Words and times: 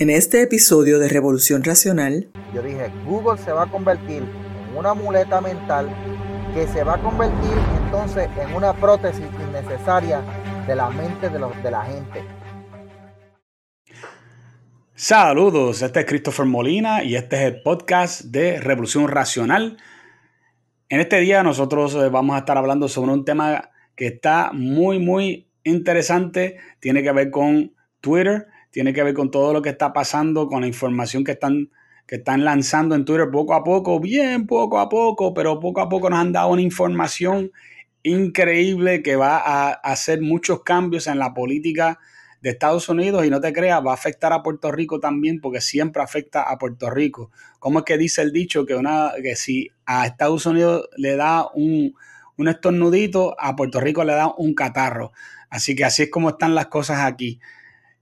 En 0.00 0.10
este 0.10 0.42
episodio 0.42 1.00
de 1.00 1.08
Revolución 1.08 1.64
Racional, 1.64 2.28
yo 2.54 2.62
dije, 2.62 2.88
Google 3.04 3.36
se 3.36 3.50
va 3.50 3.64
a 3.64 3.66
convertir 3.66 4.22
en 4.22 4.76
una 4.76 4.94
muleta 4.94 5.40
mental 5.40 5.88
que 6.54 6.68
se 6.68 6.84
va 6.84 6.94
a 6.94 7.02
convertir 7.02 7.50
entonces 7.82 8.28
en 8.40 8.54
una 8.54 8.72
prótesis 8.74 9.26
innecesaria 9.48 10.22
de 10.68 10.76
la 10.76 10.88
mente 10.90 11.28
de, 11.28 11.40
los, 11.40 11.62
de 11.64 11.70
la 11.72 11.84
gente. 11.84 12.22
Saludos, 14.94 15.82
este 15.82 15.98
es 15.98 16.06
Christopher 16.06 16.46
Molina 16.46 17.02
y 17.02 17.16
este 17.16 17.34
es 17.34 17.42
el 17.54 17.62
podcast 17.62 18.20
de 18.26 18.60
Revolución 18.60 19.08
Racional. 19.08 19.78
En 20.88 21.00
este 21.00 21.18
día 21.18 21.42
nosotros 21.42 21.96
eh, 21.96 22.08
vamos 22.08 22.36
a 22.36 22.38
estar 22.38 22.56
hablando 22.56 22.86
sobre 22.86 23.10
un 23.10 23.24
tema 23.24 23.72
que 23.96 24.06
está 24.06 24.52
muy, 24.52 25.00
muy 25.00 25.50
interesante. 25.64 26.58
Tiene 26.78 27.02
que 27.02 27.10
ver 27.10 27.32
con 27.32 27.74
Twitter 28.00 28.46
tiene 28.70 28.92
que 28.92 29.02
ver 29.02 29.14
con 29.14 29.30
todo 29.30 29.52
lo 29.52 29.62
que 29.62 29.70
está 29.70 29.92
pasando, 29.92 30.48
con 30.48 30.62
la 30.62 30.66
información 30.66 31.24
que 31.24 31.32
están, 31.32 31.70
que 32.06 32.16
están 32.16 32.44
lanzando 32.44 32.94
en 32.94 33.04
Twitter 33.04 33.30
poco 33.30 33.54
a 33.54 33.64
poco, 33.64 34.00
bien 34.00 34.46
poco 34.46 34.78
a 34.78 34.88
poco, 34.88 35.34
pero 35.34 35.60
poco 35.60 35.80
a 35.80 35.88
poco 35.88 36.10
nos 36.10 36.18
han 36.18 36.32
dado 36.32 36.50
una 36.50 36.62
información 36.62 37.50
increíble 38.02 39.02
que 39.02 39.16
va 39.16 39.38
a 39.38 39.70
hacer 39.70 40.20
muchos 40.20 40.62
cambios 40.62 41.06
en 41.06 41.18
la 41.18 41.34
política 41.34 41.98
de 42.40 42.50
Estados 42.50 42.88
Unidos 42.88 43.26
y 43.26 43.30
no 43.30 43.40
te 43.40 43.52
creas, 43.52 43.84
va 43.84 43.90
a 43.90 43.94
afectar 43.94 44.32
a 44.32 44.42
Puerto 44.42 44.70
Rico 44.70 45.00
también 45.00 45.40
porque 45.40 45.60
siempre 45.60 46.02
afecta 46.02 46.42
a 46.42 46.56
Puerto 46.58 46.88
Rico. 46.90 47.30
¿Cómo 47.58 47.80
es 47.80 47.84
que 47.84 47.98
dice 47.98 48.22
el 48.22 48.32
dicho 48.32 48.64
que, 48.64 48.74
una, 48.74 49.12
que 49.22 49.34
si 49.34 49.70
a 49.86 50.06
Estados 50.06 50.46
Unidos 50.46 50.88
le 50.96 51.16
da 51.16 51.48
un, 51.52 51.94
un 52.36 52.48
estornudito, 52.48 53.34
a 53.38 53.56
Puerto 53.56 53.80
Rico 53.80 54.04
le 54.04 54.12
da 54.12 54.32
un 54.36 54.54
catarro? 54.54 55.12
Así 55.50 55.74
que 55.74 55.84
así 55.84 56.04
es 56.04 56.10
como 56.10 56.30
están 56.30 56.54
las 56.54 56.66
cosas 56.66 57.00
aquí. 57.00 57.40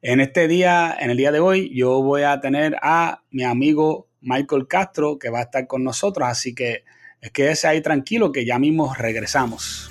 En 0.02 0.20
este 0.20 0.46
día, 0.46 0.96
en 0.98 1.10
el 1.10 1.16
día 1.16 1.32
de 1.32 1.40
hoy, 1.40 1.72
yo 1.74 2.02
voy 2.02 2.22
a 2.22 2.40
tener 2.40 2.76
a 2.82 3.22
mi 3.30 3.44
amigo 3.44 4.08
Michael 4.20 4.68
Castro 4.68 5.18
que 5.18 5.30
va 5.30 5.38
a 5.38 5.42
estar 5.42 5.66
con 5.66 5.84
nosotros, 5.84 6.28
así 6.28 6.54
que 6.54 6.84
es 7.20 7.30
quédese 7.30 7.66
ahí 7.66 7.80
tranquilo 7.80 8.30
que 8.30 8.44
ya 8.44 8.58
mismo 8.58 8.94
regresamos. 8.94 9.90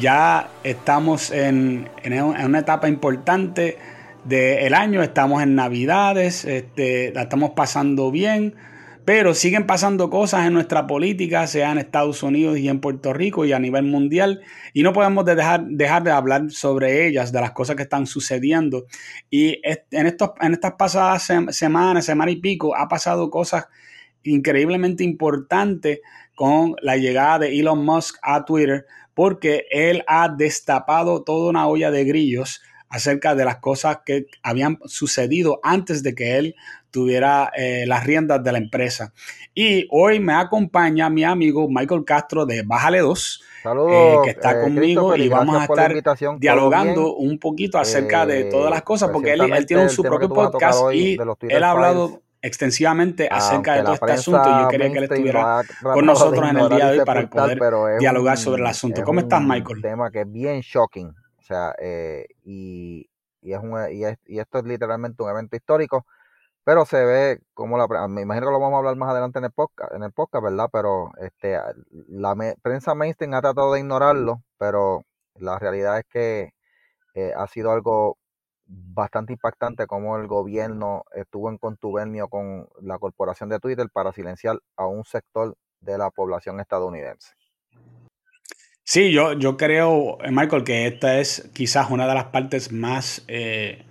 Ya 0.00 0.48
estamos 0.62 1.30
en, 1.30 1.88
una 2.04 2.58
etapa 2.58 2.88
importante 2.88 3.76
del 4.24 4.72
año, 4.72 5.02
estamos 5.02 5.42
en 5.42 5.54
Navidades, 5.54 6.44
este, 6.46 7.12
la 7.12 7.22
estamos 7.22 7.50
pasando 7.50 8.10
bien, 8.10 8.54
pero 9.04 9.34
siguen 9.34 9.66
pasando 9.66 10.08
cosas 10.08 10.46
en 10.46 10.54
nuestra 10.54 10.86
política, 10.86 11.46
sea 11.46 11.72
en 11.72 11.78
Estados 11.78 12.22
Unidos 12.22 12.56
y 12.58 12.68
en 12.68 12.80
Puerto 12.80 13.12
Rico 13.12 13.44
y 13.44 13.52
a 13.52 13.58
nivel 13.58 13.84
mundial, 13.84 14.40
y 14.72 14.82
no 14.82 14.94
podemos 14.94 15.26
dejar, 15.26 15.66
de 15.66 16.10
hablar 16.10 16.50
sobre 16.50 17.06
ellas, 17.06 17.30
de 17.30 17.40
las 17.40 17.52
cosas 17.52 17.76
que 17.76 17.82
están 17.82 18.06
sucediendo. 18.06 18.86
Y 19.28 19.60
en, 19.62 20.06
en 20.40 20.52
estas 20.54 20.72
pasadas 20.78 21.30
semanas, 21.50 22.06
semana 22.06 22.30
y 22.30 22.36
pico, 22.36 22.74
ha 22.74 22.88
pasado 22.88 23.28
cosas 23.30 23.66
increíblemente 24.22 25.04
importantes 25.04 26.00
con 26.34 26.76
la 26.80 26.96
llegada 26.96 27.40
de 27.40 27.60
Elon 27.60 27.84
Musk 27.84 28.16
a 28.22 28.44
Twitter 28.44 28.86
porque 29.14 29.66
él 29.70 30.04
ha 30.06 30.28
destapado 30.28 31.22
toda 31.22 31.50
una 31.50 31.66
olla 31.66 31.90
de 31.90 32.04
grillos 32.04 32.60
acerca 32.88 33.34
de 33.34 33.44
las 33.44 33.56
cosas 33.56 33.98
que 34.04 34.26
habían 34.42 34.78
sucedido 34.84 35.58
antes 35.62 36.02
de 36.02 36.14
que 36.14 36.38
él 36.38 36.54
tuviera 36.90 37.50
eh, 37.56 37.84
las 37.88 38.04
riendas 38.04 38.42
de 38.44 38.52
la 38.52 38.58
empresa. 38.58 39.12
Y 39.52 39.88
hoy 39.90 40.20
me 40.20 40.34
acompaña 40.34 41.10
mi 41.10 41.24
amigo 41.24 41.68
Michael 41.68 42.04
Castro 42.04 42.46
de 42.46 42.62
Bájale 42.62 43.00
2, 43.00 43.42
eh, 43.64 44.16
que 44.22 44.30
está 44.30 44.52
eh, 44.52 44.62
conmigo 44.62 45.16
y 45.16 45.28
vamos 45.28 45.56
a 45.56 45.64
estar 45.64 45.92
dialogando 46.38 47.16
un 47.16 47.38
poquito 47.38 47.78
acerca 47.78 48.26
de 48.26 48.44
todas 48.44 48.70
las 48.70 48.82
cosas, 48.82 49.10
porque 49.10 49.32
él, 49.32 49.40
él, 49.40 49.66
tiene 49.66 49.88
su 49.88 50.02
propio 50.02 50.28
podcast 50.28 50.80
y 50.92 51.18
él 51.48 51.64
ha 51.64 51.70
hablado 51.72 52.23
extensivamente 52.44 53.26
acerca 53.30 53.76
de 53.76 53.82
todo 53.82 53.94
este 53.94 54.12
asunto. 54.12 54.42
y 54.46 54.62
Yo 54.62 54.68
quería 54.68 54.92
que 54.92 54.98
él 54.98 55.04
estuviera 55.04 55.62
con 55.82 56.04
nosotros 56.04 56.50
en 56.50 56.58
el 56.58 56.68
día 56.68 56.90
de 56.90 56.98
hoy 57.00 57.04
para 57.06 57.26
poder 57.26 57.98
dialogar 57.98 58.36
sobre 58.36 58.60
el 58.60 58.66
asunto. 58.66 59.02
¿Cómo 59.02 59.20
estás, 59.20 59.40
Michael? 59.40 59.76
Un 59.76 59.82
tema 59.82 60.10
que 60.10 60.20
es 60.20 60.30
bien 60.30 60.60
shocking. 60.60 61.08
O 61.08 61.42
sea, 61.42 61.74
eh, 61.78 62.26
y, 62.44 63.08
y, 63.40 63.52
es 63.54 63.58
un, 63.58 63.74
y, 63.90 64.04
es, 64.04 64.18
y, 64.26 64.38
esto 64.38 64.58
es 64.58 64.64
literalmente 64.64 65.22
un 65.22 65.30
evento 65.30 65.56
histórico, 65.56 66.06
pero 66.64 66.84
se 66.84 67.02
ve 67.04 67.40
como 67.54 67.78
la 67.78 67.86
me 68.08 68.22
imagino 68.22 68.46
que 68.46 68.52
lo 68.52 68.60
vamos 68.60 68.74
a 68.74 68.78
hablar 68.78 68.96
más 68.96 69.10
adelante 69.10 69.38
en 69.38 69.46
el 69.46 69.52
podcast, 69.52 69.92
en 69.94 70.02
el 70.02 70.12
podcast 70.12 70.44
¿verdad? 70.44 70.68
Pero 70.70 71.12
este 71.20 71.58
la 72.08 72.34
prensa 72.62 72.94
mainstream 72.94 73.34
ha 73.34 73.40
tratado 73.42 73.72
de 73.72 73.80
ignorarlo, 73.80 74.42
pero 74.58 75.04
la 75.36 75.58
realidad 75.58 75.98
es 75.98 76.04
que 76.10 76.50
eh, 77.14 77.32
ha 77.36 77.46
sido 77.46 77.72
algo 77.72 78.18
bastante 78.66 79.32
impactante 79.32 79.86
cómo 79.86 80.16
el 80.16 80.26
gobierno 80.26 81.04
estuvo 81.14 81.50
en 81.50 81.58
contubernio 81.58 82.28
con 82.28 82.68
la 82.80 82.98
corporación 82.98 83.48
de 83.48 83.60
Twitter 83.60 83.88
para 83.92 84.12
silenciar 84.12 84.58
a 84.76 84.86
un 84.86 85.04
sector 85.04 85.56
de 85.80 85.98
la 85.98 86.10
población 86.10 86.60
estadounidense. 86.60 87.34
Sí, 88.84 89.12
yo, 89.12 89.32
yo 89.32 89.56
creo, 89.56 90.18
eh, 90.22 90.30
Michael, 90.30 90.62
que 90.62 90.86
esta 90.86 91.18
es 91.18 91.50
quizás 91.54 91.90
una 91.90 92.06
de 92.06 92.14
las 92.14 92.26
partes 92.26 92.70
más, 92.70 93.24
eh, 93.28 93.84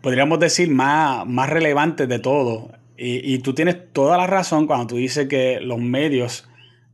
podríamos 0.00 0.38
decir, 0.38 0.70
más, 0.70 1.26
más 1.26 1.50
relevantes 1.50 2.08
de 2.08 2.18
todo. 2.20 2.72
Y, 3.02 3.38
tú 3.38 3.54
tienes 3.54 3.94
toda 3.94 4.18
la 4.18 4.26
razón 4.26 4.66
cuando 4.66 4.88
tú 4.88 4.96
dices 4.96 5.26
que 5.26 5.58
los 5.58 5.78
medios 5.78 6.46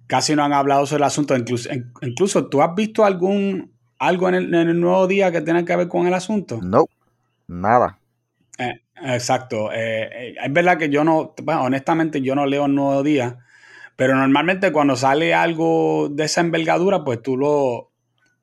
casi 0.07 0.37
no 0.37 0.45
han 0.45 0.53
hablado 0.53 0.87
sobre 0.87 1.01
el 1.01 1.09
asunto. 1.09 1.37
Incluso, 1.37 1.69
incluso 2.01 2.47
tú 2.47 2.63
has 2.63 2.77
visto 2.77 3.05
algún 3.05 3.76
algo 3.99 4.29
en 4.29 4.55
el, 4.55 4.81
nuevo 4.81 5.07
día 5.07 5.33
que 5.33 5.41
tenga 5.41 5.65
que 5.65 5.77
ver 5.77 5.89
con 5.89 6.07
el 6.07 6.15
asunto? 6.15 6.61
No, 6.63 6.87
nada. 7.47 7.99
Eh, 8.59 8.81
exacto. 9.03 9.73
Eh, 9.73 10.09
eh, 10.13 10.35
es 10.43 10.53
verdad 10.53 10.79
que 10.79 10.89
yo 10.89 11.05
no, 11.05 11.35
bueno, 11.43 11.63
honestamente 11.63 12.21
yo 12.21 12.35
no 12.35 12.47
leo 12.47 12.67
el 12.67 12.75
nuevo 12.75 13.03
día, 13.03 13.39
pero 13.97 14.15
normalmente 14.15 14.73
cuando 14.73 14.97
sale 14.97 15.35
algo 15.35 16.09
de 16.11 16.25
esa 16.25 16.41
envergadura, 16.41 17.05
pues 17.05 17.23
tú 17.23 17.37
lo, 17.37 17.93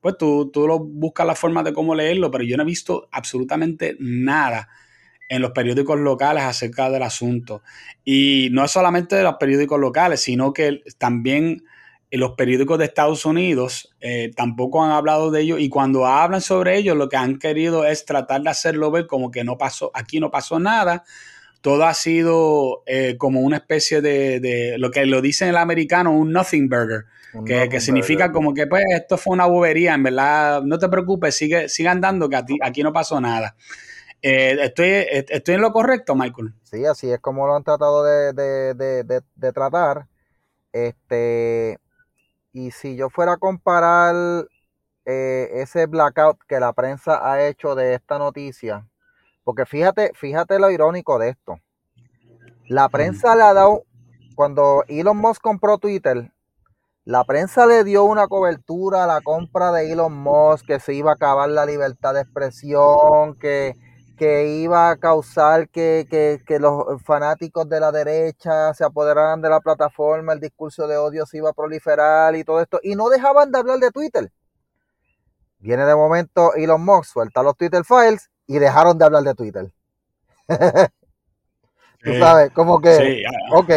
pues 0.00 0.18
tú, 0.18 0.50
tú 0.52 0.66
lo 0.66 0.78
buscas 0.80 1.26
la 1.26 1.34
forma 1.34 1.62
de 1.62 1.72
cómo 1.72 1.94
leerlo, 1.94 2.30
pero 2.30 2.44
yo 2.44 2.56
no 2.56 2.62
he 2.62 2.66
visto 2.66 3.08
absolutamente 3.12 3.96
nada 4.00 4.68
en 5.28 5.42
los 5.42 5.52
periódicos 5.52 5.98
locales 5.98 6.44
acerca 6.44 6.90
del 6.90 7.02
asunto. 7.02 7.62
Y 8.04 8.48
no 8.52 8.64
es 8.64 8.70
solamente 8.70 9.16
de 9.16 9.22
los 9.22 9.36
periódicos 9.36 9.80
locales, 9.80 10.20
sino 10.20 10.52
que 10.52 10.82
también 10.98 11.64
los 12.16 12.32
periódicos 12.32 12.78
de 12.78 12.84
Estados 12.84 13.24
Unidos 13.24 13.94
eh, 14.00 14.30
tampoco 14.36 14.84
han 14.84 14.92
hablado 14.92 15.30
de 15.30 15.40
ello 15.40 15.58
y 15.58 15.68
cuando 15.68 16.06
hablan 16.06 16.40
sobre 16.40 16.76
ello 16.76 16.94
lo 16.94 17.08
que 17.08 17.16
han 17.16 17.38
querido 17.38 17.84
es 17.84 18.04
tratar 18.04 18.42
de 18.42 18.50
hacerlo 18.50 18.90
ver 18.90 19.06
como 19.06 19.30
que 19.30 19.44
no 19.44 19.58
pasó, 19.58 19.90
aquí 19.94 20.20
no 20.20 20.30
pasó 20.30 20.58
nada, 20.60 21.04
todo 21.60 21.84
ha 21.84 21.94
sido 21.94 22.82
eh, 22.86 23.16
como 23.18 23.40
una 23.40 23.56
especie 23.56 24.00
de, 24.00 24.76
lo 24.78 24.90
que 24.90 25.06
lo 25.06 25.20
dice 25.22 25.48
el 25.48 25.56
americano, 25.56 26.12
un 26.12 26.32
nothing 26.32 26.68
burger, 26.68 27.04
que, 27.46 27.80
significa 27.80 28.30
como 28.30 28.54
que 28.54 28.66
pues 28.66 28.84
esto 28.94 29.16
fue 29.16 29.32
una 29.32 29.46
bobería, 29.46 29.94
en 29.94 30.02
verdad, 30.04 30.62
no 30.62 30.78
te 30.78 30.88
preocupes, 30.88 31.34
sigue, 31.36 31.68
sigan 31.68 32.00
dando 32.00 32.28
que 32.28 32.36
aquí 32.62 32.82
no 32.82 32.92
pasó 32.92 33.20
nada. 33.20 33.56
Eh, 34.22 34.56
estoy, 34.60 34.88
¿Estoy 35.10 35.54
en 35.54 35.60
lo 35.60 35.72
correcto, 35.72 36.14
Michael? 36.14 36.54
Sí, 36.62 36.84
así 36.84 37.10
es 37.10 37.18
como 37.18 37.46
lo 37.46 37.56
han 37.56 37.64
tratado 37.64 38.04
de, 38.04 38.32
de 38.74 39.52
tratar. 39.52 40.06
Este, 40.74 41.78
y 42.54 42.70
si 42.70 42.94
yo 42.94 43.10
fuera 43.10 43.32
a 43.32 43.36
comparar 43.36 44.14
eh, 45.04 45.50
ese 45.54 45.86
blackout 45.86 46.38
que 46.48 46.60
la 46.60 46.72
prensa 46.72 47.28
ha 47.28 47.44
hecho 47.46 47.74
de 47.74 47.94
esta 47.94 48.16
noticia, 48.16 48.88
porque 49.42 49.66
fíjate, 49.66 50.12
fíjate 50.14 50.60
lo 50.60 50.70
irónico 50.70 51.18
de 51.18 51.30
esto. 51.30 51.58
La 52.68 52.88
prensa 52.88 53.34
le 53.34 53.42
ha 53.42 53.52
dado, 53.52 53.82
cuando 54.36 54.84
Elon 54.86 55.16
Musk 55.16 55.42
compró 55.42 55.78
Twitter, 55.78 56.32
la 57.04 57.24
prensa 57.24 57.66
le 57.66 57.82
dio 57.82 58.04
una 58.04 58.28
cobertura 58.28 59.02
a 59.02 59.08
la 59.08 59.20
compra 59.20 59.72
de 59.72 59.92
Elon 59.92 60.14
Musk, 60.14 60.64
que 60.64 60.78
se 60.78 60.94
iba 60.94 61.10
a 61.10 61.14
acabar 61.14 61.50
la 61.50 61.66
libertad 61.66 62.14
de 62.14 62.20
expresión, 62.20 63.36
que 63.38 63.74
que 64.24 64.46
iba 64.62 64.88
a 64.88 64.96
causar 64.96 65.68
que, 65.68 66.06
los 66.58 67.02
fanáticos 67.02 67.68
de 67.68 67.78
la 67.78 67.92
derecha 67.92 68.72
se 68.72 68.82
apoderaran 68.82 69.42
de 69.42 69.50
la 69.50 69.60
plataforma, 69.60 70.32
el 70.32 70.40
discurso 70.40 70.86
de 70.86 70.96
odio 70.96 71.26
se 71.26 71.36
iba 71.36 71.50
a 71.50 71.52
proliferar 71.52 72.34
y 72.34 72.42
todo 72.42 72.62
esto, 72.62 72.80
y 72.82 72.94
no 72.94 73.10
dejaban 73.10 73.52
de 73.52 73.58
hablar 73.58 73.78
de 73.80 73.90
Twitter. 73.90 74.32
Viene 75.58 75.84
de 75.84 75.94
momento 75.94 76.54
Elon 76.54 76.82
Musk, 76.82 77.12
suelta 77.12 77.42
los 77.42 77.54
Twitter 77.54 77.84
files 77.84 78.30
y 78.46 78.58
dejaron 78.58 78.96
de 78.96 79.04
hablar 79.04 79.24
de 79.24 79.34
Twitter. 79.34 79.70
Tú 82.02 82.14
sabes, 82.18 82.50
como 82.52 82.80
que, 82.80 83.24
ok. 83.52 83.72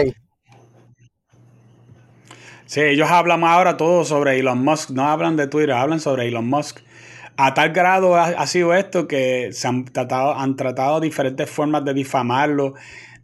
Sí, 2.65 2.81
ellos 2.81 3.09
hablan 3.09 3.43
ahora 3.43 3.75
todo 3.75 4.05
sobre 4.05 4.39
Elon 4.39 4.63
Musk, 4.63 4.91
no 4.91 5.09
hablan 5.09 5.35
de 5.35 5.47
Twitter, 5.47 5.73
hablan 5.73 5.99
sobre 5.99 6.27
Elon 6.27 6.47
Musk. 6.47 6.86
A 7.39 7.53
tal 7.53 7.69
grado 7.71 8.15
ha, 8.15 8.47
sido 8.47 8.73
esto 8.73 9.07
que 9.07 9.49
se 9.53 9.67
han 9.67 9.85
tratado, 9.85 10.33
han 10.33 10.55
tratado 10.55 10.99
diferentes 10.99 11.47
formas 11.47 11.85
de 11.85 11.93
difamarlo. 11.93 12.73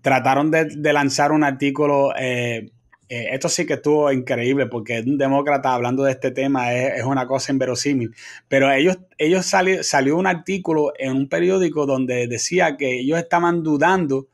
Trataron 0.04 0.52
de, 0.52 0.94
lanzar 0.94 1.32
un 1.32 1.44
artículo. 1.44 2.14
Eh, 2.16 2.70
eh, 3.10 3.30
esto 3.32 3.50
sí 3.50 3.66
que 3.66 3.74
estuvo 3.74 4.12
increíble 4.12 4.68
porque 4.68 5.00
un 5.00 5.18
demócrata 5.18 5.74
hablando 5.74 6.04
de 6.04 6.12
este 6.12 6.30
tema 6.30 6.74
es, 6.76 7.04
una 7.04 7.26
cosa 7.26 7.52
inverosímil. 7.52 8.14
Pero 8.48 8.72
ellos, 8.72 9.00
ellos 9.18 9.48
salió 9.48 10.16
un 10.16 10.28
artículo 10.28 10.94
en 11.00 11.14
un 11.14 11.28
periódico 11.28 11.88
donde 11.88 12.28
decía 12.28 12.78
que 12.78 13.00
ellos 13.00 13.18
estaban 13.18 13.64
dudando 13.64 14.28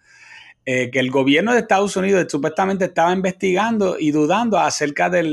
eh, 0.66 0.92
que 0.92 1.00
el 1.00 1.10
gobierno 1.10 1.54
de 1.54 1.60
Estados 1.60 1.96
Unidos 1.96 2.26
supuestamente 2.30 2.84
estaba 2.84 3.14
investigando 3.14 3.98
y 3.98 4.12
dudando 4.12 4.60
acerca 4.60 5.10
de 5.10 5.24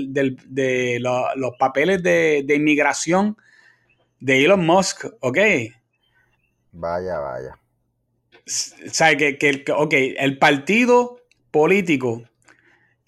los 1.00 1.56
papeles 1.58 2.00
de, 2.04 2.44
de 2.46 2.54
inmigración 2.54 3.36
de 4.26 4.44
Elon 4.44 4.66
Musk, 4.66 5.04
¿ok? 5.20 5.38
Vaya, 6.72 7.20
vaya. 7.20 7.58
O 8.44 9.16
que, 9.18 9.38
que, 9.38 9.64
ok, 9.72 9.94
el 10.18 10.38
partido 10.38 11.20
político 11.52 12.24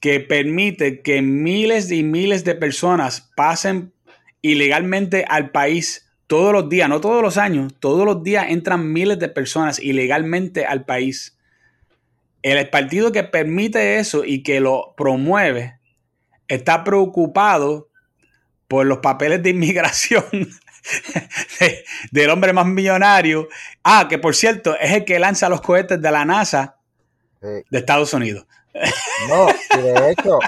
que 0.00 0.20
permite 0.20 1.03
que 1.03 1.20
miles 1.20 1.91
y 1.91 2.05
miles 2.05 2.44
de 2.44 2.55
personas 2.55 3.32
pasen 3.35 3.93
ilegalmente 4.43 5.25
al 5.29 5.50
país 5.50 6.09
todos 6.29 6.53
los 6.53 6.69
días, 6.69 6.88
no 6.88 7.00
todos 7.00 7.21
los 7.21 7.37
años, 7.37 7.75
todos 7.81 8.06
los 8.06 8.23
días 8.23 8.47
entran 8.49 8.93
miles 8.93 9.19
de 9.19 9.29
personas 9.29 9.81
ilegalmente 9.81 10.67
al 10.67 10.85
país. 10.85 11.37
El 12.43 12.71
partido 12.71 13.11
que 13.11 13.25
permite 13.25 13.99
eso 13.99 14.25
y 14.25 14.44
que 14.44 14.61
lo 14.61 14.94
promueve 14.97 15.81
está 16.47 16.85
preocupado 16.85 17.88
por 18.69 18.87
los 18.87 18.99
papeles 18.99 19.43
de 19.43 19.50
inmigración 19.50 20.23
del 22.10 22.30
hombre 22.30 22.52
más 22.52 22.66
millonario. 22.66 23.48
Ah, 23.82 24.06
que 24.08 24.19
por 24.19 24.34
cierto, 24.34 24.76
es 24.78 24.92
el 24.92 25.04
que 25.04 25.19
lanza 25.19 25.48
los 25.48 25.60
cohetes 25.60 26.00
de 26.00 26.10
la 26.10 26.25
NASA 26.25 26.76
de 27.40 27.64
Estados 27.70 28.12
Unidos. 28.14 28.46
No, 29.28 29.48
y 29.78 29.82
de 29.82 30.10
hecho, 30.10 30.38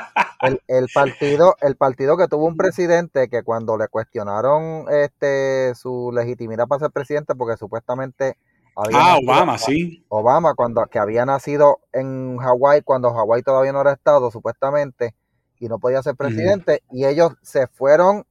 el, 0.69 0.89
partido, 0.93 1.57
el 1.61 1.77
partido 1.77 2.17
que 2.17 2.29
tuvo 2.29 2.47
un 2.47 2.57
presidente 2.57 3.29
que 3.29 3.43
cuando 3.43 3.77
le 3.77 3.89
cuestionaron 3.89 4.87
este 4.91 5.75
su 5.75 6.13
legitimidad 6.15 6.67
para 6.67 6.81
ser 6.81 6.91
presidente, 6.91 7.35
porque 7.35 7.57
supuestamente 7.57 8.37
había 8.77 8.99
ah, 9.01 9.19
Obama, 9.19 9.59
sí. 9.59 10.05
Obama, 10.09 10.55
cuando 10.55 10.85
que 10.87 10.99
había 10.99 11.27
nacido 11.27 11.81
en 11.93 12.39
Hawái, 12.39 12.83
cuando 12.83 13.13
Hawái 13.13 13.43
todavía 13.43 13.73
no 13.73 13.81
era 13.81 13.93
estado, 13.93 14.31
supuestamente, 14.31 15.15
y 15.59 15.69
no 15.69 15.79
podía 15.79 16.03
ser 16.03 16.15
presidente, 16.15 16.83
y 16.91 17.07
ellos 17.07 17.33
se 17.43 17.67
fueron 17.67 18.27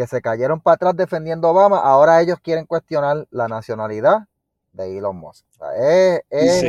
que 0.00 0.06
se 0.06 0.22
cayeron 0.22 0.60
para 0.60 0.76
atrás 0.76 0.96
defendiendo 0.96 1.46
a 1.46 1.50
Obama, 1.50 1.78
ahora 1.78 2.22
ellos 2.22 2.38
quieren 2.42 2.64
cuestionar 2.64 3.26
la 3.30 3.48
nacionalidad 3.48 4.20
de 4.72 4.96
Elon 4.96 5.14
Musk. 5.14 5.44
es, 6.30 6.64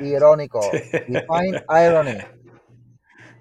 irónico. 0.00 0.60
Define 1.08 1.64
irony. 1.86 2.18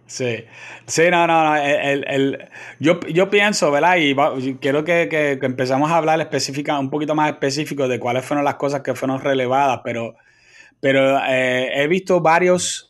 Sí, 0.05 0.45
sí, 0.85 1.11
no, 1.11 1.27
no, 1.27 1.43
no. 1.43 1.57
El, 1.57 2.49
yo, 2.79 3.01
yo, 3.01 3.29
pienso, 3.29 3.69
¿verdad? 3.69 3.97
Y 3.97 4.15
quiero 4.55 4.85
que, 4.85 5.09
que, 5.09 5.37
empezamos 5.41 5.91
a 5.91 5.97
hablar 5.97 6.21
específica, 6.21 6.79
un 6.79 6.89
poquito 6.89 7.13
más 7.13 7.29
específico 7.29 7.89
de 7.89 7.99
cuáles 7.99 8.23
fueron 8.23 8.45
las 8.45 8.55
cosas 8.55 8.79
que 8.79 8.95
fueron 8.95 9.19
relevadas, 9.19 9.81
pero, 9.83 10.15
pero 10.79 11.19
eh, 11.27 11.83
he 11.83 11.87
visto 11.87 12.21
varios, 12.21 12.86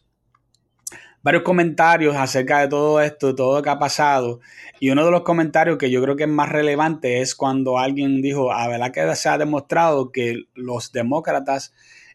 varios 1.28 1.44
comentarios 1.44 2.16
acerca 2.16 2.62
de 2.62 2.70
todo 2.70 3.02
esto, 3.02 3.36
todo 3.36 3.58
lo 3.58 3.62
que 3.62 3.70
ha 3.70 3.78
pasado. 3.78 4.40
Y 4.80 4.92
uno 4.92 5.04
de 5.04 5.12
los 5.12 5.24
comentarios 5.24 5.78
que 5.78 5.92
yo 5.92 6.02
creo 6.02 6.16
que 6.16 6.24
es 6.24 6.30
más 6.30 6.48
relevante 6.48 7.20
es 7.20 7.36
cuando 7.36 7.78
alguien 7.78 8.22
dijo, 8.22 8.54
a 8.54 8.66
verdad 8.70 8.94
que 8.94 9.14
se 9.14 9.28
ha 9.28 9.38
demostrado 9.38 10.14
que 10.14 10.46
los 10.56 10.94
demócratas 10.94 11.74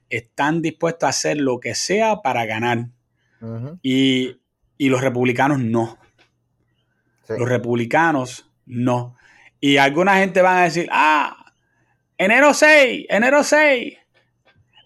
están 0.09 0.63
dispuestos 0.63 1.07
a 1.07 1.11
hacer 1.11 1.37
lo 1.37 1.61
que 1.61 1.75
sea 1.75 2.23
para 2.23 2.47
ganar. 2.47 2.87
y, 3.83 4.39
los 4.79 5.03
republicanos 5.03 5.59
no. 5.59 5.99
Los 7.29 7.47
republicanos 7.51 8.51
no. 8.65 9.15
Y 9.61 9.77
alguna 9.77 10.17
gente 10.17 10.41
va 10.41 10.61
a 10.63 10.65
decir, 10.65 10.89
ah, 10.91 11.53
enero 12.17 12.55
6, 12.55 13.09
enero 13.11 13.45
6. 13.45 13.95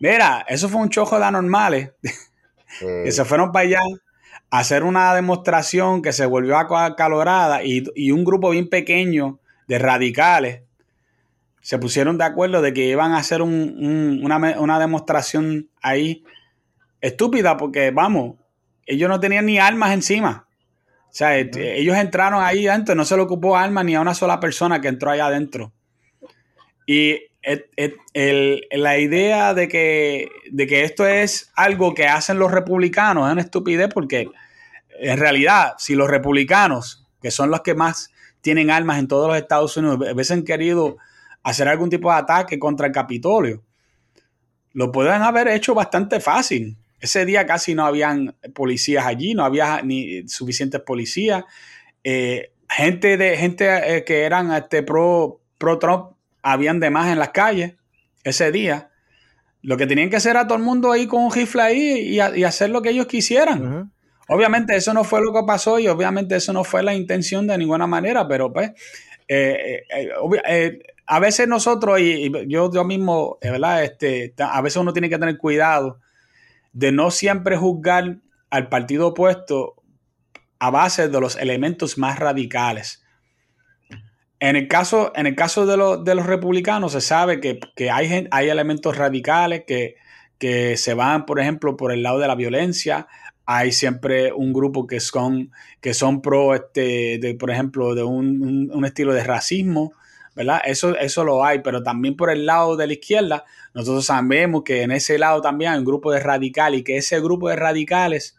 Mira, 0.01 0.45
eso 0.49 0.69
fue 0.69 0.81
un 0.81 0.91
chojo 0.91 1.17
de 1.17 1.27
anormales. 1.27 1.93
que 2.81 3.13
se 3.13 3.25
fueron 3.25 3.53
para 3.53 3.69
allá 3.69 3.81
hacer 4.59 4.85
una 4.85 5.15
demostración 5.15 6.03
que 6.03 6.13
se 6.13 6.27
volvió 6.27 6.57
acalorada 6.59 7.65
y, 7.65 7.85
y 7.95 8.11
un 8.11 8.25
grupo 8.25 8.51
bien 8.51 8.69
pequeño 8.69 9.39
de 9.67 9.79
radicales 9.79 10.61
se 11.67 11.81
pusieron 11.81 12.17
de 12.17 12.23
acuerdo 12.23 12.63
de 12.63 12.73
que 12.73 12.85
iban 12.85 13.11
a 13.11 13.19
hacer 13.19 13.43
una, 13.43 14.79
demostración 14.79 15.69
ahí 15.83 16.23
estúpida 17.01 17.57
porque, 17.57 17.91
vamos, 17.91 18.37
ellos 18.87 19.09
no 19.09 19.19
tenían 19.19 19.47
ni 19.47 19.59
armas 19.59 19.93
encima. 19.93 20.47
O 21.07 21.13
sea, 21.13 21.37
ellos 21.37 21.97
entraron 21.97 22.41
ahí 22.41 22.69
adentro, 22.69 22.95
no 22.95 23.05
se 23.05 23.17
le 23.17 23.23
ocupó 23.23 23.57
armas 23.57 23.85
ni 23.85 23.97
a 23.97 24.01
una 24.01 24.15
sola 24.15 24.39
persona 24.39 24.81
que 24.81 24.87
entró 24.87 25.11
allá 25.11 25.27
adentro. 25.27 25.73
Y 26.87 27.19
la 28.71 28.99
idea 28.99 29.53
de 29.53 29.67
que, 29.67 30.29
de 30.49 30.67
que 30.69 30.85
esto 30.85 31.05
es 31.05 31.51
algo 31.57 31.95
que 31.95 32.07
hacen 32.07 32.39
los 32.39 32.53
republicanos 32.53 33.27
es 33.27 33.33
una 33.33 33.43
estupidez 33.43 33.89
porque 33.93 34.29
en 35.01 35.19
realidad, 35.19 35.75
si 35.79 35.95
los 35.95 36.09
republicanos, 36.09 37.07
que 37.21 37.31
son 37.31 37.51
los 37.51 37.63
que 37.63 37.75
más 37.75 38.11
tienen 38.41 38.71
armas 38.71 38.99
en 38.99 39.09
todos 39.09 39.29
los 39.29 39.37
Estados 39.37 39.77
Unidos, 39.77 39.99
hubiesen 40.13 40.45
querido 40.45 40.97
hacer 41.43 41.69
algún 41.69 41.91
tipo 41.91 42.11
de 42.11 42.19
ataque 42.19 42.59
contra 42.59 42.87
el 42.87 42.93
Capitolio, 42.93 43.63
lo 44.73 44.93
pueden 44.93 45.23
haber 45.23 45.49
hecho 45.49 45.75
bastante 45.75 46.21
fácil. 46.21 46.77
Ese 47.01 47.25
día 47.25 47.47
casi 47.47 47.75
no 47.75 47.87
habían 47.87 48.37
policías 48.55 49.07
allí, 49.07 49.33
no 49.33 49.45
había 49.45 49.81
ni 49.83 50.29
suficientes 50.29 50.81
policías. 50.83 51.45
Eh, 52.05 52.53
gente 52.69 53.17
de 53.17 53.37
gente 53.37 53.97
eh, 53.97 54.05
que 54.05 54.25
eran 54.25 54.53
este, 54.53 54.83
pro, 54.83 55.41
pro 55.57 55.79
Trump 55.79 56.11
habían 56.43 56.79
de 56.79 56.91
más 56.91 57.11
en 57.11 57.19
las 57.19 57.31
calles 57.31 57.75
ese 58.23 58.53
día. 58.53 58.91
Lo 59.63 59.77
que 59.77 59.87
tenían 59.87 60.11
que 60.11 60.17
hacer 60.17 60.37
a 60.37 60.47
todo 60.47 60.59
el 60.59 60.65
mundo 60.65 60.93
ahí 60.93 61.07
con 61.07 61.23
un 61.23 61.33
rifle 61.33 61.63
ahí 61.63 62.19
y, 62.19 62.45
hacer 62.45 62.71
lo 62.71 62.83
que 62.83 62.91
ellos 62.91 63.07
quisieran. 63.07 63.91
Obviamente 64.29 64.75
eso 64.77 64.93
no 64.93 65.05
fue 65.05 65.21
lo 65.21 65.33
que 65.33 65.47
pasó 65.47 65.79
y 65.79 65.89
obviamente 65.89 66.37
eso 66.37 66.53
no 66.53 66.65
fue 66.65 66.83
la 66.83 66.95
intención 66.95 67.47
de 67.47 67.59
ninguna 67.59 67.87
manera, 67.87 68.27
pero 68.27 68.53
pues 68.53 68.73
eh, 69.29 69.85
eh, 69.89 70.09
eh, 70.49 70.79
a 71.07 71.21
veces 71.21 71.47
nosotros, 71.47 72.01
y, 72.01 72.31
yo, 72.49 72.73
yo 72.73 72.85
mismo, 72.85 73.39
¿verdad? 73.41 73.85
Este, 73.85 74.35
a 74.39 74.61
veces 74.61 74.79
uno 74.79 74.93
tiene 74.93 75.09
que 75.09 75.19
tener 75.19 75.39
cuidado 75.39 76.01
de 76.73 76.93
no 76.93 77.11
siempre 77.11 77.57
juzgar 77.57 78.19
al 78.51 78.69
partido 78.69 79.09
opuesto 79.09 79.75
a 80.59 80.71
base 80.71 81.09
de 81.09 81.21
los 81.21 81.37
elementos 81.37 81.99
más 81.99 82.19
radicales. 82.19 83.05
En 84.39 84.57
el 84.57 84.69
caso, 84.69 85.13
en 85.15 85.27
el 85.27 85.35
caso 85.35 85.65
de, 85.65 85.77
los 86.15 86.27
republicanos 86.27 86.93
se 86.93 87.01
sabe 87.01 87.41
que, 87.41 87.91
hay, 87.91 88.29
hay 88.31 88.49
elementos 88.49 88.97
radicales 88.97 89.65
que, 89.67 89.97
que 90.39 90.77
se 90.77 90.95
van, 90.95 91.25
por 91.25 91.41
ejemplo, 91.41 91.77
por 91.77 91.93
el 91.93 92.03
lado 92.03 92.19
de 92.19 92.29
la 92.29 92.35
violencia. 92.35 93.07
Hay 93.47 93.73
siempre 93.73 94.33
un 94.33 94.53
grupo 94.53 94.87
que 94.87 95.01
son, 95.01 95.53
que 95.81 95.95
son 95.95 96.21
pro, 96.21 96.55
este, 96.55 97.19
de, 97.19 97.35
por 97.39 97.51
ejemplo, 97.51 97.95
de 97.95 98.03
un, 98.03 98.85
estilo 98.85 99.15
de 99.15 99.25
racismo, 99.25 99.93
¿verdad? 100.35 100.61
Eso, 100.65 100.97
eso 100.99 101.25
lo 101.25 101.45
hay, 101.45 101.61
pero 101.61 101.83
también 101.83 102.17
por 102.17 102.31
el 102.31 102.45
lado 102.45 102.77
de 102.77 102.87
la 102.87 102.93
izquierda, 102.93 103.45
nosotros 103.73 104.05
sabemos 104.07 104.65
que 104.65 104.83
en 104.83 104.91
ese 104.91 105.19
lado 105.19 105.41
también 105.41 105.73
hay 105.73 105.79
un 105.79 105.85
grupo 105.85 106.13
de 106.13 106.21
radicales 106.21 106.81
y 106.81 106.85
que 106.85 106.97
ese 106.97 107.21
grupo 107.21 107.49
de 107.49 107.57
radicales, 107.57 108.37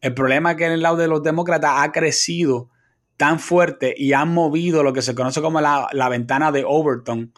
el 0.00 0.14
problema 0.14 0.52
es 0.52 0.56
que 0.56 0.66
en 0.66 0.72
el 0.72 0.82
lado 0.82 0.96
de 0.96 1.08
los 1.08 1.22
demócratas 1.22 1.72
ha 1.78 1.92
crecido 1.92 2.70
tan 3.16 3.40
fuerte 3.40 3.94
y 3.96 4.12
han 4.12 4.32
movido 4.32 4.82
lo 4.82 4.92
que 4.92 5.02
se 5.02 5.14
conoce 5.14 5.40
como 5.40 5.60
la, 5.60 6.08
ventana 6.08 6.52
de 6.52 6.64
Overton 6.66 7.32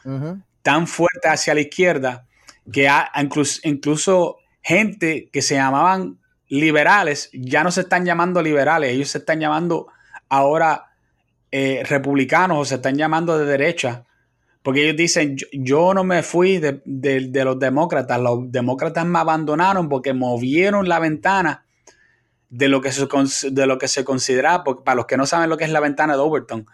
tan 0.63 0.87
fuerte 0.87 1.29
hacia 1.29 1.55
la 1.55 1.61
izquierda 1.61 2.27
que 2.73 2.89
ha, 2.89 3.11
incluso, 3.21 3.61
incluso 3.65 4.39
gente 4.63 5.31
que 5.33 5.43
se 5.43 5.55
llamaban 5.55 6.19
liberales 6.49 7.31
ya 7.33 7.63
no 7.63 7.71
se 7.71 7.83
están 7.83 8.05
llamando 8.05 8.43
liberales, 8.43 8.93
ellos 8.93 9.11
se 9.11 9.19
están 9.19 9.41
llamando 9.41 9.89
ahora 10.29 10.87
eh, 11.51 11.83
republicanos 11.89 12.59
o 12.59 12.65
se 12.65 12.77
están 12.77 12.97
llamando 12.97 13.39
de 13.39 13.47
derecha. 13.47 14.05
Porque 14.63 14.85
ellos 14.85 14.97
dicen, 14.97 15.37
yo, 15.53 15.95
no 15.95 16.05
me 16.05 16.23
fui 16.23 16.59
de, 16.59 16.83
de, 16.85 17.45
los 17.45 17.59
demócratas, 17.59 18.21
los 18.21 18.53
demócratas 18.53 19.07
me 19.07 19.19
abandonaron 19.19 19.89
porque 19.89 20.13
movieron 20.13 20.89
la 20.89 20.99
ventana 20.99 21.65
de 22.51 22.69
lo 22.69 22.81
que 22.81 22.93
se, 22.93 23.07
de 23.51 23.67
lo 23.67 23.79
que 23.79 23.89
se 23.89 24.05
consideraba, 24.05 24.65
para 24.65 24.97
los 24.97 25.07
que 25.07 25.17
no 25.17 25.27
saben 25.27 25.49
lo 25.49 25.57
que 25.57 25.65
es 25.65 25.71
la 25.71 25.81
ventana 25.81 26.15
de 26.15 26.21
Overton, 26.21 26.67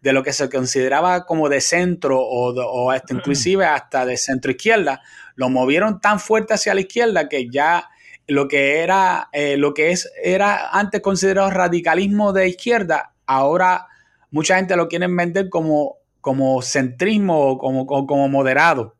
de 0.00 0.12
lo 0.12 0.22
que 0.22 0.32
se 0.32 0.48
consideraba 0.48 1.26
como 1.26 1.48
de 1.48 1.60
centro 1.60 2.20
o, 2.20 2.90
hasta 2.90 3.12
inclusive 3.12 3.66
hasta 3.66 4.06
de 4.06 4.16
centro 4.16 4.50
izquierda, 4.50 5.02
lo 5.34 5.50
movieron 5.50 6.00
tan 6.00 6.20
fuerte 6.20 6.54
hacia 6.54 6.74
la 6.74 6.80
izquierda 6.80 7.28
que 7.28 7.50
ya 7.50 7.88
lo 8.32 8.48
que 8.48 8.80
era, 8.80 9.28
eh, 9.32 9.56
lo 9.56 9.74
que 9.74 9.90
es, 9.90 10.10
era 10.22 10.70
antes 10.70 11.00
considerado 11.00 11.50
radicalismo 11.50 12.32
de 12.32 12.48
izquierda, 12.48 13.14
ahora 13.26 13.86
mucha 14.30 14.56
gente 14.56 14.76
lo 14.76 14.88
quiere 14.88 15.06
vender 15.08 15.48
como, 15.48 15.96
como 16.20 16.62
centrismo 16.62 17.38
o 17.38 17.58
como, 17.58 17.86
como 17.86 18.28
moderado. 18.28 18.96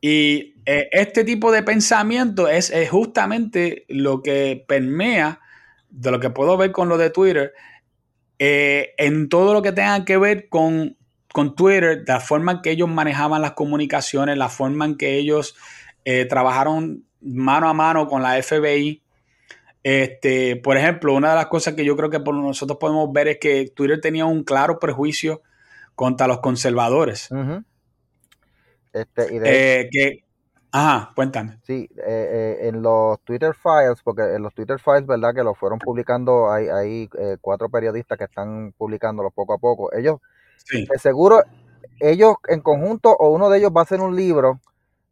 Y 0.00 0.54
eh, 0.64 0.88
este 0.90 1.22
tipo 1.24 1.52
de 1.52 1.62
pensamiento 1.62 2.48
es, 2.48 2.72
justamente 2.90 3.84
lo 3.88 4.22
que 4.22 4.64
permea, 4.66 5.40
de 5.90 6.10
lo 6.10 6.20
que 6.20 6.30
puedo 6.30 6.56
ver 6.56 6.72
con 6.72 6.88
lo 6.88 6.96
de 6.96 7.10
Twitter, 7.10 7.52
eh, 8.38 8.94
en 8.96 9.28
todo 9.28 9.52
lo 9.52 9.62
que 9.62 9.72
tenga 9.72 10.04
que 10.04 10.16
ver 10.16 10.48
con, 10.48 10.96
con, 11.32 11.54
Twitter, 11.54 12.04
la 12.06 12.20
forma 12.20 12.52
en 12.52 12.62
que 12.62 12.70
ellos 12.70 12.88
manejaban 12.88 13.42
las 13.42 13.52
comunicaciones, 13.52 14.38
la 14.38 14.48
forma 14.48 14.86
en 14.86 14.96
que 14.96 15.16
ellos 15.16 15.54
eh, 16.04 16.24
trabajaron 16.24 17.05
mano 17.26 17.68
a 17.68 17.74
mano 17.74 18.06
con 18.08 18.22
la 18.22 18.40
FBI. 18.42 19.02
Este, 19.82 20.56
por 20.56 20.76
ejemplo, 20.76 21.14
una 21.14 21.30
de 21.30 21.36
las 21.36 21.46
cosas 21.46 21.74
que 21.74 21.84
yo 21.84 21.96
creo 21.96 22.10
que 22.10 22.20
por 22.20 22.34
nosotros 22.34 22.78
podemos 22.78 23.12
ver 23.12 23.28
es 23.28 23.38
que 23.38 23.70
Twitter 23.74 24.00
tenía 24.00 24.26
un 24.26 24.42
claro 24.42 24.78
prejuicio 24.78 25.42
contra 25.94 26.26
los 26.26 26.40
conservadores. 26.40 27.28
Este, 28.92 29.34
y 29.34 29.38
de, 29.38 29.88
que, 29.90 30.24
ajá, 30.72 31.12
cuéntame. 31.14 31.58
Sí, 31.62 31.88
eh, 31.98 32.58
eh, 32.62 32.68
en 32.68 32.82
los 32.82 33.20
Twitter 33.20 33.54
Files, 33.54 34.00
porque 34.02 34.22
en 34.34 34.42
los 34.42 34.54
Twitter 34.54 34.78
Files, 34.78 35.06
¿verdad? 35.06 35.34
Que 35.34 35.42
lo 35.42 35.54
fueron 35.54 35.78
publicando, 35.78 36.50
hay, 36.50 36.68
hay 36.68 37.10
eh, 37.18 37.36
cuatro 37.40 37.68
periodistas 37.68 38.18
que 38.18 38.24
están 38.24 38.72
publicándolos 38.76 39.32
poco 39.34 39.54
a 39.54 39.58
poco. 39.58 39.92
Ellos, 39.92 40.20
sí. 40.64 40.86
seguro, 40.98 41.42
ellos 42.00 42.36
en 42.48 42.60
conjunto 42.60 43.10
o 43.10 43.30
uno 43.30 43.50
de 43.50 43.58
ellos 43.58 43.70
va 43.74 43.82
a 43.82 43.84
hacer 43.84 44.00
un 44.00 44.16
libro, 44.16 44.60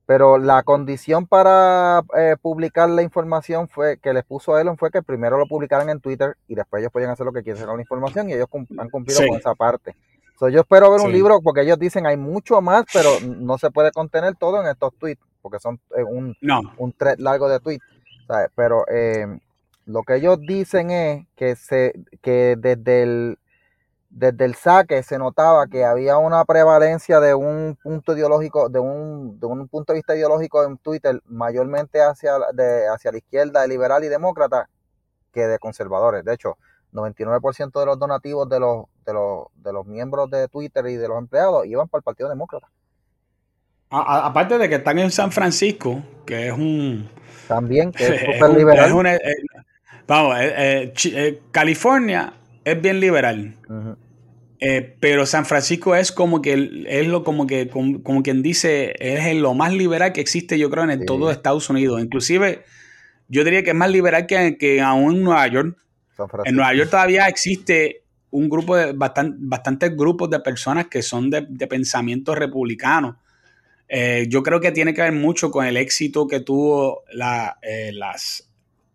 pero 0.06 0.38
la 0.38 0.62
condición 0.62 1.26
para 1.26 2.02
publicar 2.42 2.88
la 2.90 3.02
información 3.02 3.68
fue 3.68 3.98
que 3.98 4.12
les 4.12 4.24
puso 4.24 4.54
a 4.54 4.60
Elon 4.60 4.76
fue 4.76 4.90
que 4.90 5.02
primero 5.02 5.38
lo 5.38 5.46
publicaran 5.46 5.88
en 5.88 6.00
Twitter 6.00 6.36
y 6.46 6.54
después 6.54 6.80
ellos 6.80 6.92
podían 6.92 7.10
hacer 7.10 7.24
lo 7.24 7.32
que 7.32 7.42
quieren 7.42 7.64
con 7.64 7.76
la 7.76 7.82
información 7.82 8.28
y 8.28 8.34
ellos 8.34 8.48
han 8.78 8.90
cumplido 8.90 9.26
con 9.26 9.38
esa 9.38 9.54
parte. 9.54 9.94
Yo 10.40 10.60
espero 10.60 10.90
ver 10.90 11.00
un 11.00 11.12
libro 11.12 11.40
porque 11.40 11.62
ellos 11.62 11.78
dicen 11.78 12.06
hay 12.06 12.16
mucho 12.16 12.60
más, 12.60 12.84
pero 12.92 13.08
no 13.20 13.56
se 13.58 13.70
puede 13.70 13.92
contener 13.92 14.34
todo 14.36 14.60
en 14.60 14.68
estos 14.68 14.94
tweets, 14.98 15.22
porque 15.40 15.58
son 15.58 15.80
eh, 15.96 16.02
un, 16.02 16.36
un 16.76 16.92
thread 16.92 17.18
largo 17.18 17.48
de 17.48 17.60
tweets. 17.60 17.84
Pero 18.54 18.84
eh, 18.88 19.26
lo 19.86 20.02
que 20.02 20.16
ellos 20.16 20.40
dicen 20.40 20.90
es 20.90 21.26
que, 21.36 21.56
se, 21.56 21.92
que 22.22 22.56
desde 22.58 23.02
el, 23.02 23.38
desde 24.14 24.44
el 24.44 24.54
saque 24.54 25.02
se 25.02 25.18
notaba 25.18 25.66
que 25.66 25.84
había 25.84 26.18
una 26.18 26.44
prevalencia 26.44 27.18
de 27.18 27.34
un 27.34 27.76
punto 27.82 28.16
ideológico, 28.16 28.68
de 28.68 28.78
un, 28.78 29.40
de 29.40 29.46
un 29.46 29.66
punto 29.66 29.92
de 29.92 29.98
vista 29.98 30.14
ideológico 30.14 30.62
en 30.62 30.78
Twitter, 30.78 31.20
mayormente 31.26 32.00
hacia, 32.00 32.34
de, 32.52 32.86
hacia 32.86 33.10
la 33.10 33.18
izquierda, 33.18 33.66
liberal 33.66 34.04
y 34.04 34.08
demócrata, 34.08 34.68
que 35.32 35.48
de 35.48 35.58
conservadores. 35.58 36.24
De 36.24 36.32
hecho, 36.32 36.56
99% 36.92 37.80
de 37.80 37.86
los 37.86 37.98
donativos 37.98 38.48
de 38.48 38.60
los, 38.60 38.84
de, 39.04 39.12
los, 39.12 39.46
de 39.56 39.72
los 39.72 39.84
miembros 39.84 40.30
de 40.30 40.46
Twitter 40.46 40.86
y 40.86 40.94
de 40.94 41.08
los 41.08 41.18
empleados 41.18 41.66
iban 41.66 41.88
para 41.88 41.98
el 41.98 42.04
Partido 42.04 42.28
Demócrata. 42.28 42.68
aparte 43.90 44.58
de 44.58 44.68
que 44.68 44.76
están 44.76 45.00
en 45.00 45.10
San 45.10 45.32
Francisco, 45.32 46.00
que 46.24 46.46
es 46.46 46.52
un... 46.52 47.10
También, 47.48 47.90
que 47.90 48.06
es 48.06 48.20
súper 48.32 48.56
liberal. 48.56 49.06
Eh, 49.06 49.36
vamos, 50.06 50.36
eh, 50.38 50.94
eh, 51.04 51.42
California 51.50 52.34
es 52.64 52.80
bien 52.80 53.00
liberal. 53.00 53.56
Pero 55.00 55.26
San 55.26 55.44
Francisco 55.44 55.94
es 55.94 56.12
como 56.12 56.40
que 56.40 56.84
es 56.86 57.06
lo 57.06 57.24
como 57.24 57.46
que 57.46 57.68
como, 57.68 58.22
quien 58.22 58.42
dice 58.42 58.94
es 58.98 59.34
lo 59.36 59.52
más 59.54 59.72
liberal 59.72 60.12
que 60.12 60.20
existe 60.20 60.58
yo 60.58 60.70
creo 60.70 60.88
en 60.88 61.04
todo 61.04 61.30
Estados 61.30 61.68
Unidos. 61.70 62.00
Inclusive 62.00 62.64
yo 63.28 63.44
diría 63.44 63.62
que 63.62 63.70
es 63.70 63.76
más 63.76 63.90
liberal 63.90 64.26
que, 64.26 64.56
que 64.58 64.80
aún 64.80 65.16
en 65.16 65.22
Nueva 65.22 65.46
York. 65.48 65.76
En 66.44 66.54
Nueva 66.54 66.74
York 66.74 66.90
todavía 66.90 67.26
existe 67.26 68.04
un 68.30 68.48
grupo 68.48 68.76
de 68.76 68.92
bastantes 68.94 69.96
grupos 69.96 70.28
de 70.30 70.40
personas 70.40 70.88
que 70.88 71.02
son 71.02 71.30
de, 71.30 71.42
pensamiento 71.68 72.34
republicano. 72.34 73.20
Eh, 73.88 74.26
yo 74.28 74.42
creo 74.42 74.60
que 74.60 74.72
tiene 74.72 74.94
que 74.94 75.02
ver 75.02 75.12
mucho 75.12 75.50
con 75.50 75.64
el 75.66 75.76
éxito 75.76 76.26
que 76.26 76.40
tuvo 76.40 77.04
eh, 77.62 77.92
las, 77.92 78.50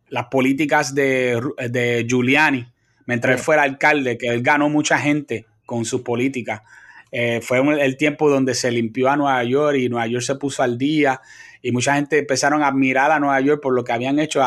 las 0.09 0.25
políticas 0.25 0.93
de, 0.93 2.05
Giuliani 2.07 2.67
mientras 3.05 3.37
él 3.37 3.43
fue 3.43 3.55
el 3.55 3.61
alcalde, 3.61 4.17
que 4.17 4.27
él 4.27 4.41
ganó 4.43 4.69
mucha 4.69 4.99
gente 4.99 5.45
con 5.69 5.85
sus 5.85 6.01
políticas. 6.01 6.63
Eh, 7.11 7.41
fue 7.41 7.59
el 7.59 7.95
tiempo 7.95 8.27
donde 8.27 8.55
se 8.55 8.71
limpió 8.71 9.09
a 9.09 9.15
Nueva 9.15 9.43
York 9.43 9.77
y 9.77 9.87
Nueva 9.87 10.07
York 10.07 10.23
se 10.23 10.35
puso 10.35 10.63
al 10.63 10.79
día 10.79 11.21
y 11.61 11.71
mucha 11.71 11.93
gente 11.93 12.17
empezaron 12.17 12.63
a 12.63 12.67
admirar 12.67 13.11
a 13.11 13.19
Nueva 13.19 13.39
York 13.39 13.61
por 13.61 13.75
lo 13.75 13.83
que 13.83 13.91
habían 13.91 14.17
hecho 14.17 14.41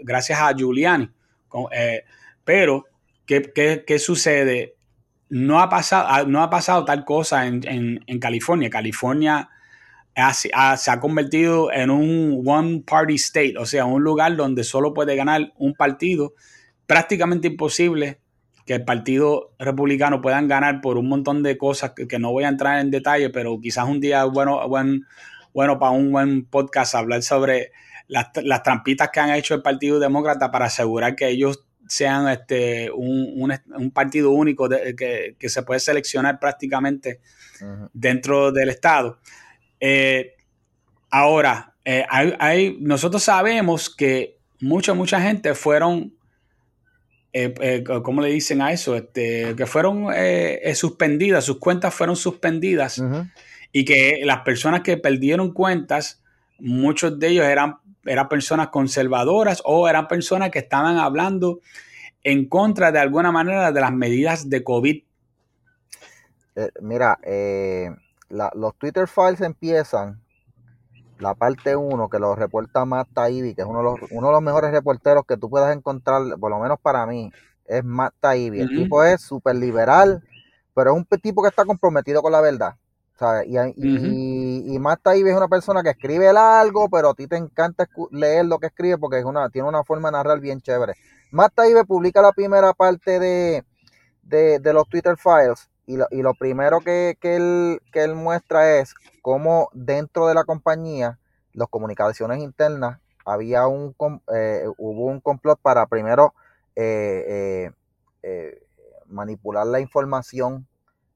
gracias 0.00 0.40
a 0.40 0.54
Giuliani. 0.54 1.10
Eh, 1.72 2.04
pero, 2.42 2.86
¿qué, 3.26 3.98
sucede? 3.98 4.76
No 5.28 5.60
ha, 5.60 5.68
pasado, 5.68 6.26
no 6.26 6.42
ha 6.42 6.48
pasado 6.48 6.86
tal 6.86 7.04
cosa 7.04 7.46
en, 7.46 8.18
California. 8.18 8.70
California 8.70 9.50
se 10.32 10.50
ha 10.54 11.00
convertido 11.00 11.70
en 11.70 11.90
un 11.90 12.42
one 12.46 12.82
party 12.86 13.14
state, 13.14 13.58
o 13.58 13.66
sea, 13.66 13.84
un 13.84 14.02
lugar 14.02 14.36
donde 14.36 14.64
solo 14.64 14.94
puede 14.94 15.16
ganar 15.16 15.52
un 15.58 15.74
partido. 15.74 16.32
Prácticamente 16.86 17.48
imposible 17.48 18.21
que 18.66 18.74
el 18.74 18.84
Partido 18.84 19.52
Republicano 19.58 20.20
puedan 20.20 20.48
ganar 20.48 20.80
por 20.80 20.98
un 20.98 21.08
montón 21.08 21.42
de 21.42 21.58
cosas 21.58 21.92
que, 21.92 22.18
no 22.18 22.32
voy 22.32 22.44
a 22.44 22.48
entrar 22.48 22.80
en 22.80 22.90
detalle, 22.90 23.30
pero 23.30 23.58
quizás 23.60 23.88
un 23.88 24.00
día 24.00 24.24
bueno, 24.24 24.68
bueno, 24.68 25.00
bueno 25.52 25.78
para 25.78 25.92
un 25.92 26.12
buen 26.12 26.44
podcast 26.44 26.94
hablar 26.94 27.22
sobre 27.22 27.72
las, 28.08 28.28
las, 28.42 28.62
trampitas 28.62 29.10
que 29.10 29.20
han 29.20 29.30
hecho 29.30 29.54
el 29.54 29.62
Partido 29.62 29.98
Demócrata 29.98 30.50
para 30.50 30.66
asegurar 30.66 31.16
que 31.16 31.28
ellos 31.28 31.64
sean 31.92 32.28
este, 32.28 32.90
un, 32.90 33.90
partido 33.92 34.30
único 34.30 34.68
que, 34.68 35.36
se 35.38 35.62
puede 35.62 35.80
seleccionar 35.80 36.38
prácticamente 36.38 37.20
dentro 37.92 38.50
del 38.50 38.70
Estado. 38.70 39.18
Eh, 39.78 40.34
ahora, 41.10 41.74
eh, 41.84 42.06
hay, 42.08 42.78
nosotros 42.80 43.22
sabemos 43.22 43.94
que 43.94 44.38
mucha, 44.60 44.94
mucha 44.94 45.20
gente 45.20 45.54
fueron, 45.54 46.14
eh, 47.32 47.84
¿cómo 48.02 48.20
le 48.20 48.28
dicen 48.28 48.60
a 48.62 48.72
eso? 48.72 48.94
Este, 48.96 49.54
que 49.56 49.66
fueron 49.66 50.08
suspendidas, 50.74 51.44
sus 51.44 51.58
cuentas 51.58 51.94
fueron 51.94 52.16
suspendidas 52.16 53.02
y 53.72 53.84
que 53.84 54.20
las 54.24 54.40
personas 54.40 54.82
que 54.82 54.96
perdieron 54.96 55.52
cuentas, 55.52 56.22
muchos 56.58 57.18
de 57.18 57.28
ellos 57.28 57.46
eran 57.46 57.76
eran 58.04 58.28
personas 58.28 58.68
conservadoras 58.68 59.62
o 59.64 59.88
eran 59.88 60.08
personas 60.08 60.50
que 60.50 60.60
estaban 60.60 60.98
hablando 60.98 61.60
en 62.24 62.48
contra 62.48 62.92
de 62.92 62.98
alguna 62.98 63.32
manera 63.32 63.72
de 63.72 63.80
las 63.80 63.92
medidas 63.92 64.48
de 64.48 64.64
COVID. 64.64 65.02
Eh, 66.54 66.68
mira, 66.80 67.18
eh, 67.22 67.90
los 68.28 68.76
Twitter 68.76 69.08
Files 69.08 69.40
empiezan, 69.40 70.20
la 71.22 71.34
parte 71.34 71.76
1 71.76 72.08
que 72.08 72.18
lo 72.18 72.34
reporta 72.34 72.84
Matt 72.84 73.08
Taibbi, 73.14 73.54
que 73.54 73.62
es 73.62 73.66
uno 73.66 73.78
de, 73.78 73.84
los, 73.84 74.10
uno 74.10 74.26
de 74.28 74.32
los 74.32 74.42
mejores 74.42 74.70
reporteros 74.72 75.24
que 75.26 75.36
tú 75.36 75.48
puedas 75.48 75.74
encontrar, 75.74 76.22
por 76.38 76.50
lo 76.50 76.58
menos 76.58 76.78
para 76.80 77.06
mí, 77.06 77.32
es 77.64 77.84
Matt 77.84 78.14
Taibbi. 78.20 78.60
El 78.60 78.68
tipo 78.68 79.02
es 79.04 79.22
súper 79.22 79.56
liberal, 79.56 80.22
pero 80.74 80.92
es 80.92 80.96
un 80.96 81.06
tipo 81.20 81.42
que 81.42 81.48
está 81.48 81.64
comprometido 81.64 82.20
con 82.20 82.32
la 82.32 82.40
verdad. 82.40 82.74
Y, 83.46 84.74
y, 84.74 84.78
Matt 84.80 85.02
Taibbi 85.02 85.30
es 85.30 85.36
una 85.36 85.48
persona 85.48 85.82
que 85.82 85.90
escribe 85.90 86.28
algo, 86.28 86.88
pero 86.88 87.10
a 87.10 87.14
ti 87.14 87.26
te 87.26 87.36
encanta 87.36 87.86
leer 88.10 88.46
lo 88.46 88.58
que 88.58 88.66
escribe 88.66 88.98
porque 88.98 89.18
es 89.18 89.24
una, 89.24 89.48
tiene 89.48 89.68
una 89.68 89.84
forma 89.84 90.08
de 90.08 90.12
narrar 90.12 90.40
bien 90.40 90.60
chévere. 90.60 90.94
Matt 91.30 91.54
Taibbi 91.54 91.84
publica 91.84 92.20
la 92.20 92.32
primera 92.32 92.72
parte 92.72 93.20
de, 93.20 93.64
los 94.72 94.88
Twitter 94.88 95.16
Files 95.16 95.70
y 95.86 95.96
lo, 95.96 96.06
y 96.10 96.22
lo 96.22 96.34
primero 96.34 96.80
que, 96.80 97.16
él, 97.22 97.80
que 97.92 98.04
él 98.04 98.14
muestra 98.14 98.78
es 98.78 98.94
cómo 99.20 99.68
dentro 99.72 100.26
de 100.28 100.34
la 100.34 100.44
compañía, 100.44 101.18
las 101.52 101.68
comunicaciones 101.68 102.42
internas, 102.42 102.98
había 103.24 103.66
un, 103.66 103.94
eh, 104.34 104.64
hubo 104.78 105.06
un 105.06 105.20
complot 105.20 105.60
para 105.60 105.86
primero 105.86 106.34
eh, 106.74 107.70
eh, 108.22 108.62
manipular 109.06 109.66
la 109.66 109.80
información 109.80 110.66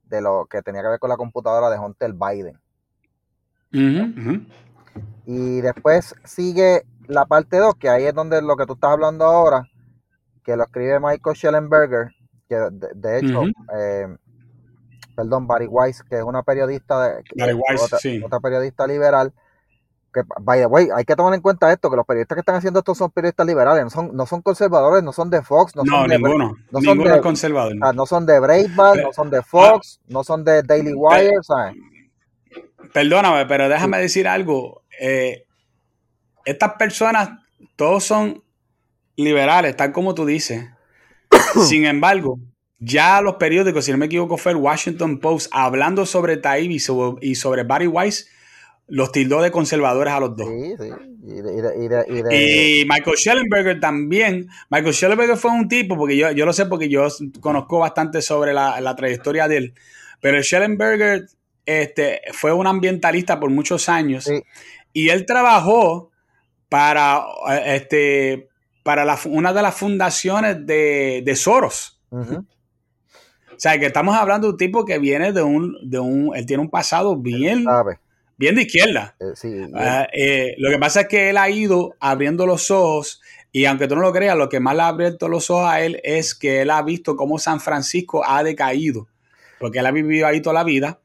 de 0.04 0.20
lo 0.20 0.46
que 0.46 0.62
tenía 0.62 0.82
que 0.82 0.88
ver 0.88 0.98
con 0.98 1.10
la 1.10 1.16
computadora 1.16 1.70
de 1.70 1.78
Hunter 1.78 2.12
Biden. 2.12 2.60
Y 5.26 5.60
después 5.60 6.14
sigue 6.24 6.86
la 7.08 7.26
parte 7.26 7.58
2, 7.58 7.74
que 7.74 7.88
ahí 7.88 8.04
es 8.04 8.14
donde 8.14 8.40
lo 8.42 8.56
que 8.56 8.66
tú 8.66 8.74
estás 8.74 8.92
hablando 8.92 9.24
ahora, 9.24 9.68
que 10.44 10.56
lo 10.56 10.64
escribe 10.64 11.00
Michael 11.00 11.36
Schellenberger, 11.36 12.14
que 12.48 12.56
de, 12.94 13.18
hecho, 13.18 13.42
eh, 13.76 14.16
perdón, 15.16 15.46
Barry 15.46 15.66
Weiss, 15.66 16.02
que 16.02 16.18
es 16.18 16.22
una 16.22 16.42
periodista, 16.42 17.14
de, 17.14 17.60
otra, 18.24 18.40
periodista 18.40 18.86
liberal, 18.86 19.32
que, 20.12 20.20
by 20.40 20.60
the 20.60 20.66
way, 20.66 20.88
hay 20.94 21.04
que 21.04 21.16
tomar 21.16 21.34
en 21.34 21.40
cuenta 21.40 21.72
esto, 21.72 21.90
que 21.90 21.96
los 21.96 22.06
periodistas 22.06 22.36
que 22.36 22.40
están 22.40 22.54
haciendo 22.54 22.80
esto 22.80 22.94
son 22.94 23.10
periodistas 23.10 23.46
liberales, 23.46 23.84
no 23.84 23.90
son, 23.90 24.14
no 24.14 24.26
son 24.26 24.42
conservadores, 24.42 25.02
no 25.02 25.12
son 25.12 25.30
de 25.30 25.42
Fox, 25.42 25.74
no, 25.74 25.84
son 25.84 26.08
de, 26.08 26.18
ninguno, 26.18 26.54
no 26.70 26.80
son 26.80 26.98
de, 26.98 27.20
conservador. 27.20 27.74
no 27.94 28.06
son 28.06 28.26
de 28.26 28.38
Breitbart, 28.38 29.02
no 29.02 29.12
son 29.12 29.30
de 29.30 29.42
Fox, 29.42 30.00
no 30.06 30.22
son 30.22 30.44
de 30.44 30.62
Daily 30.62 30.92
Wire, 30.94 31.42
¿sabes? 31.42 31.74
Perdóname, 32.92 33.46
pero 33.46 33.68
déjame 33.68 33.98
decir 33.98 34.28
algo. 34.28 34.82
Eh, 35.00 35.46
estas 36.44 36.74
personas 36.74 37.30
todos 37.74 38.04
son 38.04 38.42
liberales, 39.16 39.76
tal 39.76 39.92
como 39.92 40.14
tú 40.14 40.24
dices. 40.24 40.66
Sin 41.68 41.84
embargo, 41.84 42.38
ya 42.78 43.20
los 43.20 43.36
periódicos, 43.36 43.84
si 43.84 43.92
no 43.92 43.98
me 43.98 44.06
equivoco, 44.06 44.36
fue 44.36 44.52
el 44.52 44.58
Washington 44.58 45.18
Post, 45.18 45.48
hablando 45.52 46.04
sobre 46.06 46.36
Taib 46.36 46.70
y 46.70 46.78
sobre, 46.78 47.26
y 47.26 47.34
sobre 47.34 47.64
Barry 47.64 47.86
Weiss, 47.86 48.28
los 48.88 49.10
tildó 49.12 49.42
de 49.42 49.50
conservadores 49.50 50.12
a 50.12 50.20
los 50.20 50.36
dos. 50.36 50.48
Sí, 50.48 50.74
sí. 50.78 50.90
Y, 52.30 52.84
Michael 52.86 53.16
Schellenberger 53.16 53.80
también. 53.80 54.48
Michael 54.70 54.94
Schellenberger 54.94 55.36
fue 55.36 55.50
un 55.50 55.68
tipo, 55.68 55.96
porque 55.96 56.16
yo, 56.16 56.30
yo 56.30 56.46
lo 56.46 56.52
sé 56.52 56.66
porque 56.66 56.88
yo 56.88 57.08
conozco 57.40 57.80
bastante 57.80 58.22
sobre 58.22 58.52
la, 58.52 58.80
la 58.80 58.94
trayectoria 58.94 59.48
de 59.48 59.56
él. 59.56 59.74
Pero 60.20 60.40
Schellenberger 60.42 61.26
este, 61.64 62.20
fue 62.32 62.52
un 62.52 62.66
ambientalista 62.68 63.40
por 63.40 63.50
muchos 63.50 63.88
años. 63.88 64.24
Sí. 64.24 64.42
Y 64.92 65.08
él 65.08 65.26
trabajó 65.26 66.10
para, 66.68 67.24
eh, 67.50 67.76
este, 67.76 68.48
para 68.84 69.04
la- 69.04 69.18
una 69.26 69.52
de 69.52 69.62
las 69.62 69.74
fundaciones 69.74 70.64
de, 70.64 71.22
de 71.24 71.36
Soros. 71.36 72.00
Ujú. 72.10 72.44
O 73.56 73.58
sea, 73.60 73.78
que 73.78 73.86
estamos 73.86 74.14
hablando 74.14 74.48
de 74.48 74.52
un 74.52 74.58
tipo 74.58 74.84
que 74.84 74.98
viene 74.98 75.32
de 75.32 75.42
un, 75.42 75.76
de 75.82 75.98
un, 75.98 76.36
él 76.36 76.44
tiene 76.44 76.62
un 76.62 76.68
pasado 76.68 77.16
bien, 77.16 77.64
bien 78.36 78.54
de 78.54 78.62
izquierda. 78.62 79.16
Eh, 79.18 79.24
sí, 79.34 79.48
Ah, 79.74 80.06
eh, 80.12 80.54
lo 80.58 80.70
que 80.70 80.78
pasa 80.78 81.02
es 81.02 81.08
que 81.08 81.30
él 81.30 81.38
ha 81.38 81.48
ido 81.48 81.94
abriendo 81.98 82.46
los 82.46 82.70
ojos 82.70 83.22
y 83.52 83.64
aunque 83.64 83.88
tú 83.88 83.94
no 83.94 84.02
lo 84.02 84.12
creas, 84.12 84.36
lo 84.36 84.50
que 84.50 84.60
más 84.60 84.76
le 84.76 84.82
ha 84.82 84.88
abierto 84.88 85.28
los 85.28 85.48
ojos 85.48 85.70
a 85.70 85.80
él 85.80 85.98
es 86.04 86.34
que 86.34 86.60
él 86.60 86.70
ha 86.70 86.82
visto 86.82 87.16
cómo 87.16 87.38
San 87.38 87.60
Francisco 87.60 88.22
ha 88.26 88.42
decaído, 88.42 89.08
porque 89.58 89.78
él 89.78 89.86
ha 89.86 89.90
vivido 89.90 90.26
ahí 90.26 90.42
toda 90.42 90.54
la 90.54 90.64
vida 90.64 91.00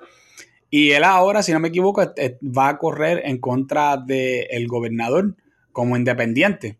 y 0.69 0.91
él 0.91 1.05
ahora, 1.05 1.43
si 1.43 1.53
no 1.53 1.61
me 1.61 1.69
equivoco, 1.69 2.01
va 2.41 2.67
a 2.67 2.77
correr 2.77 3.21
en 3.23 3.37
contra 3.37 3.95
del 3.95 4.67
gobernador 4.67 5.35
como 5.71 5.95
independiente 5.95 6.77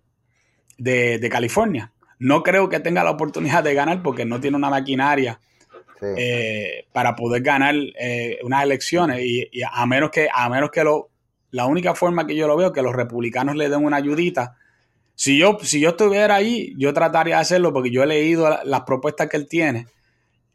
de, 0.77 1.17
de 1.17 1.29
California. 1.29 1.93
No 2.19 2.43
creo 2.43 2.69
que 2.69 2.79
tenga 2.79 3.03
la 3.03 3.11
oportunidad 3.11 3.63
de 3.63 3.73
ganar 3.73 4.03
porque 4.03 4.25
no 4.25 4.41
tiene 4.41 4.57
una 4.57 4.69
maquinaria 4.69 5.39
sí. 6.01 6.07
eh, 6.17 6.85
para 6.91 7.15
poder 7.15 7.41
ganar 7.43 7.75
eh, 7.99 8.39
unas 8.43 8.63
elecciones 8.63 9.21
y, 9.23 9.47
y 9.51 9.61
a 9.71 9.85
menos 9.85 10.09
que 10.11 10.27
a 10.33 10.49
menos 10.49 10.71
que 10.71 10.83
lo 10.83 11.09
la 11.51 11.65
única 11.67 11.95
forma 11.95 12.25
que 12.27 12.35
yo 12.35 12.47
lo 12.47 12.57
veo 12.57 12.67
es 12.67 12.73
que 12.73 12.81
los 12.81 12.95
republicanos 12.95 13.55
le 13.55 13.69
den 13.69 13.83
una 13.85 13.97
ayudita 13.97 14.57
si 15.15 15.37
yo 15.37 15.57
si 15.61 15.79
yo 15.79 15.89
estuviera 15.91 16.35
ahí 16.35 16.73
yo 16.77 16.93
trataría 16.93 17.35
de 17.35 17.41
hacerlo 17.41 17.71
porque 17.73 17.91
yo 17.91 18.03
he 18.03 18.07
leído 18.07 18.49
la- 18.49 18.61
las 18.65 18.81
propuestas 18.81 19.29
que 19.29 19.37
él 19.37 19.47
tiene 19.47 19.87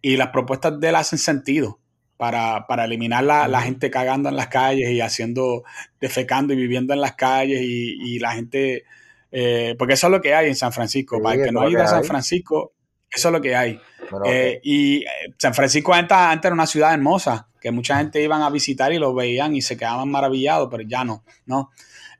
y 0.02 0.16
las 0.16 0.28
propuestas 0.28 0.78
de 0.80 0.88
él 0.88 0.94
hacen 0.96 1.18
sentido 1.18 1.78
para, 2.16 2.66
para 2.66 2.84
eliminar 2.86 3.22
la, 3.24 3.46
la 3.46 3.60
gente 3.60 3.90
cagando 3.90 4.28
en 4.30 4.36
las 4.36 4.48
calles 4.48 4.90
y 4.90 5.00
haciendo 5.02 5.64
defecando 6.00 6.54
y 6.54 6.56
viviendo 6.56 6.94
en 6.94 7.00
las 7.02 7.12
calles 7.14 7.60
y, 7.62 8.14
y 8.14 8.18
la 8.18 8.32
gente 8.32 8.84
eh, 9.32 9.74
porque 9.78 9.94
eso 9.94 10.06
es 10.06 10.10
lo 10.12 10.20
que 10.22 10.34
hay 10.34 10.48
en 10.48 10.56
San 10.56 10.72
Francisco 10.72 11.16
Sí, 11.16 11.22
para 11.22 11.34
el 11.34 11.44
que 11.44 11.52
no 11.52 11.60
ha 11.60 11.68
ido 11.70 11.82
a 11.82 11.86
San. 11.88 12.04
Francisco 12.04 12.72
eso 13.10 13.28
es 13.28 13.32
lo 13.32 13.40
que 13.40 13.54
hay 13.54 13.78
Pero, 14.10 14.24
eh, 14.24 14.60
y 14.62 15.02
eh, 15.02 15.34
San 15.38 15.54
Francisco 15.54 15.92
antes, 15.92 16.16
antes 16.16 16.46
era 16.46 16.54
una 16.54 16.66
ciudad 16.66 16.92
hermosa, 16.92 17.48
que 17.60 17.70
mucha 17.70 17.98
gente 17.98 18.22
iban 18.22 18.42
a 18.42 18.50
visitar 18.50 18.92
y 18.92 18.98
lo 18.98 19.14
veían 19.14 19.54
y 19.54 19.62
se 19.62 19.76
quedaban 19.76 20.10
maravillados, 20.10 20.68
pero 20.70 20.82
ya 20.82 21.04
no, 21.04 21.24
¿no? 21.46 21.70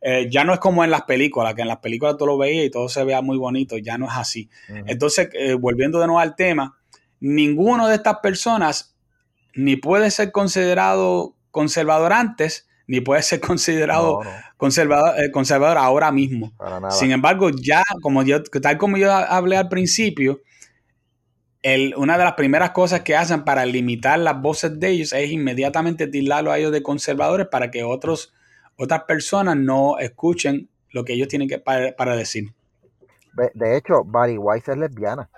Eh, 0.01 0.29
ya 0.31 0.45
no 0.45 0.53
es 0.53 0.61
como 0.61 0.85
en 0.85 0.91
las 0.91 1.03
películas, 1.03 1.55
que 1.55 1.63
en 1.63 1.69
las 1.69 1.79
películas 1.79 2.17
tú 2.17 2.27
lo 2.27 2.39
veías 2.39 2.67
y 2.67 2.71
todo 2.71 2.89
se 2.89 3.03
vea 3.05 3.23
muy 3.23 3.39
bonito, 3.39 3.79
ya 3.79 3.99
no 3.99 4.07
es 4.07 4.13
así. 4.15 4.49
Entonces, 4.87 5.31
eh, 5.33 5.55
volviendo 5.55 5.99
de 5.99 6.07
nuevo 6.07 6.21
al 6.21 6.37
tema, 6.37 6.79
ninguno 7.21 7.89
de 7.89 7.97
estas 7.97 8.19
personas 8.19 8.95
ni 9.55 9.77
puede 9.77 10.11
ser 10.11 10.33
considerado 10.33 11.35
conservador 11.51 12.13
antes, 12.13 12.69
ni 12.87 13.01
puede 13.01 13.23
ser 13.23 13.41
considerado 13.41 14.21
No, 14.23 14.31
no, 14.31 14.37
conservador, 14.57 15.19
eh, 15.19 15.31
conservador 15.31 15.79
ahora 15.79 16.13
mismo. 16.13 16.53
Sin 16.91 17.11
embargo, 17.11 17.51
ya, 17.51 17.83
como 18.03 18.23
yo, 18.23 18.43
tal 18.43 18.79
como 18.79 18.99
yo 18.99 19.13
hablé 19.13 19.57
al 19.57 19.69
principio, 19.69 20.43
el- 21.75 21.95
una 21.97 22.17
de 22.17 22.23
las 22.23 22.35
primeras 22.35 22.71
cosas 22.71 23.01
que 23.01 23.17
hacen 23.17 23.43
para 23.45 23.67
limitar 23.67 24.21
las 24.21 24.41
voces 24.41 24.79
de 24.79 24.89
ellos 24.91 25.13
es 25.13 25.33
inmediatamente 25.33 26.07
tildarlo 26.07 26.53
a 26.53 26.59
ellos 26.59 26.71
de 26.71 26.81
conservadores 26.81 27.49
para 27.49 27.73
que 27.73 27.83
otros, 27.83 28.33
otras 28.77 29.03
personas 29.03 29.57
no 29.57 29.99
escuchen 29.99 30.69
lo 30.91 31.05
que 31.05 31.15
ellos 31.15 31.27
tienen 31.27 31.49
que 31.49 31.59
para, 31.59 31.97
para 31.97 32.15
decir. 32.15 32.55
De 33.55 33.77
hecho, 33.77 34.05
Barry 34.05 34.39
Weiss 34.39 34.69
es 34.69 34.77
lesbiana. 34.77 35.29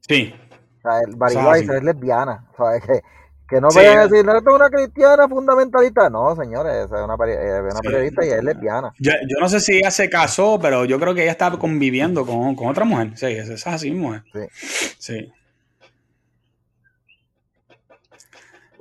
Sí, 0.00 0.34
O 0.78 0.80
sea, 0.82 0.98
el 1.06 1.14
Barry 1.16 1.36
Weiss 1.36 1.68
es 1.68 1.82
lesbiana. 1.84 2.44
O 2.58 2.70
sea, 2.70 2.80
que, 2.80 3.02
que 3.48 3.60
no 3.60 3.68
Sí, 3.68 3.78
vayan 3.78 3.98
a 3.98 4.06
decir, 4.08 4.24
no, 4.24 4.36
es 4.36 4.42
una 4.46 4.70
cristiana 4.70 5.28
fundamentalista. 5.28 6.10
No, 6.10 6.34
señores, 6.36 6.86
esa 6.86 6.98
es 6.98 7.04
una, 7.04 7.16
eh, 7.26 7.62
Sí. 7.68 7.82
periodista 7.82 8.24
y 8.24 8.30
es 8.30 8.42
lesbiana. 8.44 8.96
yo, 8.98 9.12
yo 9.28 9.36
no 9.40 9.48
sé 9.48 9.60
si 9.60 9.78
ella 9.78 9.90
se 9.90 10.08
casó, 10.10 10.58
pero 10.60 10.84
yo 10.84 10.98
creo 11.00 11.14
que 11.14 11.22
ella 11.22 11.32
está 11.32 11.50
conviviendo 11.58 12.26
con, 12.26 12.54
con 12.56 12.68
otra 12.68 12.84
mujer. 12.84 13.16
Sí, 13.16 13.26
es 13.26 13.48
es 13.48 13.66
así, 13.66 13.90
mujer. 13.92 14.22
Sí. 14.32 14.40
Sí. 14.98 15.32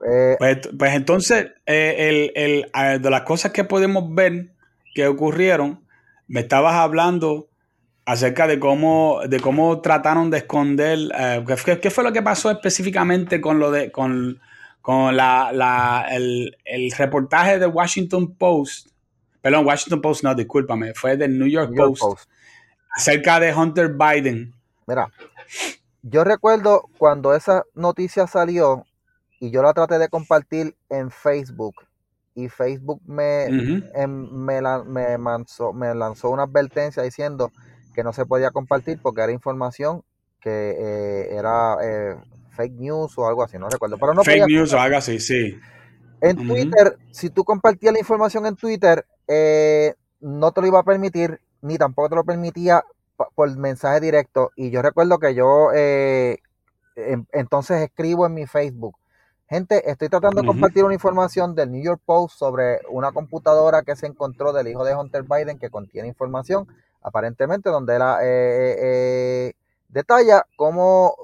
Eh, 0.05 0.37
Pues, 0.37 0.59
pues 0.77 0.93
entonces, 0.93 1.51
eh, 1.65 2.31
el, 2.35 2.65
el, 2.75 3.01
de 3.01 3.09
las 3.09 3.21
cosas 3.21 3.51
que 3.51 3.63
podemos 3.63 4.13
ver 4.13 4.47
que 4.93 5.07
ocurrieron, 5.07 5.81
me 6.27 6.41
estabas 6.41 6.75
hablando 6.75 7.47
acerca 8.05 8.47
de 8.47 8.59
cómo, 8.59 9.21
de 9.27 9.39
cómo 9.39 9.81
trataron 9.81 10.29
de 10.29 10.39
esconder, 10.39 10.99
eh, 11.17 11.43
¿qué, 11.47 11.57
fue- 11.57 11.79
qué 11.79 11.89
fue 11.91 12.03
lo 12.03 12.11
que 12.13 12.21
pasó 12.21 12.51
específicamente 12.51 13.39
con 13.41 13.59
lo 13.59 13.71
de, 13.71 13.91
con, 13.91 14.39
con 14.83 15.15
la, 15.15 15.53
la- 15.53 16.05
el, 16.11 16.57
el 16.65 16.91
reportaje 16.91 17.57
de 17.57 17.65
Washington 17.67 18.35
Post, 18.35 18.89
perdón, 19.41 19.65
Washington 19.65 20.01
Post, 20.01 20.23
no, 20.25 20.35
discúlpame, 20.35 20.93
fue 20.93 21.15
del 21.15 21.39
New 21.39 21.47
York, 21.47 21.69
New 21.69 21.77
York 21.77 21.97
Post, 21.99 22.01
Post. 22.01 22.29
acerca 22.93 23.39
de 23.39 23.53
Hunter 23.55 23.93
Biden. 23.93 24.53
Mira, 24.85 25.09
yo 26.01 26.25
recuerdo 26.25 26.83
cuando 26.97 27.33
esa 27.33 27.63
noticia 27.73 28.27
salió 28.27 28.85
y 29.39 29.51
yo 29.51 29.63
la 29.63 29.73
traté 29.73 29.97
de 29.99 30.09
compartir 30.09 30.75
en 30.89 31.09
Facebook 31.11 31.75
y 32.35 32.49
Facebook 32.49 32.99
me, 33.05 33.45
em- 33.95 34.29
me, 34.31 34.61
la- 34.61 34.83
me 34.83 35.17
lanzó, 35.17 35.71
me 35.71 35.95
lanzó 35.95 36.29
una 36.29 36.43
advertencia 36.43 37.03
diciendo 37.03 37.53
que 37.95 38.03
no 38.03 38.11
se 38.11 38.25
podía 38.25 38.51
compartir 38.51 38.99
porque 39.01 39.21
era 39.21 39.31
información 39.31 40.03
que 40.41 40.49
eh, 40.77 41.35
era 41.37 41.77
eh, 41.81 42.17
fake 42.53 42.73
news 42.73 43.17
o 43.17 43.27
algo 43.27 43.43
así, 43.43 43.57
no 43.57 43.69
recuerdo. 43.69 43.97
Pero 43.97 44.13
no 44.13 44.23
Fake 44.23 44.47
news 44.47 44.73
o 44.73 44.79
algo 44.79 44.97
así, 44.97 45.19
sí. 45.19 45.59
en. 46.21 46.47
Twitter, 46.47 46.97
si 47.11 47.29
tú 47.29 47.43
compartías 47.43 47.93
la 47.93 47.99
información 47.99 48.45
en 48.45 48.55
Twitter, 48.55 49.05
eh, 49.27 49.95
no 50.21 50.51
te 50.51 50.61
lo 50.61 50.67
iba 50.67 50.79
a 50.79 50.83
permitir, 50.83 51.39
ni 51.61 51.77
tampoco 51.77 52.09
te 52.09 52.15
lo 52.15 52.23
permitía 52.23 52.83
por 53.35 53.55
mensaje 53.57 53.99
directo. 53.99 54.51
Y 54.55 54.69
yo 54.69 54.81
recuerdo 54.81 55.19
que 55.19 55.35
yo 55.35 55.69
eh, 55.73 56.39
entonces 57.31 57.81
escribo 57.81 58.25
en 58.25 58.33
mi 58.33 58.45
Facebook. 58.45 58.95
Gente, 59.49 59.89
estoy 59.89 60.09
tratando 60.09 60.41
de 60.41 60.47
compartir 60.47 60.83
una 60.83 60.93
información 60.93 61.53
del 61.53 61.71
New 61.71 61.83
York 61.83 62.01
Post 62.03 62.37
sobre 62.39 62.79
una 62.89 63.11
computadora 63.11 63.83
que 63.83 63.95
se 63.95 64.07
encontró 64.07 64.51
del 64.51 64.67
hijo 64.67 64.83
de 64.83 64.95
Hunter 64.95 65.23
Biden 65.23 65.59
que 65.59 65.69
contiene 65.69 66.07
información, 66.07 66.67
aparentemente, 67.01 67.69
donde 67.69 67.93
era 67.93 68.23
eh, 68.23 68.75
eh, 68.79 69.53
detalla 69.89 70.45
cómo 70.55 71.15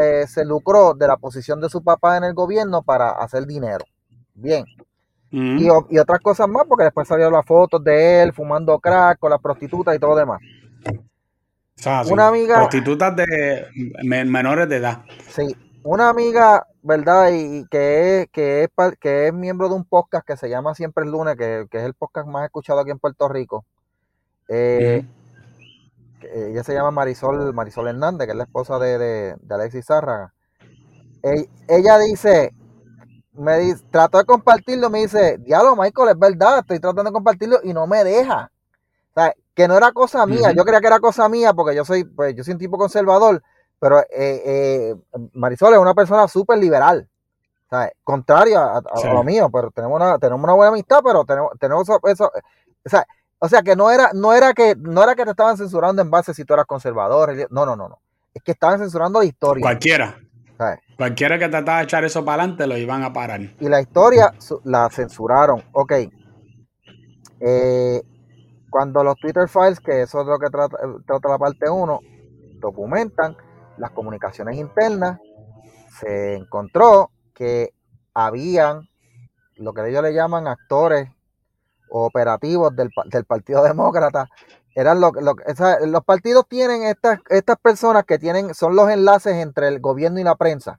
eh, 0.00 0.26
se 0.28 0.44
lucró 0.44 0.94
de 0.94 1.06
la 1.06 1.16
posición 1.16 1.60
de 1.60 1.68
su 1.68 1.82
papá 1.82 2.16
en 2.16 2.24
el 2.24 2.34
gobierno 2.34 2.82
para 2.82 3.10
hacer 3.10 3.46
dinero. 3.46 3.84
Bien. 4.34 4.64
Ujú. 5.32 5.42
Y, 5.90 5.94
y 5.94 5.98
otras 5.98 6.20
cosas 6.20 6.48
más, 6.48 6.64
porque 6.68 6.84
después 6.84 7.08
salieron 7.08 7.32
las 7.32 7.44
fotos 7.44 7.82
de 7.82 8.22
él 8.22 8.32
fumando 8.32 8.78
crack 8.78 9.18
con 9.18 9.30
las 9.30 9.40
prostitutas 9.40 9.94
y 9.94 9.98
todo 9.98 10.10
lo 10.10 10.16
demás. 10.16 10.40
O 10.88 11.82
sea, 11.82 12.04
sí, 12.04 12.12
Una 12.12 12.28
amiga- 12.28 12.56
Prostitutas 12.56 13.14
de 13.16 13.66
men- 14.02 14.30
menores 14.30 14.68
de 14.68 14.76
edad. 14.76 15.02
Sí, 15.28 15.54
una 15.82 16.08
amiga, 16.08 16.66
¿verdad? 16.82 17.30
Y, 17.32 17.58
y 17.58 17.66
que, 17.66 18.22
es, 18.22 18.28
que, 18.30 18.62
es, 18.64 18.70
que 18.98 19.26
es 19.26 19.34
miembro 19.34 19.68
de 19.68 19.74
un 19.74 19.84
podcast 19.84 20.26
que 20.26 20.36
se 20.36 20.48
llama 20.48 20.74
Siempre 20.74 21.04
el 21.04 21.10
Lunes, 21.10 21.36
que, 21.36 21.66
que 21.70 21.78
es 21.78 21.84
el 21.84 21.94
podcast 21.94 22.26
más 22.28 22.44
escuchado 22.44 22.80
aquí 22.80 22.90
en 22.92 22.98
Puerto 22.98 23.28
Rico. 23.28 23.64
Eh, 24.48 25.04
ella 26.56 26.64
se 26.64 26.74
llama 26.74 26.90
Marisol, 26.90 27.52
Marisol 27.52 27.88
Hernández, 27.88 28.26
que 28.26 28.32
es 28.32 28.36
la 28.36 28.44
esposa 28.44 28.78
de, 28.78 28.98
de, 28.98 29.36
de 29.38 29.54
Alexis 29.54 29.84
Zárraga. 29.86 30.32
E- 31.22 31.48
ella 31.68 31.98
dice, 31.98 32.52
me 33.34 33.58
dice, 33.58 33.84
trató 33.90 34.18
de 34.18 34.24
compartirlo, 34.24 34.88
me 34.88 35.00
dice, 35.00 35.38
diablo 35.38 35.76
Michael, 35.76 36.10
es 36.10 36.18
verdad, 36.18 36.58
estoy 36.60 36.78
tratando 36.80 37.04
de 37.10 37.12
compartirlo 37.12 37.58
y 37.62 37.72
no 37.74 37.86
me 37.86 38.04
deja. 38.04 38.50
O 39.10 39.20
sea, 39.20 39.34
que 39.54 39.68
no 39.68 39.76
era 39.76 39.92
cosa 39.92 40.26
mía, 40.26 40.52
yo 40.52 40.64
creía 40.64 40.80
que 40.80 40.86
era 40.86 41.00
cosa 41.00 41.28
mía 41.28 41.52
porque 41.52 41.74
yo 41.74 41.84
soy, 41.84 42.04
pues 42.04 42.34
yo 42.34 42.44
soy 42.44 42.54
un 42.54 42.58
tipo 42.58 42.78
conservador, 42.78 43.42
pero 43.78 44.00
eh, 44.00 44.06
eh, 44.12 44.94
Marisol 45.34 45.74
es 45.74 45.78
una 45.78 45.94
persona 45.94 46.28
súper 46.28 46.58
liberal. 46.58 47.08
O 47.66 47.68
sea, 47.68 47.80
a, 47.80 48.76
a- 48.76 48.78
a 48.78 48.96
Sí. 48.96 49.08
lo 49.12 49.24
mío, 49.24 49.50
pero 49.52 49.70
tenemos 49.70 49.96
una, 49.96 50.18
tenemos 50.18 50.42
una 50.44 50.52
buena 50.54 50.70
amistad, 50.70 51.00
pero 51.04 51.24
tenemos, 51.24 51.52
tenemos 51.58 51.82
eso, 51.82 52.00
eso- 52.04 52.32
o 52.84 52.88
sea, 52.88 53.06
o 53.38 53.48
sea 53.48 53.62
que 53.62 53.76
no 53.76 53.90
era, 53.90 54.10
no 54.14 54.32
era 54.32 54.54
que, 54.54 54.74
no 54.76 55.02
era 55.02 55.14
que 55.14 55.24
te 55.24 55.30
estaban 55.30 55.56
censurando 55.56 56.02
en 56.02 56.10
base 56.10 56.32
si 56.32 56.44
tú 56.44 56.54
eras 56.54 56.66
conservador, 56.66 57.34
no, 57.50 57.66
no, 57.66 57.76
no, 57.76 57.88
no. 57.88 57.98
Es 58.32 58.42
que 58.42 58.52
estaban 58.52 58.78
censurando 58.78 59.20
la 59.20 59.26
historia. 59.26 59.62
Cualquiera. 59.62 60.18
¿sabes? 60.56 60.80
Cualquiera 60.96 61.38
que 61.38 61.48
trataba 61.48 61.78
de 61.78 61.84
echar 61.84 62.04
eso 62.04 62.24
para 62.24 62.42
adelante 62.42 62.66
lo 62.66 62.76
iban 62.76 63.02
a 63.02 63.12
parar. 63.12 63.40
Y 63.40 63.68
la 63.68 63.80
historia 63.80 64.32
la 64.64 64.88
censuraron. 64.90 65.62
Ok. 65.72 65.92
Eh, 67.40 68.02
cuando 68.70 69.04
los 69.04 69.16
Twitter 69.16 69.48
files, 69.48 69.80
que 69.80 70.02
eso 70.02 70.22
es 70.22 70.26
lo 70.26 70.38
que 70.38 70.48
trata, 70.50 70.76
trata 71.06 71.28
la 71.28 71.38
parte 71.38 71.68
1, 71.68 72.00
documentan 72.60 73.36
las 73.76 73.90
comunicaciones 73.90 74.56
internas, 74.56 75.18
se 76.00 76.34
encontró 76.34 77.10
que 77.34 77.70
habían 78.14 78.88
lo 79.56 79.72
que 79.72 79.88
ellos 79.88 80.02
le 80.02 80.14
llaman 80.14 80.46
actores 80.46 81.08
operativos 81.90 82.74
del, 82.74 82.90
Partido 83.26 83.62
Demócrata. 83.62 84.28
Eran 84.74 85.00
lo, 85.00 85.10
los 85.12 86.04
partidos 86.04 86.46
tienen 86.48 86.82
estas, 86.82 87.20
estas 87.30 87.56
personas 87.58 88.04
que 88.04 88.18
tienen, 88.18 88.54
son 88.54 88.76
los 88.76 88.90
enlaces 88.90 89.34
entre 89.36 89.68
el 89.68 89.80
gobierno 89.80 90.20
y 90.20 90.24
la 90.24 90.34
prensa. 90.34 90.78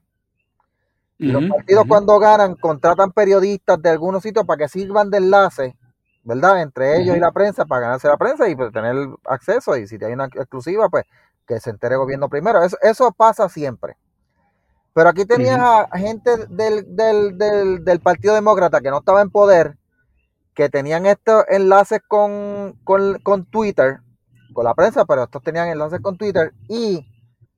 Y 1.18 1.32
los 1.32 1.44
partidos 1.50 1.84
cuando 1.88 2.16
ganan 2.20 2.54
contratan 2.54 3.10
periodistas 3.10 3.82
de 3.82 3.90
algunos 3.90 4.22
sitios 4.22 4.46
para 4.46 4.58
que 4.58 4.68
sirvan 4.68 5.10
de 5.10 5.18
enlace, 5.18 5.76
¿verdad? 6.22 6.62
Entre 6.62 7.00
ellos 7.00 7.16
y 7.16 7.20
la 7.20 7.32
prensa 7.32 7.64
para 7.64 7.82
ganarse 7.82 8.06
la 8.06 8.16
prensa 8.16 8.48
y 8.48 8.54
pues, 8.54 8.72
tener 8.72 8.94
acceso. 9.24 9.76
Y 9.76 9.88
si 9.88 9.96
hay 10.04 10.12
una 10.12 10.26
exclusiva, 10.26 10.88
pues 10.88 11.04
que 11.44 11.58
se 11.58 11.70
entere 11.70 11.94
el 11.94 12.00
gobierno 12.00 12.28
primero. 12.28 12.62
Eso, 12.62 12.76
eso 12.82 13.10
pasa 13.10 13.48
siempre. 13.48 13.96
Pero 14.98 15.10
aquí 15.10 15.24
tenías 15.24 15.60
a 15.60 15.96
gente 15.96 16.30
del, 16.48 18.00
Partido 18.02 18.34
Demócrata 18.34 18.80
que 18.80 18.90
no 18.90 18.98
estaba 18.98 19.22
en 19.22 19.30
poder, 19.30 19.76
que 20.58 20.68
tenían 20.68 21.06
estos 21.06 21.44
enlaces 21.48 22.00
con, 22.08 22.76
Twitter, 23.48 24.00
con 24.52 24.64
la 24.64 24.74
prensa, 24.74 25.04
pero 25.04 25.22
estos 25.22 25.40
tenían 25.40 25.68
enlaces 25.68 26.00
con 26.00 26.18
Twitter 26.18 26.52
y 26.68 27.06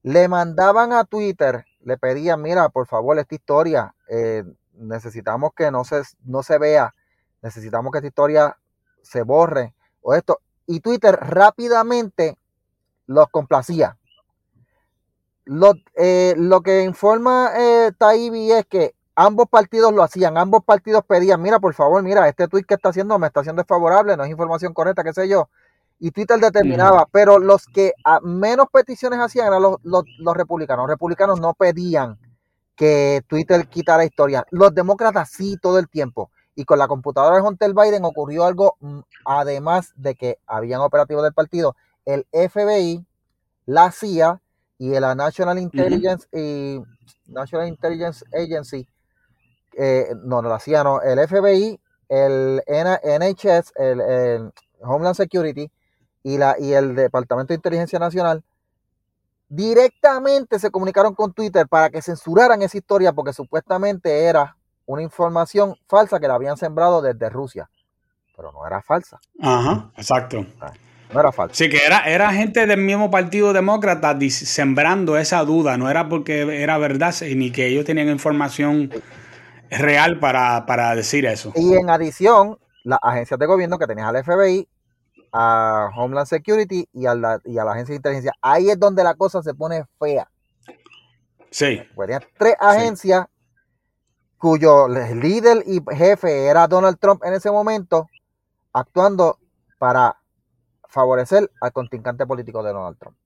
le 0.02 0.28
mandaban 0.28 0.92
a 0.92 1.04
Twitter, 1.04 1.64
le 1.80 1.96
pedían, 1.96 2.42
mira, 2.42 2.68
por 2.68 2.86
favor, 2.86 3.18
esta 3.18 3.34
historia, 3.34 3.94
eh, 4.06 4.44
necesitamos 4.74 5.52
que 5.56 5.70
no 5.70 5.82
se, 5.84 6.02
no 6.26 6.42
se 6.42 6.58
vea, 6.58 6.94
necesitamos 7.40 7.90
que 7.90 7.98
esta 8.00 8.08
historia 8.08 8.58
se 9.00 9.22
borre 9.22 9.74
o 10.02 10.12
esto. 10.12 10.40
Y 10.66 10.80
Twitter 10.80 11.16
rápidamente 11.18 12.36
los 13.06 13.28
complacía. 13.28 13.96
Lo, 15.46 15.72
eh, 15.94 16.34
lo 16.36 16.60
que 16.60 16.82
informa 16.82 17.52
eh, 17.56 17.92
Taibi 17.96 18.52
es 18.52 18.66
que 18.66 18.94
ambos 19.20 19.48
partidos 19.50 19.92
lo 19.92 20.02
hacían, 20.02 20.38
ambos 20.38 20.64
partidos 20.64 21.04
pedían, 21.06 21.42
mira, 21.42 21.60
por 21.60 21.74
favor, 21.74 22.02
mira, 22.02 22.26
este 22.26 22.48
tweet 22.48 22.64
que 22.64 22.74
está 22.74 22.88
haciendo 22.88 23.18
me 23.18 23.26
está 23.26 23.40
haciendo 23.40 23.60
desfavorable, 23.60 24.16
no 24.16 24.24
es 24.24 24.30
información 24.30 24.72
correcta, 24.72 25.04
qué 25.04 25.12
sé 25.12 25.28
yo. 25.28 25.50
Y 25.98 26.10
Twitter 26.10 26.40
determinaba, 26.40 27.06
pero 27.12 27.38
los 27.38 27.66
que 27.66 27.92
a 28.02 28.20
menos 28.20 28.68
peticiones 28.72 29.20
hacían 29.20 29.48
eran 29.48 29.60
los, 29.60 29.76
los, 29.82 30.34
republicanos. 30.34 30.84
Los 30.84 30.94
republicanos 30.94 31.38
no 31.38 31.52
pedían 31.52 32.18
que 32.74 33.22
Twitter 33.28 33.68
quitara 33.68 34.06
historia. 34.06 34.46
Los 34.50 34.74
demócratas 34.74 35.28
sí 35.28 35.58
todo 35.60 35.78
el 35.78 35.90
tiempo. 35.90 36.30
Y 36.54 36.64
con 36.64 36.78
la 36.78 36.88
computadora 36.88 37.36
de 37.36 37.42
Hunter 37.42 37.74
Biden 37.74 38.06
ocurrió 38.06 38.46
algo, 38.46 38.76
mm, 38.80 39.00
además 39.26 39.92
de 39.96 40.14
que 40.14 40.38
habían 40.46 40.80
operativos 40.80 41.22
del 41.22 41.34
partido, 41.34 41.76
el 42.06 42.26
FBI, 42.32 43.04
la 43.66 43.92
CIA 43.92 44.40
y 44.78 44.98
la 44.98 45.14
National 45.14 45.58
Intelligence 45.58 46.26
y 46.32 46.80
National 47.26 47.68
Intelligence 47.68 48.24
Agency, 48.32 48.88
eh, 49.76 50.14
no, 50.24 50.42
no 50.42 50.48
la 50.48 50.58
CIA, 50.58 50.84
no, 50.84 51.00
el 51.02 51.18
FBI, 51.26 51.80
el 52.08 52.62
NHS, 52.66 53.72
el, 53.76 54.52
Homeland 54.82 55.16
Security 55.16 55.70
y, 56.22 56.38
la, 56.38 56.56
y 56.58 56.72
el 56.72 56.94
Departamento 56.94 57.48
de 57.48 57.56
Inteligencia 57.56 57.98
Nacional 57.98 58.42
directamente 59.48 60.58
se 60.58 60.70
comunicaron 60.70 61.14
con 61.14 61.32
Twitter 61.32 61.66
para 61.68 61.90
que 61.90 62.00
censuraran 62.00 62.62
esa 62.62 62.78
historia 62.78 63.12
porque 63.12 63.32
supuestamente 63.32 64.24
era 64.24 64.56
una 64.86 65.02
información 65.02 65.76
falsa 65.88 66.18
que 66.18 66.28
la 66.28 66.34
habían 66.34 66.56
sembrado 66.56 67.02
desde 67.02 67.28
Rusia, 67.28 67.68
pero 68.36 68.52
no 68.52 68.66
era 68.66 68.80
falsa. 68.80 69.20
Ajá, 69.40 69.90
exacto. 69.96 70.46
Ah. 70.60 70.72
No 71.12 71.18
era 71.18 71.32
falso. 71.32 71.56
Sí, 71.56 71.68
que 71.68 71.84
era, 71.84 72.00
era 72.04 72.32
gente 72.32 72.66
del 72.66 72.80
mismo 72.80 73.10
Partido 73.10 73.52
Demócrata 73.52 74.16
sembrando 74.30 75.16
esa 75.16 75.44
duda. 75.44 75.76
No 75.76 75.90
era 75.90 76.08
porque 76.08 76.62
era 76.62 76.78
verdad 76.78 77.12
ni 77.34 77.50
que 77.50 77.66
ellos 77.66 77.84
tenían 77.84 78.08
información 78.08 78.90
real 79.70 80.18
para, 80.18 80.94
decir 80.94 81.26
eso. 81.26 81.52
Y 81.54 81.74
en 81.74 81.90
adición, 81.90 82.58
las 82.84 82.98
agencias 83.02 83.38
de 83.38 83.46
gobierno 83.46 83.78
que 83.78 83.86
tenías 83.86 84.08
al 84.08 84.24
FBI, 84.24 84.68
a 85.32 85.90
Homeland 85.96 86.26
Security 86.26 86.88
y 86.92 87.06
a, 87.06 87.14
la, 87.14 87.40
y 87.44 87.58
a 87.58 87.64
la 87.64 87.72
agencia 87.72 87.92
de 87.92 87.96
inteligencia. 87.96 88.32
Ahí 88.42 88.70
es 88.70 88.78
donde 88.78 89.04
la 89.04 89.14
cosa 89.14 89.42
se 89.42 89.54
pone 89.54 89.84
fea. 89.98 90.28
Sí. 91.50 91.80
Pues 91.94 92.10
tres 92.36 92.54
agencias 92.58 93.26
cuyo 94.38 94.88
líder 94.88 95.62
y 95.66 95.80
jefe 95.94 96.46
era 96.46 96.66
Donald 96.66 96.98
Trump 96.98 97.22
en 97.24 97.34
ese 97.34 97.50
momento, 97.50 98.08
actuando 98.72 99.38
para 99.78 100.16
favorecer 100.88 101.50
al 101.60 101.72
contingente 101.72 102.26
político 102.26 102.62
de 102.62 102.72
Donald 102.72 102.98
Trump. 102.98 103.16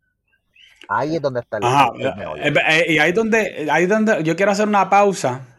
Ahí 0.89 1.17
es 1.17 1.23
donde 1.23 1.41
está 1.41 1.59
el, 1.59 1.65
eh, 1.65 2.53
eh, 2.69 2.85
Y 2.89 2.99
ahí 2.99 3.11
es 3.11 3.15
donde, 3.15 3.69
ahí 3.71 3.87
donde 3.87 4.23
yo 4.23 4.37
quiero 4.37 4.53
hacer 4.53 4.69
una 4.69 4.91
pausa, 4.91 5.54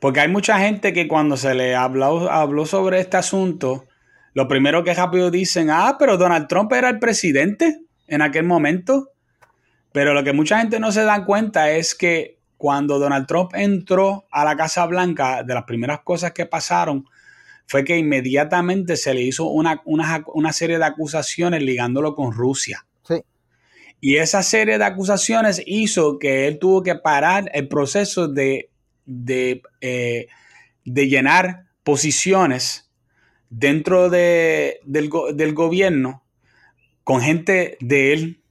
porque 0.00 0.20
hay 0.20 0.28
mucha 0.28 0.58
gente 0.58 0.92
que 0.92 1.06
cuando 1.06 1.36
se 1.36 1.54
le 1.54 1.76
habló, 1.76 2.30
habló 2.30 2.64
sobre 2.64 3.00
este 3.00 3.18
asunto, 3.18 3.86
lo 4.32 4.48
primero 4.48 4.82
que 4.82 4.94
rápido 4.94 5.30
dicen, 5.30 5.68
ah, 5.70 5.96
pero 5.98 6.16
Donald 6.16 6.48
Trump 6.48 6.72
era 6.72 6.88
el 6.88 6.98
presidente 6.98 7.82
en 8.06 8.22
aquel 8.22 8.44
momento. 8.44 9.10
Pero 9.92 10.14
lo 10.14 10.24
que 10.24 10.32
mucha 10.32 10.58
gente 10.58 10.80
no 10.80 10.90
se 10.90 11.02
da 11.02 11.24
cuenta 11.24 11.70
es 11.70 11.94
que 11.94 12.38
cuando 12.56 12.98
Donald 12.98 13.26
Trump 13.26 13.50
entró 13.54 14.26
a 14.30 14.44
la 14.44 14.56
Casa 14.56 14.86
Blanca, 14.86 15.42
de 15.42 15.54
las 15.54 15.64
primeras 15.64 16.00
cosas 16.00 16.32
que 16.32 16.46
pasaron 16.46 17.04
fue 17.66 17.84
que 17.84 17.96
inmediatamente 17.96 18.96
se 18.96 19.14
le 19.14 19.22
hizo 19.22 19.46
una, 19.46 19.82
serie 20.52 20.78
de 20.78 20.84
acusaciones 20.84 21.62
ligándolo 21.62 22.14
con 22.14 22.32
Rusia. 22.32 22.84
Sí. 23.06 23.22
Y 24.00 24.16
esa 24.16 24.42
serie 24.42 24.76
de 24.76 24.84
acusaciones 24.84 25.62
hizo 25.66 26.18
que 26.18 26.48
él 26.48 26.58
tuvo 26.58 26.82
que 26.82 26.96
parar 26.96 27.50
el 27.54 27.68
proceso 27.68 28.26
de, 28.26 28.69
de, 29.10 29.62
eh, 29.80 30.28
llenar 30.84 31.66
posiciones 31.82 32.90
dentro 33.48 34.08
de, 34.08 34.80
del, 34.84 35.54
gobierno 35.54 36.22
con 37.02 37.20
gente 37.20 37.76
de 37.80 38.12
él 38.12 38.42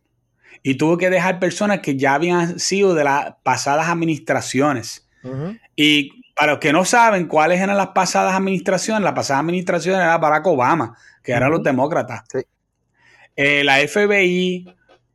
y 0.62 0.76
tuvo 0.76 0.98
que 0.98 1.10
dejar 1.10 1.40
personas 1.40 1.80
que 1.80 1.96
ya 1.96 2.14
habían 2.14 2.60
sido 2.60 2.94
de 2.94 3.06
las 3.06 3.36
pasadas 3.44 3.88
administraciones. 3.88 5.08
Y 5.76 6.24
para 6.36 6.54
los 6.54 6.60
que 6.60 6.74
no 6.74 6.84
saben 6.86 7.28
cuáles 7.28 7.62
eran 7.62 7.78
las 7.78 7.90
pasadas 7.90 8.34
administraciones, 8.34 9.04
la 9.04 9.14
pasada 9.14 9.40
administración 9.40 9.96
era 9.96 10.18
Barack 10.18 10.48
Obama, 10.48 10.98
que 11.24 11.32
eran 11.32 11.52
los 11.52 11.64
demócratas. 11.64 12.24
Eh, 13.36 13.64
la 13.64 13.78
FBI, 13.78 14.66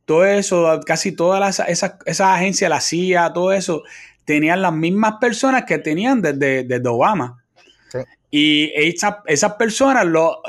todo 0.05 0.25
eso, 0.25 0.79
casi 0.85 1.11
todas 1.11 1.59
esas, 1.67 2.21
agencias, 2.21 2.69
la 2.69 2.79
CIA, 2.79 3.33
todo 3.33 3.51
eso, 3.51 3.83
tenían 4.25 4.61
las 4.61 4.73
mismas 4.73 5.15
personas 5.19 5.65
que 5.65 5.77
tenían 5.77 6.21
desde, 6.21 6.81
Obama. 6.87 7.43
Y 8.29 8.71
esas 8.75 9.53
personas 9.53 10.05
lo 10.05 10.41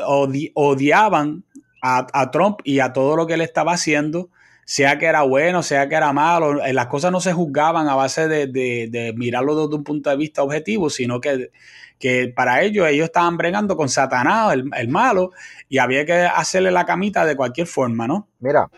odiaban 0.54 1.44
a, 1.82 2.06
a, 2.12 2.30
Trump 2.32 2.58
y 2.64 2.80
a 2.80 2.92
todo 2.92 3.14
lo 3.14 3.26
que 3.26 3.34
él 3.34 3.42
estaba 3.42 3.74
haciendo 3.74 4.30
sea 4.66 4.98
que 4.98 5.06
era 5.06 5.22
bueno, 5.22 5.62
sea 5.62 5.88
que 5.88 5.94
era 5.94 6.12
malo, 6.12 6.60
eh, 6.62 6.72
las 6.72 6.88
cosas 6.88 7.12
no 7.12 7.20
se 7.20 7.32
juzgaban 7.32 7.88
a 7.88 7.94
base 7.94 8.26
de, 8.26 9.14
mirarlo 9.16 9.54
desde 9.54 9.76
un 9.76 9.84
punto 9.84 10.10
de 10.10 10.16
vista 10.16 10.42
objetivo, 10.42 10.90
sino 10.90 11.20
que, 11.20 11.52
que 12.00 12.32
para 12.34 12.62
ellos 12.62 12.88
ellos 12.88 13.04
estaban 13.04 13.36
bregando 13.36 13.76
con 13.76 13.88
Satanás, 13.88 14.54
el, 14.54 14.88
malo, 14.88 15.30
y 15.68 15.78
había 15.78 16.04
que 16.04 16.14
hacerle 16.14 16.72
la 16.72 16.84
camita 16.84 17.24
de 17.24 17.36
cualquier 17.36 17.68
forma, 17.68 18.08
¿no? 18.08 18.26
Mira, 18.40 18.68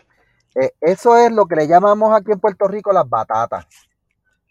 eh, 0.53 0.73
eso 0.79 1.17
es 1.17 1.31
lo 1.31 1.47
que 1.47 1.55
le 1.55 1.67
llamamos 1.67 2.15
aquí 2.15 2.31
en 2.33 2.39
Puerto 2.39 2.67
Rico 2.67 2.93
las 2.93 3.09
batatas. 3.09 3.65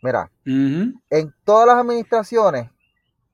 Mira, 0.01 0.31
en 0.45 1.35
todas 1.45 1.67
las 1.67 1.77
administraciones, 1.77 2.71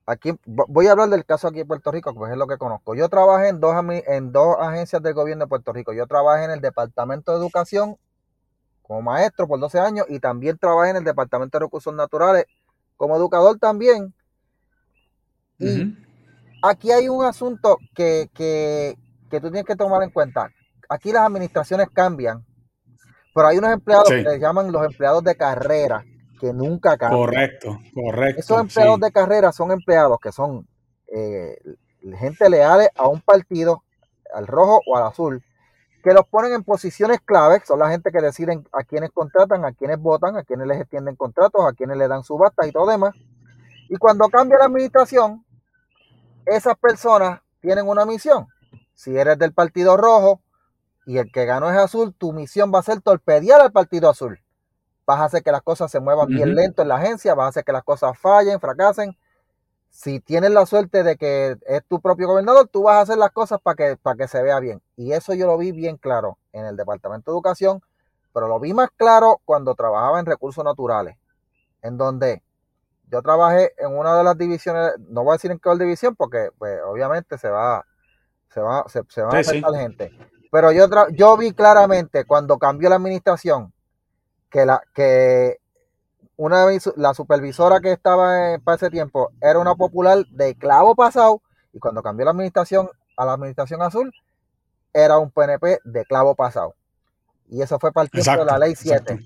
aquí 0.07 0.33
voy 0.46 0.87
a 0.87 0.92
hablar 0.92 1.11
del 1.11 1.24
caso 1.24 1.48
aquí 1.48 1.61
en 1.61 1.66
Puerto 1.66 1.90
Rico, 1.90 2.14
pues 2.14 2.33
es 2.33 2.38
lo 2.38 2.46
que 2.46 2.57
conozco. 2.57 2.94
Yo 2.94 3.09
trabajé 3.09 3.48
en 3.48 3.61
dos, 3.61 3.74
en 4.07 4.33
dos 4.33 4.57
agencias 4.59 5.03
del 5.03 5.12
gobierno 5.12 5.44
de 5.44 5.48
Puerto 5.48 5.72
Rico. 5.72 5.92
Yo 5.92 6.07
trabajé 6.07 6.44
en 6.44 6.53
el 6.53 6.61
Departamento 6.61 7.33
de 7.33 7.38
Educación 7.38 7.96
como 8.83 9.03
maestro 9.03 9.46
por 9.46 9.61
12 9.61 9.79
años 9.79 10.07
y 10.09 10.20
también 10.20 10.57
trabajé 10.59 10.90
en 10.90 10.96
el 10.96 11.05
Departamento 11.05 11.59
de 11.59 11.64
Recursos 11.64 11.94
Naturales 11.94 12.46
como 12.96 13.16
educador 13.16 13.59
también. 13.59 14.14
Y 15.59 15.94
aquí 16.62 16.92
hay 16.92 17.09
un 17.09 17.24
asunto 17.24 17.77
que, 17.94 18.31
que, 18.35 18.96
que, 19.31 19.40
tú 19.40 19.50
tienes 19.50 19.64
que 19.64 19.77
tomar 19.77 20.03
en 20.03 20.11
cuenta. 20.11 20.50
Aquí 20.88 21.12
las 21.12 21.27
administraciones 21.27 21.88
cambian, 21.92 22.44
pero 23.35 23.48
hay 23.48 23.59
unos 23.59 23.72
empleados 23.72 24.09
que 24.09 24.22
les 24.22 24.40
llaman 24.40 24.72
los 24.72 24.85
empleados 24.85 25.22
de 25.24 25.35
carrera 25.35 26.05
que 26.45 26.53
nunca 26.53 26.99
cambian. 26.99 27.23
Correcto, 27.23 27.81
correcto. 27.95 28.41
Esos 28.41 28.61
empleados 28.61 29.01
de 29.01 29.13
carrera 29.13 29.51
son 29.51 29.73
empleados 29.73 30.19
que 30.21 30.31
son 30.31 30.69
eh, 31.07 31.57
gente 32.19 32.51
leales 32.51 32.91
a 32.97 33.09
un 33.09 33.23
partido, 33.23 33.83
al 34.35 34.47
rojo 34.47 34.79
o 34.87 34.97
al 34.99 35.05
azul, 35.05 35.43
que 36.03 36.13
los 36.13 36.27
ponen 36.29 36.53
en 36.53 36.63
posiciones 36.63 37.21
claves, 37.25 37.63
son 37.67 37.79
la 37.79 37.89
gente 37.89 38.13
que 38.13 38.21
deciden 38.21 38.69
a 38.73 38.85
quienes 38.85 39.11
contratan, 39.11 39.65
a 39.65 39.73
quienes 39.73 39.99
votan, 39.99 40.37
a 40.37 40.45
quienes 40.45 40.67
les 40.67 40.83
extienden 40.83 41.17
contratos, 41.17 41.63
a 41.67 41.73
quienes 41.73 41.97
le 41.97 42.09
dan 42.09 42.25
subastas 42.25 42.69
y 42.69 42.73
todo 42.73 42.91
demás. 42.91 43.15
Y 43.89 43.97
cuando 43.97 44.29
cambia 44.29 44.59
la 44.59 44.67
administración, 44.67 45.47
esas 46.45 46.77
personas 46.77 47.41
tienen 47.63 47.89
una 47.89 48.05
misión, 48.05 48.49
Si 48.93 49.17
eres 49.17 49.39
del 49.39 49.55
Partido 49.55 49.97
Rojo 49.97 50.43
y 51.07 51.17
el 51.17 51.33
que 51.33 51.47
ganó 51.47 51.71
es 51.71 51.79
azul, 51.79 52.15
tu 52.15 52.35
misión 52.35 52.71
va 52.71 52.81
a 52.81 52.83
ser 52.83 53.01
torpedear 53.01 53.63
al 53.63 53.73
Partido 53.73 54.11
Azul. 54.11 54.44
Vas 55.07 55.21
a 55.21 55.25
hacer 55.25 55.43
que 55.43 55.53
las 55.53 55.62
cosas 55.62 55.90
se 55.90 56.01
muevan 56.01 56.29
bien 56.29 56.55
lento 56.55 56.83
en 56.83 56.88
la 56.88 56.97
agencia, 56.97 57.35
vas 57.35 57.47
a 57.47 57.49
hacer 57.51 57.64
que 57.64 57.73
las 57.73 57.85
cosas 57.85 58.19
fallen, 58.19 58.61
fracasen. 58.61 59.17
Si 59.90 60.19
tienes 60.19 60.51
la 60.51 60.67
suerte 60.67 61.03
de 61.03 61.17
que 61.17 61.57
es 61.67 61.85
tu 61.87 62.01
propio 62.01 62.27
gobernador, 62.27 62.69
tú 62.69 62.85
vas 62.85 62.97
a 62.97 63.01
hacer 63.03 63.19
las 63.19 63.31
cosas 63.31 63.61
para 63.61 63.77
que, 63.77 63.97
para 63.97 64.17
que 64.17 64.29
se 64.29 64.43
vea 64.43 64.59
bien. 64.61 64.83
Y 64.97 65.12
eso 65.12 65.35
yo 65.35 65.47
lo 65.47 65.59
vi 65.59 65.73
bien 65.73 65.99
claro 65.99 66.38
en 66.53 66.64
el 66.64 66.77
Departamento 66.77 67.31
de 67.31 67.37
Educación, 67.37 67.83
pero 68.33 68.49
lo 68.49 68.59
vi 68.59 68.73
más 68.73 68.88
claro 68.97 69.40
cuando 69.45 69.75
trabajaba 69.75 70.19
en 70.19 70.27
recursos 70.27 70.64
naturales, 70.64 71.17
en 71.83 71.99
donde 71.99 72.43
yo 73.11 73.23
trabajé 73.23 73.73
en 73.77 73.97
una 73.97 74.17
de 74.17 74.25
las 74.25 74.38
divisiones, 74.38 74.95
no 75.09 75.23
voy 75.23 75.33
a 75.33 75.35
decir 75.35 75.51
en 75.51 75.59
qué 75.59 75.71
división 75.79 76.17
porque 76.17 76.49
pues, 76.59 76.81
obviamente 76.85 77.37
se 77.38 77.49
va, 77.49 77.85
se 78.49 78.61
va, 78.61 78.85
se, 78.88 79.23
va 79.23 79.33
a 79.33 79.38
afectar 79.38 79.75
gente. 79.75 80.11
Pero 80.51 80.73
yo, 80.73 80.87
yo 81.11 81.37
vi 81.37 81.53
claramente 81.53 82.25
cuando 82.25 82.59
cambió 82.59 82.88
la 82.88 82.97
administración 82.97 83.74
que 84.55 84.64
la 84.64 84.81
que 84.95 85.59
una 86.37 86.67
la 86.95 87.12
supervisora 87.12 87.81
que 87.81 87.90
estaba 87.90 88.57
para 88.62 88.77
ese 88.77 88.88
tiempo 88.88 89.33
era 89.40 89.59
una 89.59 89.75
popular 89.75 90.25
de 90.31 90.55
clavo 90.55 90.95
pasado 90.95 91.43
y 91.73 91.81
cuando 91.81 92.05
cambió 92.05 92.25
la 92.25 92.31
administración 92.31 92.88
a 93.17 93.25
la 93.25 93.33
administración 93.33 93.83
azul 93.83 94.12
era 94.93 95.19
un 95.19 95.33
PNP 95.33 95.81
de 95.83 96.05
clavo 96.05 96.37
pasado. 96.37 96.77
Y 97.49 97.62
eso 97.62 97.81
fue 97.81 97.90
tiempo 98.09 98.45
de 98.45 98.45
la 98.45 98.59
ley 98.59 98.77
7. 98.77 99.19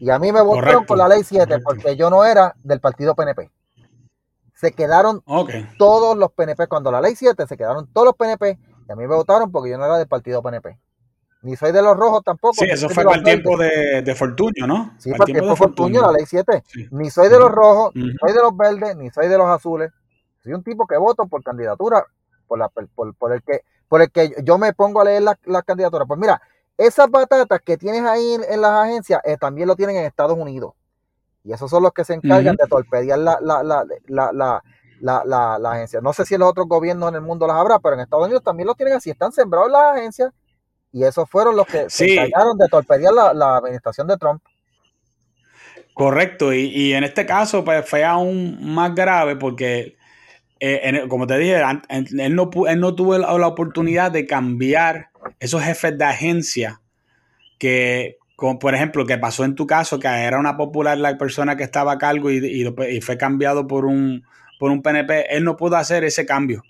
Y 0.00 0.10
a 0.10 0.18
mí 0.18 0.30
me 0.30 0.42
votaron 0.42 0.84
por 0.84 0.98
la 0.98 1.08
ley 1.08 1.24
7 1.24 1.60
porque 1.60 1.96
yo 1.96 2.10
no 2.10 2.22
era 2.22 2.54
del 2.62 2.80
partido 2.80 3.14
PNP. 3.14 3.50
Se 4.54 4.72
quedaron 4.72 5.22
todos 5.78 6.18
los 6.18 6.32
PNP. 6.32 6.66
Cuando 6.68 6.92
la 6.92 7.00
ley 7.00 7.16
7 7.16 7.46
se 7.46 7.56
quedaron 7.56 7.90
todos 7.94 8.08
los 8.08 8.14
PNP 8.14 8.58
y 8.88 8.92
a 8.92 8.94
mí 8.94 9.06
me 9.06 9.14
votaron 9.14 9.50
porque 9.50 9.70
yo 9.70 9.78
no 9.78 9.86
era 9.86 9.96
del 9.96 10.06
partido 10.06 10.42
PNP. 10.42 10.78
Ni 11.42 11.56
soy 11.56 11.70
de 11.70 11.82
los 11.82 11.96
rojos 11.96 12.22
tampoco. 12.24 12.54
Sí, 12.54 12.66
eso 12.68 12.88
fue 12.88 13.04
para 13.04 13.16
el 13.16 13.22
tiempo 13.22 13.56
de, 13.56 14.02
de, 14.02 14.14
Fortunio, 14.14 14.66
¿no? 14.66 14.94
Sí, 14.98 15.12
para 15.12 15.24
el 15.24 15.32
tiempo 15.32 15.50
de 15.50 15.56
Fortunio, 15.56 16.02
la 16.02 16.12
ley 16.12 16.24
7. 16.26 16.64
Ni 16.90 17.10
soy 17.10 17.28
de 17.28 17.38
los 17.38 17.50
rojos, 17.50 17.94
ni 17.94 18.12
soy 18.14 18.32
de 18.32 18.42
los 18.42 18.56
verdes, 18.56 18.96
ni 18.96 19.10
soy 19.10 19.28
de 19.28 19.38
los 19.38 19.46
azules. 19.46 19.92
Soy 20.42 20.52
un 20.52 20.64
tipo 20.64 20.86
que 20.86 20.96
voto 20.96 21.26
por 21.26 21.42
candidatura, 21.44 22.04
por, 22.48 22.58
la, 22.58 22.68
por, 22.68 23.14
por 23.14 23.32
el, 23.32 23.42
que, 23.42 23.62
por 23.88 24.02
el 24.02 24.10
que 24.10 24.34
yo 24.42 24.58
me 24.58 24.72
pongo 24.72 25.00
a 25.00 25.04
leer 25.04 25.22
las 25.22 25.36
la 25.44 25.62
candidaturas. 25.62 26.08
Pues 26.08 26.18
mira, 26.18 26.42
esas 26.76 27.08
batatas 27.08 27.60
que 27.64 27.76
tienes 27.76 28.02
ahí 28.02 28.36
en, 28.48 28.60
las 28.60 28.72
agencias 28.72 29.20
eh, 29.24 29.36
también 29.36 29.68
lo 29.68 29.76
tienen 29.76 29.96
en 29.96 30.06
Estados 30.06 30.36
Unidos. 30.36 30.72
Y 31.44 31.52
esos 31.52 31.70
son 31.70 31.84
los 31.84 31.92
que 31.92 32.04
se 32.04 32.14
encargan 32.14 32.56
de 32.56 32.66
torpedear 32.68 33.18
la, 33.18 33.38
la, 33.40 35.70
agencia. 35.70 36.00
No 36.00 36.12
sé 36.12 36.24
si 36.24 36.34
en 36.34 36.40
los 36.40 36.50
otros 36.50 36.66
gobiernos 36.66 37.10
en 37.10 37.14
el 37.14 37.20
mundo 37.20 37.46
las 37.46 37.56
habrá, 37.56 37.78
pero 37.78 37.94
en 37.94 38.00
Estados 38.00 38.26
Unidos 38.26 38.42
también 38.42 38.66
los 38.66 38.76
tienen 38.76 38.96
así. 38.96 39.10
Están 39.10 39.30
sembrados 39.32 39.68
en 39.68 39.72
las 39.72 39.96
agencias 39.96 40.32
y 40.92 41.04
esos 41.04 41.28
fueron 41.28 41.56
los 41.56 41.66
que 41.66 41.88
se 41.88 42.14
encargaron 42.14 42.56
de 42.58 42.68
torpedear 42.68 43.12
la, 43.12 43.56
administración 43.56 44.06
de 44.06 44.16
Trump. 44.16 44.42
Correcto, 45.94 46.52
y, 46.52 46.92
en 46.92 47.04
este 47.04 47.26
caso 47.26 47.64
pues, 47.64 47.88
fue 47.88 48.04
aún 48.04 48.58
más 48.74 48.94
grave 48.94 49.36
porque, 49.36 49.96
eh, 50.60 51.04
como 51.08 51.26
te 51.26 51.38
dije, 51.38 51.60
él 51.88 52.34
no, 52.36 52.50
él 52.68 52.80
no 52.80 52.94
tuvo 52.94 53.18
la 53.18 53.46
oportunidad 53.46 54.12
de 54.12 54.26
cambiar 54.26 55.10
esos 55.40 55.62
jefes 55.62 55.98
de 55.98 56.04
agencia 56.04 56.80
que, 57.58 58.18
como 58.36 58.58
por 58.58 58.74
ejemplo, 58.74 59.04
que 59.04 59.18
pasó 59.18 59.44
en 59.44 59.54
tu 59.54 59.66
caso, 59.66 59.98
que 59.98 60.06
era 60.06 60.38
una 60.38 60.56
popular 60.56 60.96
la 60.96 61.18
persona 61.18 61.56
que 61.56 61.64
estaba 61.64 61.92
a 61.92 61.98
cargo 61.98 62.30
y, 62.30 63.00
fue 63.00 63.18
cambiado 63.18 63.66
por 63.66 63.84
un, 63.84 64.24
por 64.58 64.70
un 64.70 64.82
PNP, 64.82 65.36
él 65.36 65.44
no 65.44 65.56
pudo 65.56 65.76
hacer 65.76 66.04
ese 66.04 66.24
cambio. 66.24 66.62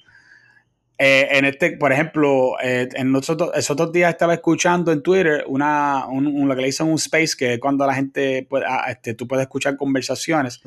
Eh, 1.01 1.29
en 1.31 1.45
este, 1.45 1.77
por 1.77 1.93
ejemplo, 1.93 2.57
eh, 2.61 2.89
en 2.95 3.13
nosotros, 3.13 3.53
esos 3.55 3.71
otros 3.71 3.93
días 3.93 4.11
estaba 4.11 4.35
escuchando 4.35 4.91
en 4.91 5.01
Twitter 5.01 5.45
una, 5.47 6.07
un, 6.09 6.49
lo 6.49 6.55
que 6.57 6.63
le 6.63 6.67
dicen 6.67 6.89
un 6.89 6.97
space, 6.97 7.37
que 7.39 7.61
cuando 7.61 7.87
la 7.87 7.95
gente, 7.95 8.45
puede, 8.51 8.65
ah, 8.67 8.87
este, 8.91 9.15
tú 9.15 9.29
puedes 9.29 9.45
escuchar 9.45 9.77
conversaciones. 9.77 10.61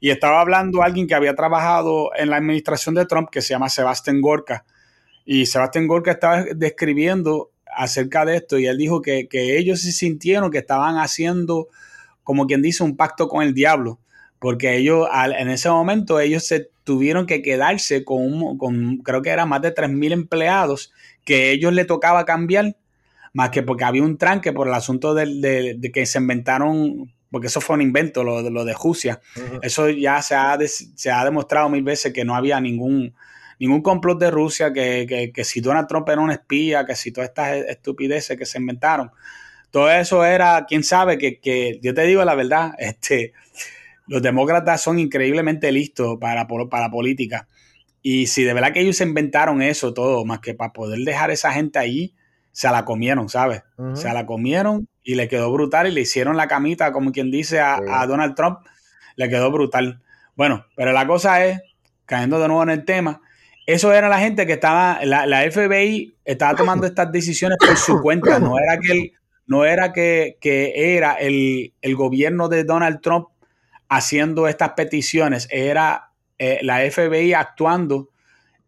Y 0.00 0.10
estaba 0.10 0.40
hablando 0.40 0.82
alguien 0.82 1.06
que 1.06 1.14
había 1.14 1.36
trabajado 1.36 2.10
en 2.16 2.30
la 2.30 2.36
administración 2.36 2.96
de 2.96 3.06
Trump, 3.06 3.28
que 3.30 3.40
se 3.40 3.50
llama 3.50 3.68
Sebastián 3.68 4.20
Gorka. 4.20 4.64
Y 5.24 5.46
Sebastián 5.46 5.86
Gorka 5.86 6.10
estaba 6.10 6.42
describiendo 6.42 7.52
acerca 7.76 8.24
de 8.24 8.36
esto 8.36 8.58
y 8.58 8.66
él 8.66 8.78
dijo 8.78 9.02
que, 9.02 9.28
ellos 9.32 9.82
se 9.82 9.92
sintieron 9.92 10.50
que 10.50 10.58
estaban 10.58 10.96
haciendo, 10.96 11.68
como 12.24 12.46
quien 12.46 12.60
dice, 12.60 12.82
un 12.82 12.96
pacto 12.96 13.28
con 13.28 13.44
el 13.44 13.54
diablo, 13.54 14.00
porque 14.40 14.76
ellos 14.76 15.06
en 15.38 15.48
ese 15.48 15.70
momento 15.70 16.18
ellos 16.18 16.44
se 16.44 16.70
tuvieron 16.86 17.26
que 17.26 17.42
quedarse 17.42 18.04
con, 18.04 18.56
con 18.56 18.98
creo 18.98 19.20
que 19.20 19.30
eran 19.30 19.48
más 19.48 19.60
de 19.60 19.74
3.000 19.74 20.12
empleados 20.12 20.92
que 21.24 21.50
ellos 21.50 21.72
le 21.72 21.84
tocaba 21.84 22.24
cambiar, 22.24 22.76
más 23.32 23.50
que 23.50 23.64
porque 23.64 23.82
había 23.82 24.04
un 24.04 24.16
tranque 24.16 24.52
por 24.52 24.68
el 24.68 24.74
asunto 24.74 25.12
de, 25.12 25.90
que 25.92 26.06
se 26.06 26.18
inventaron 26.18 27.12
porque 27.28 27.48
eso 27.48 27.60
fue 27.60 27.74
un 27.74 27.82
invento, 27.82 28.22
lo, 28.22 28.48
lo 28.48 28.64
de 28.64 28.72
Rusia. 28.72 29.20
Eso 29.60 29.90
ya 29.90 30.22
se 30.22 30.36
ha, 30.36 30.56
se 30.66 31.10
ha 31.10 31.24
demostrado 31.24 31.68
mil 31.68 31.82
veces 31.82 32.12
que 32.12 32.24
no 32.24 32.36
había 32.36 32.60
ningún, 32.60 33.12
ningún 33.58 33.82
complot 33.82 34.18
de 34.20 34.30
Rusia, 34.30 34.72
que, 34.72 35.32
si 35.44 35.60
Donald 35.60 35.88
Trump 35.88 36.08
era 36.08 36.20
un 36.20 36.30
espía, 36.30 36.86
que 36.86 36.94
si 36.94 37.10
todas 37.10 37.30
estas 37.30 37.56
estupideces 37.68 38.38
que 38.38 38.46
se 38.46 38.58
inventaron, 38.58 39.10
todo 39.70 39.90
eso 39.90 40.24
era, 40.24 40.64
quién 40.68 40.84
sabe, 40.84 41.18
que, 41.18 41.80
yo 41.82 41.94
te 41.94 42.02
digo 42.02 42.24
la 42.24 42.34
verdad, 42.34 42.74
este, 42.78 43.32
los 44.06 44.22
demócratas 44.22 44.82
son 44.82 44.98
increíblemente 44.98 45.72
listos 45.72 46.18
para, 46.20 46.46
para 46.46 46.90
política. 46.90 47.48
Y 48.02 48.26
si 48.28 48.44
de 48.44 48.54
verdad 48.54 48.72
que 48.72 48.80
ellos 48.80 49.00
inventaron 49.00 49.62
eso 49.62 49.92
todo, 49.92 50.24
más 50.24 50.40
que 50.40 50.54
para 50.54 50.72
poder 50.72 51.00
dejar 51.00 51.30
a 51.30 51.32
esa 51.32 51.52
gente 51.52 51.78
ahí, 51.78 52.14
se 52.52 52.70
la 52.70 52.84
comieron, 52.84 53.28
¿sabes? 53.28 53.62
Se 53.94 54.12
la 54.12 54.24
comieron 54.24 54.88
y 55.02 55.14
le 55.14 55.28
quedó 55.28 55.52
brutal 55.52 55.88
y 55.88 55.90
le 55.90 56.00
hicieron 56.00 56.36
la 56.36 56.48
camita, 56.48 56.92
como 56.92 57.12
quien 57.12 57.30
dice, 57.30 57.60
a, 57.60 57.78
a 57.86 58.06
Donald 58.06 58.34
Trump, 58.34 58.60
le 59.16 59.28
quedó 59.28 59.50
brutal. 59.50 60.02
Bueno, 60.36 60.64
pero 60.76 60.92
la 60.92 61.06
cosa 61.06 61.44
es, 61.44 61.60
cayendo 62.06 62.38
de 62.38 62.48
nuevo 62.48 62.62
en 62.62 62.70
el 62.70 62.84
tema, 62.84 63.20
eso 63.66 63.92
era 63.92 64.08
la 64.08 64.20
gente 64.20 64.46
que 64.46 64.52
estaba, 64.52 65.00
la, 65.04 65.50
FBI 65.50 66.14
estaba 66.24 66.54
tomando 66.54 66.86
estas 66.86 67.10
decisiones 67.10 67.58
por 67.58 67.76
su 67.76 68.00
cuenta, 68.00 68.38
no 68.38 68.54
era 68.58 68.78
que, 68.78 69.12
no 69.46 69.64
era 69.64 69.92
que, 69.92 70.36
era 70.42 71.14
el, 71.14 71.72
gobierno 71.96 72.48
de 72.48 72.62
Donald 72.62 73.00
Trump 73.00 73.26
haciendo 73.88 74.48
estas 74.48 74.70
peticiones, 74.70 75.48
era 75.50 76.10
eh, 76.38 76.60
la 76.62 76.78
FBI 76.90 77.32
actuando 77.32 78.10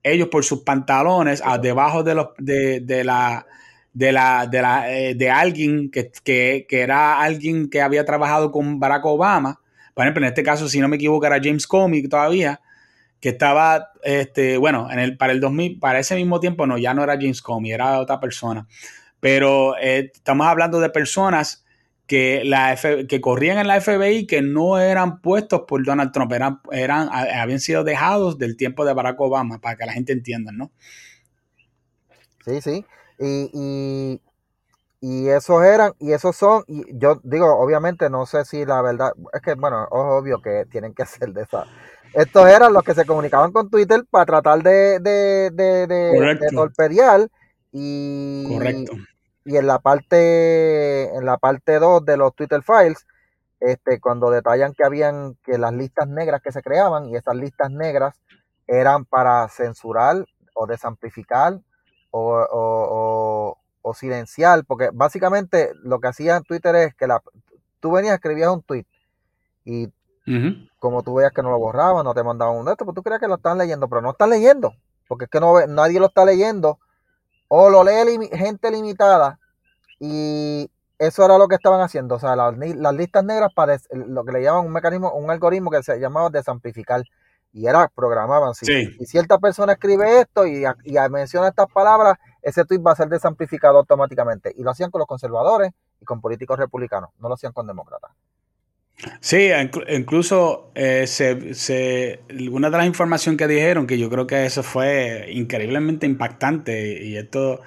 ellos 0.03 0.29
por 0.29 0.45
sus 0.45 0.63
pantalones 0.63 1.43
debajo 1.61 2.03
de, 2.03 2.15
los, 2.15 2.29
de, 2.39 2.81
la 3.05 3.47
de 3.93 4.13
la, 4.13 4.47
de, 4.47 4.63
la, 4.63 4.93
eh, 4.93 5.15
de 5.15 5.31
alguien 5.31 5.91
que, 5.91 6.11
que, 6.23 6.67
era 6.71 7.21
alguien 7.21 7.69
que 7.69 7.83
había 7.83 8.05
trabajado 8.05 8.53
con 8.53 8.79
Barack 8.79 9.05
Obama. 9.05 9.61
Por 9.95 10.05
ejemplo, 10.05 10.23
en 10.25 10.29
este 10.29 10.43
caso, 10.43 10.69
si 10.69 10.81
no 10.81 10.89
me 10.89 10.97
equivoco, 10.97 11.27
era 11.27 11.41
James 11.43 11.67
Comey 11.67 12.07
todavía 12.09 12.61
que 13.21 13.31
estaba, 13.31 13.91
este, 14.05 14.57
bueno, 14.57 14.89
en 14.91 15.01
el, 15.01 15.17
para 15.17 15.33
el 15.33 15.41
2000, 15.41 15.81
para 15.81 15.99
ese 15.99 16.15
mismo 16.15 16.39
tiempo, 16.39 16.67
no, 16.67 16.79
ya 16.79 16.95
no 16.95 17.03
era 17.03 17.15
James 17.15 17.43
Comey, 17.43 17.73
era 17.73 17.99
otra 17.99 18.21
persona. 18.21 18.67
Pero 19.21 19.77
eh, 19.79 20.13
estamos 20.15 20.47
hablando 20.47 20.79
de 20.79 20.91
personas 20.91 21.65
que, 22.09 22.43
la 22.45 22.77
que 23.09 23.21
corrían 23.21 23.59
en 23.59 23.69
la 23.69 23.81
FBI 23.81 24.27
que 24.27 24.43
no 24.43 24.79
eran 24.79 25.21
puestos 25.21 25.63
por 25.69 25.85
Donald 25.85 26.11
Trump, 26.11 26.33
eran, 26.33 26.61
eran, 26.73 27.09
habían 27.13 27.61
sido 27.61 27.85
dejados 27.85 28.39
del 28.39 28.57
tiempo 28.57 28.85
de 28.85 28.95
Barack 28.95 29.21
Obama, 29.21 29.61
para 29.61 29.77
que 29.77 29.87
la 29.87 29.93
gente 29.93 30.13
entienda, 30.13 30.51
¿no? 30.51 30.73
Sí, 32.45 32.61
sí. 32.63 32.85
Y, 33.21 33.51
y, 33.53 34.21
y 35.01 35.29
esos 35.29 35.63
eran, 35.63 35.93
y 36.01 36.13
esos 36.13 36.35
son, 36.35 36.65
y 36.67 36.83
yo 36.99 37.21
digo, 37.23 37.57
obviamente 37.59 38.11
no 38.11 38.27
sé 38.27 38.45
si 38.45 38.65
la 38.65 38.83
verdad, 38.83 39.13
es 39.33 39.43
que 39.43 39.55
bueno, 39.55 39.85
es 39.85 39.89
obvio 39.93 40.41
que 40.41 40.65
tienen 40.71 40.95
que 40.95 41.05
ser 41.07 41.33
de 41.33 41.43
esa 41.43 41.67
estos 42.15 42.49
eran 42.49 42.73
los 42.73 42.83
que 42.83 42.95
se 42.95 43.05
comunicaban 43.05 43.53
con 43.53 43.69
Twitter 43.69 44.03
para 44.11 44.25
tratar 44.25 44.63
de, 44.63 44.99
de, 45.01 45.51
de, 45.51 46.39
torpedear 46.55 47.29
y, 47.71 48.49
Correcto. 48.49 48.93
Y 49.49 49.57
en 49.57 49.67
la 49.67 49.79
parte 49.79 51.05
en 51.17 51.25
la 51.25 51.39
parte 51.39 51.79
2 51.79 52.05
de 52.05 52.19
los 52.19 52.35
Twitter 52.35 52.63
files 52.63 53.07
este 53.61 53.99
cuando 53.99 54.31
detallan 54.31 54.75
que 54.75 54.85
habían 54.85 55.39
que 55.43 55.57
las 55.57 55.73
listas 55.73 56.07
negras 56.07 56.43
que 56.43 56.53
se 56.53 56.61
creaban 56.61 57.07
y 57.09 57.17
esas 57.17 57.35
listas 57.35 57.71
negras 57.71 58.21
eran 58.67 59.07
para 59.07 59.49
censurar 59.49 60.27
o 60.55 60.67
desamplificar 60.67 61.61
o, 62.11 63.57
o, 63.83 63.95
silenciar 63.95 64.67
porque 64.67 64.91
básicamente 64.93 65.73
lo 65.83 65.99
que 65.99 66.09
hacía 66.09 66.37
en 66.37 66.43
Twitter 66.43 66.75
es 66.77 66.95
que 66.95 67.07
la, 67.07 67.23
tú 67.81 67.93
venías 67.93 68.17
escribías 68.17 68.51
un 68.51 68.63
tweet 68.63 68.85
y 69.65 69.91
como 70.79 71.03
tú 71.03 71.15
veas 71.15 71.33
que 71.33 71.43
no 71.43 71.51
lo 71.51 71.59
borraban, 71.59 72.05
no 72.05 72.13
te 72.13 72.23
mandaban 72.23 72.55
un 72.55 72.67
dato, 72.67 72.85
pues 72.85 72.95
tú 72.95 73.03
creías 73.03 73.19
que 73.19 73.29
lo 73.29 73.37
están 73.37 73.57
leyendo, 73.57 73.89
pero 73.89 74.03
no 74.03 74.11
están 74.11 74.29
leyendo, 74.29 74.75
porque 75.09 75.25
es 75.25 75.31
que 75.31 75.41
no 75.41 75.67
nadie 75.67 76.01
lo 76.01 76.09
está 76.09 76.27
leyendo, 76.27 76.79
o 77.49 77.71
lo 77.71 77.83
lee 77.83 78.29
gente 78.33 78.71
limitada, 78.71 79.39
y 79.99 80.71
eso 80.99 81.25
era 81.25 81.39
lo 81.39 81.49
que 81.49 81.55
estaban 81.55 81.81
haciendo, 81.81 82.17
o 82.17 82.19
sea, 82.19 82.37
las, 82.37 82.55
listas 82.95 83.25
negras 83.25 83.53
para 83.55 83.79
lo 83.93 84.25
que 84.25 84.33
le 84.33 84.43
llaman 84.43 84.67
un 84.67 84.73
mecanismo, 84.73 85.13
un 85.13 85.31
algoritmo 85.31 85.71
que 85.71 85.83
se 85.83 85.99
llamaba 85.99 86.31
desamplificar. 86.31 87.03
Y 87.51 87.67
era, 87.67 87.89
programaban, 87.89 88.55
si, 88.55 88.67
Sí. 88.67 88.97
y 89.01 89.07
cierta 89.07 89.39
persona 89.39 89.73
escribe 89.73 90.21
esto 90.21 90.47
y, 90.47 90.65
y 90.85 90.97
menciona 91.11 91.49
estas 91.49 91.67
palabras, 91.73 92.19
ese 92.43 92.65
tweet 92.65 92.81
va 92.81 92.93
a 92.93 92.97
ser 92.97 93.09
desamplificado 93.09 93.79
automáticamente. 93.79 94.53
Y 94.55 94.63
lo 94.63 94.71
hacían 94.71 94.91
con 94.91 94.99
los 94.99 95.09
conservadores 95.09 95.73
y 95.99 96.05
con 96.05 96.21
políticos 96.21 96.59
republicanos, 96.59 97.11
no 97.19 97.29
lo 97.29 97.35
hacían 97.35 97.53
con 97.53 97.67
demócratas. 97.67 98.11
Sí, 99.21 99.37
inclu- 99.37 99.85
incluso 99.97 100.73
eh, 100.75 101.07
se, 101.07 101.55
se- 101.55 102.21
una 102.51 102.69
de 102.71 102.77
las 102.79 102.87
informaciones 102.87 103.39
que 103.39 103.47
dijeron, 103.47 103.87
que 103.87 103.99
yo 103.99 104.11
creo 104.11 104.27
que 104.27 104.45
eso 104.45 104.63
fue 104.63 105.29
increíblemente 105.33 106.07
impactante 106.07 107.05
y 107.05 107.17
esto 107.17 107.61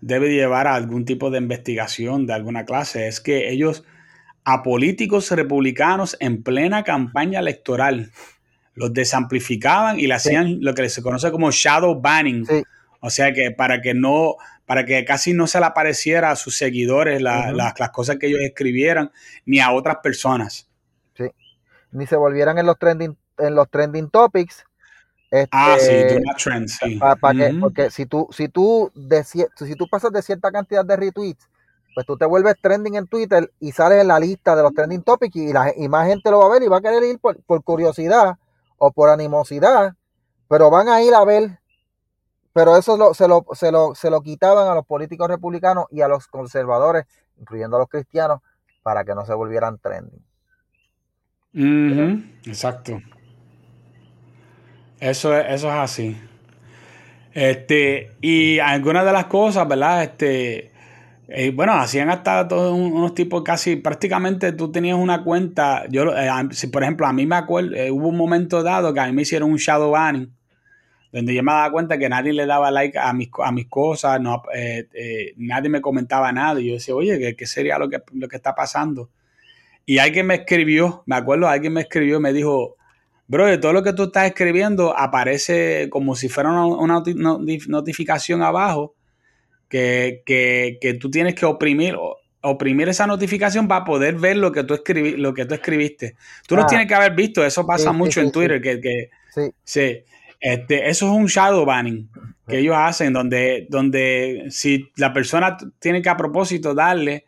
debe 0.00 0.28
llevar 0.32 0.66
a 0.68 0.74
algún 0.76 1.04
tipo 1.04 1.30
de 1.30 1.38
investigación 1.38 2.26
de 2.26 2.34
alguna 2.34 2.64
clase, 2.64 3.08
es 3.08 3.20
que 3.20 3.50
ellos 3.50 3.84
a 4.44 4.62
políticos 4.62 5.28
republicanos 5.32 6.16
en 6.20 6.42
plena 6.44 6.84
campaña 6.84 7.40
electoral 7.40 8.12
los 8.74 8.92
desamplificaban 8.92 9.98
y 9.98 10.06
le 10.06 10.18
Sí. 10.20 10.28
hacían 10.28 10.58
lo 10.60 10.72
que 10.74 10.88
se 10.88 11.02
conoce 11.02 11.32
como 11.32 11.50
shadow 11.50 12.00
banning. 12.00 12.46
Sí. 12.46 12.62
O 13.00 13.10
sea 13.10 13.32
que 13.32 13.50
para 13.50 13.80
que 13.82 13.94
no, 13.94 14.36
para 14.66 14.84
que 14.84 15.04
casi 15.04 15.32
no 15.32 15.46
se 15.48 15.58
le 15.58 15.66
apareciera 15.66 16.30
a 16.30 16.36
sus 16.36 16.56
seguidores 16.56 17.20
la- 17.22 17.50
las, 17.52 17.78
las 17.80 17.90
cosas 17.90 18.16
que 18.18 18.26
ellos 18.28 18.40
escribieran, 18.42 19.10
ni 19.46 19.58
a 19.58 19.72
otras 19.72 19.96
personas. 20.02 20.68
Ni 21.92 22.06
se 22.06 22.16
volvieran 22.16 22.58
en 22.58 22.66
los 22.66 22.78
trending, 22.78 23.16
en 23.38 23.54
los 23.54 23.68
trending 23.70 24.10
topics. 24.10 24.64
Ah, 25.50 25.76
sí, 25.78 25.86
este, 25.92 26.14
do 26.14 26.20
not 26.20 26.36
trend, 26.36 26.68
sí. 26.68 26.96
Pa- 26.98 27.16
pa' 27.16 27.34
que- 27.34 27.54
porque 27.60 27.90
si 27.90 28.06
tú, 28.06 28.28
si 28.30 28.48
tú 28.48 28.90
de 28.94 29.24
si 29.24 29.44
tú 29.76 29.86
pasas 29.88 30.12
de 30.12 30.22
cierta 30.22 30.50
cantidad 30.52 30.84
de 30.84 30.96
retweets, 30.96 31.48
pues 31.94 32.06
tú 32.06 32.16
te 32.16 32.26
vuelves 32.26 32.56
trending 32.60 32.94
en 32.96 33.06
Twitter 33.06 33.50
y 33.58 33.72
sales 33.72 34.00
en 34.02 34.08
la 34.08 34.18
lista 34.20 34.54
de 34.54 34.62
los 34.62 34.72
trending 34.74 35.02
topics 35.02 35.34
y, 35.36 35.52
la, 35.52 35.72
y 35.76 35.88
más 35.88 36.06
gente 36.06 36.30
lo 36.30 36.38
va 36.40 36.46
a 36.46 36.50
ver 36.50 36.62
y 36.62 36.68
va 36.68 36.78
a 36.78 36.80
querer 36.80 37.02
ir 37.04 37.18
por, 37.18 37.42
por 37.42 37.62
curiosidad 37.64 38.36
o 38.78 38.92
por 38.92 39.08
animosidad, 39.08 39.94
pero 40.48 40.70
van 40.70 40.88
a 40.88 41.02
ir 41.02 41.14
a 41.14 41.24
ver. 41.24 41.58
Pero 42.52 42.76
eso 42.76 42.96
lo- 42.96 43.12
se, 43.14 43.28
lo, 43.28 43.44
se, 43.52 43.70
lo, 43.70 43.94
se 43.94 44.10
lo 44.10 44.22
quitaban 44.22 44.68
a 44.68 44.74
los 44.74 44.86
políticos 44.86 45.28
republicanos 45.28 45.86
y 45.90 46.00
a 46.00 46.08
los 46.08 46.26
conservadores, 46.28 47.04
incluyendo 47.38 47.76
a 47.76 47.80
los 47.80 47.88
cristianos, 47.88 48.40
para 48.82 49.04
que 49.04 49.14
no 49.14 49.26
se 49.26 49.34
volvieran 49.34 49.78
trending. 49.78 50.24
Exacto. 52.46 53.00
Eso 55.00 55.36
es, 55.36 55.46
eso 55.48 55.68
es 55.68 55.74
así. 55.74 56.16
Este, 57.32 58.12
y 58.20 58.58
algunas 58.58 59.04
de 59.04 59.12
las 59.12 59.26
cosas, 59.26 59.68
¿verdad? 59.68 60.02
Este, 60.04 60.70
eh, 61.28 61.50
bueno, 61.54 61.74
hacían 61.74 62.08
hasta 62.08 62.48
todos 62.48 62.72
un- 62.72 62.92
unos 62.92 63.14
tipos 63.14 63.42
casi, 63.42 63.76
prácticamente 63.76 64.52
tú 64.52 64.70
tenías 64.72 64.96
una 64.98 65.22
cuenta. 65.22 65.84
Yo, 65.90 66.16
eh, 66.16 66.30
si, 66.52 66.68
por 66.68 66.82
ejemplo, 66.82 67.06
a 67.06 67.12
mí 67.12 67.26
me 67.26 67.36
acuerdo, 67.36 67.74
eh, 67.76 67.90
hubo 67.90 68.08
un 68.08 68.16
momento 68.16 68.62
dado 68.62 68.94
que 68.94 69.00
a 69.00 69.06
mí 69.06 69.12
me 69.12 69.22
hicieron 69.22 69.50
un 69.50 69.58
shadow 69.58 69.90
banning, 69.90 70.32
donde 71.12 71.34
yo 71.34 71.42
me 71.42 71.52
daba 71.52 71.72
cuenta 71.72 71.98
que 71.98 72.08
nadie 72.08 72.32
le 72.32 72.46
daba 72.46 72.70
like 72.70 72.98
a 72.98 73.12
mis, 73.14 73.28
a 73.44 73.52
mis 73.52 73.68
cosas, 73.68 74.20
no, 74.20 74.42
eh, 74.54 74.88
nadie 75.38 75.70
me 75.70 75.80
comentaba 75.82 76.32
nada. 76.32 76.60
Y 76.60 76.68
yo 76.68 76.74
decía, 76.74 76.94
oye, 76.94 77.18
¿qué, 77.18 77.36
qué 77.36 77.46
sería 77.46 77.78
lo 77.78 77.88
que, 77.90 78.02
lo 78.14 78.28
que 78.28 78.36
está 78.36 78.54
pasando? 78.54 79.10
Y 79.86 79.98
alguien 79.98 80.26
me 80.26 80.34
escribió, 80.34 81.04
me 81.06 81.14
acuerdo, 81.16 81.48
alguien 81.48 81.72
me 81.72 81.82
escribió 81.82 82.16
y 82.16 82.20
me 82.20 82.32
dijo, 82.32 82.76
bro, 83.28 83.46
de 83.46 83.58
todo 83.58 83.72
lo 83.72 83.82
que 83.84 83.92
tú 83.92 84.04
estás 84.04 84.26
escribiendo 84.26 84.96
aparece 84.98 85.88
como 85.90 86.16
si 86.16 86.28
fuera 86.28 86.50
una, 86.50 86.66
una 86.66 86.94
noti- 87.00 87.14
noti- 87.14 87.66
notificación 87.68 88.42
abajo 88.42 88.94
que, 89.68 90.22
que- 90.26 90.78
que 90.80 90.94
tú 90.94 91.10
tienes 91.10 91.34
que 91.34 91.46
oprimir, 91.46 91.96
oprimir 92.40 92.88
esa 92.88 93.06
notificación 93.06 93.66
para 93.68 93.84
poder 93.84 94.16
ver 94.16 94.36
lo 94.36 94.52
que 94.52 94.64
tú, 94.64 94.74
escribi- 94.74 95.16
lo 95.16 95.32
que 95.34 95.44
tú 95.46 95.54
escribiste. 95.54 96.16
Tú 96.46 96.56
lo 96.56 96.62
Ah. 96.62 96.66
tienes 96.66 96.86
que 96.88 96.94
haber 96.94 97.14
visto, 97.14 97.44
eso 97.44 97.66
pasa 97.66 97.84
Sí, 97.84 97.90
sí, 97.90 97.96
mucho 97.96 98.20
sí, 98.20 98.26
en 98.26 98.32
Twitter, 98.32 98.60
que, 98.60 98.80
que 98.80 99.10
Sí, 99.34 99.50
Sí, 99.64 99.98
este, 100.40 100.88
eso 100.88 101.06
es 101.06 101.12
un 101.12 101.26
shadow 101.26 101.64
banning 101.64 102.08
que 102.48 102.58
ellos 102.58 102.74
hacen, 102.78 103.12
donde, 103.12 103.66
donde 103.68 104.46
si 104.50 104.88
la 104.96 105.12
persona 105.12 105.56
tiene 105.78 106.00
que 106.02 106.08
a 106.08 106.16
propósito 106.16 106.74
darle 106.74 107.24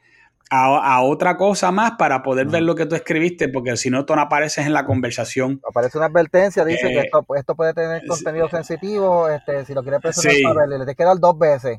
a, 0.50 0.94
a 0.94 1.02
otra 1.02 1.36
cosa 1.36 1.70
más 1.72 1.92
para 1.98 2.22
poder 2.22 2.46
ver 2.46 2.62
lo 2.62 2.74
que 2.74 2.86
tú 2.86 2.94
escribiste, 2.94 3.48
porque 3.48 3.76
si 3.76 3.90
no, 3.90 4.04
tú 4.04 4.14
no 4.16 4.22
apareces 4.22 4.66
en 4.66 4.72
la 4.72 4.84
conversación. 4.86 5.60
aparece 5.68 5.98
una 5.98 6.06
advertencia, 6.06 6.64
dice 6.64 6.88
que 6.88 7.00
Eh, 7.00 7.02
esto, 7.04 7.24
esto 7.36 7.54
puede 7.54 7.74
tener 7.74 8.02
contenido 8.06 8.48
sensitivo, 8.48 9.28
este, 9.28 9.64
si 9.64 9.74
lo 9.74 9.82
quieres 9.82 10.00
presionar 10.00 10.34
Sí. 10.36 10.42
para 10.42 10.60
verle, 10.60 10.78
le 10.78 10.84
tienes 10.84 10.96
que 10.96 11.04
dar 11.04 11.18
dos 11.18 11.38
veces. 11.38 11.78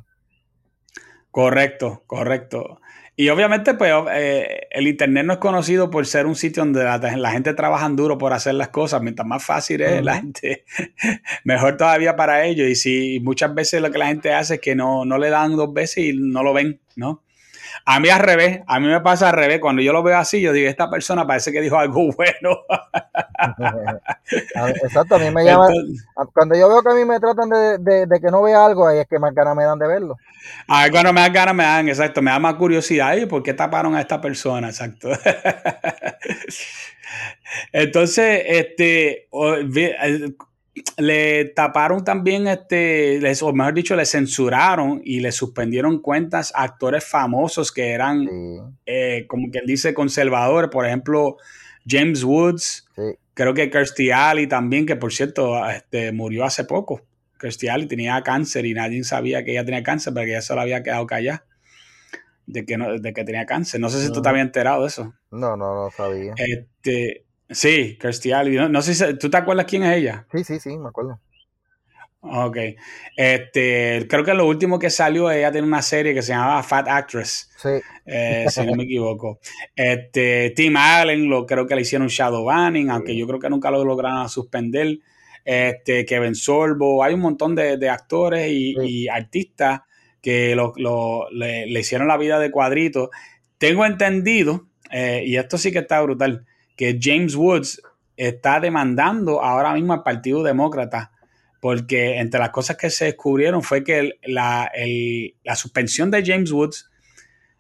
Correcto, 1.32 2.03
correcto. 2.08 2.79
Y 3.15 3.27
obviamente, 3.29 3.73
pues, 3.73 3.91
eh, 4.13 4.62
el 4.71 4.88
Internet 4.88 5.25
no 5.25 5.34
es 5.34 5.39
conocido 5.39 5.89
por 5.89 6.05
ser 6.05 6.25
un 6.25 6.36
sitio 6.36 6.63
donde 6.63 6.84
la, 6.86 6.97
la 6.97 7.32
gente 7.32 7.53
trabaja 7.53 7.88
duro 7.89 8.17
por 8.17 8.32
hacer 8.32 8.53
las 8.55 8.69
cosas. 8.69 9.01
Mientras 9.01 9.27
más 9.27 9.43
fácil 9.43 9.82
es, 9.82 10.01
la 10.03 10.15
gente, 10.15 10.63
mejor 11.43 11.75
todavía 11.75 12.15
para 12.15 12.45
ellos. 12.45 12.67
Y 12.69 12.75
si 12.75 13.19
muchas 13.19 13.53
veces 13.53 13.82
lo 13.82 13.91
que 13.91 13.97
la 13.97 14.08
gente 14.08 14.34
hace 14.34 14.55
es 14.55 14.62
que 14.62 14.73
no, 14.73 15.03
no 15.05 15.17
le 15.17 15.29
dan 15.29 15.55
dos 15.58 15.73
veces 15.73 15.97
y 16.05 16.13
no 16.13 16.43
lo 16.43 16.53
ven, 16.53 16.79
¿no? 16.95 17.21
A 17.91 17.99
mí 17.99 18.08
al 18.10 18.19
revés, 18.19 18.62
a 18.67 18.80
mí 18.80 18.86
me 18.86 19.02
pasa 19.02 19.30
al 19.30 19.34
revés. 19.36 19.60
Cuando 19.60 19.82
yo 19.82 19.91
lo 19.91 20.04
veo 20.04 20.15
así, 20.15 20.39
yo 20.41 20.54
digo, 20.54 20.69
esta 20.69 20.91
persona 20.91 21.25
parece 21.25 21.52
que 21.52 21.60
dijo 21.60 21.75
algo 21.75 22.12
bueno. 22.15 22.60
Exacto, 24.84 25.15
a 25.15 25.19
mí 25.19 25.32
me 25.32 25.43
llama, 25.43 25.65
Entonces, 25.69 26.06
cuando 26.32 26.56
yo 26.56 26.69
veo 26.69 26.84
que 26.84 26.91
a 26.91 26.93
mí 26.93 27.04
me 27.06 27.19
tratan 27.19 27.49
de, 27.49 27.78
de- 27.80 28.06
de 28.06 28.19
que 28.19 28.28
no 28.30 28.43
vea 28.43 28.63
algo, 28.63 28.88
ahí 28.88 28.99
es 28.99 29.08
que 29.08 29.17
más 29.17 29.34
ganas 29.34 29.56
me 29.56 29.63
dan 29.63 29.80
de 29.80 29.88
verlo. 29.88 30.17
a 30.67 30.84
ver, 30.84 30.91
cuando 30.91 31.12
me 31.13 31.21
dan 31.21 31.34
ganas, 31.34 31.56
me 31.56 31.63
dan, 31.63 31.89
exacto, 31.89 32.21
me 32.21 32.30
da 32.30 32.38
más 32.38 32.54
curiosidad. 32.56 33.15
¿Y 33.17 33.25
por 33.25 33.41
qué 33.41 33.56
taparon 33.56 33.95
a 33.95 34.02
esta 34.02 34.21
persona? 34.21 34.67
Exacto. 34.69 35.10
Entonces, 37.71 38.43
este, 38.45 39.28
eh, 39.32 40.30
le 40.98 41.46
taparon 41.46 42.04
también, 42.04 42.48
este, 42.48 43.20
les, 43.20 43.42
o 43.44 43.54
mejor 43.54 43.74
dicho, 43.74 43.96
le 43.96 44.06
censuraron 44.06 45.02
y 45.04 45.20
le 45.20 45.32
suspendieron 45.32 46.00
cuentas 46.02 46.52
a 46.56 46.63
actores 46.63 47.06
famosos 47.06 47.72
que 47.72 47.92
eran, 47.92 48.26
Sí, 48.28 48.58
eh, 48.86 49.26
como 49.28 49.50
quien 49.52 49.65
dice, 49.65 49.94
conservadores. 49.94 50.70
Por 50.70 50.86
ejemplo, 50.86 51.38
James 51.88 52.24
Woods, 52.24 52.88
sí. 52.96 53.02
creo 53.34 53.54
que 53.54 53.70
Kirstie 53.70 54.13
Alley 54.13 54.48
también, 54.48 54.86
que 54.86 54.96
por 54.96 55.13
cierto, 55.13 55.68
este, 55.70 56.12
murió 56.12 56.46
hace 56.46 56.63
poco. 56.65 57.02
Kirstie 57.39 57.70
Alley 57.70 57.88
tenía 57.88 58.22
cáncer 58.22 58.65
y 58.65 58.74
nadie 58.74 59.04
sabía 59.04 59.44
que 59.46 59.52
ella 59.52 59.65
tenía 59.65 59.84
cáncer 59.84 60.13
porque 60.13 60.32
ella 60.32 60.42
solo 60.42 60.62
había 60.62 60.84
quedado 60.84 61.06
callada 61.08 61.46
de 62.46 62.65
que, 62.65 62.78
no, 62.78 63.00
de 63.00 63.13
que 63.13 63.24
tenía 63.24 63.46
cáncer. 63.46 63.80
No 63.80 63.89
sé 63.89 64.00
si 64.02 64.08
tú 64.12 64.13
Ujú. 64.13 64.22
te 64.24 64.30
habías 64.30 64.46
enterado 64.48 64.82
de 64.82 64.88
eso. 64.88 65.13
No, 65.32 65.56
no, 65.56 65.84
no 65.86 65.92
sabía. 65.92 66.34
Este, 66.36 67.26
sí, 67.50 67.98
Kirstie 68.00 68.34
Alley. 68.34 68.56
No, 68.56 68.70
no 68.70 68.82
sé 68.82 68.94
si 68.96 69.18
tú 69.18 69.30
te 69.30 69.38
acuerdas 69.38 69.66
quién 69.66 69.84
es 69.84 69.98
ella. 69.98 70.26
Sí, 70.32 70.44
sí, 70.44 70.60
sí, 70.60 70.78
me 70.78 70.90
acuerdo. 70.90 71.20
Ok. 72.22 72.58
Este, 73.16 74.06
creo 74.10 74.26
que 74.26 74.34
lo 74.34 74.46
último 74.46 74.78
que 74.78 74.90
salió, 74.90 75.32
ella 75.32 75.52
tiene 75.52 75.66
una 75.68 75.82
serie 75.82 76.14
que 76.14 76.22
se 76.22 76.34
llamaba 76.34 76.62
Fat 76.64 76.88
Actress, 76.90 77.50
Sí, 77.58 77.70
eh, 78.06 78.46
si 78.50 78.66
no 78.66 78.76
me 78.76 78.84
equivoco. 78.84 79.40
Este, 79.76 80.52
Tim 80.56 80.76
Allen, 80.76 81.30
lo, 81.30 81.46
creo 81.46 81.66
que 81.66 81.76
le 81.76 81.82
hicieron 81.82 82.08
shadow 82.08 82.44
banning, 82.44 82.90
aunque 82.90 83.14
Sí. 83.14 83.18
yo 83.20 83.26
creo 83.26 83.40
que 83.40 83.50
nunca 83.50 83.72
lo 83.72 83.86
lograron 83.86 84.28
suspender. 84.28 84.98
Este, 85.46 86.06
Kevin 86.06 86.36
Sorbo, 86.36 87.04
hay 87.04 87.14
un 87.14 87.22
montón 87.22 87.56
de, 87.56 87.78
de 87.78 87.90
actores 87.90 88.52
y, 88.52 88.76
Sí. 88.76 88.82
y 88.86 89.08
artistas 89.08 89.82
que 90.22 90.54
lo, 90.56 90.74
lo- 90.76 91.30
le, 91.32 91.68
le 91.68 91.80
hicieron 91.80 92.10
la 92.10 92.18
vida 92.18 92.38
de 92.38 92.52
cuadrito. 92.52 93.10
Tengo 93.58 93.86
entendido, 93.86 94.68
eh, 94.92 95.24
y 95.26 95.38
esto 95.38 95.58
sí 95.58 95.72
que 95.72 95.80
está 95.80 96.02
brutal, 96.02 96.46
que 96.80 96.98
James 97.02 97.36
Woods 97.36 97.82
está 98.15 98.62
demandando 98.62 99.44
ahora 99.44 99.74
mismo 99.74 99.92
al 99.92 100.02
Partido 100.04 100.44
Demócrata 100.44 101.12
porque 101.60 102.20
entre 102.20 102.39
las 102.39 102.52
cosas 102.52 102.78
que 102.78 102.89
se 102.89 103.04
descubrieron 103.04 103.62
fue 103.63 103.84
que 103.84 104.00
el- 104.00 104.20
la, 104.24 104.72
el- 104.74 105.36
la 105.44 105.58
suspensión 105.58 106.10
de 106.10 106.24
James 106.26 106.54
Woods 106.54 106.89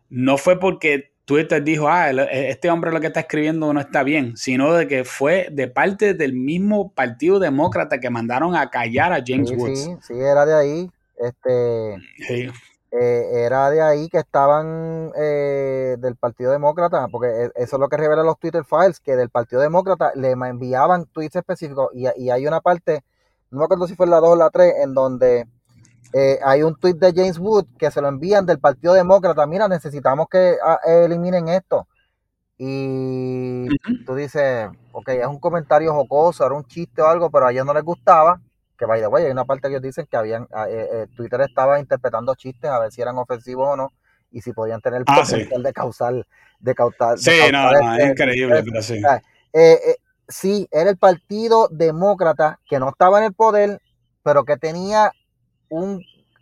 no 0.09 0.37
fue 0.37 0.57
porque 0.57 1.11
Twitter 1.25 1.61
dijo, 1.61 1.89
ah, 1.89 2.09
el- 2.09 2.19
este 2.19 2.69
hombre 2.69 2.93
lo 2.93 3.01
que 3.01 3.07
está 3.07 3.19
escribiendo 3.19 3.73
no 3.73 3.81
está 3.81 4.03
bien, 4.03 4.37
sino 4.37 4.73
de 4.73 4.87
que 4.87 5.03
fue 5.03 5.49
de 5.51 5.67
parte 5.67 6.13
del 6.13 6.31
mismo 6.31 6.93
Partido 6.93 7.39
Demócrata 7.39 7.99
que 7.99 8.09
mandaron 8.09 8.55
a 8.55 8.69
callar 8.69 9.11
a 9.11 9.21
James 9.25 9.49
sí, 9.49 9.55
Woods. 9.55 9.83
sí, 9.83 9.91
sí, 10.07 10.13
era 10.13 10.45
de 10.45 10.55
ahí. 10.55 10.89
Este, 11.17 11.97
Sí. 12.25 12.47
Eh, 12.91 13.45
era 13.45 13.69
de 13.69 13.81
ahí 13.81 14.09
que 14.09 14.17
estaban 14.19 15.11
eh, 15.15 15.95
del 15.99 16.15
Partido 16.17 16.51
Demócrata, 16.51 17.07
porque 17.09 17.27
e- 17.27 17.51
eso 17.55 17.75
es 17.75 17.79
lo 17.79 17.87
que 17.89 17.97
revelan 17.97 18.25
los 18.25 18.39
Twitter 18.39 18.63
files, 18.65 18.99
que 18.99 19.15
del 19.15 19.29
Partido 19.29 19.61
Demócrata 19.61 20.11
le 20.15 20.31
enviaban 20.31 21.05
tweets 21.07 21.35
específicos 21.37 21.89
y, 21.93 22.07
y 22.17 22.29
hay 22.31 22.47
una 22.47 22.61
parte, 22.61 23.03
no 23.51 23.59
me 23.59 23.65
acuerdo 23.65 23.87
si 23.87 23.95
fue 23.95 24.07
la 24.07 24.19
2 24.19 24.29
o 24.31 24.35
la 24.35 24.49
3, 24.49 24.73
en 24.83 24.93
donde 24.93 25.47
eh, 26.13 26.39
hay 26.43 26.63
un 26.63 26.75
tweet 26.75 26.95
de 26.95 27.13
James 27.15 27.39
Wood 27.39 27.65
que 27.77 27.91
se 27.91 28.01
lo 28.01 28.07
envían 28.09 28.45
del 28.45 28.59
Partido 28.59 28.93
Demócrata, 28.93 29.45
mira, 29.47 29.67
necesitamos 29.67 30.27
que 30.29 30.57
ah, 30.63 30.79
eliminen 30.85 31.47
esto. 31.49 31.87
Y 32.57 33.67
tú 34.05 34.15
dices, 34.15 34.69
ok, 34.91 35.09
es 35.09 35.27
un 35.27 35.39
comentario 35.39 35.93
jocoso, 35.93 36.45
era 36.45 36.55
un 36.55 36.65
chiste 36.65 37.01
o 37.01 37.07
algo, 37.07 37.29
pero 37.31 37.47
a 37.47 37.51
ellos 37.51 37.65
no 37.65 37.73
les 37.73 37.83
gustaba. 37.83 38.41
Que 38.79 38.85
by 38.85 39.01
the 39.01 39.07
way, 39.07 39.25
hay 39.25 39.31
una 39.31 39.43
parte 39.43 39.63
que 39.67 39.73
ellos 39.73 39.81
dicen 39.81 40.07
que 40.09 40.15
habían, 40.15 40.47
ah, 40.53 40.67
eh, 40.69 40.87
eh, 40.91 41.07
Twitter 41.15 41.41
estaba 41.41 41.79
interpretando 41.81 42.33
chistes 42.35 42.69
a 42.71 42.79
ver 42.79 42.91
si 42.93 43.01
eran 43.01 43.17
ofensivos 43.17 43.67
o 43.67 43.75
no, 43.75 43.91
y 44.31 44.39
si 44.41 44.53
podían 44.53 44.79
tener 44.79 44.99
el 45.01 45.03
Ah, 45.07 45.25
sí. 45.25 45.33
potencial 45.33 45.63
de 45.63 45.73
causar, 45.73 46.27
de 46.59 46.75
causar, 46.75 47.17
de 47.17 47.21
Sí, 47.21 47.31
no, 47.51 47.59
causar 47.63 47.73
no, 47.83 47.91
este- 47.91 48.03
es 48.03 48.09
increíble, 48.11 48.59
este- 48.59 48.71
pero 48.71 48.81
sí. 48.81 49.01
eh, 49.53 49.95
sí, 50.29 50.67
era 50.71 50.89
el 50.89 50.97
Partido 50.97 51.67
Demócrata 51.69 52.59
que 52.69 52.79
no 52.79 52.87
estaba 52.89 53.17
en 53.19 53.25
el 53.25 53.33
poder, 53.33 53.81
pero 54.23 54.45
que 54.45 54.55
tenía 54.55 55.11
un, 55.69 56.01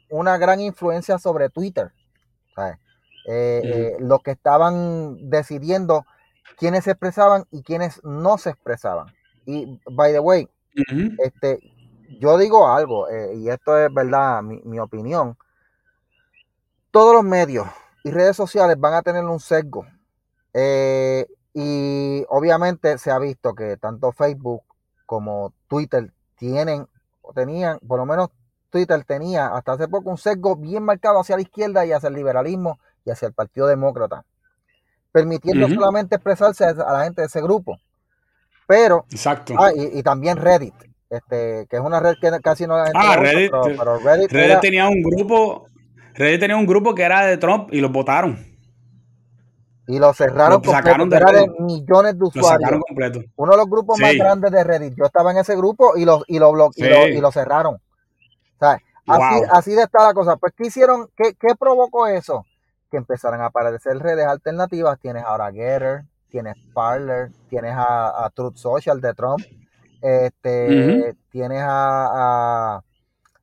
una 0.09 0.37
gran 0.37 0.59
influencia 0.59 1.17
sobre 1.17 1.49
Twitter. 1.49 1.91
Eh, 3.29 3.95
los 3.99 4.21
que 4.21 4.31
estaban 4.31 5.29
decidiendo 5.29 6.05
quiénes 6.57 6.85
se 6.85 6.91
expresaban 6.91 7.45
y 7.51 7.61
quiénes 7.61 8.01
no 8.05 8.37
se 8.37 8.51
expresaban. 8.51 9.07
Y, 9.45 9.79
by 9.89 10.13
the 10.13 10.19
way, 10.19 10.47
este, 11.19 11.59
yo 12.19 12.37
digo 12.37 12.67
algo, 12.67 13.09
eh, 13.09 13.35
y 13.35 13.49
esto 13.49 13.77
es 13.77 13.93
verdad, 13.93 14.41
mi, 14.41 14.61
mi, 14.63 14.79
opinión. 14.79 15.37
Todos 16.91 17.13
los 17.13 17.23
medios 17.23 17.67
y 18.03 18.11
redes 18.11 18.35
sociales 18.35 18.79
van 18.79 18.93
a 18.93 19.01
tener 19.01 19.23
un 19.23 19.39
sesgo. 19.39 19.85
y 21.53 22.25
obviamente 22.29 22.97
se 22.97 23.11
ha 23.11 23.19
visto 23.19 23.53
que 23.55 23.77
tanto 23.77 24.11
Facebook 24.11 24.61
como 25.05 25.53
Twitter 25.67 26.11
tienen, 26.37 26.87
o 27.21 27.33
tenían, 27.33 27.79
por 27.79 27.99
lo 27.99 28.05
menos 28.05 28.29
Twitter 28.69 29.03
tenía 29.05 29.47
hasta 29.47 29.73
hace 29.73 29.87
poco 29.87 30.09
un 30.09 30.17
sesgo 30.17 30.55
bien 30.55 30.83
marcado 30.83 31.19
hacia 31.19 31.35
la 31.35 31.41
izquierda 31.41 31.85
y 31.85 31.91
hacia 31.91 32.09
el 32.09 32.15
liberalismo 32.15 32.79
y 33.05 33.11
hacia 33.11 33.27
el 33.27 33.33
Partido 33.33 33.67
Demócrata, 33.67 34.25
permitiendo 35.11 35.67
solamente 35.69 36.15
expresarse 36.15 36.65
a 36.65 36.73
la 36.73 37.03
gente 37.05 37.21
de 37.21 37.27
ese 37.27 37.41
grupo. 37.41 37.77
Pero, 38.67 39.05
Exacto. 39.09 39.55
Ah, 39.57 39.71
y, 39.73 40.03
también 40.03 40.37
Reddit, 40.37 40.75
este, 41.09 41.67
que 41.69 41.77
es 41.77 41.81
una 41.81 41.99
red 41.99 42.15
que 42.19 42.29
casi 42.41 42.65
no 42.67 42.77
la 42.77 42.85
gente 42.85 42.99
ah, 43.01 43.15
Reddit, 43.17 43.51
pero, 43.51 43.99
Reddit, 43.99 44.61
tenía 44.61 44.87
un 44.87 45.01
grupo, 45.01 45.67
Reddit 46.13 46.39
tenía 46.39 46.57
un 46.57 46.65
grupo 46.65 46.93
que 46.93 47.03
era 47.03 47.25
de 47.25 47.37
Trump 47.37 47.69
y 47.71 47.81
lo 47.81 47.89
votaron. 47.89 48.45
Y 49.89 49.99
lo 49.99 50.13
cerraron 50.13 50.61
lo 50.61 50.71
sacaron 50.71 51.09
de, 51.09 51.17
de, 51.17 51.49
millones 51.59 52.19
de 52.19 52.25
usuarios. 52.25 52.71
Uno 53.37 53.51
de 53.51 53.57
los 53.57 53.69
grupos 53.69 53.97
más 54.01 54.15
grandes 54.15 54.51
de 54.51 54.63
Reddit. 54.63 54.95
Yo 54.97 55.05
estaba 55.05 55.31
en 55.31 55.37
ese 55.37 55.55
grupo 55.55 55.95
y 55.95 56.03
lo, 56.03 56.23
y 56.27 56.39
lo, 56.39 56.53
y 56.75 57.21
lo, 57.21 57.31
cerraron. 57.31 57.77
así, 58.59 59.43
así 59.49 59.71
de 59.71 59.83
está 59.83 60.03
la 60.03 60.13
cosa. 60.13 60.35
Pues, 60.35 60.53
¿qué 60.57 60.67
hicieron? 60.67 61.07
¿Qué, 61.15 61.35
qué 61.39 61.55
provocó 61.57 62.05
eso? 62.05 62.43
que 62.89 62.97
empezaron 62.97 63.41
a 63.41 63.47
aparecer 63.47 63.97
redes 63.99 64.25
alternativas. 64.25 64.99
Tienes 64.99 65.23
ahora 65.23 65.51
Getter, 65.51 66.03
tienes 66.29 66.55
Parler, 66.73 67.31
tienes 67.49 67.73
a, 67.75 68.29
Truth 68.33 68.57
Social 68.57 69.01
de 69.01 69.13
Trump, 69.13 69.41
este, 70.01 71.15
tienes 71.29 71.61
a, 71.63 72.81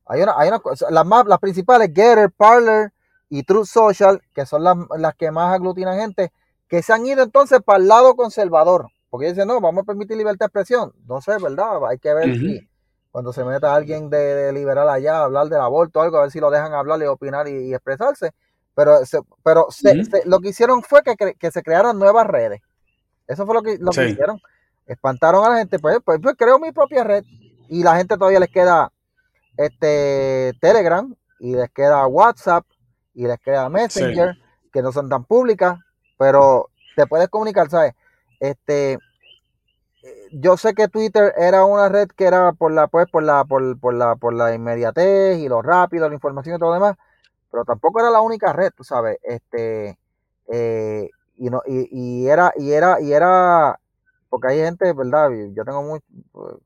hay 0.05 0.21
una, 0.21 0.33
hay 0.37 0.49
una, 0.49 0.61
las 0.89 1.05
más, 1.05 1.25
las 1.25 1.39
principales, 1.39 1.89
Getter, 1.93 2.31
Parler 2.31 2.91
y 3.29 3.43
Truth 3.43 3.65
Social, 3.65 4.21
que 4.33 4.45
son 4.45 4.63
las, 4.63 5.15
que 5.15 5.31
más 5.31 5.53
aglutinan 5.53 5.99
gente, 5.99 6.31
que 6.67 6.81
se 6.81 6.93
han 6.93 7.05
ido 7.05 7.23
entonces 7.23 7.59
para 7.63 7.79
el 7.79 7.87
lado 7.87 8.15
conservador. 8.15 8.87
Porque 9.09 9.29
dicen, 9.29 9.47
no, 9.47 9.61
vamos 9.61 9.83
a 9.83 9.85
permitir 9.85 10.17
libertad 10.17 10.45
de 10.45 10.47
expresión. 10.47 10.93
No 11.07 11.21
sé, 11.21 11.37
¿verdad? 11.41 11.85
Hay 11.87 11.99
que 11.99 12.13
ver 12.13 12.35
si 12.35 12.67
cuando 13.11 13.31
se 13.31 13.45
meta 13.45 13.73
alguien 13.73 14.09
de, 14.09 14.51
liberal 14.51 14.89
allá 14.89 15.19
a 15.19 15.23
hablar 15.23 15.47
del 15.47 15.61
aborto 15.61 15.99
o 15.99 16.01
algo, 16.03 16.17
a 16.17 16.23
ver 16.23 16.31
si 16.31 16.41
lo 16.41 16.51
dejan 16.51 16.73
hablar 16.73 17.01
y 17.01 17.05
opinar 17.05 17.47
y 17.47 17.73
expresarse. 17.73 18.31
Pero, 18.75 18.99
pero 19.41 19.67
lo 20.25 20.39
que 20.41 20.49
hicieron 20.49 20.83
fue 20.83 21.01
que, 21.01 21.51
se 21.51 21.63
crearon 21.63 21.97
nuevas 21.97 22.27
redes. 22.27 22.61
Eso 23.25 23.45
fue 23.45 23.55
lo 23.55 23.63
que, 23.63 23.77
lo 23.79 23.91
que 23.91 24.09
hicieron. 24.09 24.41
Espantaron 24.85 25.43
a 25.43 25.49
la 25.49 25.57
gente. 25.57 25.79
Pues, 25.79 25.99
pues, 26.03 26.19
pues, 26.21 26.35
creo 26.37 26.59
mi 26.59 26.71
propia 26.71 27.03
red. 27.03 27.23
Y 27.69 27.83
la 27.83 27.95
gente 27.97 28.17
todavía 28.17 28.39
les 28.39 28.49
queda 28.49 28.91
este 29.57 30.53
Telegram 30.59 31.13
y 31.39 31.55
les 31.55 31.69
queda 31.71 32.05
WhatsApp 32.07 32.65
y 33.13 33.25
les 33.25 33.39
queda 33.39 33.69
Messenger, 33.69 34.35
que 34.71 34.81
no 34.81 34.91
son 34.91 35.09
tan 35.09 35.23
públicas, 35.23 35.79
pero 36.17 36.69
te 36.95 37.07
puedes 37.07 37.29
comunicar, 37.29 37.69
¿sabes? 37.69 37.93
Este, 38.39 38.99
yo 40.33 40.57
sé 40.57 40.73
que 40.73 40.89
Twitter 40.89 41.33
era 41.37 41.65
una 41.65 41.89
red 41.89 42.09
que 42.09 42.25
era 42.25 42.51
por 42.51 42.71
la, 42.71 42.87
pues, 42.87 43.07
por 43.09 43.23
la, 43.23 43.45
por, 43.45 43.79
por 43.79 43.93
la, 43.93 44.15
por 44.17 44.33
la 44.33 44.53
inmediatez 44.53 45.39
y 45.39 45.47
lo 45.47 45.61
rápido, 45.61 46.07
la 46.07 46.15
información 46.15 46.57
y 46.57 46.59
todo 46.59 46.69
lo 46.69 46.75
demás 46.75 46.97
pero 47.55 47.63
tampoco 47.63 48.01
era 48.01 48.09
la 48.09 48.19
única 48.19 48.51
red, 48.51 48.71
tú 48.75 48.83
sabes, 48.83 49.17
este, 49.23 49.97
eh, 50.51 51.09
y, 51.37 51.49
no, 51.49 51.61
y, 51.65 52.27
era, 52.27 52.51
y 52.57 52.73
era, 52.73 52.99
y 52.99 53.13
era, 53.13 53.79
porque 54.29 54.49
hay 54.49 54.59
gente, 54.59 54.91
¿verdad? 54.93 55.29
Yo 55.53 55.63
tengo, 55.63 55.83
muy, 55.83 55.99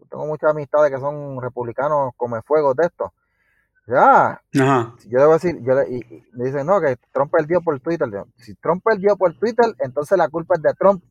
tengo 0.10 0.26
muchas 0.26 0.51
amistades 0.51 0.91
que 0.91 0.99
son 0.99 1.41
republicanos 1.41 2.14
come 2.18 2.41
fuego 2.41 2.74
de 2.74 2.86
esto. 2.86 3.14
Ya, 3.88 4.39
yo 4.51 5.20
debo 5.20 5.34
decir, 5.34 5.57
yo 5.64 5.82
y, 5.82 6.24
me 6.34 6.45
dicen, 6.45 6.68
no, 6.68 6.80
que 6.80 6.97
Trump 7.12 7.32
perdió 7.32 7.60
por 7.62 7.80
Twitter. 7.80 8.07
Si 8.38 8.53
Trump 8.55 8.84
perdió 8.84 9.18
por 9.18 9.34
Twitter, 9.34 9.66
entonces 9.80 10.16
la 10.16 10.30
culpa 10.30 10.55
es 10.55 10.62
de 10.62 10.74
Trump 10.76 11.03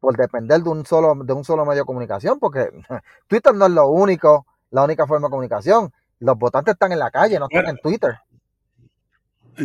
por 0.00 0.16
depender 0.16 0.62
de 0.62 0.68
un 0.68 0.84
solo, 0.84 1.14
de 1.24 1.32
un 1.32 1.44
solo 1.44 1.64
medio 1.64 1.82
de 1.82 1.86
comunicación, 1.86 2.38
porque 2.38 2.68
Twitter 3.26 3.54
no 3.54 3.66
es 3.66 3.72
lo 3.72 3.88
único, 3.88 4.46
la 4.70 4.84
única 4.84 5.06
forma 5.06 5.28
de 5.28 5.30
comunicación. 5.30 5.90
Los 6.18 6.38
votantes 6.38 6.74
están 6.74 6.92
en 6.92 6.98
la 6.98 7.10
calle, 7.10 7.38
no 7.38 7.46
están 7.50 7.68
en 7.68 7.78
Twitter. 7.78 8.18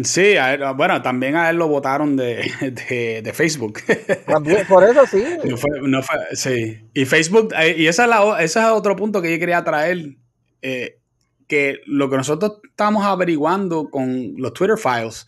Sí, 0.04 0.36
bueno, 0.76 1.02
también 1.02 1.36
a 1.36 1.50
él 1.50 1.58
lo 1.58 1.68
votaron 1.68 2.16
de, 2.16 3.32
Facebook. 3.34 3.80
También, 4.26 4.66
por 4.68 4.84
eso 4.84 5.06
sí. 5.06 5.24
No 5.82 6.02
fue, 6.02 6.18
sí. 6.34 6.90
Y 6.94 7.06
Facebook, 7.06 7.54
eh, 7.60 7.76
y 7.78 7.88
esa 7.88 8.04
es 8.04 8.10
la, 8.10 8.42
ese 8.42 8.60
es 8.60 8.66
otro 8.66 8.96
punto 8.96 9.22
que 9.22 9.32
yo 9.32 9.40
quería 9.40 9.64
traer, 9.64 10.16
eh, 10.62 11.00
que 11.48 11.80
lo 11.86 12.10
que 12.10 12.18
nosotros 12.18 12.62
estamos 12.64 13.04
averiguando 13.04 13.90
con 13.90 14.34
los 14.38 14.54
Twitter 14.54 14.78
files 14.78 15.28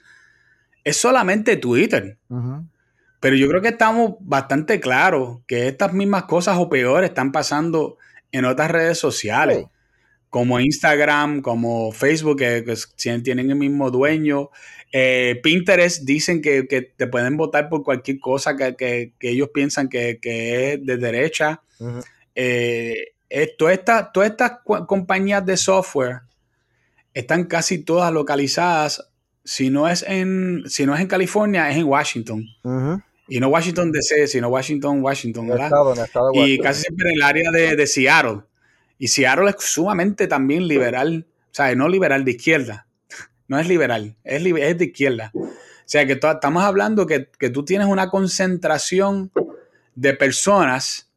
es 0.84 0.98
solamente 0.98 1.58
Twitter. 1.58 2.18
Pero 3.20 3.36
yo 3.36 3.48
creo 3.48 3.62
que 3.62 3.70
estamos 3.70 4.16
bastante 4.20 4.80
claros 4.80 5.40
que 5.48 5.68
estas 5.68 5.94
mismas 5.94 6.24
cosas 6.24 6.58
o 6.58 6.70
peores 6.70 7.10
están 7.10 7.32
pasando 7.32 7.98
en 8.32 8.46
otras 8.46 8.72
redes 8.72 8.98
sociales 8.98 9.66
como 10.34 10.60
Instagram, 10.60 11.44
como 11.44 11.92
Facebook, 11.92 12.40
que, 12.40 12.76
tienen 13.22 13.52
el 13.52 13.56
mismo 13.56 13.92
dueño. 13.92 14.50
Eh, 14.92 15.40
Pinterest 15.44 16.06
dicen 16.06 16.42
que, 16.42 16.64
te 16.64 17.06
pueden 17.06 17.38
votar 17.38 17.70
por 17.70 17.84
cualquier 17.84 18.20
cosa 18.20 18.58
que, 18.58 19.14
ellos 19.20 19.50
piensan 19.54 19.90
que, 19.90 20.20
es 20.24 20.84
de 20.84 20.98
derecha. 20.98 21.62
Eh, 22.34 23.14
eh, 23.30 23.56
todas 23.56 23.78
estas 24.24 24.54
compañías 24.88 25.46
de 25.46 25.56
software 25.56 26.22
están 27.14 27.44
casi 27.44 27.84
todas 27.84 28.12
localizadas. 28.12 29.08
Si 29.44 29.70
no 29.70 29.88
es 29.88 30.02
en, 30.02 30.64
si 30.66 30.88
no 30.88 30.96
es 30.96 31.02
en 31.02 31.08
California, 31.08 31.70
es 31.70 31.78
en 31.78 31.84
Washington. 31.84 32.44
Y 33.28 33.40
no 33.40 33.50
Washington 33.50 33.92
DC, 33.92 34.26
sino 34.26 34.48
Washington, 34.48 35.04
Washington, 35.04 35.48
¿verdad? 35.48 35.70
y 36.34 36.58
casi 36.58 36.82
siempre 36.82 37.10
en 37.10 37.16
el 37.18 37.22
área 37.22 37.52
de, 37.52 37.76
de 37.76 37.86
Seattle. 37.86 38.40
Y 39.04 39.10
Seattle 39.10 39.50
es 39.50 39.58
sumamente 39.60 40.28
también 40.28 40.66
liberal, 40.66 41.28
o 41.28 41.54
sea, 41.54 41.76
no 41.76 41.90
liberal 41.90 42.24
de 42.24 42.32
izquierda, 42.32 42.88
no 43.50 43.60
es 43.60 43.68
liberal, 43.68 44.16
es, 44.24 44.46
es 44.46 44.78
de 44.78 44.86
izquierda. 44.86 45.30
O 45.36 45.50
sea, 45.84 46.08
que 46.08 46.14
estamos 46.14 46.64
hablando 46.64 47.06
que, 47.06 47.28
tú 47.50 47.66
tienes 47.66 47.88
una 47.88 48.10
concentración 48.10 49.30
de 49.96 50.14
personas 50.14 51.12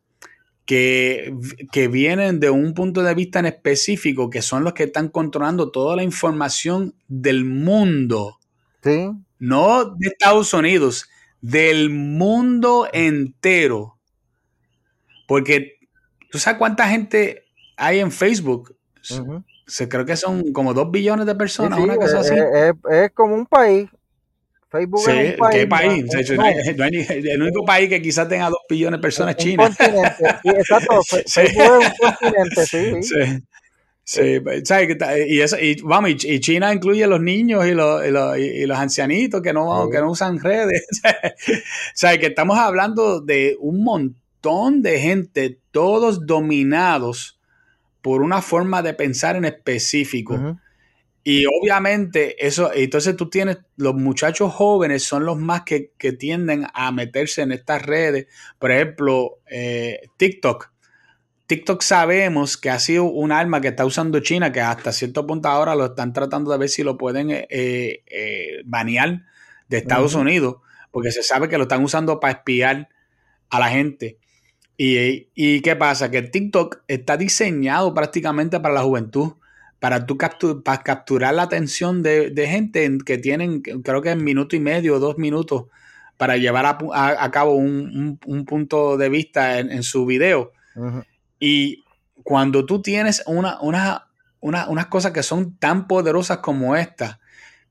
que, 0.64 1.32
que, 1.70 1.86
vienen 1.86 2.40
de 2.40 2.50
un 2.50 2.74
punto 2.74 3.04
de 3.04 3.14
vista 3.14 3.38
en 3.38 3.46
específico, 3.46 4.30
que 4.30 4.42
son 4.42 4.64
los 4.64 4.72
que 4.72 4.82
están 4.82 5.08
controlando 5.08 5.70
toda 5.70 5.94
la 5.94 6.02
información 6.02 6.92
del 7.06 7.44
mundo. 7.44 8.40
Sí. 8.82 9.12
No 9.38 9.84
de 9.84 10.08
Estados 10.08 10.52
Unidos, 10.52 11.08
del 11.40 11.90
mundo 11.90 12.88
entero. 12.92 13.96
Porque 15.28 15.78
tú 16.32 16.40
sabes 16.40 16.58
cuánta 16.58 16.88
gente 16.88 17.45
hay 17.76 18.00
en 18.00 18.10
Facebook. 18.10 18.76
Se 19.66 19.88
creo 19.88 20.04
que 20.04 20.16
son 20.16 20.52
como 20.52 20.74
dos 20.74 20.90
billones 20.90 21.26
de 21.26 21.34
personas, 21.34 21.78
una 21.78 21.96
cosa 21.96 22.20
es, 22.20 22.30
así. 22.30 22.34
Es, 22.90 23.10
como 23.12 23.34
un 23.34 23.46
país. 23.46 23.88
Facebook 24.68 25.08
es 25.08 25.32
un 25.32 25.38
país. 25.38 25.54
¿qué 25.60 25.66
país? 25.66 26.04
el 27.24 27.42
único 27.42 27.64
país 27.64 27.88
que 27.88 28.02
quizás 28.02 28.28
tenga 28.28 28.48
dos 28.48 28.60
billones 28.68 28.98
de 28.98 29.02
personas 29.02 29.36
es 29.38 29.44
China. 29.44 29.64
Continente. 29.64 30.24
Sí, 30.42 30.48
exacto. 30.48 31.00
Facebook 31.26 31.62
es 31.62 32.00
un 32.00 32.08
continente, 32.08 32.66
sí. 32.66 33.02
sí. 33.02 33.42
Sí, 34.08 34.38
y, 35.26 35.40
eso, 35.40 35.58
y, 35.58 35.82
vamos, 35.82 36.24
y, 36.24 36.38
China 36.38 36.72
incluye 36.72 37.02
a 37.02 37.08
los 37.08 37.20
niños 37.20 37.66
y 37.66 37.72
los, 37.72 38.06
y 38.06 38.12
los, 38.12 38.38
y 38.38 38.64
los 38.64 38.78
ancianitos 38.78 39.42
que 39.42 39.52
no, 39.52 39.90
que 39.90 39.98
no 39.98 40.12
usan 40.12 40.38
redes. 40.38 40.86
o 41.02 41.52
sea, 41.92 42.16
que 42.16 42.26
estamos 42.26 42.56
hablando 42.56 43.20
de 43.20 43.56
un 43.58 43.82
montón 43.82 44.80
de 44.80 45.00
gente, 45.00 45.58
todos 45.72 46.24
dominados 46.24 47.35
por 48.06 48.22
una 48.22 48.40
forma 48.40 48.82
de 48.82 48.94
pensar 48.94 49.34
en 49.34 49.46
específico. 49.46 50.60
Y 51.24 51.44
obviamente 51.44 52.46
eso, 52.46 52.70
entonces 52.72 53.16
tú 53.16 53.28
tienes, 53.28 53.58
los 53.74 53.96
muchachos 53.96 54.54
jóvenes 54.54 55.02
son 55.02 55.24
los 55.24 55.36
más 55.36 55.62
que, 55.64 55.90
tienden 56.16 56.68
a 56.72 56.92
meterse 56.92 57.42
en 57.42 57.50
estas 57.50 57.82
redes. 57.84 58.28
Por 58.60 58.70
ejemplo, 58.70 59.40
eh, 59.50 60.02
TikTok. 60.18 60.70
TikTok 61.48 61.82
sabemos 61.82 62.56
que 62.56 62.70
ha 62.70 62.78
sido 62.78 63.06
un 63.06 63.32
arma 63.32 63.60
que 63.60 63.68
está 63.68 63.84
usando 63.84 64.20
China, 64.20 64.52
que 64.52 64.60
hasta 64.60 64.92
cierto 64.92 65.26
punto 65.26 65.48
ahora 65.48 65.74
lo 65.74 65.86
están 65.86 66.12
tratando 66.12 66.52
de 66.52 66.58
ver 66.58 66.68
si 66.68 66.84
lo 66.84 66.96
pueden 66.96 67.32
eh, 67.32 67.48
eh, 67.48 68.62
banear 68.64 69.22
de 69.68 69.78
Estados 69.78 70.14
Unidos, 70.14 70.58
porque 70.92 71.10
se 71.10 71.24
sabe 71.24 71.48
que 71.48 71.58
lo 71.58 71.64
están 71.64 71.82
usando 71.82 72.20
para 72.20 72.34
espiar 72.34 72.88
a 73.50 73.58
la 73.58 73.68
gente. 73.68 74.18
Y, 74.78 75.60
qué 75.62 75.76
pasa? 75.76 76.10
Que 76.10 76.22
TikTok 76.22 76.82
está 76.86 77.16
diseñado 77.16 77.94
prácticamente 77.94 78.60
para 78.60 78.74
la 78.74 78.82
juventud, 78.82 79.34
para 79.80 80.06
tú 80.06 80.18
para 80.62 80.82
capturar 80.82 81.34
la 81.34 81.42
atención 81.42 82.02
de, 82.02 82.46
gente 82.48 82.98
que 83.04 83.18
tienen, 83.18 83.62
creo 83.62 84.02
que 84.02 84.10
en 84.10 84.24
minuto 84.24 84.56
y 84.56 84.60
medio, 84.60 84.98
dos 84.98 85.16
minutos, 85.18 85.64
para 86.16 86.36
llevar 86.36 86.66
a, 86.66 87.30
cabo 87.30 87.54
un, 87.54 88.18
punto 88.46 88.96
de 88.96 89.08
vista 89.08 89.58
en, 89.58 89.82
su 89.82 90.04
video. 90.04 90.52
Y 91.40 91.84
cuando 92.22 92.66
tú 92.66 92.82
tienes 92.82 93.22
una, 93.26 93.58
unas 94.40 94.86
cosas 94.86 95.12
que 95.12 95.22
son 95.22 95.56
tan 95.56 95.86
poderosas 95.86 96.38
como 96.38 96.76
esta, 96.76 97.18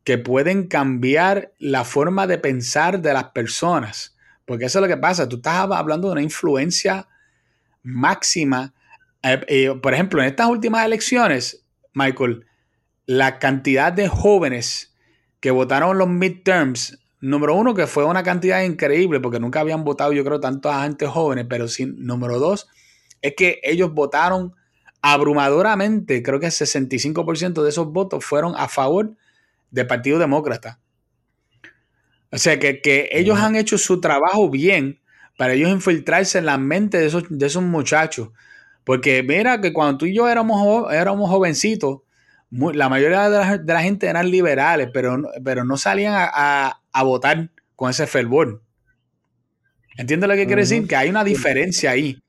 que 0.03 0.17
pueden 0.19 0.67
cambiar 0.67 1.51
la 1.57 1.83
forma 1.83 2.27
de 2.27 2.37
pensar 2.37 3.01
de 3.01 3.13
las 3.13 3.25
personas, 3.25 4.14
porque 4.45 4.65
eso 4.65 4.79
es 4.79 4.83
lo 4.83 4.87
que 4.87 4.97
pasa. 4.97 5.27
Tú 5.27 5.37
estás 5.37 5.67
hablando 5.71 6.07
de 6.07 6.13
una 6.13 6.21
influencia 6.21 7.07
máxima. 7.83 8.73
Eh, 9.23 9.41
eh, 9.47 9.79
por 9.81 9.93
ejemplo, 9.93 10.21
en 10.21 10.27
estas 10.27 10.47
últimas 10.47 10.85
elecciones, 10.85 11.65
Michael, 11.93 12.45
la 13.05 13.39
cantidad 13.39 13.91
de 13.91 14.07
jóvenes 14.07 14.93
que 15.39 15.51
votaron 15.51 15.97
los 15.97 16.07
midterms, 16.07 16.99
número 17.21 17.55
uno, 17.55 17.73
que 17.73 17.87
fue 17.87 18.05
una 18.05 18.23
cantidad 18.23 18.63
increíble, 18.63 19.19
porque 19.19 19.39
nunca 19.39 19.59
habían 19.59 19.83
votado, 19.83 20.13
yo 20.13 20.23
creo, 20.23 20.39
tantos 20.39 20.71
agentes 20.71 21.09
jóvenes, 21.09 21.45
pero 21.49 21.67
sí, 21.67 21.85
número 21.85 22.39
dos, 22.39 22.67
es 23.21 23.33
que 23.35 23.59
ellos 23.63 23.93
votaron 23.93 24.53
abrumadoramente, 25.01 26.23
creo 26.23 26.39
que 26.39 26.47
el 26.47 26.51
65% 26.51 27.61
de 27.61 27.69
esos 27.69 27.91
votos 27.91 28.25
fueron 28.25 28.55
a 28.57 28.67
favor 28.67 29.15
del 29.69 29.85
Partido 29.85 30.17
Demócrata. 30.17 30.79
O 32.31 32.37
sea 32.37 32.59
que, 32.59 33.09
ellos 33.11 33.39
han 33.39 33.55
hecho 33.55 33.77
su 33.77 34.01
trabajo 34.01 34.49
bien 34.49 34.99
para 35.37 35.53
ellos 35.53 35.69
infiltrarse 35.69 36.37
en 36.37 36.45
la 36.45 36.57
mente 36.57 36.97
de 36.97 37.07
esos, 37.07 37.23
de 37.29 37.45
esos 37.45 37.63
muchachos. 37.63 38.29
Porque 38.83 39.23
mira 39.23 39.59
que 39.61 39.73
cuando 39.73 39.97
tú 39.97 40.05
y 40.05 40.15
yo 40.15 40.29
éramos, 40.29 40.93
éramos 40.93 41.29
jovencitos, 41.29 42.01
la 42.51 42.89
mayoría 42.89 43.29
de 43.29 43.73
la, 43.73 43.81
gente 43.81 44.07
eran 44.07 44.29
liberales, 44.29 44.89
pero, 44.93 45.21
pero 45.43 45.65
no 45.65 45.77
salían 45.77 46.13
a, 46.15 46.79
votar 47.03 47.49
con 47.75 47.89
ese 47.89 48.07
fervor. 48.07 48.61
¿Entiendes 49.97 50.29
lo 50.29 50.35
que 50.35 50.45
quiere 50.45 50.61
decir? 50.61 50.87
Que 50.87 50.95
hay 50.95 51.09
una 51.09 51.23
diferencia 51.23 51.91
ahí. 51.91 52.21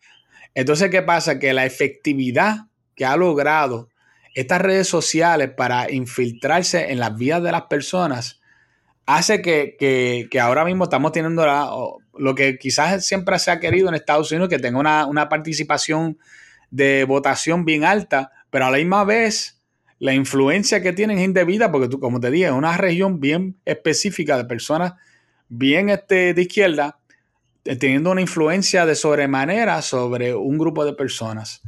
Entonces, 0.55 0.90
¿qué 0.90 1.03
pasa? 1.03 1.38
Que 1.38 1.53
la 1.53 1.66
efectividad 1.66 2.66
que 2.94 3.05
ha 3.05 3.16
logrado 3.16 3.88
estas 4.34 4.61
redes 4.61 4.88
sociales 4.88 5.51
para 5.51 5.90
infiltrarse 5.90 6.90
en 6.92 6.99
las 6.99 7.16
vidas 7.16 7.42
de 7.42 7.53
las 7.53 7.62
personas 7.62 8.40
hace 9.07 9.40
que, 9.40 10.28
ahora 10.40 10.64
mismo 10.64 10.84
estamos 10.84 11.12
teniendo 11.12 11.46
lo 12.18 12.34
que 12.34 12.59
quizás 12.59 13.07
siempre 13.07 13.38
se 13.38 13.50
ha 13.50 13.61
querido 13.61 13.88
en 13.88 13.94
Estados 13.94 14.30
Unidos, 14.32 14.48
que 14.48 14.59
tenga 14.59 14.78
una, 14.78 15.28
participación 15.28 16.18
de 16.70 17.04
votación 17.04 17.64
bien 17.64 17.84
alta, 17.84 18.32
pero 18.50 18.66
a 18.66 18.70
la 18.70 18.78
misma 18.78 19.04
vez 19.04 19.62
la 19.98 20.12
influencia 20.12 20.82
que 20.82 20.92
tienen 20.92 21.18
es 21.18 21.24
indebida, 21.24 21.72
porque 21.72 21.88
tú, 21.88 22.00
como 22.00 22.20
te 22.20 22.30
dije, 22.30 22.46
es 22.46 22.52
una 22.52 22.76
región 22.76 23.20
bien 23.20 23.57
específica 23.64 24.36
de 24.36 24.44
personas 24.44 24.94
bien 25.48 25.88
este, 25.88 26.34
de 26.34 26.42
izquierda, 26.42 26.98
eh, 27.64 27.76
teniendo 27.76 28.11
una 28.11 28.20
influencia 28.20 28.84
de 28.84 28.94
sobremanera 28.94 29.80
sobre 29.82 30.34
un 30.34 30.59
grupo 30.59 30.84
de 30.84 30.92
personas. 30.92 31.62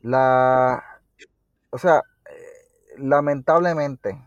La, 0.00 0.82
o 1.70 1.78
sea, 1.78 1.98
eh, 1.98 2.98
lamentablemente, 2.98 4.18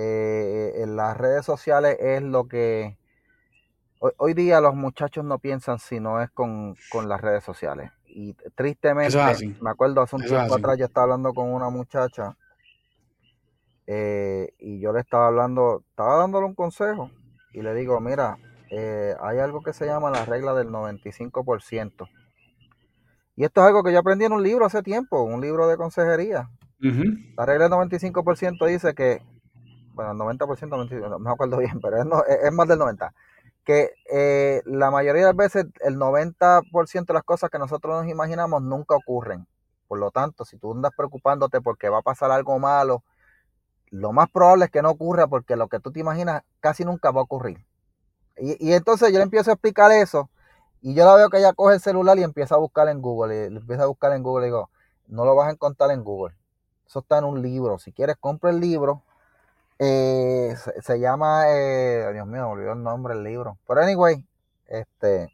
eh, 0.00 0.82
en 0.82 0.94
las 0.94 1.16
redes 1.16 1.44
sociales 1.44 1.96
es 1.98 2.22
lo 2.22 2.46
que 2.46 2.96
hoy, 3.98 4.32
día 4.34 4.60
los 4.60 4.76
muchachos 4.76 5.24
no 5.24 5.40
piensan 5.40 5.80
si 5.80 5.98
no 5.98 6.22
es 6.22 6.30
con, 6.30 6.76
las 7.06 7.20
redes 7.20 7.42
sociales. 7.42 7.90
Y 8.06 8.34
tristemente, 8.54 9.18
me 9.60 9.70
acuerdo 9.70 10.00
hace 10.00 10.14
un 10.14 10.22
tiempo 10.22 10.54
atrás 10.54 10.78
yo 10.78 10.84
estaba 10.84 11.04
hablando 11.04 11.34
con 11.34 11.52
una 11.52 11.68
muchacha 11.68 12.36
eh, 13.88 14.52
y 14.60 14.78
yo 14.78 14.92
le 14.92 15.00
estaba 15.00 15.26
hablando, 15.26 15.82
estaba 15.90 16.18
dándole 16.18 16.46
un 16.46 16.54
consejo 16.54 17.10
y 17.52 17.62
le 17.62 17.74
digo, 17.74 17.98
mira, 18.00 18.38
eh, 18.70 19.16
hay 19.20 19.38
algo 19.38 19.62
que 19.62 19.72
se 19.72 19.86
llama 19.86 20.10
la 20.10 20.24
regla 20.24 20.54
del 20.54 20.68
95%. 20.68 22.08
Y 23.34 23.44
esto 23.44 23.60
es 23.62 23.66
algo 23.66 23.82
que 23.82 23.92
yo 23.92 23.98
aprendí 23.98 24.26
en 24.26 24.32
un 24.32 24.44
libro 24.44 24.64
hace 24.64 24.82
tiempo, 24.82 25.22
un 25.22 25.40
libro 25.40 25.66
de 25.66 25.76
consejería. 25.76 26.50
La 26.80 27.44
regla 27.44 27.68
del 27.68 27.72
95% 27.72 28.64
dice 28.68 28.94
que 28.94 29.22
bueno, 29.98 30.30
el 30.30 30.38
90%, 30.38 31.08
no 31.10 31.18
me 31.18 31.30
acuerdo 31.30 31.56
bien, 31.58 31.80
pero 31.80 31.96
es, 31.98 32.52
más 32.52 32.68
del 32.68 32.78
90%, 32.78 33.12
que 33.64 33.90
eh, 34.10 34.62
la 34.64 34.90
mayoría 34.90 35.22
de 35.22 35.28
las 35.28 35.36
veces 35.36 35.66
el 35.80 35.96
90% 35.96 37.06
de 37.06 37.14
las 37.14 37.24
cosas 37.24 37.50
que 37.50 37.58
nosotros 37.58 38.02
nos 38.02 38.10
imaginamos 38.10 38.62
nunca 38.62 38.94
ocurren. 38.94 39.46
Por 39.88 39.98
lo 39.98 40.10
tanto, 40.10 40.44
si 40.44 40.56
tú 40.56 40.72
andas 40.72 40.92
preocupándote 40.96 41.60
porque 41.60 41.88
va 41.88 41.98
a 41.98 42.02
pasar 42.02 42.30
algo 42.30 42.58
malo, 42.58 43.02
lo 43.90 44.12
más 44.12 44.30
probable 44.30 44.66
es 44.66 44.70
que 44.70 44.82
no 44.82 44.90
ocurra 44.90 45.26
porque 45.26 45.56
lo 45.56 45.68
que 45.68 45.80
tú 45.80 45.90
te 45.90 46.00
imaginas 46.00 46.42
casi 46.60 46.84
nunca 46.84 47.10
va 47.10 47.20
a 47.20 47.24
ocurrir. 47.24 47.64
Y, 48.36 48.72
entonces 48.72 49.10
yo 49.10 49.18
le 49.18 49.24
empiezo 49.24 49.50
a 49.50 49.54
explicar 49.54 49.90
eso 49.90 50.30
y 50.80 50.94
yo 50.94 51.04
la 51.04 51.16
veo 51.16 51.28
que 51.28 51.38
ella 51.38 51.52
coge 51.54 51.74
el 51.74 51.80
celular 51.80 52.16
y 52.18 52.22
empieza 52.22 52.54
a 52.54 52.58
buscar 52.58 52.88
en 52.88 53.02
Google. 53.02 53.34
Y 53.50 53.56
empieza 53.56 53.82
a 53.82 53.86
buscar 53.86 54.12
en 54.12 54.22
Google 54.22 54.46
y 54.46 54.50
digo, 54.50 54.70
no 55.08 55.24
lo 55.24 55.34
vas 55.34 55.48
a 55.48 55.52
encontrar 55.52 55.90
en 55.90 56.04
Google. 56.04 56.36
Eso 56.86 57.00
está 57.00 57.18
en 57.18 57.24
un 57.24 57.42
libro. 57.42 57.78
Si 57.78 57.92
quieres, 57.92 58.16
compra 58.16 58.50
el 58.50 58.60
libro, 58.60 59.02
eh, 59.78 60.54
se, 60.82 60.98
llama, 60.98 61.44
eh, 61.48 62.10
Dios 62.12 62.26
mío, 62.26 62.42
me 62.42 62.52
olvidó 62.52 62.72
el 62.72 62.82
nombre 62.82 63.14
del 63.14 63.24
libro. 63.24 63.58
Pero 63.66 63.80
anyway, 63.80 64.24
este. 64.66 65.32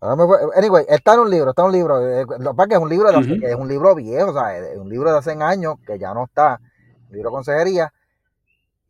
Anyway, 0.00 0.84
está 0.88 1.14
en 1.14 1.20
un 1.20 1.30
libro, 1.30 1.50
está 1.50 1.62
en 1.62 1.68
un 1.68 1.72
libro. 1.72 2.06
Eh, 2.06 2.26
lo 2.38 2.50
que 2.50 2.56
pasa 2.56 2.62
es 2.62 2.68
que 2.68 2.74
es 2.74 2.80
un 2.80 2.88
libro, 2.90 3.08
es 3.08 3.54
un 3.56 3.68
libro 3.68 3.94
viejo, 3.94 4.30
o 4.30 4.32
sea, 4.34 4.56
es 4.56 4.78
un 4.78 4.88
libro 4.88 5.10
de 5.10 5.18
hace 5.18 5.32
años 5.32 5.76
que 5.86 5.98
ya 5.98 6.12
no 6.12 6.24
está. 6.24 6.60
Un 7.08 7.12
libro 7.12 7.30
de 7.30 7.34
consejería. 7.34 7.92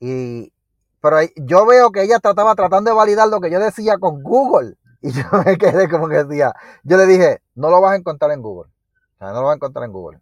Y, 0.00 0.52
pero 1.00 1.18
yo 1.36 1.64
veo 1.64 1.90
que 1.92 2.02
ella 2.02 2.18
trataba 2.18 2.54
tratando 2.54 2.90
de 2.90 2.96
validar 2.96 3.28
lo 3.28 3.40
que 3.40 3.50
yo 3.50 3.60
decía 3.60 3.98
con 3.98 4.22
Google. 4.22 4.76
Y 5.00 5.12
yo 5.12 5.22
me 5.46 5.56
quedé 5.56 5.88
como 5.88 6.08
que 6.08 6.24
decía, 6.24 6.52
yo 6.82 6.96
le 6.96 7.06
dije, 7.06 7.42
no 7.54 7.70
lo 7.70 7.80
vas 7.80 7.92
a 7.92 7.96
encontrar 7.96 8.32
en 8.32 8.42
Google. 8.42 8.70
O 9.14 9.18
sea, 9.18 9.28
no 9.28 9.40
lo 9.40 9.42
vas 9.44 9.52
a 9.52 9.56
encontrar 9.56 9.84
en 9.84 9.92
Google. 9.92 10.20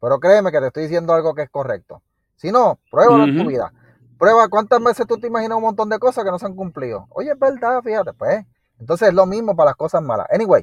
Pero 0.00 0.18
créeme 0.18 0.50
que 0.50 0.60
te 0.60 0.66
estoy 0.66 0.82
diciendo 0.84 1.14
algo 1.14 1.34
que 1.34 1.42
es 1.42 1.50
correcto. 1.50 2.02
Si 2.36 2.52
no, 2.52 2.78
prueba 2.90 3.24
en 3.24 3.36
tu 3.36 3.46
vida. 3.48 3.72
Prueba 4.18 4.48
cuántas 4.48 4.82
veces 4.82 5.06
tú 5.06 5.18
te 5.18 5.26
imaginas 5.26 5.56
un 5.56 5.64
montón 5.64 5.88
de 5.88 5.98
cosas 5.98 6.24
que 6.24 6.30
no 6.30 6.38
se 6.38 6.46
han 6.46 6.54
cumplido. 6.54 7.06
Oye, 7.10 7.30
es 7.30 7.38
verdad, 7.38 7.82
fíjate, 7.82 8.12
pues. 8.12 8.44
Entonces 8.78 9.08
es 9.08 9.14
lo 9.14 9.26
mismo 9.26 9.56
para 9.56 9.70
las 9.70 9.76
cosas 9.76 10.02
malas. 10.02 10.26
Anyway, 10.30 10.62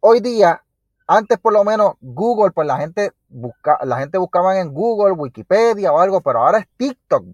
hoy 0.00 0.20
día, 0.20 0.62
antes 1.06 1.38
por 1.38 1.52
lo 1.52 1.64
menos 1.64 1.94
Google, 2.00 2.52
pues 2.52 2.66
la 2.66 2.78
gente 2.78 3.12
busca, 3.28 3.78
la 3.84 3.98
gente 3.98 4.18
buscaba 4.18 4.58
en 4.60 4.72
Google, 4.72 5.12
Wikipedia 5.12 5.92
o 5.92 5.98
algo, 5.98 6.20
pero 6.20 6.40
ahora 6.40 6.58
es 6.58 6.68
TikTok. 6.76 7.24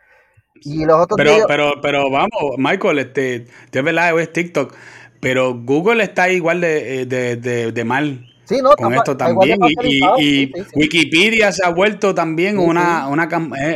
Y 0.63 0.85
los 0.85 0.97
otros 0.97 1.17
pero, 1.17 1.47
pero, 1.47 1.73
pero 1.81 2.11
vamos, 2.11 2.57
Michael, 2.57 2.99
este, 2.99 3.47
es 3.71 3.85
verdad, 3.85 4.19
es 4.19 4.33
TikTok, 4.33 4.75
pero 5.21 5.55
Google 5.55 6.03
está 6.03 6.31
igual 6.31 6.61
de, 6.61 7.07
de, 7.07 7.37
de, 7.37 7.71
de 7.71 7.85
mal 7.85 8.27
Sí, 8.49 8.63
no, 8.63 8.71
con 8.71 8.95
esto 8.95 9.15
también. 9.15 9.59
Y, 10.19 10.51
Wikipedia 10.75 11.53
se 11.53 11.63
ha 11.67 11.69
vuelto 11.69 12.15
también 12.15 12.59
una, 12.59 13.07
una 13.09 13.29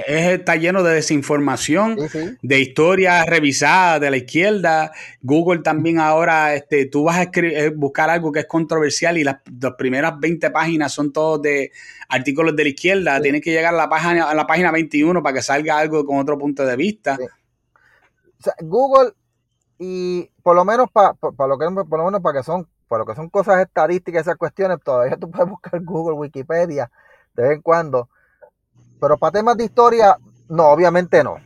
está 0.08 0.56
lleno 0.56 0.82
de 0.82 0.94
desinformación, 0.94 1.98
de 2.40 2.60
historias 2.60 3.26
revisadas 3.26 4.00
de 4.00 4.10
la 4.10 4.16
izquierda. 4.16 4.92
Google 5.20 5.60
también 5.60 5.98
ahora, 5.98 6.54
este, 6.54 6.86
tú 6.86 7.04
vas 7.04 7.18
a 7.18 7.30
eh, 7.34 7.68
buscar 7.68 8.08
algo 8.08 8.32
que 8.32 8.40
es 8.40 8.46
controversial 8.46 9.18
y 9.18 9.24
las, 9.24 9.40
primeras 9.76 10.18
20 10.18 10.50
páginas 10.50 10.90
son 10.90 11.12
todos 11.12 11.42
de 11.42 11.70
artículos 12.08 12.56
de 12.56 12.62
la 12.62 12.68
izquierda. 12.70 13.20
Tienes 13.20 13.42
que 13.42 13.50
llegar 13.50 13.74
a 13.74 13.76
la 13.76 13.90
página, 13.90 14.30
a 14.30 14.34
la 14.34 14.46
página 14.46 14.70
21 14.70 15.22
para 15.22 15.34
que 15.34 15.42
salga 15.42 15.76
algo 15.76 16.06
con 16.06 16.16
otro 16.16 16.38
punto 16.38 16.64
de 16.64 16.76
vista. 16.76 17.18
Google 18.62 19.12
y 19.78 20.30
por 20.42 20.56
lo 20.56 20.64
menos 20.64 20.90
para 20.90 21.14
lo 21.20 21.58
que 21.58 21.84
por 21.84 21.98
lo 21.98 22.04
menos 22.06 22.22
para 22.22 22.38
que 22.38 22.44
son 22.44 22.66
por 22.93 22.99
lo 22.99 23.07
que 23.07 23.14
son 23.14 23.30
cosas 23.30 23.59
estadísticas, 23.62 24.20
esas 24.20 24.36
cuestiones, 24.36 24.78
todavía 24.84 25.16
tú 25.16 25.30
puedes 25.30 25.49
buscar 25.49 25.82
Google, 25.82 26.14
Wikipedia, 26.14 26.90
de 27.32 27.43
vez 27.43 27.53
en 27.53 27.62
cuando. 27.62 28.11
Pero 29.01 29.16
para 29.16 29.32
temas 29.32 29.57
de 29.57 29.64
historia, 29.64 30.18
no, 30.51 30.68
obviamente 30.68 31.24
no. 31.24 31.36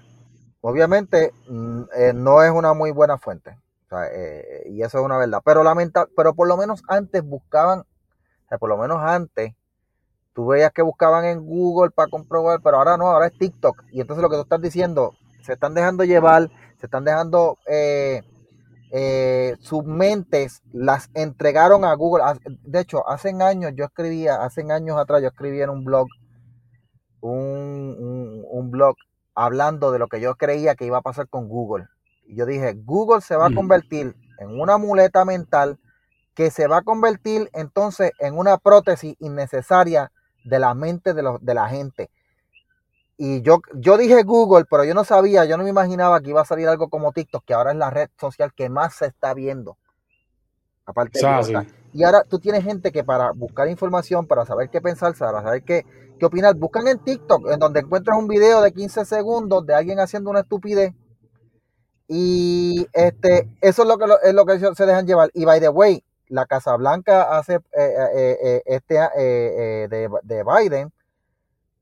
Obviamente 0.61 1.33
mm, 1.49 1.83
eh, 1.95 2.13
no 2.13 2.43
es 2.43 2.51
una 2.51 2.75
muy 2.75 2.91
buena 2.91 3.17
fuente. 3.17 3.57
Eh, 4.13 4.65
y 4.71 4.83
eso 4.83 4.99
es 4.99 5.05
una 5.05 5.19
verdad. 5.19 5.41
Pero, 5.45 5.63
lamenta, 5.63 6.09
pero 6.17 6.35
por 6.35 6.49
lo 6.49 6.57
menos 6.57 6.83
antes 6.89 7.23
buscaban, 7.23 7.85
por 8.59 8.69
lo 8.69 8.77
menos 8.77 9.01
antes, 9.01 9.55
tú 10.33 10.49
veías 10.49 10.73
que 10.73 10.83
buscaban 10.83 11.27
en 11.27 11.47
Google 11.47 11.93
para 11.93 12.11
comprobar, 12.11 12.59
pero 12.61 12.79
ahora 12.79 12.97
no, 12.97 13.07
ahora 13.07 13.29
es 13.29 13.39
TikTok. 13.39 13.85
Y 13.93 14.01
entonces 14.01 14.21
lo 14.21 14.31
que 14.31 14.35
tú 14.35 14.43
estás 14.43 14.61
diciendo, 14.61 15.15
se 15.45 15.53
están 15.53 15.75
dejando 15.75 16.03
llevar, 16.03 16.51
se 16.81 16.87
están 16.87 17.05
dejando 17.05 17.57
eh, 17.69 18.25
eh, 18.93 19.57
sus 19.61 19.85
mentes 19.85 20.63
las 20.73 21.11
entregaron 21.15 21.85
a 21.85 21.95
Google. 21.95 22.25
De 22.63 22.81
hecho, 22.81 23.09
hace 23.09 23.31
años 23.43 23.73
yo 23.75 23.85
escribía, 23.85 24.43
hace 24.43 24.63
años 24.71 24.97
atrás 24.99 25.23
yo 25.23 25.29
escribía 25.29 25.65
en 25.65 25.71
un 25.71 25.85
blog, 25.85 26.07
un, 27.21 28.71
blog 28.71 28.97
hablando 29.35 29.93
de 29.93 29.99
lo 29.99 30.09
que 30.09 30.21
yo 30.21 30.35
creía 30.37 30.75
que 30.75 30.87
iba 30.87 30.99
a 30.99 31.03
pasar 31.03 31.29
con 31.29 31.49
Google. 31.49 31.87
Y 32.27 32.37
yo 32.37 32.47
dije, 32.47 32.75
Google 32.75 33.21
se 33.21 33.37
va 33.37 33.47
a 33.47 33.55
convertir 33.55 34.15
en 34.39 34.61
una 34.61 34.79
muleta 34.79 35.25
mental 35.25 35.79
que 36.35 36.51
se 36.51 36.67
va 36.67 36.79
a 36.79 36.83
convertir 36.83 37.49
entonces 37.55 38.13
en 38.19 38.37
una 38.37 38.59
prótesis 38.59 39.17
innecesaria 39.21 40.13
de 40.45 40.59
la 40.59 40.75
mente 40.75 41.15
de, 41.15 41.23
los, 41.23 41.45
de 41.45 41.55
la 41.55 41.69
gente. 41.69 42.11
Y 43.19 43.41
yo, 43.43 43.61
yo 43.75 43.97
dije 43.97 44.23
Google, 44.23 44.67
pero 44.69 44.85
yo 44.85 44.93
no 44.95 45.05
sabía, 45.05 45.45
yo 45.47 45.57
no 45.57 45.65
me 45.65 45.71
imaginaba 45.71 46.21
que 46.21 46.31
iba 46.31 46.43
a 46.43 46.45
salir 46.45 46.69
algo 46.69 46.89
como 46.89 47.13
TikTok, 47.13 47.45
que 47.45 47.55
ahora 47.55 47.73
es 47.73 47.79
la 47.79 47.91
red 47.91 48.11
social 48.21 48.53
que 48.55 48.69
más 48.69 48.95
se 48.95 49.07
está 49.07 49.33
viendo. 49.33 49.79
Aparte 50.85 51.19
de 51.19 51.67
Y 51.95 52.05
ahora 52.05 52.25
tú 52.25 52.39
tienes 52.39 52.63
gente 52.63 52.93
que 52.93 53.03
para 53.03 53.33
buscar 53.33 53.69
información, 53.69 54.27
para 54.27 54.45
saber 54.45 54.69
qué 54.69 54.81
pensar, 54.81 55.15
para 55.19 55.43
saber 55.43 55.63
qué, 55.63 55.85
qué 56.19 56.27
opinar, 56.27 56.55
buscan 56.55 56.87
en 56.89 56.99
TikTok, 56.99 57.51
en 57.51 57.59
donde 57.59 57.81
encuentras 57.81 58.19
un 58.19 58.29
video 58.29 58.61
de 58.61 58.73
15 58.73 59.05
segundos 59.05 59.67
de 59.67 59.75
alguien 59.75 59.99
haciendo 59.99 60.31
una 60.31 60.41
estupidez. 60.41 60.93
Y 62.07 62.87
este, 62.93 63.49
eso 63.63 63.83
es 63.83 63.89
lo 63.89 63.99
que, 63.99 64.05
es 64.25 64.35
lo 64.35 64.45
que 64.45 64.59
se 64.59 64.87
dejan 64.87 65.07
llevar. 65.07 65.31
Y 65.35 65.45
by 65.45 65.59
the 65.59 65.71
way, 65.71 66.05
la 66.29 66.47
Casa 66.47 66.77
Blanca 66.77 67.37
hace 67.37 67.55
eh, 67.55 67.61
eh, 67.73 68.39
eh, 68.43 68.63
este 68.67 68.95
de, 68.95 70.09
de, 70.23 70.45
Biden 70.45 70.93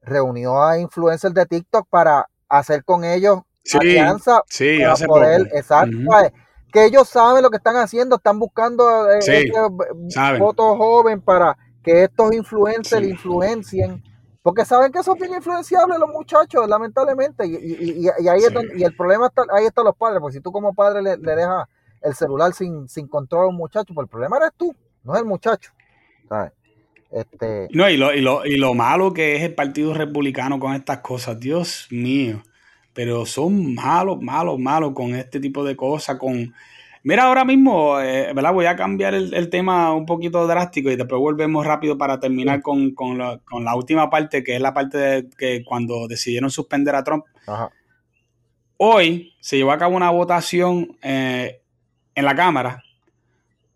reunió 0.04 0.62
a 0.62 0.78
influencers 0.78 1.34
de 1.34 1.46
TikTok 1.46 1.86
para 1.88 2.28
hacer 2.48 2.84
con 2.84 3.04
ellos 3.04 3.40
alianza 3.72 4.42
para 4.82 5.06
poder, 5.06 5.50
exacto, 5.52 5.96
que 6.72 6.84
ellos 6.84 7.08
saben 7.08 7.42
lo 7.42 7.50
que 7.50 7.56
están 7.56 7.76
haciendo, 7.76 8.16
están 8.16 8.38
buscando 8.38 9.08
este, 9.10 9.52
votos 10.38 10.76
joven 10.76 11.20
para 11.20 11.56
que 11.82 12.04
estos 12.04 12.34
influencers 12.34 13.06
influencien, 13.06 14.02
porque 14.42 14.64
saben 14.64 14.90
que 14.90 15.02
son 15.02 15.16
bien 15.18 15.34
influenciables 15.34 15.98
los 15.98 16.10
muchachos, 16.10 16.68
lamentablemente, 16.68 17.46
y, 17.46 18.08
ahí 18.28 18.40
y 18.76 18.82
el 18.82 18.96
problema 18.96 19.28
está, 19.28 19.44
ahí 19.52 19.66
están 19.66 19.84
los 19.84 19.96
padres, 19.96 20.20
porque 20.20 20.34
si 20.34 20.40
tú 20.40 20.50
como 20.50 20.74
padre 20.74 21.00
le, 21.00 21.16
le 21.16 21.36
dejas 21.36 21.68
el 22.02 22.14
celular 22.14 22.52
sin, 22.52 22.88
sin 22.88 23.06
control 23.06 23.44
a 23.44 23.48
un 23.48 23.56
muchacho, 23.56 23.94
pues 23.94 24.04
el 24.04 24.10
problema 24.10 24.36
eres 24.38 24.50
tú, 24.56 24.74
no 25.04 25.14
es 25.14 25.20
el 25.20 25.26
muchacho. 25.26 25.72
Este... 27.14 27.68
No, 27.70 27.88
y 27.88 27.96
lo, 27.96 28.12
y, 28.12 28.20
lo, 28.20 28.44
y 28.44 28.56
lo 28.56 28.74
malo 28.74 29.12
que 29.12 29.36
es 29.36 29.42
el 29.42 29.54
Partido 29.54 29.94
Republicano 29.94 30.58
con 30.58 30.74
estas 30.74 30.98
cosas, 30.98 31.38
Dios 31.38 31.86
mío. 31.90 32.42
Pero 32.92 33.24
son 33.24 33.74
malos, 33.74 34.20
malos, 34.20 34.58
malos 34.58 34.92
con 34.94 35.14
este 35.14 35.38
tipo 35.38 35.64
de 35.64 35.76
cosas, 35.76 36.18
con... 36.18 36.52
Mira, 37.04 37.24
ahora 37.24 37.44
mismo, 37.44 38.00
eh, 38.00 38.32
¿verdad? 38.34 38.52
Voy 38.52 38.66
a 38.66 38.76
cambiar 38.76 39.14
el, 39.14 39.50
tema 39.50 39.92
un 39.92 40.06
poquito 40.06 40.46
drástico 40.46 40.90
y 40.90 40.96
después 40.96 41.20
volvemos 41.20 41.64
rápido 41.66 41.98
para 41.98 42.18
terminar 42.18 42.62
con, 42.62 42.92
con, 42.92 43.18
la, 43.18 43.38
con, 43.44 43.62
la, 43.64 43.76
última 43.76 44.08
parte, 44.08 44.42
que 44.42 44.56
es 44.56 44.60
la 44.60 44.72
parte 44.72 44.98
de 44.98 45.28
que 45.36 45.62
cuando 45.64 46.08
decidieron 46.08 46.50
suspender 46.50 46.94
a 46.94 47.04
Trump. 47.04 47.24
Hoy 48.78 49.34
se 49.40 49.58
llevó 49.58 49.72
a 49.72 49.78
cabo 49.78 49.96
una 49.96 50.10
votación 50.10 50.96
eh, 51.02 51.60
en 52.14 52.24
la 52.24 52.34
Cámara 52.34 52.82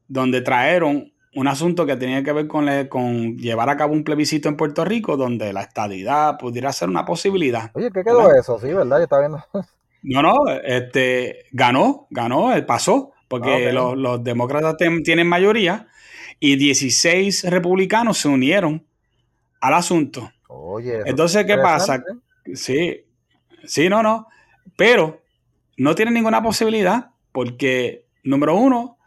donde 0.09 0.41
trajeron 0.41 1.13
un 1.35 1.47
asunto 1.47 1.87
que 1.87 1.97
tenía 1.97 2.23
que 2.23 2.33
ver 2.33 2.47
con, 2.47 2.69
con, 2.89 3.37
llevar 3.37 3.69
a 3.69 3.77
cabo 3.77 3.93
un 3.93 4.05
plebiscito 4.05 4.49
en 4.49 4.57
Puerto 4.57 4.85
Rico 4.85 5.17
donde 5.17 5.53
la 5.53 5.63
estadidad 5.63 6.39
pudiera 6.39 6.73
ser 6.73 6.89
una 6.89 7.05
posibilidad. 7.05 7.71
Oye, 7.75 7.91
¿qué 7.93 8.03
quedó 8.03 8.33
eso? 8.35 8.59
Sí, 8.59 8.73
¿verdad? 8.73 8.99
Yo 8.99 9.05
estaba 9.05 9.23
viendo. 9.23 9.45
No, 10.01 10.23
no, 10.23 10.49
este, 10.49 11.47
ganó, 11.51 12.07
ganó, 12.11 12.51
pasó, 12.69 13.11
porque 13.27 13.73
los, 13.73 13.97
los, 13.99 14.23
demócratas 14.23 14.77
tienen 14.77 15.27
mayoría 15.27 15.89
y 16.39 16.55
16 16.55 17.51
republicanos 17.51 18.19
se 18.19 18.29
unieron 18.29 18.87
al 19.61 19.75
asunto. 19.75 20.31
Oye, 20.49 21.01
Entonces, 21.05 21.45
¿qué 21.47 21.59
pasa? 21.59 22.03
Sí, 22.55 23.05
sí, 23.65 23.89
no, 23.89 24.05
no, 24.05 24.29
pero 24.77 25.21
no 25.77 25.95
tienen 25.95 26.15
ninguna 26.15 26.43
posibilidad 26.43 27.11
porque 27.33 28.07
número 28.23 28.57
uno, 28.57 28.98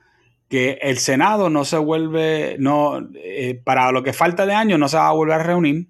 que 0.52 0.80
el 0.82 0.98
Senado 0.98 1.50
no 1.50 1.64
se 1.64 1.78
vuelve, 1.78 2.58
no, 2.60 3.08
eh, 3.16 3.62
para 3.64 3.94
lo 3.94 4.04
que 4.04 4.12
falta 4.12 4.46
de 4.46 4.54
año 4.54 4.78
no 4.78 4.90
se 4.90 4.98
va 4.98 5.08
a 5.08 5.14
volver 5.14 5.40
a 5.40 5.44
reunir. 5.44 5.88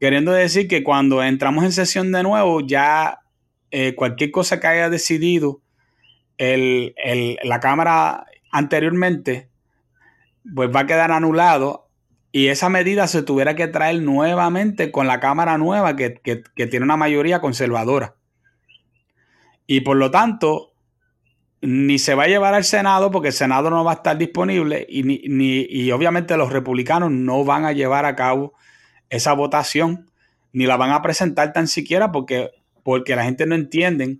Queriendo 0.00 0.32
decir 0.32 0.66
que 0.66 0.82
cuando 0.82 1.22
entramos 1.22 1.62
en 1.62 1.70
sesión 1.70 2.10
de 2.10 2.24
nuevo, 2.24 2.60
ya 2.60 3.20
eh, 3.70 3.94
cualquier 3.94 4.32
cosa 4.32 4.58
que 4.58 4.66
haya 4.66 4.90
decidido 4.90 5.62
la 6.38 7.60
Cámara 7.60 8.26
anteriormente, 8.50 9.48
pues 10.52 10.68
va 10.74 10.80
a 10.80 10.86
quedar 10.86 11.12
anulado 11.12 11.88
y 12.32 12.48
esa 12.48 12.68
medida 12.68 13.06
se 13.06 13.22
tuviera 13.22 13.54
que 13.54 13.68
traer 13.68 14.02
nuevamente 14.02 14.90
con 14.90 15.06
la 15.06 15.20
Cámara 15.20 15.56
nueva 15.56 15.94
que, 15.94 16.20
que 16.20 16.66
tiene 16.66 16.84
una 16.84 16.96
mayoría 16.96 17.40
conservadora. 17.40 18.16
Y 19.68 19.82
por 19.82 19.98
lo 19.98 20.10
tanto, 20.10 20.72
ni 21.66 21.98
se 21.98 22.14
va 22.14 22.24
a 22.24 22.28
llevar 22.28 22.54
al 22.54 22.62
Senado 22.62 23.10
porque 23.10 23.28
el 23.28 23.34
Senado 23.34 23.70
no 23.70 23.82
va 23.82 23.90
a 23.90 23.94
estar 23.96 24.16
disponible 24.16 24.86
y, 24.88 25.02
ni, 25.02 25.66
y 25.68 25.90
obviamente 25.90 26.36
los 26.36 26.52
republicanos 26.52 27.10
no 27.10 27.44
van 27.44 27.64
a 27.64 27.72
llevar 27.72 28.04
a 28.04 28.14
cabo 28.14 28.54
esa 29.10 29.32
votación 29.32 30.08
ni 30.52 30.66
la 30.66 30.76
van 30.76 30.92
a 30.92 31.02
presentar 31.02 31.52
tan 31.52 31.66
siquiera 31.66 32.12
porque, 32.12 32.50
porque 32.84 33.16
la 33.16 33.24
gente 33.24 33.46
no 33.46 33.56
entiende. 33.56 34.18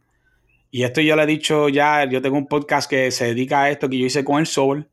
Y 0.73 0.83
esto 0.83 1.01
yo 1.01 1.15
le 1.15 1.23
he 1.23 1.27
dicho 1.27 1.69
ya, 1.69 2.05
yo 2.05 2.21
tengo 2.21 2.37
un 2.37 2.49
podcast 2.49 2.91
que 2.91 3.13
se 3.13 3.27
dedica 3.27 3.63
a 3.63 3.71
esto 3.71 3.89
que 3.89 3.99
yo 3.99 4.07
hice 4.07 4.25
con 4.25 4.41
el 4.41 4.47
Sol, 4.47 4.91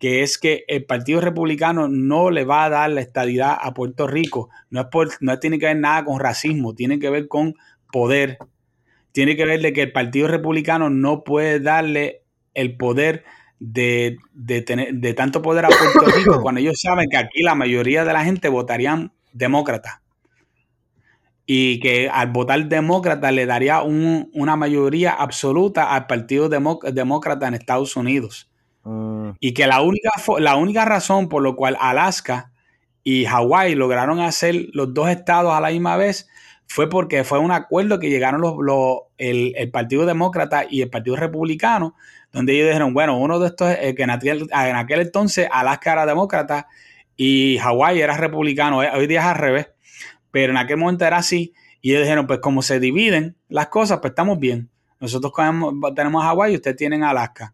que 0.00 0.24
es 0.24 0.36
que 0.36 0.64
el 0.66 0.84
Partido 0.84 1.20
Republicano 1.20 1.86
no 1.86 2.30
le 2.30 2.44
va 2.44 2.64
a 2.64 2.70
dar 2.70 2.90
la 2.90 3.02
estadidad 3.02 3.56
a 3.60 3.72
Puerto 3.72 4.08
Rico. 4.08 4.50
No, 4.68 4.80
es 4.80 4.86
por, 4.88 5.10
no 5.20 5.38
tiene 5.38 5.60
que 5.60 5.66
ver 5.66 5.76
nada 5.76 6.04
con 6.04 6.18
racismo, 6.18 6.74
tiene 6.74 6.98
que 6.98 7.08
ver 7.08 7.28
con 7.28 7.54
poder 7.92 8.38
tiene 9.14 9.36
que 9.36 9.44
ver 9.44 9.62
de 9.62 9.72
que 9.72 9.82
el 9.82 9.92
Partido 9.92 10.26
Republicano 10.26 10.90
no 10.90 11.22
puede 11.22 11.60
darle 11.60 12.24
el 12.52 12.76
poder 12.76 13.22
de, 13.60 14.16
tener, 14.66 14.92
de 14.92 15.14
tanto 15.14 15.40
poder 15.40 15.66
a 15.66 15.68
Puerto 15.68 16.10
Rico 16.18 16.42
cuando 16.42 16.60
ellos 16.60 16.80
saben 16.80 17.08
que 17.08 17.16
aquí 17.16 17.44
la 17.44 17.54
mayoría 17.54 18.04
de 18.04 18.12
la 18.12 18.24
gente 18.24 18.48
votarían 18.48 19.12
demócrata. 19.32 20.02
Y 21.46 21.78
que 21.78 22.10
al 22.12 22.32
votar 22.32 22.66
demócrata 22.66 23.30
le 23.30 23.46
daría 23.46 23.82
una 23.82 24.56
mayoría 24.56 25.12
absoluta 25.12 25.94
al 25.94 26.08
Partido 26.08 26.48
Demócrata 26.48 27.46
en 27.46 27.54
Estados 27.54 27.94
Unidos. 27.94 28.50
Mm. 28.82 29.30
Y 29.38 29.54
que 29.54 29.68
la 29.68 29.80
única, 29.80 30.10
la 30.40 30.56
única 30.56 30.84
razón 30.86 31.28
por 31.28 31.46
la 31.46 31.54
cual 31.54 31.76
Alaska 31.78 32.50
y 33.04 33.26
Hawái 33.26 33.76
lograron 33.76 34.18
hacer 34.18 34.70
los 34.72 34.92
dos 34.92 35.08
estados 35.08 35.52
a 35.52 35.60
la 35.60 35.70
misma 35.70 35.96
vez 35.96 36.28
fue 36.66 36.88
porque 36.88 37.24
fue 37.24 37.38
un 37.38 37.52
acuerdo 37.52 37.98
que 37.98 38.10
llegaron 38.10 38.40
los, 38.40 38.54
el, 39.18 39.70
Partido 39.70 40.06
Demócrata 40.06 40.64
y 40.68 40.82
el 40.82 40.90
Partido 40.90 41.16
Republicano, 41.16 41.94
donde 42.32 42.54
ellos 42.54 42.66
dijeron, 42.66 42.94
bueno, 42.94 43.18
uno 43.18 43.38
de 43.38 43.48
estos, 43.48 43.70
eh, 43.70 43.94
que 43.94 44.02
en 44.02 44.10
aquel, 44.10 44.48
en 44.50 44.76
aquel 44.76 45.00
entonces 45.00 45.48
Alaska 45.50 45.92
era 45.92 46.06
demócrata 46.06 46.66
y 47.16 47.58
Hawái 47.58 48.00
era 48.00 48.16
republicano, 48.16 48.82
eh, 48.82 48.90
hoy 48.92 49.06
día 49.06 49.20
es 49.20 49.26
al 49.26 49.36
revés, 49.36 49.68
pero 50.30 50.52
en 50.52 50.56
aquel 50.56 50.78
momento 50.78 51.04
era 51.04 51.18
así, 51.18 51.54
y 51.80 51.90
ellos 51.90 52.02
dijeron, 52.02 52.26
pues 52.26 52.40
como 52.40 52.62
se 52.62 52.80
dividen 52.80 53.36
las 53.48 53.68
cosas, 53.68 54.00
pues 54.00 54.12
estamos 54.12 54.38
bien. 54.38 54.70
Nosotros 55.00 55.32
tenemos 55.94 56.24
Hawái 56.24 56.52
y 56.52 56.56
ustedes 56.56 56.76
tienen 56.76 57.04
Alaska. 57.04 57.52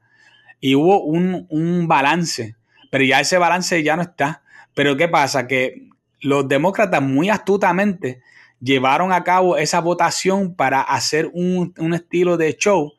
Y 0.60 0.76
hubo 0.76 1.02
un, 1.02 1.46
un 1.50 1.88
balance, 1.88 2.54
pero 2.90 3.02
ya 3.02 3.18
ese 3.18 3.38
balance 3.38 3.82
ya 3.82 3.96
no 3.96 4.02
está. 4.02 4.44
Pero 4.72 4.96
¿qué 4.96 5.08
pasa? 5.08 5.48
Que 5.48 5.88
los 6.20 6.46
demócratas 6.46 7.02
muy 7.02 7.28
astutamente 7.28 8.22
llevaron 8.60 9.12
a 9.12 9.24
cabo 9.24 9.56
esa 9.56 9.80
votación 9.80 10.54
para 10.54 10.82
hacer 10.82 11.30
un, 11.32 11.72
estilo 11.94 12.36
de 12.36 12.56
show 12.56 12.92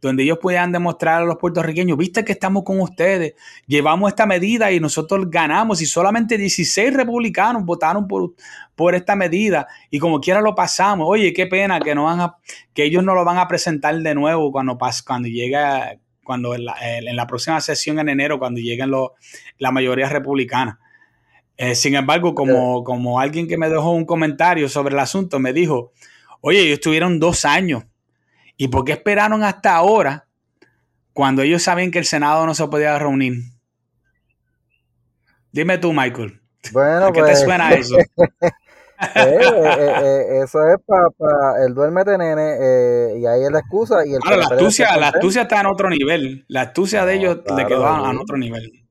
donde 0.00 0.22
ellos 0.22 0.38
puedan 0.40 0.70
demostrar 0.70 1.22
a 1.22 1.24
los 1.24 1.38
puertorriqueños, 1.38 1.98
viste 1.98 2.24
que 2.24 2.30
estamos 2.30 2.62
con 2.62 2.80
ustedes, 2.80 3.34
llevamos 3.66 4.08
esta 4.08 4.26
medida 4.26 4.70
y 4.70 4.78
nosotros 4.78 5.28
ganamos 5.28 5.82
y 5.82 5.86
solamente 5.86 6.38
16 6.38 6.94
republicanos 6.94 7.64
votaron 7.64 8.06
por, 8.06 8.32
por 8.76 8.94
esta 8.94 9.16
medida 9.16 9.66
y 9.90 9.98
como 9.98 10.20
quiera 10.20 10.40
lo 10.40 10.54
pasamos. 10.54 11.08
Oye, 11.10 11.32
qué 11.32 11.48
pena 11.48 11.80
que 11.80 11.96
no 11.96 12.04
van 12.04 12.20
a, 12.20 12.36
que 12.72 12.84
ellos 12.84 13.02
no 13.02 13.12
lo 13.12 13.24
van 13.24 13.38
a 13.38 13.48
presentar 13.48 13.96
de 13.96 14.14
nuevo 14.14 14.52
cuando 14.52 14.78
cuando 15.04 15.28
llegue 15.28 15.58
cuando 16.22 16.54
en 16.54 16.66
la, 16.66 16.76
en 16.80 17.16
la, 17.16 17.26
próxima 17.26 17.58
sesión 17.60 17.98
en 17.98 18.10
enero 18.10 18.38
cuando 18.38 18.60
lleguen 18.60 18.90
los, 18.90 19.12
la 19.58 19.72
mayoría 19.72 20.10
republicana. 20.10 20.78
Eh, 21.58 21.74
sin 21.74 21.96
embargo, 21.96 22.36
como, 22.36 22.84
como 22.84 23.18
alguien 23.18 23.48
que 23.48 23.58
me 23.58 23.68
dejó 23.68 23.90
un 23.90 24.06
comentario 24.06 24.68
sobre 24.68 24.94
el 24.94 25.00
asunto, 25.00 25.40
me 25.40 25.52
dijo, 25.52 25.92
oye, 26.40 26.60
ellos 26.60 26.74
estuvieron 26.74 27.18
dos 27.18 27.44
años. 27.44 27.82
¿Y 28.56 28.68
por 28.68 28.84
qué 28.84 28.92
esperaron 28.92 29.42
hasta 29.42 29.74
ahora 29.74 30.28
cuando 31.12 31.42
ellos 31.42 31.64
sabían 31.64 31.90
que 31.90 31.98
el 31.98 32.04
Senado 32.04 32.46
no 32.46 32.54
se 32.54 32.66
podía 32.68 32.96
reunir? 32.96 33.34
Dime 35.50 35.78
tú, 35.78 35.92
Michael. 35.92 36.40
Bueno, 36.72 37.12
¿Qué 37.12 37.22
te 37.22 37.26
pues, 37.26 37.40
suena 37.40 37.72
eso? 37.72 37.96
Eh, 37.98 38.06
eh, 39.14 40.42
eso 40.44 40.58
es 40.68 40.76
para 40.86 41.64
el 41.64 41.74
duerme 41.74 42.04
de 42.04 42.18
nene 42.18 43.20
y 43.20 43.26
ahí 43.26 43.42
es 43.44 43.50
la 43.50 43.58
excusa. 43.58 44.06
Y 44.06 44.12
el 44.12 44.20
la 44.24 44.44
astucia, 44.44 44.96
la 44.96 45.08
astucia 45.08 45.42
está 45.42 45.60
en 45.60 45.66
otro 45.66 45.90
nivel. 45.90 46.44
La 46.46 46.62
astucia 46.62 47.04
de 47.04 47.14
ellos 47.14 47.38
le 47.56 47.66
quedó 47.66 47.84
a, 47.84 48.10
otro 48.12 48.36
nivel. 48.36 48.87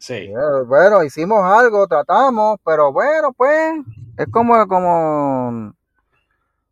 Sí. 0.00 0.32
Bueno, 0.66 1.04
hicimos 1.04 1.44
algo, 1.44 1.86
tratamos, 1.86 2.58
pero 2.64 2.90
bueno, 2.90 3.34
pues 3.36 3.74
es 4.16 4.26
como, 4.28 4.66
como, 4.66 5.74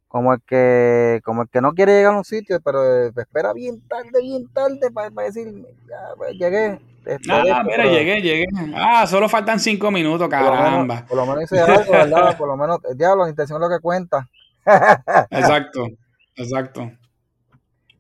como 0.09 0.33
el 0.33 0.41
que 0.47 1.21
como 1.23 1.43
el 1.43 1.49
que 1.51 1.61
no 1.61 1.75
quiere 1.75 1.93
llegar 1.93 2.15
a 2.15 2.19
un 2.19 2.25
sitio, 2.25 2.59
pero 2.65 3.05
espera 3.05 3.53
bien 3.53 3.87
tarde, 3.87 4.23
bien 4.23 4.49
tarde 4.49 4.91
para, 4.91 5.11
decir, 5.27 5.47
ya, 5.87 6.15
pues, 6.17 6.33
llegué. 6.39 6.81
Ah, 7.29 7.63
mira, 7.65 7.85
llegué, 7.85 8.23
llegué. 8.23 8.47
Ah, 8.75 9.07
solo 9.07 9.29
faltan 9.29 9.61
cinco 9.61 9.91
minutos, 9.91 10.27
caramba. 10.29 11.05
Por 11.07 11.19
lo 11.19 11.27
menos, 11.27 11.45
hice 11.45 11.61
algo, 11.61 11.93
¿verdad? 11.93 12.37
Por 12.37 12.49
lo 12.49 12.57
menos, 12.57 12.79
el 12.91 12.97
diablo, 12.97 13.25
la 13.25 13.31
intención 13.31 13.63
es 13.63 13.69
lo 13.69 13.77
que 13.77 13.83
cuenta. 13.83 14.27
exacto, 15.31 15.87
exacto. 16.35 16.91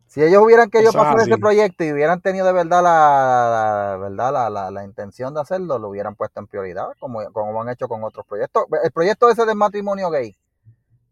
Si 0.08 0.22
ellos 0.22 0.42
hubieran 0.42 0.70
querido 0.70 0.92
pasar 0.92 1.20
ese 1.20 1.36
proyecto 1.36 1.84
y 1.84 1.92
hubieran 1.92 2.22
tenido 2.22 2.46
de 2.46 2.52
verdad 2.54 2.82
la, 2.82 3.98
verdad 4.00 4.32
la, 4.32 4.48
la, 4.48 4.70
la, 4.70 4.84
intención 4.84 5.34
de 5.34 5.42
hacerlo, 5.42 5.78
lo 5.78 5.90
hubieran 5.90 6.14
puesto 6.14 6.40
en 6.40 6.46
prioridad, 6.46 6.88
como, 6.98 7.30
como 7.30 7.60
han 7.60 7.68
hecho 7.68 7.88
con 7.88 8.02
otros 8.02 8.24
proyectos. 8.26 8.64
El 8.82 8.90
proyecto 8.90 9.28
ese 9.28 9.44
del 9.44 9.56
matrimonio 9.56 10.08
gay, 10.08 10.34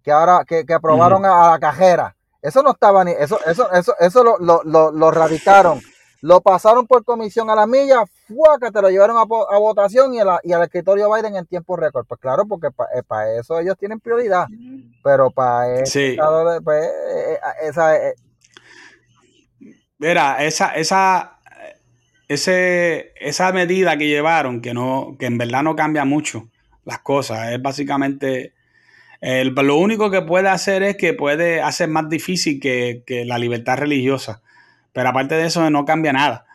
que 0.03 0.11
ahora, 0.11 0.47
que, 0.47 0.65
que 0.65 0.73
aprobaron 0.73 1.27
a, 1.27 1.51
la 1.51 1.59
cajera. 1.59 2.17
Eso 2.41 2.63
no 2.63 2.71
estaba 2.71 3.05
ni, 3.05 3.13
eso, 3.13 3.39
eso, 3.45 3.71
eso, 3.71 3.95
eso 4.01 4.25
lo, 4.25 4.39
lo, 4.39 4.63
lo, 4.65 4.91
lo 4.91 5.11
radicaron. 5.11 5.81
Lo 6.23 6.41
pasaron 6.41 6.87
por 6.87 7.05
comisión 7.05 7.51
a 7.51 7.55
la 7.55 7.67
milla, 7.67 8.03
que 8.61 8.71
te 8.71 8.83
lo 8.83 8.89
llevaron 8.89 9.19
a, 9.19 9.21
a 9.21 9.59
votación 9.59 10.15
y, 10.15 10.19
y, 10.43 10.53
al 10.53 10.63
escritorio 10.63 11.13
Biden 11.13 11.37
en 11.37 11.47
tiempo 11.47 11.77
récord. 11.77 12.07
Pues 12.07 12.19
claro, 12.21 12.47
porque 12.47 12.71
para 12.71 13.33
eh, 13.33 13.41
eso 13.41 13.59
ellos 13.59 13.77
tienen 13.79 14.01
prioridad. 14.01 14.47
Pero 15.05 15.31
para 15.31 15.85
sí. 15.85 16.17
pues, 16.65 16.85
eh, 16.85 17.35
eh, 17.35 17.39
esa, 17.63 17.95
Mira, 19.99 20.45
esa, 20.45 20.71
esa, 20.75 21.39
ese, 22.29 23.13
esa 23.17 23.53
medida 23.53 23.97
que 23.97 24.09
llevaron, 24.09 24.61
que 24.61 24.75
no, 24.75 25.17
que 25.19 25.27
en 25.27 25.39
verdad 25.39 25.63
no 25.63 25.77
cambia 25.77 26.05
mucho 26.05 26.49
las 26.85 27.01
cosas, 27.01 27.53
es 27.53 27.63
básicamente 27.63 28.53
lo 29.21 29.77
único 29.77 30.11
que 30.11 30.23
puede 30.23 30.49
hacer 30.49 30.83
es 30.83 30.97
que 30.97 31.15
puede 31.15 31.61
hacer 31.61 31.89
más 31.89 32.09
difícil 32.09 32.61
que, 32.61 33.03
la 33.27 33.39
libertad 33.39 33.79
religiosa. 33.79 34.43
Pero 34.93 35.09
aparte 35.09 35.35
de 35.35 35.47
eso, 35.47 35.69
no 35.71 35.85
cambia 35.85 36.13
nada. 36.13 36.47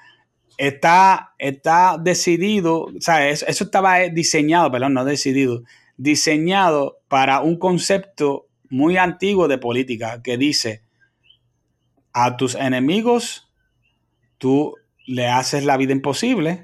Está, 0.58 1.34
está 1.38 1.98
decidido, 2.00 2.84
o 2.84 3.02
sea, 3.02 3.30
eso, 3.30 3.46
estaba 3.48 4.00
diseñado, 4.10 4.72
perdón, 4.72 4.94
no 4.94 5.06
decidido, 5.06 5.64
diseñado 5.98 7.00
para 7.08 7.42
un 7.42 7.58
concepto 7.58 8.48
muy 8.70 8.98
antiguo 8.98 9.48
de 9.48 9.58
política 9.58 10.22
que 10.24 10.38
dice, 10.38 10.82
a 12.14 12.38
tus 12.38 12.56
enemigos 12.56 13.50
tú 14.38 14.76
le 15.06 15.28
haces 15.28 15.66
la 15.66 15.78
vida 15.78 15.92
imposible 15.92 16.64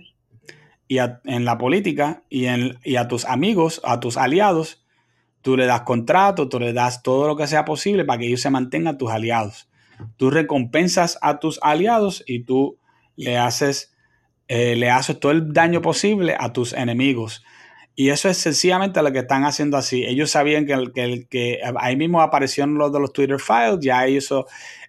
y 0.88 0.98
en 1.00 1.46
la 1.46 1.58
política 1.58 2.24
y, 2.30 2.46
en, 2.46 2.80
y 2.84 2.96
a 2.96 3.08
tus 3.08 3.26
amigos, 3.26 3.82
a 3.84 4.00
tus 4.00 4.18
aliados, 4.18 4.88
Tú 5.48 5.56
le 5.56 5.66
das 5.66 5.84
contrato, 5.84 6.50
tú 6.50 6.60
le 6.60 6.74
das 6.74 7.04
todo 7.04 7.26
lo 7.26 7.38
que 7.38 7.48
sea 7.48 7.64
posible 7.64 8.04
para 8.04 8.20
que 8.20 8.28
ellos 8.28 8.42
se 8.42 8.50
mantengan 8.50 8.98
tus 8.98 9.12
aliados. 9.12 9.70
Tú 10.18 10.30
recompensas 10.30 11.18
a 11.22 11.40
tus 11.40 11.58
aliados 11.62 12.22
y 12.28 12.42
tú 12.42 12.78
le 13.16 13.38
haces, 13.38 13.96
eh, 14.50 14.76
le 14.76 14.90
haces 14.90 15.22
todo 15.22 15.32
el 15.32 15.54
daño 15.54 15.82
posible 15.82 16.36
a 16.38 16.52
tus 16.52 16.74
enemigos. 16.74 17.46
Y 18.00 18.12
eso 18.12 18.30
es 18.30 18.38
sencillamente 18.38 19.02
lo 19.02 19.12
que 19.12 19.18
están 19.18 19.44
haciendo 19.44 19.76
así. 19.76 20.06
Ellos 20.06 20.30
sabían 20.30 20.68
que, 20.68 20.92
que, 20.94 21.26
que 21.28 21.60
ahí 21.80 21.96
mismo 21.96 22.22
aparecieron 22.22 22.76
los 22.76 22.94
de 22.94 23.00
los 23.00 23.12
Twitter 23.12 23.40
files, 23.40 23.80
ya 23.82 24.06
ellos, 24.06 24.32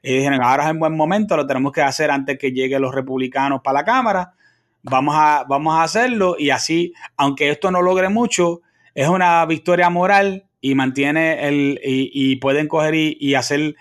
dijeron, 0.02 0.42
ahora 0.42 0.66
es 0.66 0.72
un 0.72 0.78
buen 0.78 0.94
momento, 0.94 1.34
lo 1.34 1.46
tenemos 1.46 1.72
que 1.72 1.80
hacer 1.80 2.10
antes 2.10 2.38
que 2.38 2.52
lleguen 2.52 2.82
los 2.82 2.94
republicanos 2.94 3.62
para 3.64 3.78
la 3.78 3.84
Cámara. 3.86 4.34
Vamos 4.82 5.14
a, 5.16 5.46
vamos 5.48 5.74
a 5.74 5.84
hacerlo 5.84 6.36
y 6.38 6.50
así, 6.50 6.92
aunque 7.16 7.48
esto 7.48 7.70
no 7.70 7.80
logre 7.80 8.10
mucho, 8.10 8.60
es 8.94 9.08
una 9.08 9.46
victoria 9.46 9.88
moral 9.88 10.44
y 10.60 10.74
mantiene 10.74 11.48
el 11.48 11.80
y, 11.82 12.36
pueden 12.36 12.68
coger 12.68 12.94
y, 12.94 13.34
hacer 13.36 13.74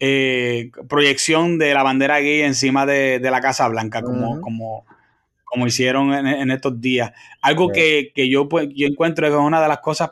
eh, 0.00 0.70
proyección 0.86 1.56
de 1.56 1.72
la 1.72 1.82
bandera 1.82 2.20
gay 2.20 2.42
encima 2.42 2.84
de, 2.84 3.20
la 3.22 3.40
Casa 3.40 3.68
Blanca, 3.68 4.02
como, 4.02 4.42
como, 4.42 4.84
como 5.46 5.66
hicieron 5.66 6.12
en, 6.12 6.50
estos 6.50 6.78
días. 6.80 7.12
Algo 7.40 7.70
que, 7.72 8.12
yo, 8.14 8.48
pues, 8.48 8.68
yo 8.74 8.86
encuentro 8.86 9.26
que 9.26 9.32
es 9.32 9.40
una 9.40 9.62
de 9.62 9.68
las 9.68 9.78
cosas 9.78 10.10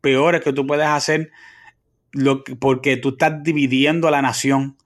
peores 0.00 0.40
que 0.42 0.52
tú 0.52 0.66
puedes 0.66 0.86
hacer 0.86 1.32
lo, 2.12 2.44
porque 2.44 2.96
tú 2.96 3.10
estás 3.10 3.42
dividiendo 3.42 4.10
la 4.10 4.22
nación 4.22 4.76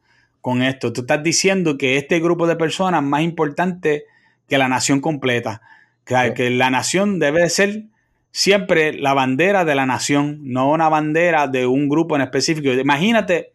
con 0.40 0.62
esto. 0.62 0.92
Tú 0.92 1.02
estás 1.02 1.22
diciendo 1.22 1.76
que 1.76 1.98
este 1.98 2.20
grupo 2.20 2.46
de 2.46 2.56
personas 2.56 3.02
es 3.02 3.08
más 3.08 3.22
importante 3.22 4.04
que 4.48 4.56
la 4.56 4.68
nación 4.68 5.00
completa. 5.00 5.60
Que, 6.04 6.32
que 6.34 6.48
la 6.50 6.70
nación 6.70 7.18
debe 7.18 7.42
de 7.42 7.50
ser 7.50 7.84
siempre 8.32 8.94
la 8.94 9.12
bandera 9.12 9.64
de 9.64 9.74
la 9.74 9.86
nación, 9.86 10.40
no 10.42 10.70
una 10.70 10.88
bandera 10.88 11.46
de 11.46 11.66
un 11.66 11.88
grupo 11.88 12.16
en 12.16 12.22
específico. 12.22 12.72
Imagínate, 12.72 13.52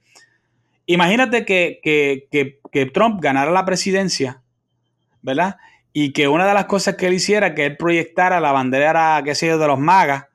imagínate 0.85 1.43
que, 1.43 1.79
que, 1.83 2.85
Trump 2.93 3.19
ganara 3.19 3.51
la 3.51 3.65
presidencia, 3.65 4.41
¿verdad? 5.23 5.57
Y 5.99 6.13
que 6.13 6.27
una 6.27 6.45
de 6.45 6.53
las 6.53 6.65
cosas 6.65 6.95
que 6.95 7.07
él 7.07 7.15
hiciera, 7.15 7.55
que 7.55 7.65
él 7.65 7.75
proyectara 7.75 8.39
la 8.39 8.51
bandera, 8.51 9.19
qué 9.25 9.33
sé 9.33 9.47
yo, 9.47 9.57
de 9.57 9.65
los 9.65 9.79
magas 9.79 10.25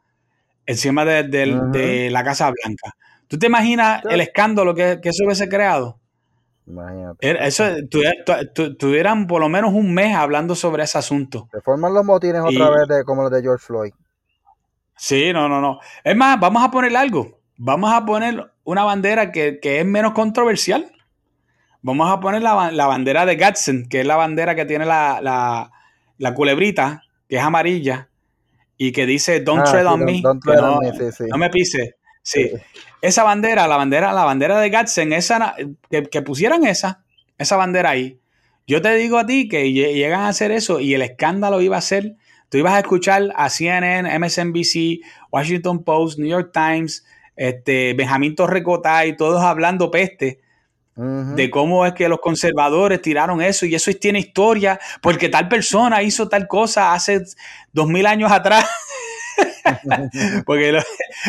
encima 0.67 1.05
de, 1.05 2.09
la 2.11 2.25
Casa 2.25 2.51
Blanca. 2.51 2.97
¿Tú 3.29 3.39
te 3.39 3.47
imaginas 3.47 4.03
el 4.11 4.21
escándalo 4.21 4.75
que, 4.75 4.99
que 5.01 5.11
eso 5.11 5.25
hubiese 5.25 5.49
creado? 5.49 6.01
Imagínate. 6.67 7.47
Eso, 7.47 7.65
tuvieran 8.77 9.29
por 9.29 9.41
lo 9.41 9.49
menos 9.49 9.73
un 9.73 9.95
mes 9.95 10.17
hablando 10.17 10.57
sobre 10.57 10.83
ese 10.83 10.99
asunto. 10.99 11.49
Se 11.53 11.61
forman 11.61 11.95
los 11.95 12.05
motines 12.05 12.43
otra 12.45 12.69
vez 12.71 12.89
de, 12.89 13.05
como 13.05 13.23
los 13.23 13.31
de 13.31 13.43
George 13.43 13.65
Floyd. 13.65 13.93
Sí, 14.97 15.33
no, 15.33 15.49
no, 15.49 15.61
no. 15.61 15.79
Es 16.03 16.17
más, 16.17 16.41
vamos 16.41 16.65
a 16.65 16.73
poner 16.73 16.97
algo. 16.97 17.39
Vamos 17.57 17.93
a 17.93 18.05
poner 18.05 18.51
una 18.65 18.83
bandera 18.83 19.31
que, 19.31 19.61
es 19.63 19.87
menos 19.87 20.13
controversial. 20.13 20.91
Vamos 21.83 22.11
a 22.11 22.21
poner 22.21 22.43
la, 22.43 22.55
bandera 22.87 23.27
de 23.27 23.37
Gadsden, 23.37 23.89
que 23.89 24.01
es 24.01 24.07
la 24.07 24.17
bandera 24.17 24.55
que 24.55 24.65
tiene 24.65 24.87
la, 24.87 25.71
culebrita, 26.35 27.03
que 27.29 27.37
es 27.37 27.43
amarilla, 27.43 28.09
y 28.77 28.93
que 28.93 29.07
dice 29.07 29.41
Don't 29.41 29.63
ah, 29.67 29.71
tread 29.71 29.87
on 29.87 30.05
me. 30.05 30.23
no, 30.23 31.39
me 31.39 31.51
pise. 31.51 31.97
Sí. 32.23 32.51
Esa 33.01 33.25
bandera, 33.25 33.67
la 33.67 33.77
bandera, 33.77 34.13
la 34.13 34.25
bandera 34.25 34.61
de 34.61 34.71
Gadsden, 34.71 35.13
esa, 35.13 35.55
que, 35.91 36.05
que 36.05 36.23
pusieran 36.23 36.65
esa, 36.65 37.05
esa 37.37 37.57
bandera 37.57 37.91
ahí. 37.91 38.21
Yo 38.67 38.81
te 38.81 38.95
digo 38.95 39.19
a 39.19 39.27
ti 39.27 39.49
que 39.49 39.73
llegan 39.73 40.21
a 40.21 40.29
hacer 40.29 40.53
eso 40.53 40.79
y 40.79 40.95
el 40.95 41.03
escándalo 41.03 41.61
iba 41.61 41.77
a 41.77 41.81
ser 41.81 42.17
Tú 42.53 42.59
ibas 42.59 42.75
a 42.75 42.81
escuchar 42.81 43.33
a 43.35 43.49
CNN, 43.49 44.19
MSNBC, 44.19 45.01
Washington 45.31 45.85
Post, 45.85 46.19
New 46.19 46.29
York 46.29 46.51
Times, 46.53 47.03
este, 47.35 47.95
Benjamín 47.95 48.35
Torrecotay, 48.35 49.17
todos 49.17 49.41
hablando 49.41 49.91
peste 49.91 50.43
de 50.95 51.51
cómo 51.51 51.87
es 51.87 51.95
que 51.95 52.09
los 52.09 52.21
conservadores 52.21 53.01
tiraron 53.01 53.41
eso 53.41 53.65
y 53.65 53.75
eso 53.75 53.91
tiene 53.95 54.19
historia, 54.19 54.79
porque 55.01 55.29
tal 55.29 55.49
persona 55.49 56.03
hizo 56.03 56.29
tal 56.29 56.47
cosa 56.47 56.93
hace 56.93 57.23
dos 57.73 57.89
mil 57.89 58.07
años 58.07 58.31
atrás. 58.31 58.67
porque 60.47 60.79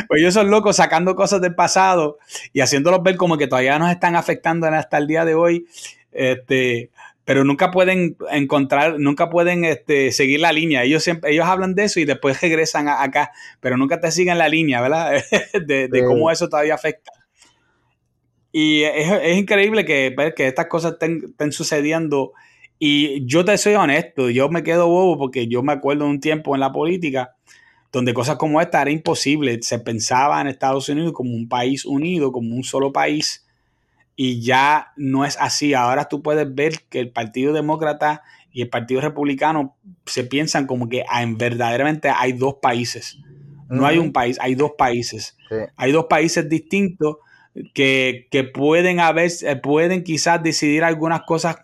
pues 0.07 0.21
ellos 0.21 0.33
son 0.33 0.49
locos 0.49 0.75
sacando 0.75 1.15
cosas 1.15 1.39
del 1.39 1.55
pasado 1.55 2.17
y 2.51 2.59
haciéndolos 2.59 3.03
ver 3.03 3.15
como 3.15 3.37
que 3.37 3.47
todavía 3.47 3.79
nos 3.79 3.91
están 3.91 4.15
afectando 4.15 4.67
hasta 4.67 4.97
el 4.97 5.07
día 5.07 5.23
de 5.23 5.35
hoy. 5.35 5.65
Este, 6.11 6.89
pero 7.25 7.43
nunca 7.45 7.71
pueden 7.71 8.17
encontrar, 8.31 8.99
nunca 8.99 9.29
pueden 9.29 9.63
este, 9.63 10.11
seguir 10.11 10.41
la 10.41 10.51
línea. 10.51 10.83
Ellos 10.83 11.03
siempre, 11.03 11.31
ellos 11.31 11.45
hablan 11.45 11.73
de 11.73 11.85
eso 11.85 11.99
y 11.99 12.05
después 12.05 12.41
regresan 12.41 12.89
acá, 12.89 13.31
pero 13.61 13.77
nunca 13.77 13.99
te 13.99 14.11
siguen 14.11 14.37
la 14.37 14.49
línea, 14.49 14.81
¿verdad? 14.81 15.23
de, 15.65 16.03
cómo 16.05 16.31
eso 16.31 16.49
todavía 16.49 16.75
afecta. 16.75 17.11
Y 18.55 18.83
es, 18.83 19.35
increíble 19.35 19.83
que, 19.83 20.13
pues, 20.15 20.35
que 20.35 20.47
estas 20.47 20.67
cosas 20.67 20.93
estén, 21.01 21.51
sucediendo. 21.51 22.33
Y 22.77 23.25
yo 23.25 23.43
te 23.43 23.57
soy 23.57 23.73
honesto, 23.73 24.29
yo 24.29 24.47
me 24.47 24.61
quedo 24.61 24.87
bobo 24.87 25.17
porque 25.17 25.47
yo 25.47 25.63
me 25.63 25.73
acuerdo 25.73 26.05
de 26.05 26.11
un 26.11 26.19
tiempo 26.19 26.53
en 26.53 26.61
la 26.61 26.71
política 26.71 27.35
donde 27.91 28.13
cosas 28.13 28.37
como 28.37 28.61
esta 28.61 28.81
era 28.81 28.91
imposible. 28.91 29.59
Se 29.63 29.79
pensaba 29.79 30.39
en 30.39 30.47
Estados 30.47 30.87
Unidos 30.87 31.13
como 31.13 31.33
un 31.33 31.49
país 31.49 31.83
unido, 31.83 32.31
como 32.31 32.55
un 32.55 32.63
solo 32.63 32.93
país 32.93 33.45
y 34.15 34.41
ya 34.41 34.93
no 34.97 35.25
es 35.25 35.37
así. 35.39 35.73
Ahora 35.73 36.07
tú 36.07 36.21
puedes 36.21 36.53
ver 36.53 36.83
que 36.89 36.99
el 36.99 37.11
Partido 37.11 37.53
Demócrata 37.53 38.21
y 38.51 38.61
el 38.61 38.69
Partido 38.69 39.01
Republicano 39.01 39.75
se 40.05 40.23
piensan 40.23 40.67
como 40.67 40.89
que 40.89 41.03
en 41.19 41.37
verdaderamente 41.37 42.09
hay 42.09 42.33
dos 42.33 42.55
países. 42.61 43.17
No 43.69 43.87
hay 43.87 43.97
un 43.97 44.13
país, 44.13 44.37
hay 44.39 44.53
dos 44.53 44.73
países. 44.77 45.35
Hay 45.75 45.91
dos 45.91 46.05
países 46.05 46.47
distintos 46.47 47.17
que, 47.73 48.51
pueden 48.53 48.99
haber, 48.99 49.31
eh, 49.41 49.55
pueden 49.55 50.03
quizás 50.03 50.41
decidir 50.41 50.83
algunas 50.83 51.21
cosas 51.23 51.57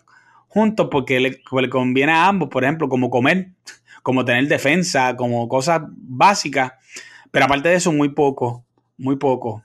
juntos 0.48 0.88
porque 0.90 1.20
le, 1.20 1.70
conviene 1.70 2.12
a 2.12 2.28
ambos, 2.28 2.48
por 2.48 2.64
ejemplo, 2.64 2.88
como 2.88 3.10
comer, 3.10 3.50
como 4.02 4.24
tener 4.24 4.46
defensa, 4.48 5.16
como 5.16 5.48
cosas 5.48 5.82
básicas. 5.86 6.72
Pero 7.30 7.46
aparte 7.46 7.68
de 7.68 7.76
eso, 7.76 7.92
muy 7.92 8.10
poco, 8.10 8.64
muy 8.96 9.16
poco. 9.16 9.64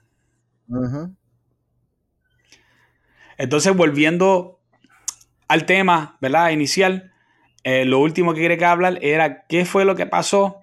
Entonces, 3.38 3.76
volviendo 3.76 4.60
al 5.48 5.66
tema, 5.66 6.16
¿verdad? 6.20 6.50
Inicial, 6.50 7.12
eh, 7.64 7.84
lo 7.84 7.98
último 8.00 8.34
que 8.34 8.40
quería 8.40 8.70
hablar 8.70 8.98
era 9.02 9.46
qué 9.46 9.64
fue 9.64 9.84
lo 9.84 9.96
que 9.96 10.06
pasó 10.06 10.60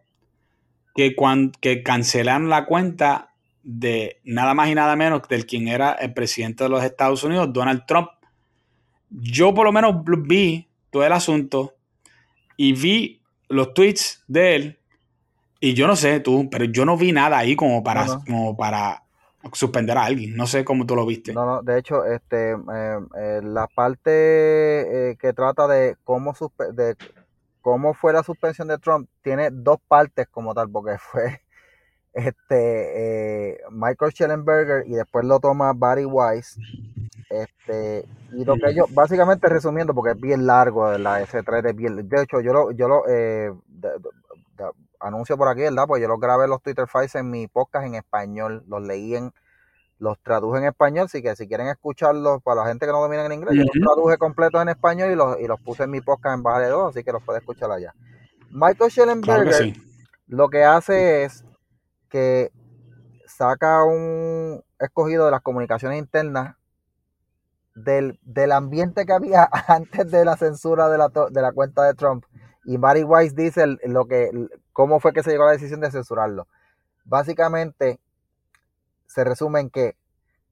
que, 0.95 1.16
cuando, 1.16 1.57
que 1.59 1.84
cancelaron 1.84 2.49
la 2.49 2.66
cuenta 2.66 3.32
de 3.64 4.20
nada 4.24 4.53
más 4.53 4.70
y 4.70 4.76
nada 4.76 4.95
menos 4.95 5.28
del 5.28 5.45
quien 5.45 5.68
era 5.68 5.93
el 5.93 6.14
presidente 6.14 6.66
de 6.66 6.70
los 6.70 6.84
Estados 6.84 7.24
Unidos, 7.24 7.51
Donald 7.51 7.86
Trump. 7.88 8.09
Yo 9.09 9.53
por 9.53 9.66
lo 9.66 9.72
menos 9.72 9.95
vi 10.05 10.70
todo 10.89 11.05
el 11.05 11.14
asunto 11.14 11.74
y 12.57 12.74
vi 12.74 13.22
los 13.47 13.74
tweets 13.74 14.24
de 14.28 14.55
él 14.55 14.80
y 15.59 15.74
yo 15.74 15.88
no 15.88 15.95
sé 15.95 16.20
tú, 16.20 16.49
pero 16.51 16.66
yo 16.66 16.84
no 16.84 16.97
vi 16.97 17.14
nada 17.14 17.38
ahí 17.38 17.55
como 17.55 17.82
para, 17.84 18.05
Como 18.26 18.57
para 18.57 19.03
suspender 19.53 19.97
a 19.97 20.03
alguien. 20.05 20.36
No 20.36 20.45
sé 20.45 20.66
cómo 20.66 20.86
tú 20.86 20.95
lo 20.95 21.05
viste. 21.05 21.34
No, 21.34 21.45
no, 21.45 21.61
de 21.61 21.80
hecho, 21.80 22.05
este, 22.05 22.51
eh, 22.51 22.99
eh, 23.18 23.41
la 23.43 23.68
parte 23.68 25.11
eh, 25.11 25.18
que 25.18 25.32
trata 25.32 25.68
de 25.68 25.95
cómo, 26.03 26.36
de 26.74 26.95
cómo 27.61 27.93
fue 27.93 28.11
la 28.11 28.24
suspensión 28.24 28.68
de 28.68 28.78
Trump 28.78 29.09
tiene 29.22 29.49
dos 29.51 29.78
partes 29.88 30.28
como 30.30 30.53
tal, 30.53 30.70
porque 30.70 30.97
fue 30.99 31.42
este 32.14 33.59
Michael 33.72 34.11
Schellenberger 34.11 34.88
y 34.88 34.93
después 34.93 35.26
lo 35.26 35.39
toma 35.39 35.74
Barry 35.74 36.05
Weiss. 36.05 36.57
Este, 37.30 38.05
y 38.32 38.45
lo 38.45 38.55
que 38.55 38.70
ellos, 38.70 38.93
básicamente 38.93 39.49
resumiendo, 39.49 39.95
porque 39.95 40.11
es 40.11 40.20
bien 40.20 40.45
largo 40.45 40.95
la 40.99 41.22
S3 41.22 41.64
de 41.64 41.74
bien, 41.74 42.07
de 42.07 42.22
hecho, 42.22 42.41
yo 42.41 42.53
lo, 42.53 42.72
yo 42.72 42.88
lo 42.88 43.03
anuncio 44.99 45.38
por 45.38 45.47
aquí, 45.47 45.61
¿verdad? 45.61 45.86
Pues 45.88 46.01
yo 46.01 46.07
los 46.07 46.20
grabé 46.20 46.47
los 46.47 46.61
Twitter 46.61 46.88
Files 46.88 47.16
en 47.16 47.30
mi 47.30 47.47
podcast 47.47 47.88
en 47.88 47.95
español, 47.95 48.64
los 48.68 48.82
leí 48.84 49.16
en, 49.16 49.34
los 49.99 50.20
traduje 50.20 50.59
en 50.59 50.66
español, 50.66 51.05
así 51.05 51.22
que 51.22 51.36
si 51.36 51.47
quieren 51.47 51.68
escucharlos 51.68 52.41
para 52.43 52.61
la 52.61 52.68
gente 52.68 52.86
que 52.86 52.91
no 52.91 53.01
domina 53.01 53.26
en 53.26 53.34
inglés, 53.34 53.55
yo 53.55 53.64
los 53.64 53.72
traduje 53.72 54.18
completos 54.18 54.61
en 54.61 54.70
español 54.70 55.11
y 55.11 55.16
los, 55.16 55.39
y 55.39 55.47
los 55.47 55.59
puse 55.59 55.84
en 55.84 55.91
mi 55.91 56.01
podcast 56.01 56.36
en 56.36 56.43
Baja 56.43 56.59
de 56.59 56.70
Dos, 56.70 56.95
así 56.95 57.03
que 57.03 57.11
los 57.11 57.24
puede 57.24 57.39
escuchar 57.39 57.72
allá. 57.72 57.93
Michael 58.51 58.91
Schellenberger 58.91 59.74
lo 60.28 60.49
que 60.49 60.64
hace 60.64 61.24
es 61.24 61.43
que 62.14 62.51
saca 63.26 63.84
un 63.86 64.64
escogido 64.78 65.26
de 65.26 65.32
las 65.32 65.41
comunicaciones 65.41 65.97
internas 65.97 66.57
del, 67.74 68.20
del 68.22 68.51
ambiente 68.51 69.07
que 69.07 69.14
había 69.14 69.49
antes 69.68 70.11
de 70.11 70.24
la 70.24 70.38
censura 70.38 70.89
de 70.89 70.99
la, 70.99 71.09
de 71.09 71.41
la 71.41 71.51
cuenta 71.53 71.84
de 71.84 71.95
Trump 71.95 72.24
y 72.66 72.78
Mary 72.78 73.01
Weiss 73.01 73.36
dice 73.36 73.66
lo 73.86 74.05
que, 74.05 74.30
cómo 74.74 74.99
fue 74.99 75.11
que 75.11 75.24
se 75.24 75.32
llegó 75.32 75.45
a 75.45 75.47
la 75.47 75.51
decisión 75.53 75.82
de 75.82 75.89
censurarlo. 75.89 76.47
Básicamente, 77.03 77.99
se 79.07 79.24
resume 79.24 79.61
en 79.61 79.72
que 79.72 79.97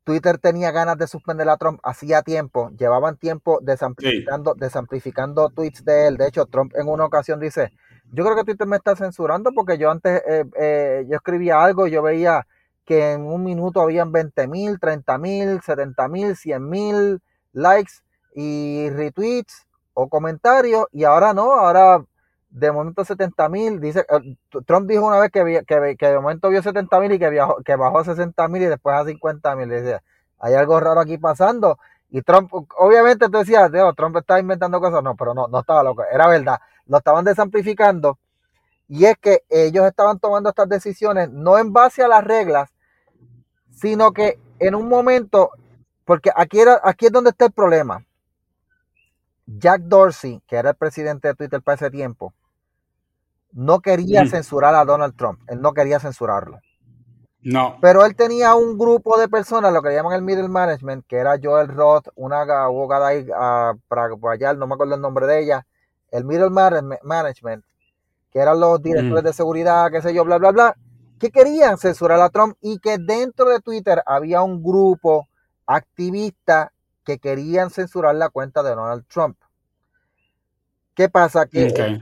Twitter 0.03 0.39
tenía 0.39 0.71
ganas 0.71 0.97
de 0.97 1.05
suspender 1.05 1.47
a 1.47 1.57
Trump 1.57 1.79
hacía 1.83 2.23
tiempo, 2.23 2.71
llevaban 2.71 3.17
tiempo 3.17 3.59
desamplificando, 3.61 4.55
desamplificando 4.55 5.51
tweets 5.51 5.85
de 5.85 6.07
él. 6.07 6.17
De 6.17 6.27
hecho, 6.27 6.47
Trump 6.47 6.73
en 6.75 6.89
una 6.89 7.05
ocasión 7.05 7.39
dice, 7.39 7.71
yo 8.11 8.23
creo 8.23 8.35
que 8.35 8.43
Twitter 8.43 8.67
me 8.67 8.77
está 8.77 8.95
censurando 8.95 9.51
porque 9.53 9.77
yo 9.77 9.89
antes, 9.89 10.21
eh, 10.27 10.45
eh, 10.59 11.05
yo 11.09 11.15
escribía 11.15 11.63
algo 11.63 11.87
y 11.87 11.91
yo 11.91 12.01
veía 12.01 12.45
que 12.85 13.13
en 13.13 13.21
un 13.21 13.43
minuto 13.43 13.81
habían 13.81 14.11
20 14.11 14.47
mil, 14.47 14.79
30 14.79 15.17
mil, 15.17 15.61
70 15.61 16.07
mil, 16.09 16.35
100 16.35 16.69
mil 16.69 17.21
likes 17.53 17.93
y 18.35 18.89
retweets 18.89 19.65
o 19.93 20.09
comentarios 20.09 20.85
y 20.91 21.03
ahora 21.05 21.33
no, 21.33 21.53
ahora 21.53 22.03
de 22.49 22.71
momento 22.71 23.05
70 23.05 23.47
mil, 23.49 23.79
dice, 23.79 24.01
eh, 24.09 24.35
Trump 24.65 24.89
dijo 24.89 25.05
una 25.05 25.19
vez 25.19 25.31
que, 25.31 25.63
que, 25.65 25.95
que 25.97 26.07
de 26.07 26.19
momento 26.19 26.49
vio 26.49 26.61
70 26.61 26.99
mil 26.99 27.13
y 27.13 27.19
que, 27.19 27.29
viajó, 27.29 27.57
que 27.63 27.75
bajó 27.77 27.99
a 27.99 28.05
60 28.05 28.47
mil 28.49 28.63
y 28.63 28.65
después 28.65 28.95
a 28.95 29.05
50 29.05 29.55
mil, 29.55 29.69
decía, 29.69 30.03
hay 30.39 30.55
algo 30.55 30.79
raro 30.79 30.99
aquí 30.99 31.17
pasando 31.17 31.77
y 32.09 32.21
Trump, 32.23 32.51
obviamente 32.77 33.29
tú 33.29 33.37
decías, 33.37 33.71
Trump 33.95 34.17
está 34.17 34.37
inventando 34.37 34.81
cosas, 34.81 35.01
no, 35.01 35.15
pero 35.15 35.33
no, 35.33 35.47
no 35.47 35.59
estaba 35.61 35.81
loco, 35.81 36.03
era 36.11 36.27
verdad, 36.27 36.59
lo 36.91 36.97
estaban 36.97 37.23
desamplificando 37.23 38.19
y 38.89 39.05
es 39.05 39.15
que 39.17 39.43
ellos 39.49 39.85
estaban 39.85 40.19
tomando 40.19 40.49
estas 40.49 40.67
decisiones 40.67 41.29
no 41.31 41.57
en 41.57 41.71
base 41.71 42.03
a 42.03 42.09
las 42.09 42.21
reglas, 42.21 42.69
sino 43.71 44.11
que 44.11 44.37
en 44.59 44.75
un 44.75 44.89
momento, 44.89 45.51
porque 46.03 46.29
aquí, 46.35 46.59
era, 46.59 46.81
aquí 46.83 47.05
es 47.05 47.11
donde 47.13 47.29
está 47.29 47.45
el 47.45 47.53
problema, 47.53 48.05
Jack 49.45 49.83
Dorsey, 49.83 50.41
que 50.45 50.57
era 50.57 50.71
el 50.71 50.75
presidente 50.75 51.29
de 51.29 51.35
Twitter 51.35 51.61
para 51.61 51.75
ese 51.75 51.89
tiempo, 51.89 52.33
no 53.53 53.79
quería 53.79 54.25
censurar 54.25 54.75
a 54.75 54.83
Donald 54.83 55.15
Trump. 55.15 55.39
Él 55.47 55.61
no 55.61 55.73
quería 55.73 55.99
censurarlo. 55.99 56.59
No. 57.41 57.77
Pero 57.81 58.05
él 58.05 58.17
tenía 58.17 58.55
un 58.55 58.77
grupo 58.77 59.17
de 59.17 59.29
personas, 59.29 59.71
lo 59.71 59.81
que 59.81 59.93
llaman 59.93 60.13
el 60.13 60.21
middle 60.21 60.49
management, 60.49 61.05
que 61.07 61.15
era 61.15 61.39
Joel 61.41 61.69
Roth, 61.69 62.09
una 62.15 62.41
abogada 62.41 63.07
ahí 63.07 63.25
uh, 63.29 63.79
por 63.87 64.31
allá, 64.33 64.53
no 64.53 64.67
me 64.67 64.73
acuerdo 64.73 64.95
el 64.95 65.01
nombre 65.01 65.25
de 65.27 65.39
ella, 65.39 65.65
el 66.11 66.25
middle 66.25 66.49
management, 66.49 67.63
que 68.31 68.39
eran 68.39 68.59
los 68.59 68.81
directores 68.81 69.23
de 69.23 69.33
seguridad, 69.33 69.89
qué 69.91 70.01
sé 70.01 70.13
yo, 70.13 70.23
bla, 70.23 70.37
bla, 70.37 70.51
bla, 70.51 70.77
que 71.19 71.31
querían 71.31 71.77
censurar 71.77 72.19
a 72.21 72.29
Trump 72.29 72.55
y 72.61 72.79
que 72.79 72.97
dentro 72.97 73.49
de 73.49 73.59
Twitter 73.59 74.01
había 74.05 74.41
un 74.41 74.63
grupo 74.63 75.27
activista 75.65 76.71
que 77.03 77.19
querían 77.19 77.69
censurar 77.69 78.15
la 78.15 78.29
cuenta 78.29 78.63
de 78.63 78.75
Donald 78.75 79.05
Trump. 79.07 79.37
¿Qué 80.93 81.09
pasa? 81.09 81.45
Que 81.45 82.01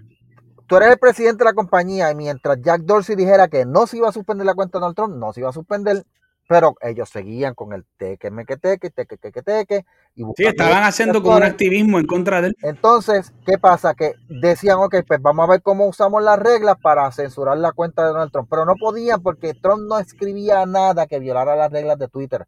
tú 0.68 0.78
eres 0.78 0.91
el 0.91 0.99
presidente 0.99 1.43
de 1.43 1.49
la 1.49 1.53
compañía 1.53 2.12
y 2.12 2.16
mientras 2.16 2.60
Jack 2.62 2.82
Dorsey 2.82 3.16
dijera 3.16 3.47
que 3.47 3.66
no 3.66 3.88
se 3.88 3.97
iba 3.97 4.10
a 4.10 4.12
suspender 4.14 4.45
la 4.45 4.55
cuenta 4.55 4.78
de 4.78 4.82
Donald 4.82 4.95
Trump, 4.95 5.16
no 5.16 5.34
se 5.34 5.41
iba 5.41 5.49
a 5.49 5.53
suspender, 5.53 6.05
pero 6.50 6.74
ellos 6.82 7.08
seguían 7.10 7.54
con 7.54 7.74
el 7.74 7.86
teque, 7.95 8.32
meque, 8.32 8.58
teque, 8.58 8.89
teque, 8.89 9.18
teque, 9.18 9.43
teque. 9.43 9.86
Y 10.16 10.24
sí, 10.36 10.45
estaban 10.47 10.84
haciendo 10.84 11.22
como 11.22 11.38
un 11.38 11.43
activismo 11.43 12.00
en 12.00 12.08
contra 12.08 12.41
de 12.41 12.47
él. 12.47 12.58
Entonces, 12.64 13.32
¿qué 13.45 13.60
pasa? 13.60 13.93
Que 13.93 14.16
decían, 14.28 14.80
ok, 14.80 14.95
pues 15.08 15.22
vamos 15.22 15.47
a 15.47 15.52
ver 15.52 15.62
cómo 15.62 15.86
usamos 15.86 16.24
las 16.24 16.39
reglas 16.39 16.78
para 16.82 17.12
censurar 17.12 17.60
la 17.60 17.72
cuenta 17.72 18.02
de 18.02 18.14
Donald 18.14 18.32
Trump, 18.32 18.47
pero 18.50 18.66
no 18.66 18.74
podían 18.80 19.22
porque 19.22 19.54
Trump 19.54 19.84
no 19.88 20.00
escribía 20.00 20.66
nada 20.66 21.06
que 21.06 21.20
violara 21.20 21.56
las 21.56 21.72
reglas 21.72 22.00
de 22.00 22.08
Twitter. 22.08 22.47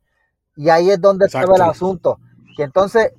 Y 0.56 0.70
ahí 0.70 0.89
es 0.89 0.99
donde 0.99 1.28
estaba 1.28 1.56
el 1.56 1.62
asunto 1.62 2.18
que 2.58 2.64
entonces 2.64 3.12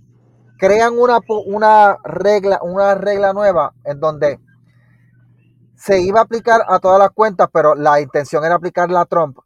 crean 0.58 0.98
una, 0.98 1.20
una, 1.46 1.96
regla, 2.02 2.58
una 2.60 2.96
regla 2.96 3.32
nueva 3.32 3.72
en 3.84 4.00
donde 4.00 4.40
se 5.76 6.00
iba 6.00 6.18
a 6.18 6.24
aplicar 6.24 6.62
a 6.66 6.80
todas 6.80 6.98
las 6.98 7.10
cuentas, 7.10 7.48
pero 7.52 7.76
la 7.76 8.00
intención 8.00 8.44
era 8.44 8.56
aplicarla 8.56 9.02
a 9.02 9.06
Trump. 9.06 9.38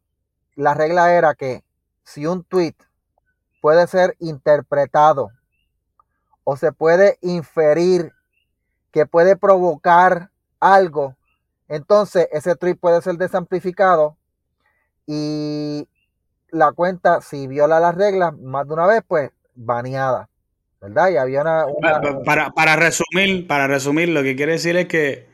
La 0.56 0.74
regla 0.74 1.14
era 1.14 1.34
que 1.34 1.62
si 2.02 2.26
un 2.26 2.42
tweet 2.42 2.74
puede 3.60 3.86
ser 3.86 4.16
interpretado 4.18 5.30
o 6.44 6.56
se 6.56 6.72
puede 6.72 7.18
inferir 7.20 8.12
que 8.90 9.06
puede 9.06 9.36
provocar 9.36 10.30
algo, 10.58 11.14
entonces 11.68 12.28
ese 12.32 12.56
tweet 12.56 12.76
puede 12.76 13.02
ser 13.02 13.16
desamplificado 13.16 14.16
y 15.06 15.88
la 16.50 16.72
cuenta, 16.72 17.20
si 17.20 17.46
viola 17.46 17.78
las 17.80 17.94
reglas 17.94 18.36
más 18.38 18.66
de 18.66 18.72
una 18.72 18.86
vez, 18.86 19.02
pues 19.06 19.30
baneada, 19.54 20.28
¿verdad? 20.80 21.10
Y 21.10 21.16
había 21.16 21.42
una... 21.42 21.66
Para, 22.24 22.50
para, 22.50 22.76
resumir, 22.76 23.46
para 23.46 23.66
resumir, 23.66 24.08
lo 24.08 24.22
que 24.22 24.36
quiere 24.36 24.52
decir 24.52 24.76
es 24.76 24.86
que 24.86 25.28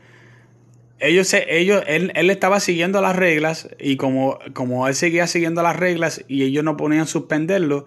ellos, 1.03 1.33
ellos 1.35 1.83
él, 1.87 2.13
él, 2.15 2.31
estaba 2.31 2.61
siguiendo 2.61 3.01
las 3.01 3.17
reglas 3.17 3.69
y 3.79 3.97
como, 3.97 4.39
como 4.55 4.89
él 4.89 4.95
seguía 4.95 5.27
siguiendo 5.27 5.63
las 5.63 5.77
reglas 5.77 6.25
y 6.29 6.45
ellos 6.45 6.65
no 6.65 6.77
ponían 6.77 7.07
suspenderlo, 7.07 7.87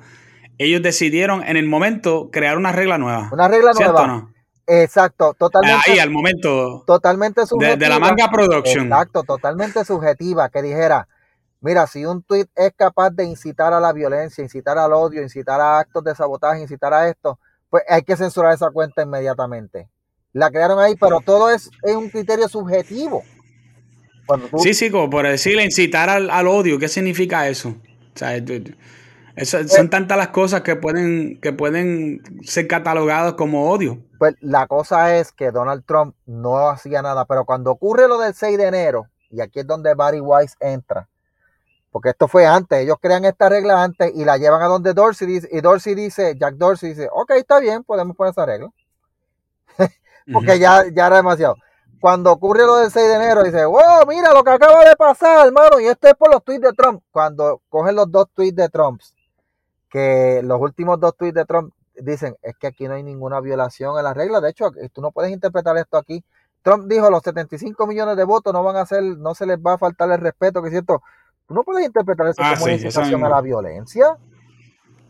ellos 0.58 0.82
decidieron 0.82 1.44
en 1.44 1.58
el 1.58 1.66
momento 1.66 2.30
crear 2.32 2.58
una 2.58 2.72
regla 2.72 2.98
nueva. 2.98 3.30
Una 3.32 3.48
regla 3.48 3.72
nueva. 3.74 4.08
No? 4.08 4.34
Exacto, 4.68 5.34
totalmente. 5.38 5.92
Ahí, 5.92 6.00
al 6.00 6.10
momento. 6.10 6.84
Totalmente 6.86 7.46
subjetiva. 7.46 7.76
De, 7.78 7.90
la 7.90 8.00
manga 8.00 8.30
production. 8.30 8.86
Exacto, 8.86 9.24
totalmente 9.24 9.86
subjetiva. 9.86 10.50
Que 10.50 10.62
dijera, 10.62 11.08
Mira, 11.66 11.88
si 11.88 12.06
un 12.06 12.22
tweet 12.22 12.46
es 12.56 12.74
capaz 12.76 13.10
de 13.10 13.24
incitar 13.24 13.74
a 13.74 13.80
la 13.80 13.92
violencia, 13.92 14.44
incitar 14.44 14.78
al 14.78 14.94
odio, 14.94 15.24
incitar 15.24 15.60
a 15.60 15.80
actos 15.80 16.04
de 16.04 16.14
sabotaje, 16.14 16.62
incitar 16.62 16.94
a 16.94 17.10
esto, 17.10 17.40
pues 17.72 17.82
hay 17.90 18.04
que 18.04 18.16
censurar 18.16 18.54
esa 18.54 18.70
cuenta 18.70 19.02
inmediatamente. 19.02 19.90
La 20.36 20.52
crearon 20.52 20.78
ahí, 20.80 20.96
pero 21.00 21.22
todo 21.22 21.50
es, 21.50 21.72
un 21.82 22.10
criterio 22.10 22.50
subjetivo. 22.50 23.24
Sí, 24.58 24.74
sí, 24.74 24.92
como 24.92 25.10
por 25.10 25.26
decirle 25.26 25.64
incitar 25.64 26.10
al, 26.10 26.48
odio, 26.48 26.78
¿qué 26.78 26.90
significa 26.90 27.48
eso? 27.48 27.70
O 27.70 28.18
sea, 28.18 28.36
son 29.46 29.90
tantas 29.90 30.18
las 30.18 30.30
cosas 30.30 30.60
que 30.60 30.76
pueden, 30.76 31.40
que 31.40 31.54
pueden 31.54 32.22
ser 32.44 32.68
catalogadas 32.68 33.36
como 33.36 33.72
odio. 33.72 34.00
Pues 34.20 34.36
la 34.42 34.68
cosa 34.68 35.16
es 35.16 35.32
que 35.32 35.52
Donald 35.52 35.86
Trump 35.86 36.16
no 36.26 36.68
hacía 36.68 37.02
nada, 37.02 37.24
pero 37.24 37.46
cuando 37.46 37.72
ocurre 37.72 38.10
lo 38.10 38.20
del 38.20 38.34
6 38.34 38.58
de 38.58 38.68
enero, 38.68 39.08
y 39.32 39.40
aquí 39.40 39.62
es 39.62 39.68
donde 39.68 39.94
Barry 39.94 40.20
Weiss 40.20 40.58
entra, 40.60 41.08
porque 41.92 42.10
esto 42.10 42.28
fue 42.28 42.46
antes, 42.46 42.80
ellos 42.80 42.98
crean 43.00 43.24
esta 43.24 43.48
regla 43.48 43.82
antes 43.82 44.12
y 44.14 44.26
la 44.26 44.38
llevan 44.38 44.62
a 44.62 44.66
donde 44.66 44.94
Dorsey 44.94 45.30
dice, 45.30 45.48
y 45.50 45.62
Dorsey 45.62 45.96
dice, 45.96 46.36
Jack 46.38 46.56
Dorsey 46.56 46.90
dice, 46.90 47.08
ok, 47.10 47.32
está 47.38 47.62
bien, 47.62 47.86
podemos 47.86 48.18
poner 48.18 48.32
esa 48.32 48.46
regla. 48.46 48.70
Porque 50.32 50.60
ya, 50.60 50.84
ya 50.94 51.08
era 51.08 51.18
demasiado. 51.18 51.56
Cuando 52.00 52.32
ocurre 52.32 52.66
lo 52.66 52.78
del 52.78 52.92
6 52.92 53.08
de 53.08 53.16
enero, 53.16 53.44
dice, 53.44 53.66
wow, 53.66 54.06
mira 54.08 54.34
lo 54.34 54.44
que 54.44 54.52
acaba 54.52 54.84
de 54.84 54.96
pasar, 54.96 55.48
hermano, 55.48 55.80
y 55.80 55.86
esto 55.86 56.08
es 56.08 56.14
por 56.16 56.32
los 56.32 56.44
tweets 56.44 56.62
de 56.62 56.74
Trump. 56.74 57.02
Cuando 57.12 57.62
cogen 57.70 57.96
los 57.96 58.12
dos 58.12 58.28
tweets 58.34 58.56
de 58.56 58.70
Trump, 58.70 59.02
que 59.90 60.42
los 60.44 60.60
últimos 60.60 61.00
dos 61.00 61.16
tweets 61.16 61.36
de 61.36 61.46
Trump 61.46 61.74
dicen, 61.96 62.36
es 62.42 62.56
que 62.58 62.68
aquí 62.68 62.88
no 62.88 62.94
hay 62.96 63.04
ninguna 63.04 63.40
violación 63.40 63.98
a 63.98 64.02
la 64.02 64.14
regla. 64.14 64.42
De 64.42 64.50
hecho, 64.50 64.72
tú 64.94 65.02
no 65.02 65.12
puedes 65.12 65.32
interpretar 65.32 65.78
esto 65.78 65.98
aquí. 65.98 66.24
Trump 66.62 66.86
dijo, 66.88 67.10
los 67.10 67.24
75 67.24 67.88
millones 67.88 68.18
de 68.18 68.24
votos 68.24 68.54
no 68.54 68.64
van 68.64 68.76
a 68.76 68.86
ser, 68.86 69.04
no 69.04 69.34
se 69.34 69.46
les 69.46 69.58
va 69.58 69.74
a 69.74 69.78
faltar 69.78 70.12
el 70.12 70.20
respeto, 70.20 70.62
que 70.62 70.68
es 70.68 70.74
cierto, 70.74 71.02
Tú 71.48 71.54
no 71.54 71.64
puedes 71.64 71.86
interpretar 71.86 72.28
eso 72.28 72.42
Ah, 72.42 72.54
como 72.54 72.58
sí, 72.58 72.64
una 72.64 72.74
incitación 72.74 73.24
a 73.24 73.30
la 73.30 73.42
violencia. 73.42 74.18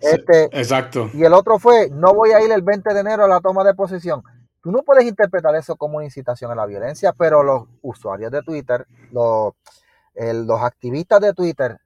Este, 0.01 0.45
Exacto. 0.51 1.09
y 1.13 1.23
el 1.23 1.33
otro 1.33 1.57
fue, 1.57 1.89
no 1.89 2.13
voy 2.13 2.31
a 2.31 2.41
ir 2.41 2.51
el 2.51 2.61
20 2.61 2.93
de 2.93 2.99
enero 2.99 3.23
a 3.23 3.27
la 3.27 3.39
toma 3.39 3.63
de 3.63 3.73
posesión. 3.73 4.21
Tú 4.65 4.71
no 4.71 4.81
puedes 4.81 5.05
interpretar 5.05 5.53
eso 5.53 5.75
como 5.75 5.97
una 5.97 6.05
incitación 6.05 6.49
a 6.49 6.55
la 6.55 6.65
violencia, 6.65 7.13
pero 7.13 7.43
los 7.43 7.67
usuarios 7.83 8.31
de 8.31 8.41
Twitter, 8.41 8.87
los, 9.11 9.53
activistas 10.59 11.21
de 11.21 11.33
Twitter, 11.33 11.79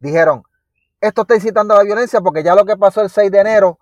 dijeron, 0.00 0.42
esto 1.02 1.20
está 1.20 1.34
incitando 1.34 1.74
a 1.74 1.76
la 1.76 1.84
violencia 1.84 2.22
porque 2.22 2.42
ya 2.42 2.54
lo 2.54 2.64
que 2.64 2.78
pasó 2.78 3.02
el 3.02 3.10
6 3.10 3.30
de 3.30 3.40
enero 3.40 3.78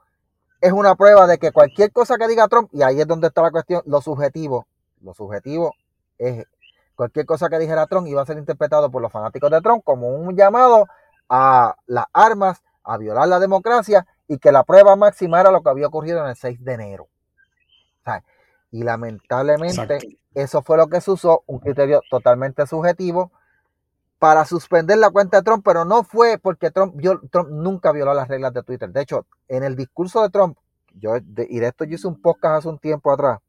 es 0.60 0.72
una 0.72 0.96
prueba 0.96 1.28
de 1.28 1.38
que 1.38 1.52
cualquier 1.52 1.92
cosa 1.92 2.16
que 2.16 2.26
diga 2.26 2.48
Trump, 2.48 2.68
y 2.72 2.82
ahí 2.82 3.00
es 3.00 3.06
donde 3.06 3.28
está 3.28 3.42
la 3.42 3.52
cuestión, 3.52 3.80
lo 3.86 4.00
subjetivo, 4.00 4.66
lo 5.02 5.14
subjetivo 5.14 5.72
es 6.18 6.44
cualquier 6.96 7.26
cosa 7.26 7.48
que 7.48 7.60
dijera 7.60 7.86
Trump 7.86 8.08
iba 8.08 8.22
a 8.22 8.26
ser 8.26 8.38
interpretado 8.38 8.90
por 8.90 9.00
los 9.02 9.12
fanáticos 9.12 9.52
de 9.52 9.60
Trump 9.60 9.84
como 9.84 10.08
un 10.08 10.34
llamado 10.34 10.88
a 11.28 11.76
las 11.86 12.06
armas, 12.12 12.60
a 12.82 12.96
violar 12.96 13.28
la 13.28 13.38
democracia 13.38 14.04
y 14.26 14.38
que 14.38 14.50
la 14.50 14.64
prueba 14.64 14.96
máxima 14.96 15.40
era 15.40 15.52
lo 15.52 15.62
que 15.62 15.70
había 15.70 15.86
ocurrido 15.86 16.24
en 16.24 16.30
el 16.30 16.34
6 16.34 16.64
de 16.64 16.72
enero. 16.72 17.08
O 18.00 18.31
y 18.72 18.82
lamentablemente 18.82 19.70
Exacto. 19.94 20.06
eso 20.34 20.62
fue 20.62 20.76
lo 20.76 20.88
que 20.88 21.00
se 21.00 21.12
usó, 21.12 21.44
un 21.46 21.60
criterio 21.60 22.00
totalmente 22.10 22.66
subjetivo 22.66 23.30
para 24.18 24.44
suspender 24.44 24.98
la 24.98 25.10
cuenta 25.10 25.36
de 25.36 25.42
Trump, 25.44 25.64
pero 25.64 25.84
no 25.84 26.02
fue 26.04 26.38
porque 26.38 26.70
Trump, 26.70 26.94
Trump 27.30 27.50
nunca 27.50 27.92
violó 27.92 28.14
las 28.14 28.28
reglas 28.28 28.52
de 28.54 28.62
Twitter. 28.62 28.88
De 28.90 29.02
hecho, 29.02 29.26
en 29.48 29.62
el 29.62 29.76
discurso 29.76 30.22
de 30.22 30.30
Trump, 30.30 30.56
yo 30.94 31.14
de- 31.20 31.46
y 31.48 31.58
de 31.60 31.68
esto 31.68 31.84
yo 31.84 31.94
hice 31.94 32.06
un 32.08 32.20
podcast 32.20 32.58
hace 32.58 32.68
un 32.68 32.78
tiempo 32.78 33.12
atrás, 33.12 33.40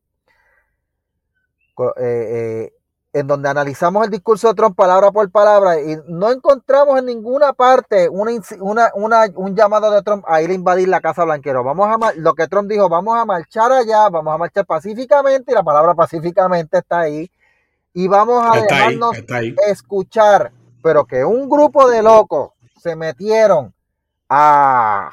eh, 1.78 1.93
eh, 1.97 2.74
en 3.14 3.28
donde 3.28 3.47
analizamos 3.47 4.03
el 4.05 4.09
discurso 4.11 4.47
de 4.47 4.55
Trump 4.55 4.76
palabra 4.76 5.11
por 5.11 5.30
palabra 5.30 5.80
y 5.80 5.97
no 6.07 6.32
encontramos 6.32 6.97
en 6.97 7.05
ninguna 7.05 7.53
parte 7.53 8.09
una, 8.09 8.32
una- 8.59 8.91
una- 8.95 9.26
un 9.36 9.55
llamado 9.55 9.91
de 9.91 10.01
Trump 10.01 10.26
a 10.28 10.41
ir 10.41 10.49
a 10.49 10.53
invadir 10.53 10.88
la 10.88 10.99
Casa 10.99 11.24
Blanquero. 11.24 11.64
Vamos 11.64 11.88
a 11.89 12.14
lo 12.16 12.34
que 12.34 12.47
Trump 12.47 12.70
dijo, 12.70 12.89
vamos 12.89 13.16
a 13.16 13.24
marchar 13.26 13.72
allá, 13.72 14.09
vamos 14.09 14.34
a 14.34 14.38
marchar 14.39 14.66
pacíficamente 14.66 15.51
y 15.51 15.55
la 15.55 15.61
palabra 15.64 15.93
pacíficamente 15.93 16.80
está 16.80 17.01
ahí 17.01 17.30
y 17.93 18.07
vamos 18.07 18.43
a 18.43 18.57
Está 18.57 18.76
dejarnos 18.76 19.16
ahí. 19.32 19.55
escuchar, 19.68 20.51
pero 20.82 21.05
que 21.05 21.24
un 21.24 21.47
grupo 21.47 21.88
de 21.88 22.01
locos 22.01 22.49
se 22.82 22.95
metieron 22.95 23.74
a, 24.30 25.09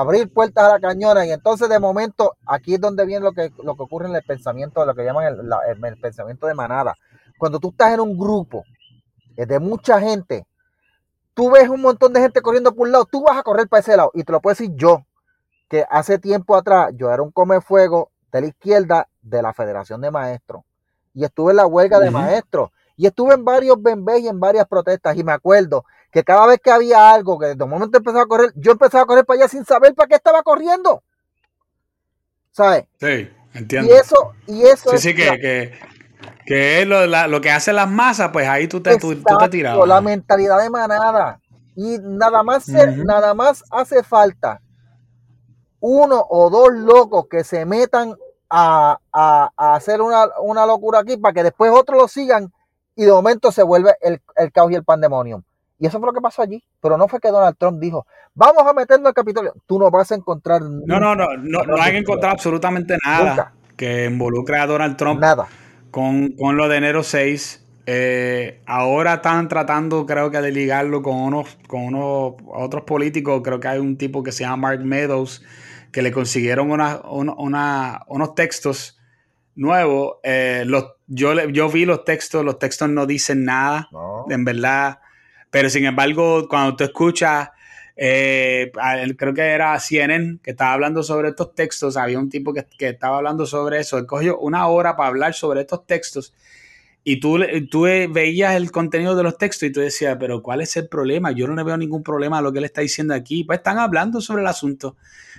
abrir 0.00 0.32
puertas 0.32 0.64
a 0.64 0.68
la 0.74 0.80
cañona. 0.80 1.26
Y 1.26 1.32
entonces 1.32 1.68
de 1.68 1.78
momento 1.78 2.34
aquí 2.46 2.74
es 2.74 2.80
donde 2.80 3.04
viene 3.06 3.24
lo 3.24 3.32
que, 3.32 3.50
lo 3.62 3.76
que 3.76 3.82
ocurre 3.82 4.08
en 4.08 4.16
el 4.16 4.22
pensamiento, 4.22 4.84
lo 4.84 4.94
que 4.94 5.04
llaman 5.04 5.26
el, 5.26 5.48
la- 5.48 5.60
el- 5.68 5.84
el 5.84 5.98
pensamiento 6.00 6.46
de 6.46 6.54
manada. 6.54 6.94
Cuando 7.38 7.58
tú 7.58 7.70
estás 7.70 7.92
en 7.94 8.00
un 8.00 8.16
grupo 8.18 8.64
eh, 9.36 9.46
de 9.46 9.58
mucha 9.58 10.00
gente, 10.00 10.46
tú 11.34 11.50
ves 11.50 11.68
un 11.68 11.80
montón 11.82 12.12
de 12.12 12.20
gente 12.20 12.40
corriendo 12.42 12.74
por 12.74 12.86
un 12.86 12.92
lado, 12.92 13.04
tú 13.06 13.22
vas 13.22 13.36
a 13.38 13.42
correr 13.42 13.68
para 13.68 13.80
ese 13.80 13.96
lado. 13.96 14.10
Y 14.14 14.24
te 14.24 14.32
lo 14.32 14.40
puedo 14.40 14.52
decir 14.54 14.72
yo, 14.76 15.04
que 15.68 15.84
hace 15.90 16.18
tiempo 16.18 16.56
atrás 16.56 16.92
yo 16.96 17.10
era 17.12 17.22
un 17.22 17.30
comefuego 17.30 18.10
de 18.32 18.40
la 18.42 18.46
izquierda 18.48 19.08
de 19.22 19.42
la 19.42 19.52
Federación 19.54 20.00
de 20.00 20.10
Maestros. 20.10 20.62
Y 21.14 21.24
estuve 21.24 21.52
en 21.52 21.56
la 21.58 21.66
huelga 21.66 21.98
de 21.98 22.10
maestros. 22.10 22.70
Y 22.96 23.06
estuve 23.06 23.34
en 23.34 23.44
varios 23.44 23.80
bembés 23.82 24.20
y 24.20 24.28
en 24.28 24.38
varias 24.40 24.66
protestas. 24.66 25.16
Y 25.16 25.24
me 25.24 25.32
acuerdo 25.32 25.84
que 26.12 26.22
cada 26.22 26.46
vez 26.46 26.60
que 26.62 26.70
había 26.70 27.10
algo 27.10 27.38
que 27.38 27.46
de 27.54 27.64
momento 27.66 27.96
empezaba 27.98 28.24
a 28.24 28.26
correr, 28.26 28.52
yo 28.54 28.72
empezaba 28.72 29.04
a 29.04 29.06
correr 29.06 29.24
para 29.24 29.40
allá 29.40 29.48
sin 29.48 29.64
saber 29.64 29.94
para 29.94 30.08
qué 30.08 30.14
estaba 30.16 30.42
corriendo. 30.42 31.02
¿Sabes? 32.52 32.84
Sí, 33.00 33.30
Y 33.56 33.58
entiendo. 33.58 33.94
eso, 33.94 34.32
y 34.46 34.62
eso 34.62 34.90
Sí, 34.90 34.96
es 34.96 35.02
sí, 35.02 35.14
que, 35.14 35.24
la- 35.26 35.38
que, 35.38 35.72
que 36.46 36.82
es 36.82 36.86
lo, 36.86 37.06
la- 37.06 37.26
lo 37.28 37.40
que 37.40 37.50
hacen 37.50 37.76
las 37.76 37.90
masas, 37.90 38.30
pues 38.32 38.46
ahí 38.46 38.68
tú 38.68 38.82
te, 38.82 38.96
tú, 38.96 39.14
tú 39.14 39.24
te 39.24 39.24
Exacto, 39.24 39.48
tirabas. 39.48 39.88
la 39.88 40.00
mentalidad 40.00 40.60
de 40.60 40.70
manada. 40.70 41.40
Y 41.74 41.98
nada 42.02 42.42
más, 42.42 42.64
se- 42.64 42.92
nada 43.04 43.32
más 43.34 43.64
hace 43.70 44.02
falta 44.02 44.60
uno 45.80 46.24
o 46.28 46.50
dos 46.50 46.70
locos 46.74 47.26
que 47.28 47.42
se 47.42 47.64
metan 47.64 48.14
a, 48.50 48.98
a- 49.12 49.50
a 49.56 49.74
hacer 49.74 50.00
una, 50.02 50.26
una 50.40 50.66
locura 50.66 51.00
aquí 51.00 51.16
para 51.16 51.32
que 51.32 51.42
después 51.42 51.72
otros 51.74 51.98
lo 51.98 52.08
sigan 52.08 52.52
y 52.94 53.04
de 53.04 53.12
momento 53.12 53.50
se 53.50 53.62
vuelve 53.62 53.94
el, 54.02 54.20
el 54.36 54.52
caos 54.52 54.70
y 54.70 54.74
el 54.74 54.84
pandemonium. 54.84 55.42
Y 55.82 55.86
eso 55.86 55.98
fue 55.98 56.06
lo 56.06 56.12
que 56.12 56.20
pasó 56.20 56.42
allí. 56.42 56.62
Pero 56.80 56.96
no 56.96 57.08
fue 57.08 57.18
que 57.18 57.28
Donald 57.28 57.56
Trump 57.58 57.80
dijo, 57.80 58.06
vamos 58.34 58.62
a 58.64 58.72
meternos 58.72 59.08
al 59.08 59.14
Capitolio. 59.14 59.52
Tú 59.66 59.80
no 59.80 59.90
vas 59.90 60.12
a 60.12 60.14
encontrar 60.14 60.62
No, 60.62 61.00
no, 61.00 61.16
no, 61.16 61.26
no, 61.36 61.62
no 61.64 61.82
hay 61.82 61.90
que 61.90 61.98
encontrar 61.98 62.30
absolutamente 62.32 62.96
nada 63.04 63.28
Nunca. 63.30 63.52
que 63.76 64.04
involucre 64.04 64.58
a 64.58 64.66
Donald 64.68 64.96
Trump 64.96 65.20
nada. 65.20 65.48
con, 65.90 66.28
con 66.38 66.56
lo 66.56 66.68
de 66.68 66.76
enero 66.76 67.02
6. 67.02 67.66
Eh, 67.86 68.62
ahora 68.64 69.14
están 69.14 69.48
tratando, 69.48 70.06
creo 70.06 70.30
que, 70.30 70.40
de 70.40 70.52
ligarlo 70.52 71.02
con 71.02 71.16
unos, 71.16 71.58
con 71.66 71.80
unos 71.82 72.34
otros 72.46 72.84
políticos. 72.84 73.40
Creo 73.42 73.58
que 73.58 73.66
hay 73.66 73.80
un 73.80 73.98
tipo 73.98 74.22
que 74.22 74.30
se 74.30 74.44
llama 74.44 74.68
Mark 74.68 74.84
Meadows, 74.84 75.42
que 75.90 76.00
le 76.02 76.12
consiguieron 76.12 76.70
una- 76.70 77.00
un- 77.10 77.34
una- 77.36 78.02
unos 78.06 78.36
textos 78.36 79.00
nuevos. 79.56 80.18
Eh, 80.22 80.62
los, 80.64 80.92
yo, 81.08 81.34
yo 81.48 81.68
vi 81.68 81.84
los 81.84 82.04
textos, 82.04 82.44
los 82.44 82.58
textos 82.60 82.88
no 82.88 83.04
dicen 83.04 83.44
nada 83.44 83.88
No. 83.90 84.26
en 84.30 84.44
verdad. 84.44 85.00
Pero 85.52 85.70
sin 85.70 85.84
embargo, 85.84 86.48
cuando 86.48 86.74
tú 86.74 86.82
escuchas, 86.82 87.50
eh, 87.94 88.72
creo 89.16 89.32
que 89.32 89.42
era 89.42 89.78
CNN 89.78 90.40
que 90.42 90.50
estaba 90.50 90.72
hablando 90.72 91.04
sobre 91.04 91.28
estos 91.28 91.54
textos, 91.54 91.96
había 91.96 92.18
un 92.18 92.28
tipo 92.28 92.52
que, 92.52 92.66
que 92.76 92.88
estaba 92.88 93.18
hablando 93.18 93.46
sobre 93.46 93.78
eso, 93.78 93.98
él 93.98 94.06
cogió 94.06 94.40
una 94.40 94.66
hora 94.66 94.96
para 94.96 95.10
hablar 95.10 95.34
sobre 95.34 95.60
estos 95.60 95.86
textos 95.86 96.34
y 97.04 97.18
tú, 97.18 97.40
tú 97.68 97.82
veías 97.82 98.54
el 98.54 98.70
contenido 98.70 99.16
de 99.16 99.24
los 99.24 99.36
textos 99.36 99.68
y 99.68 99.72
tú 99.72 99.80
decías, 99.80 100.16
pero 100.20 100.40
¿cuál 100.40 100.60
es 100.60 100.76
el 100.76 100.88
problema? 100.88 101.32
Yo 101.32 101.48
no 101.48 101.56
le 101.56 101.64
veo 101.64 101.76
ningún 101.76 102.04
problema 102.04 102.38
a 102.38 102.42
lo 102.42 102.52
que 102.52 102.58
él 102.58 102.64
está 102.64 102.80
diciendo 102.80 103.12
aquí. 103.12 103.42
Pues 103.42 103.58
están 103.58 103.78
hablando 103.78 104.20
sobre 104.20 104.42
el 104.42 104.48
asunto, 104.48 104.96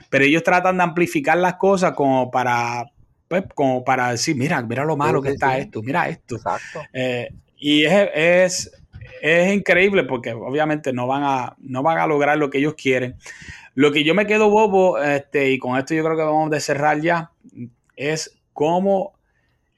pero 0.09 0.25
ellos 0.25 0.43
tratan 0.43 0.77
de 0.77 0.83
amplificar 0.83 1.37
las 1.37 1.55
cosas 1.55 1.93
como 1.93 2.29
para, 2.31 2.91
pues, 3.29 3.45
como 3.55 3.85
para 3.85 4.11
decir, 4.11 4.35
mira, 4.35 4.61
mira 4.61 4.83
lo 4.83 4.97
malo 4.97 5.21
que 5.21 5.29
está 5.29 5.57
esto, 5.57 5.81
mira 5.81 6.09
esto. 6.09 6.35
Exacto. 6.35 6.81
Eh, 6.91 7.29
y 7.57 7.85
es, 7.85 8.09
es, 8.13 8.82
es 9.21 9.53
increíble 9.53 10.03
porque 10.03 10.33
obviamente 10.33 10.93
no 10.93 11.07
van, 11.07 11.23
a, 11.23 11.55
no 11.59 11.83
van 11.83 11.97
a 11.99 12.07
lograr 12.07 12.37
lo 12.37 12.49
que 12.49 12.59
ellos 12.59 12.75
quieren. 12.75 13.15
Lo 13.75 13.91
que 13.91 14.03
yo 14.03 14.15
me 14.15 14.27
quedo 14.27 14.49
bobo, 14.49 14.99
este, 15.01 15.51
y 15.51 15.59
con 15.59 15.77
esto 15.77 15.93
yo 15.95 16.03
creo 16.03 16.17
que 16.17 16.23
vamos 16.23 16.53
a 16.53 16.59
cerrar 16.59 17.01
ya, 17.01 17.31
es 17.95 18.37
cómo 18.53 19.13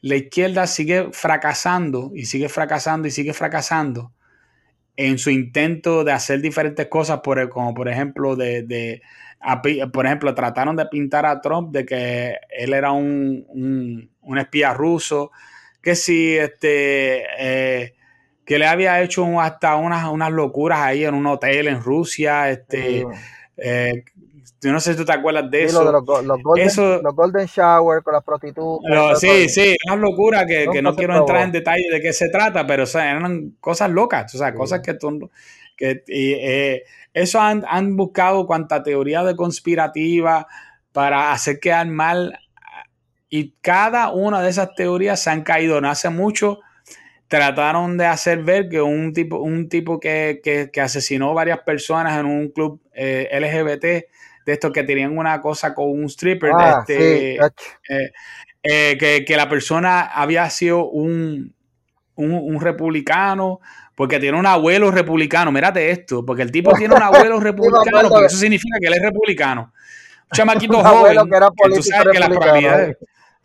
la 0.02 0.16
izquierda 0.16 0.68
sigue 0.68 1.10
fracasando 1.12 2.12
y 2.16 2.26
sigue 2.26 2.50
fracasando 2.50 3.08
y 3.08 3.12
sigue 3.12 3.34
fracasando 3.34 4.12
en 4.98 5.18
su 5.18 5.30
intento 5.30 6.04
de 6.04 6.14
hacer 6.14 6.42
diferentes 6.42 6.88
cosas, 6.88 7.20
por, 7.22 7.50
como 7.50 7.74
por 7.74 7.90
ejemplo, 7.90 8.36
de, 8.36 8.64
de 8.64 9.02
por 9.92 10.06
ejemplo, 10.06 10.34
trataron 10.34 10.76
de 10.76 10.86
pintar 10.88 11.26
a 11.26 11.42
Trump 11.42 11.72
de 11.72 11.86
que 11.86 12.36
él 12.50 12.74
era 12.74 12.92
un, 12.92 13.46
un- 13.50 14.10
un 14.22 14.38
espía 14.40 14.74
ruso, 14.74 15.32
que 15.82 15.96
si 15.96 16.36
este 16.36 17.24
eh, 17.40 17.94
que 18.46 18.60
le 18.60 18.68
había 18.68 19.02
hecho 19.02 19.24
un- 19.24 19.41
hasta 19.41 19.76
unas, 19.76 20.08
unas 20.10 20.32
locuras 20.32 20.80
ahí 20.80 21.04
en 21.04 21.16
un 21.16 21.26
hotel 21.28 21.68
en 21.68 21.82
Rusia, 21.82 22.50
este, 22.50 23.00
Sí. 23.02 23.06
eh, 23.58 24.04
yo 24.62 24.72
no 24.72 24.80
sé 24.80 24.91
si 24.93 24.98
tú 24.98 25.06
te 25.06 25.14
acuerdas 25.14 25.50
de 25.52 25.60
Sí, 25.60 25.66
eso. 25.66 25.80
lo 25.82 25.86
de 25.88 25.91
los, 25.93 26.06
go- 26.06 26.22
los 26.22 26.41
golden, 26.43 26.68
Eso- 26.68 27.02
los 27.02 27.16
golden 27.16 27.46
shower 27.48 28.02
con 28.04 28.14
las 28.14 28.24
prostitutas. 28.24 28.89
Lo- 28.91 29.16
sí, 29.16 29.50
sí, 29.50 29.76
una 29.88 29.96
locura 29.98 30.46
que, 30.46 30.68
que 30.72 30.82
Nunca 30.82 30.82
no 30.82 30.96
quiero 30.96 31.14
probó. 31.14 31.28
entrar 31.28 31.43
en 31.43 31.52
detalle 31.52 31.86
de 31.91 32.02
qué 32.02 32.14
se 32.14 32.30
trata, 32.30 32.66
pero 32.66 32.84
o 32.84 32.88
sea, 32.88 33.12
eran 33.12 33.52
cosas 33.60 33.89
locas, 33.91 34.34
o 34.34 34.38
sea, 34.38 34.52
Sí. 34.52 34.58
cosas 34.58 34.82
que 34.82 34.93
tú, 34.96 35.30
que 35.78 36.04
y, 36.08 36.34
eh, 36.34 36.84
eso 37.14 37.39
han, 37.41 37.64
han 37.68 37.96
buscado 37.98 38.46
cuanta 38.48 38.82
teoría 38.84 39.24
de 39.24 39.36
conspirativa 39.36 40.48
para 40.91 41.32
hacer 41.32 41.60
quedar 41.60 41.88
mal 41.88 42.38
y 43.30 43.54
cada 43.62 44.12
una 44.12 44.41
de 44.41 44.50
esas 44.50 44.74
teorías 44.76 45.20
se 45.22 45.30
han 45.30 45.43
caído. 45.43 45.82
No 45.82 45.89
hace 45.89 46.10
mucho 46.10 46.60
trataron 47.28 47.98
de 47.98 48.06
hacer 48.06 48.44
ver 48.44 48.70
que 48.70 48.82
un 48.82 49.14
tipo, 49.14 49.38
un 49.40 49.68
tipo 49.70 50.00
que, 50.00 50.42
que- 50.44 50.70
que 50.72 50.82
asesinó 50.82 51.34
varias 51.34 51.60
personas 51.60 52.20
en 52.20 52.26
un 52.26 52.50
club 52.50 52.82
eh, 52.94 53.28
LGBT, 53.32 53.84
de 54.46 54.54
estos 54.54 54.72
que 54.72 54.84
tenían 54.84 55.18
una 55.18 55.42
cosa 55.42 55.74
con 55.74 55.90
un 55.90 56.06
stripper, 56.06 56.52
Ah, 56.54 56.78
este, 56.82 57.38
sí, 57.38 57.38
eh, 57.90 58.12
eh, 58.64 58.98
que, 59.00 59.26
que 59.26 59.36
la 59.38 59.50
persona 59.50 60.02
había 60.02 60.48
sido 60.52 60.88
un, 60.90 61.54
un, 62.16 62.32
un 62.32 62.62
republicano, 62.62 63.60
porque 63.96 64.20
tiene 64.20 64.38
un 64.38 64.46
abuelo 64.46 64.92
republicano. 64.92 65.52
Mírate 65.52 65.90
esto, 65.90 66.24
porque 66.26 66.44
el 66.44 66.52
tipo 66.52 66.74
tiene 66.74 66.94
un 66.94 67.02
abuelo 67.04 67.40
republicano, 67.40 68.10
porque 68.10 68.26
eso 68.28 68.38
significa 68.38 68.78
que 68.80 68.88
él 68.88 68.94
es 68.94 69.02
republicano. 69.02 69.74
Un 70.26 70.30
chamaquito 70.38 70.78
Un 70.78 70.84
joven, 70.86 71.30
que 71.30 71.38
era 71.38 71.48
que 71.50 71.76
tú 71.76 71.82
sabes 71.82 72.14
que 72.14 72.20
las 72.20 72.30
probabilidades... 72.30 72.98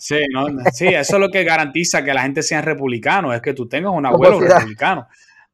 Sí, 0.03 0.19
no, 0.33 0.47
sí, 0.73 0.87
eso 0.89 1.17
es 1.17 1.21
lo 1.21 1.29
que 1.29 1.45
garantiza 1.45 2.03
que 2.03 2.15
la 2.15 2.23
gente 2.23 2.43
sea 2.43 2.63
republicano, 2.63 3.35
es 3.35 3.43
que 3.43 3.53
tú 3.53 3.69
tengas 3.69 3.91
un 3.93 4.03
Como 4.05 4.09
abuelo 4.09 4.41
la- 4.41 4.55
republicano. 4.59 5.07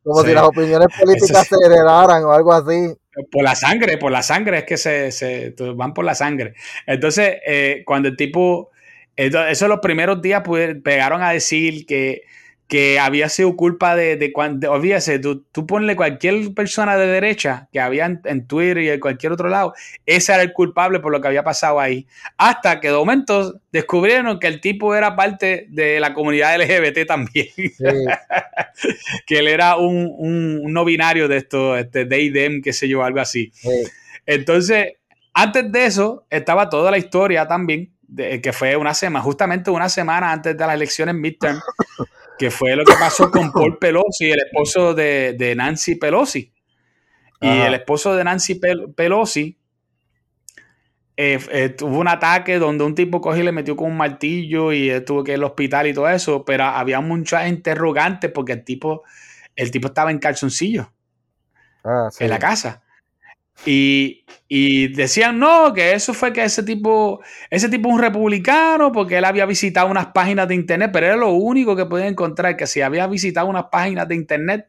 como 0.04 0.20
Sí. 0.22 0.28
si 0.28 0.34
las 0.34 0.44
opiniones 0.44 0.86
políticas 1.00 1.46
Eso 1.46 1.56
se 1.56 1.66
heredaran 1.66 2.22
o 2.24 2.32
algo 2.32 2.52
así. 2.52 2.94
Por 3.32 3.42
la 3.42 3.56
sangre, 3.56 3.98
por 3.98 4.12
la 4.12 4.22
sangre 4.22 4.58
es 4.58 4.64
que 4.64 4.76
se, 4.76 5.10
se- 5.10 5.52
van 5.74 5.92
por 5.92 6.04
la 6.04 6.14
sangre. 6.14 6.54
Entonces, 6.86 7.38
eh, 7.44 7.82
cuando 7.84 8.08
el 8.08 8.16
tipo, 8.16 8.70
esto- 9.16 9.44
eso 9.48 9.66
los 9.66 9.80
primeros 9.80 10.22
días 10.22 10.42
pues, 10.44 10.76
pegaron 10.84 11.22
a 11.24 11.30
decir 11.32 11.84
que, 11.84 12.22
que 12.68 12.98
había 12.98 13.28
sido 13.28 13.54
culpa 13.54 13.94
de, 13.94 14.16
de 14.16 14.32
cuando, 14.32 14.72
olvídese, 14.72 15.20
tú, 15.20 15.44
tú 15.52 15.66
ponle 15.66 15.94
cualquier 15.94 16.52
persona 16.52 16.96
de 16.96 17.06
derecha 17.06 17.68
que 17.72 17.78
había 17.78 18.06
en, 18.06 18.46
Twitter 18.46 18.78
y 18.78 18.90
en 18.90 18.98
cualquier 18.98 19.32
otro 19.32 19.48
lado, 19.48 19.72
ese 20.04 20.32
era 20.32 20.42
el 20.42 20.52
culpable 20.52 20.98
por 20.98 21.12
lo 21.12 21.20
que 21.20 21.28
había 21.28 21.44
pasado 21.44 21.78
ahí. 21.78 22.06
Hasta 22.36 22.80
que 22.80 22.88
de 22.88 22.94
momento 22.94 23.60
descubrieron 23.70 24.40
que 24.40 24.48
el 24.48 24.60
tipo 24.60 24.96
era 24.96 25.14
parte 25.14 25.66
de 25.70 26.00
la 26.00 26.12
comunidad 26.12 26.60
LGBT 26.60 27.06
también. 27.06 27.48
que 29.26 29.38
él 29.38 29.46
era 29.46 29.76
un, 29.76 30.12
un, 30.18 30.72
no 30.72 30.84
binario 30.84 31.28
de 31.28 31.36
esto, 31.36 31.76
este, 31.76 32.04
de 32.04 32.30
dem, 32.30 32.62
qué 32.62 32.72
sé 32.72 32.88
yo, 32.88 33.04
algo 33.04 33.20
así. 33.20 33.52
Entonces, 34.26 34.94
antes 35.32 35.70
de 35.70 35.86
eso, 35.86 36.26
estaba 36.30 36.68
toda 36.68 36.90
la 36.90 36.98
historia 36.98 37.46
también, 37.46 37.92
de, 38.08 38.40
que 38.40 38.52
fue 38.52 38.74
una 38.74 38.94
semana, 38.94 39.22
justamente 39.22 39.70
una 39.70 39.88
semana 39.88 40.32
antes 40.32 40.56
de 40.56 40.66
las 40.66 40.74
elecciones 40.74 41.14
midterm 41.14 41.60
que 42.38 42.50
fue 42.50 42.76
lo 42.76 42.84
que 42.84 42.94
pasó 42.98 43.30
con 43.30 43.50
Paul 43.52 43.78
Pelosi, 43.78 44.30
el 44.30 44.40
esposo 44.40 44.94
de, 44.94 45.54
Nancy 45.56 45.94
Pelosi. 45.96 46.52
Y 47.40 47.48
el 47.48 47.74
esposo 47.74 48.14
de 48.14 48.24
Nancy 48.24 48.60
Pelosi 48.96 49.58
eh, 51.18 51.38
eh, 51.50 51.68
tuvo 51.70 51.98
un 51.98 52.08
ataque 52.08 52.58
donde 52.58 52.84
un 52.84 52.94
tipo 52.94 53.20
cogió 53.20 53.42
y 53.42 53.44
le 53.46 53.52
metió 53.52 53.74
con 53.74 53.90
un 53.90 53.96
martillo 53.96 54.72
y 54.72 55.02
tuvo 55.04 55.24
que 55.24 55.32
ir 55.32 55.38
al 55.38 55.44
hospital 55.44 55.86
y 55.86 55.94
todo 55.94 56.08
eso, 56.08 56.44
pero 56.44 56.64
había 56.64 57.00
muchas 57.00 57.48
interrogantes 57.48 58.30
porque 58.30 58.52
el 58.52 58.64
tipo, 58.64 59.02
el 59.54 59.70
tipo 59.70 59.88
estaba 59.88 60.10
en 60.10 60.18
calzoncillo 60.18 60.92
ah, 61.84 62.10
en 62.18 62.30
la 62.30 62.38
casa. 62.38 62.82
Y, 63.64 64.88
decían, 64.94 65.38
no, 65.38 65.72
que 65.72 65.92
eso 65.92 66.14
fue 66.14 66.32
que 66.32 66.44
ese 66.44 66.62
tipo, 66.62 67.20
ese 67.50 67.68
tipo 67.68 67.88
es 67.88 67.94
un 67.94 68.00
republicano 68.00 68.92
porque 68.92 69.18
él 69.18 69.24
había 69.24 69.46
visitado 69.46 69.88
unas 69.88 70.06
páginas 70.08 70.46
de 70.48 70.54
internet, 70.54 70.90
pero 70.92 71.06
era 71.06 71.16
lo 71.16 71.30
único 71.30 71.74
que 71.74 71.86
podía 71.86 72.06
encontrar, 72.06 72.56
que 72.56 72.66
si 72.66 72.80
había 72.80 73.06
visitado 73.06 73.48
unas 73.48 73.64
páginas 73.64 74.06
de 74.08 74.14
internet, 74.14 74.66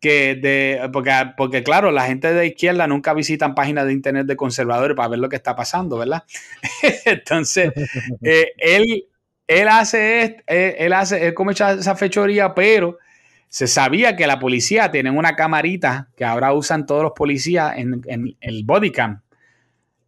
que 0.00 0.34
de, 0.34 0.90
porque, 0.92 1.12
porque 1.36 1.62
claro, 1.62 1.90
la 1.90 2.06
gente 2.06 2.32
de 2.32 2.46
izquierda 2.46 2.86
nunca 2.86 3.14
visitan 3.14 3.54
páginas 3.54 3.86
de 3.86 3.92
internet 3.92 4.26
de 4.26 4.36
conservadores 4.36 4.96
para 4.96 5.08
ver 5.08 5.18
lo 5.18 5.28
que 5.28 5.36
está 5.36 5.54
pasando, 5.56 5.98
¿verdad? 5.98 6.24
Entonces, 7.04 7.72
eh, 8.22 8.52
él, 8.58 9.06
él 9.46 9.68
hace, 9.68 10.42
él, 10.46 10.74
él 10.78 10.92
hace, 10.92 11.26
él 11.26 11.34
come 11.34 11.52
esa 11.52 11.96
fechoría, 11.96 12.54
pero 12.54 12.98
se 13.48 13.66
sabía 13.66 14.16
que 14.16 14.26
la 14.26 14.38
policía 14.38 14.90
tiene 14.90 15.10
una 15.10 15.36
camarita 15.36 16.08
que 16.16 16.24
ahora 16.24 16.52
usan 16.52 16.86
todos 16.86 17.02
los 17.02 17.12
policías 17.12 17.74
en, 17.76 18.02
el 18.40 18.64
bodycam. 18.64 19.20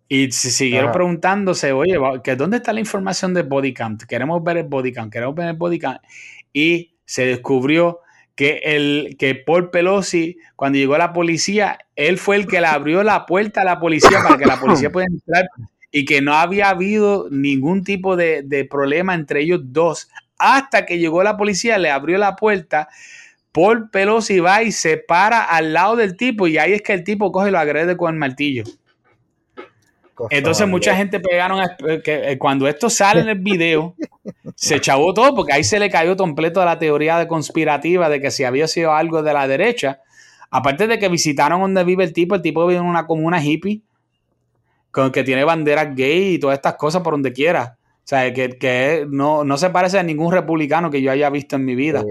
Y 0.08 0.30
se 0.32 0.50
siguieron 0.50 0.92
preguntándose, 0.92 1.72
oye, 1.72 1.96
¿dónde 2.36 2.56
está 2.56 2.72
la 2.72 2.80
información 2.80 3.34
del 3.34 3.44
bodycam? 3.44 3.98
Queremos 3.98 4.42
ver 4.42 4.58
el 4.58 4.64
bodycam, 4.64 5.10
queremos 5.10 5.34
ver 5.34 5.48
el 5.48 5.56
bodycam. 5.56 5.98
Y 6.52 6.94
se 7.04 7.26
descubrió 7.26 8.00
que, 8.36 8.60
el, 8.64 9.16
que 9.18 9.34
Paul 9.34 9.70
Pelosi, 9.70 10.38
cuando 10.54 10.78
llegó 10.78 10.96
la 10.98 11.12
policía, 11.12 11.78
él 11.96 12.18
fue 12.18 12.36
el 12.36 12.46
que 12.46 12.60
le 12.60 12.66
abrió 12.66 13.02
la 13.02 13.26
puerta 13.26 13.62
a 13.62 13.64
la 13.64 13.80
policía 13.80 14.22
para 14.22 14.36
que 14.38 14.46
la 14.46 14.60
policía 14.60 14.90
pudiera 14.90 15.12
entrar 15.12 15.48
y 15.90 16.04
que 16.04 16.20
no 16.20 16.34
había 16.34 16.68
habido 16.68 17.28
ningún 17.30 17.82
tipo 17.82 18.16
de, 18.16 18.42
de 18.42 18.64
problema 18.64 19.14
entre 19.14 19.40
ellos 19.42 19.60
dos. 19.64 20.08
Hasta 20.38 20.84
que 20.84 20.98
llegó 20.98 21.22
la 21.22 21.36
policía, 21.36 21.78
le 21.78 21.90
abrió 21.90 22.18
la 22.18 22.36
puerta 22.36 22.88
Paul 23.56 23.88
Pelosi 23.88 24.38
va 24.38 24.62
y 24.62 24.70
se 24.70 24.98
para 24.98 25.42
al 25.42 25.72
lado 25.72 25.96
del 25.96 26.14
tipo 26.14 26.46
y 26.46 26.58
ahí 26.58 26.74
es 26.74 26.82
que 26.82 26.92
el 26.92 27.04
tipo 27.04 27.32
coge 27.32 27.48
y 27.48 27.52
lo 27.52 27.58
agrede 27.58 27.96
con 27.96 28.12
el 28.12 28.20
martillo. 28.20 28.64
Entonces 30.28 30.68
mucha 30.68 30.94
gente 30.94 31.20
pegaron 31.20 31.66
que 32.04 32.32
eh, 32.32 32.38
cuando 32.38 32.68
esto 32.68 32.90
sale 32.90 33.22
en 33.22 33.30
el 33.30 33.38
video 33.38 33.94
se 34.56 34.78
chavó 34.78 35.14
todo 35.14 35.34
porque 35.34 35.54
ahí 35.54 35.64
se 35.64 35.78
le 35.78 35.88
cayó 35.88 36.18
completo 36.18 36.62
la 36.66 36.78
teoría 36.78 37.18
de 37.18 37.26
conspirativa 37.26 38.10
de 38.10 38.20
que 38.20 38.30
si 38.30 38.44
había 38.44 38.68
sido 38.68 38.92
algo 38.92 39.22
de 39.22 39.32
la 39.32 39.48
derecha, 39.48 40.00
aparte 40.50 40.86
de 40.86 40.98
que 40.98 41.08
visitaron 41.08 41.62
donde 41.62 41.82
vive 41.82 42.04
el 42.04 42.12
tipo, 42.12 42.34
el 42.34 42.42
tipo 42.42 42.66
vive 42.66 42.78
en 42.80 42.84
una 42.84 43.06
comuna 43.06 43.42
hippie 43.42 43.80
con 44.90 45.10
que 45.10 45.24
tiene 45.24 45.44
banderas 45.44 45.96
gay 45.96 46.34
y 46.34 46.38
todas 46.38 46.58
estas 46.58 46.74
cosas 46.74 47.00
por 47.00 47.14
donde 47.14 47.32
quiera. 47.32 47.78
O 47.80 48.08
sea, 48.08 48.30
que, 48.34 49.06
no, 49.08 49.56
se 49.56 49.70
parece 49.70 49.98
a 49.98 50.02
ningún 50.02 50.30
republicano 50.30 50.90
que 50.90 51.00
yo 51.00 51.10
haya 51.10 51.30
visto 51.30 51.56
en 51.56 51.64
mi 51.64 51.74
vida. 51.74 52.04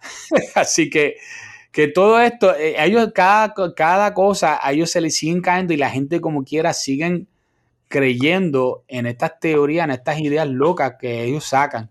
Así 0.54 0.90
que, 0.90 1.16
que 1.72 1.88
todo 1.88 2.20
esto, 2.20 2.54
eh, 2.54 2.74
ellos, 2.78 3.10
cada, 3.14 3.54
cada 3.74 4.14
cosa, 4.14 4.58
a 4.62 4.72
ellos 4.72 4.90
se 4.90 5.00
les 5.00 5.16
siguen 5.16 5.40
cayendo 5.40 5.72
y 5.72 5.76
la 5.76 5.90
gente 5.90 6.20
como 6.20 6.44
quiera 6.44 6.72
siguen 6.72 7.28
creyendo 7.88 8.84
en 8.88 9.06
estas 9.06 9.40
teorías, 9.40 9.84
en 9.84 9.92
estas 9.92 10.20
ideas 10.20 10.46
locas 10.46 10.94
que 10.98 11.24
ellos 11.24 11.44
sacan. 11.44 11.90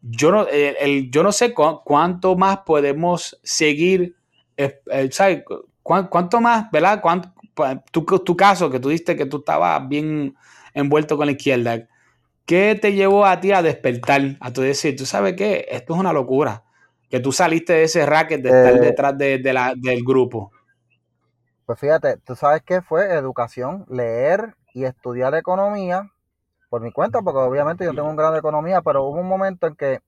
Yo 0.00 0.30
no, 0.30 0.46
el, 0.48 1.10
yo 1.10 1.22
no 1.22 1.32
sé 1.32 1.54
cuánto 1.54 2.36
más 2.36 2.58
podemos 2.58 3.38
seguir, 3.42 4.16
eh, 4.56 4.80
eh, 4.90 5.08
¿sabes? 5.12 5.44
¿Cuánto 5.82 6.40
más, 6.40 6.70
verdad? 6.70 7.02
tu, 7.90 8.04
tu 8.04 8.36
caso, 8.36 8.70
que 8.70 8.80
tú 8.80 8.88
diste 8.88 9.16
que 9.16 9.26
tú 9.26 9.38
estabas 9.38 9.86
bien 9.88 10.34
envuelto 10.74 11.16
con 11.16 11.26
la 11.26 11.32
izquierda, 11.32 11.88
¿qué 12.46 12.78
te 12.80 12.92
llevó 12.92 13.24
a 13.24 13.40
ti 13.40 13.52
a 13.52 13.62
despertar? 13.62 14.36
A 14.40 14.52
tu 14.52 14.60
decir, 14.62 14.96
tú 14.96 15.06
sabes 15.06 15.34
qué, 15.36 15.66
esto 15.70 15.94
es 15.94 16.00
una 16.00 16.12
locura 16.12 16.63
que 17.14 17.20
tú 17.20 17.30
saliste 17.30 17.74
de 17.74 17.84
ese 17.84 18.04
racket 18.04 18.42
de 18.42 18.48
estar 18.48 18.74
eh, 18.74 18.80
detrás 18.80 19.16
de, 19.16 19.52
la, 19.52 19.72
del 19.76 20.02
grupo? 20.02 20.50
Pues 21.64 21.78
fíjate, 21.78 22.16
tú 22.16 22.34
sabes 22.34 22.62
qué 22.62 22.82
fue 22.82 23.14
educación, 23.14 23.86
leer 23.88 24.56
y 24.72 24.82
estudiar 24.82 25.32
economía 25.36 26.10
por 26.68 26.82
mi 26.82 26.90
cuenta, 26.90 27.22
porque 27.22 27.38
obviamente 27.38 27.84
yo 27.84 27.94
tengo 27.94 28.08
un 28.08 28.16
grado 28.16 28.32
de 28.32 28.40
economía, 28.40 28.82
pero 28.82 29.04
hubo 29.04 29.20
un 29.20 29.28
momento 29.28 29.68
en 29.68 29.76
que 29.76 30.00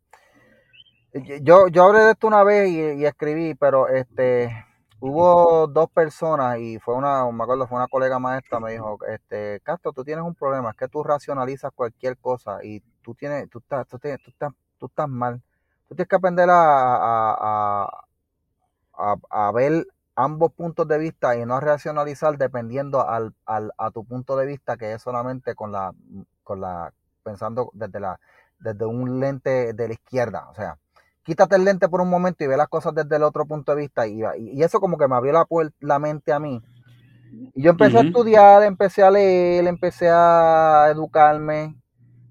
yo, 1.42 1.68
yo 1.68 1.84
hablé 1.84 2.00
de 2.00 2.10
esto 2.10 2.26
una 2.26 2.42
vez 2.42 2.70
y, 2.70 3.06
escribí, 3.06 3.54
pero 3.54 3.86
este 3.86 4.50
hubo 4.98 5.68
dos 5.68 5.88
personas 5.88 6.58
y 6.58 6.80
fue 6.80 6.96
una, 6.96 7.30
me 7.30 7.44
acuerdo, 7.44 7.68
fue 7.68 7.76
una 7.76 7.86
colega 7.86 8.18
maestra, 8.18 8.58
me 8.58 8.72
dijo, 8.72 8.98
este, 9.06 9.60
Castro, 9.62 9.92
tú 9.92 10.02
tienes 10.02 10.24
un 10.24 10.34
problema, 10.34 10.70
es 10.70 10.76
que 10.76 10.88
tú 10.88 11.04
racionalizas 11.04 11.70
cualquier 11.72 12.18
cosa 12.18 12.64
y 12.64 12.80
tú 13.02 13.14
tienes, 13.14 13.48
tú 13.48 13.60
estás, 13.60 13.86
tú, 13.86 13.96
tienes, 14.00 14.20
tú 14.24 14.30
estás, 14.30 14.50
tú 14.76 14.86
estás 14.86 15.08
mal. 15.08 15.40
Tú 15.88 15.94
tienes 15.94 16.08
que 16.08 16.16
aprender 16.16 16.48
a, 16.50 17.88
a, 18.96 19.52
ver 19.52 19.86
ambos 20.14 20.52
puntos 20.52 20.88
de 20.88 20.98
vista 20.98 21.36
y 21.36 21.44
no 21.44 21.54
a 21.54 21.60
racionalizar 21.60 22.38
dependiendo 22.38 23.06
al, 23.08 23.34
al, 23.44 23.72
a 23.78 23.90
tu 23.90 24.04
punto 24.04 24.36
de 24.36 24.46
vista, 24.46 24.76
que 24.76 24.94
es 24.94 25.02
solamente 25.02 25.54
con 25.54 25.72
la, 25.72 25.92
con 26.42 26.60
la, 26.60 26.92
pensando 27.22 27.70
desde 27.74 28.00
la, 28.00 28.18
desde 28.58 28.86
un 28.86 29.20
lente 29.20 29.72
de 29.74 29.88
la 29.88 29.94
izquierda. 29.94 30.48
O 30.50 30.54
sea, 30.54 30.78
quítate 31.22 31.56
el 31.56 31.64
lente 31.64 31.88
por 31.88 32.00
un 32.00 32.08
momento 32.08 32.44
y 32.44 32.46
ve 32.46 32.56
las 32.56 32.68
cosas 32.68 32.94
desde 32.94 33.16
el 33.16 33.22
otro 33.22 33.46
punto 33.46 33.74
de 33.74 33.82
vista. 33.82 34.06
Y, 34.06 34.22
y 34.38 34.62
eso 34.62 34.80
como 34.80 34.96
que 34.96 35.08
me 35.08 35.16
abrió 35.16 35.32
la, 35.32 35.46
la 35.80 35.98
mente 35.98 36.32
a 36.32 36.38
mí. 36.38 36.62
Y 37.54 37.62
yo 37.62 37.70
empecé 37.70 37.98
a 37.98 38.02
estudiar, 38.02 38.62
empecé 38.62 39.02
a 39.02 39.10
leer, 39.10 39.66
empecé 39.66 40.08
a 40.08 40.88
educarme. 40.90 41.76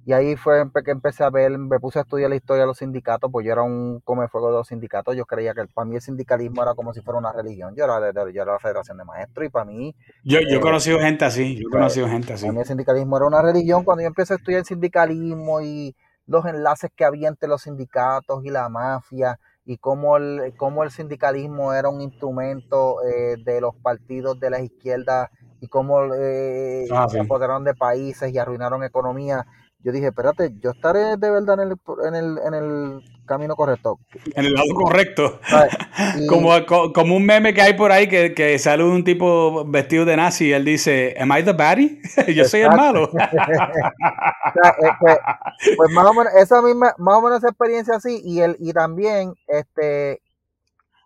Y 0.08 0.14
ahí 0.14 0.36
fue 0.36 0.64
que 0.86 0.92
empecé 0.92 1.24
a 1.24 1.32
ver, 1.32 1.58
me 1.58 1.80
puse 1.80 1.98
a 1.98 2.04
estudiar 2.04 2.30
la 2.30 2.36
historia 2.36 2.62
de 2.62 2.68
los 2.68 2.78
sindicatos, 2.78 3.32
pues 3.32 3.44
yo 3.44 3.52
era 3.52 3.64
un 3.64 4.02
comefuego 4.02 4.52
de 4.52 4.58
los 4.58 4.68
sindicatos. 4.68 5.16
Yo 5.16 5.26
creía 5.26 5.56
que 5.56 5.66
para 5.66 5.86
mí 5.86 5.96
el 5.96 6.02
sindicalismo 6.02 6.62
era 6.62 6.76
como 6.76 6.94
si 6.94 7.02
fuera 7.02 7.18
una 7.18 7.34
religión. 7.34 7.74
Yo 7.76 7.86
era, 7.86 8.12
yo 8.14 8.42
era 8.44 8.52
la 8.54 8.60
Federación 8.60 8.98
de 8.98 9.04
Maestros 9.04 9.48
y 9.48 9.50
para 9.50 9.66
mí. 9.66 9.96
Yo, 10.24 10.42
yo 10.42 10.58
he 10.58 10.58
eh, 10.58 10.62
conocido 10.62 11.00
gente 11.00 11.26
así, 11.26 11.56
yo 11.56 11.68
he 11.68 11.72
conocido 11.72 12.08
gente 12.08 12.34
así. 12.34 12.44
Para 12.44 12.54
mí 12.54 12.60
el 12.60 12.68
sindicalismo 12.68 13.18
era 13.18 13.26
una 13.26 13.42
religión. 13.42 13.84
Cuando 13.84 14.04
yo 14.04 14.08
empecé 14.08 14.34
a 14.34 14.38
estudiar 14.38 14.60
el 14.60 14.66
sindicalismo 14.66 15.62
y 15.62 15.96
los 16.28 16.46
enlaces 16.46 16.92
que 16.96 17.04
había 17.04 17.28
entre 17.28 17.50
los 17.50 17.64
sindicatos 17.64 18.46
y 18.46 18.52
la 18.52 18.70
mafia 18.70 19.40
y 19.66 19.78
cómo 19.78 20.18
el, 20.18 20.54
cómo 20.56 20.84
el 20.84 20.92
sindicalismo 20.92 21.74
era 21.74 21.90
un 21.90 22.02
instrumento 22.02 22.98
eh, 23.04 23.38
de 23.44 23.60
los 23.60 23.76
partidos 23.76 24.40
de 24.40 24.52
la 24.52 24.62
izquierda 24.62 25.32
y 25.62 25.68
cómo 25.68 26.14
eh, 26.14 26.86
ah, 26.92 27.08
se 27.10 27.20
apoderaron 27.20 27.64
de 27.64 27.74
países 27.74 28.32
y 28.32 28.38
arruinaron 28.38 28.84
economía 28.84 29.48
yo 29.86 29.92
dije, 29.92 30.08
espérate, 30.08 30.52
yo 30.62 30.72
estaré 30.72 31.16
de 31.16 31.30
verdad 31.30 31.62
en 31.62 31.70
el, 31.70 31.78
en 32.08 32.16
el, 32.16 32.40
en 32.40 32.56
el 32.56 33.04
camino 33.28 33.56
correcto. 33.56 34.00
En 34.34 34.46
el 34.46 34.56
lado 34.56 34.74
correcto. 34.74 35.40
como, 36.28 36.50
como 36.92 37.16
un 37.16 37.24
meme 37.24 37.54
que 37.54 37.62
hay 37.62 37.76
por 37.76 37.92
ahí 37.92 38.08
que, 38.08 38.34
que 38.34 38.58
sale 38.58 38.84
un 38.84 39.04
tipo 39.04 39.64
vestido 39.64 40.04
de 40.06 40.18
nazi 40.18 40.48
y 40.48 40.54
él 40.54 40.66
dice, 40.66 41.16
¿Am 41.20 41.32
I 41.32 41.44
the 41.44 41.54
baddie? 41.54 42.02
yo 42.36 42.46
soy 42.46 42.62
el 42.62 42.72
malo. 42.72 43.12
pues 45.78 45.92
más 45.92 46.06
o 46.08 46.16
menos, 46.16 46.34
esa 46.34 46.64
misma, 46.64 46.96
más 46.98 47.18
o 47.18 47.22
menos 47.22 47.38
esa 47.38 47.50
experiencia 47.50 47.98
así, 47.98 48.24
y 48.26 48.42
el, 48.42 48.58
y 48.60 48.74
también 48.74 49.36
este 49.48 50.20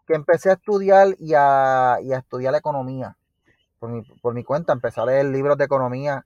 que 0.08 0.14
empecé 0.14 0.52
a 0.52 0.54
estudiar 0.54 1.18
y 1.20 1.34
a, 1.36 1.98
y 2.02 2.14
a 2.14 2.20
estudiar 2.20 2.56
economía. 2.56 3.18
Por 3.78 3.90
mi, 3.90 4.04
por 4.22 4.34
mi 4.34 4.46
cuenta, 4.46 4.72
empecé 4.72 5.02
a 5.02 5.06
leer 5.06 5.26
libros 5.26 5.58
de 5.58 5.66
economía 5.66 6.26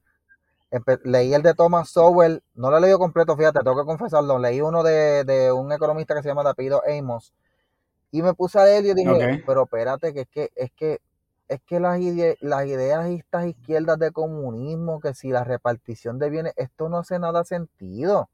leí 1.03 1.33
el 1.33 1.43
de 1.43 1.53
Thomas 1.53 1.89
Sowell, 1.89 2.41
no 2.55 2.71
lo 2.71 2.77
he 2.77 2.81
leído 2.81 2.99
completo, 2.99 3.37
fíjate, 3.37 3.59
tengo 3.59 3.77
que 3.77 3.85
confesarlo, 3.85 4.39
leí 4.39 4.61
uno 4.61 4.83
de, 4.83 5.51
un 5.51 5.71
economista 5.71 6.15
que 6.15 6.23
se 6.23 6.29
llama 6.29 6.43
Dapido 6.43 6.81
Amos, 6.87 7.33
y 8.11 8.21
me 8.21 8.33
puse 8.33 8.59
a 8.59 8.65
leer 8.65 8.85
y 8.85 8.93
dije, 8.93 9.43
pero 9.45 9.63
espérate, 9.63 10.13
que 10.13 10.21
es 10.21 10.27
que, 10.29 10.51
es 10.55 10.71
que, 10.71 11.01
es 11.47 11.61
que 11.61 11.79
las, 11.79 11.99
las 12.41 12.65
ideas 12.65 13.07
estas 13.07 13.47
izquierdas 13.47 13.99
de 13.99 14.11
comunismo, 14.11 14.99
que 14.99 15.13
si 15.13 15.29
la 15.29 15.43
repartición 15.43 16.19
de 16.19 16.29
bienes, 16.29 16.53
esto 16.55 16.89
no 16.89 16.99
hace 16.99 17.19
nada 17.19 17.43
sentido. 17.43 18.29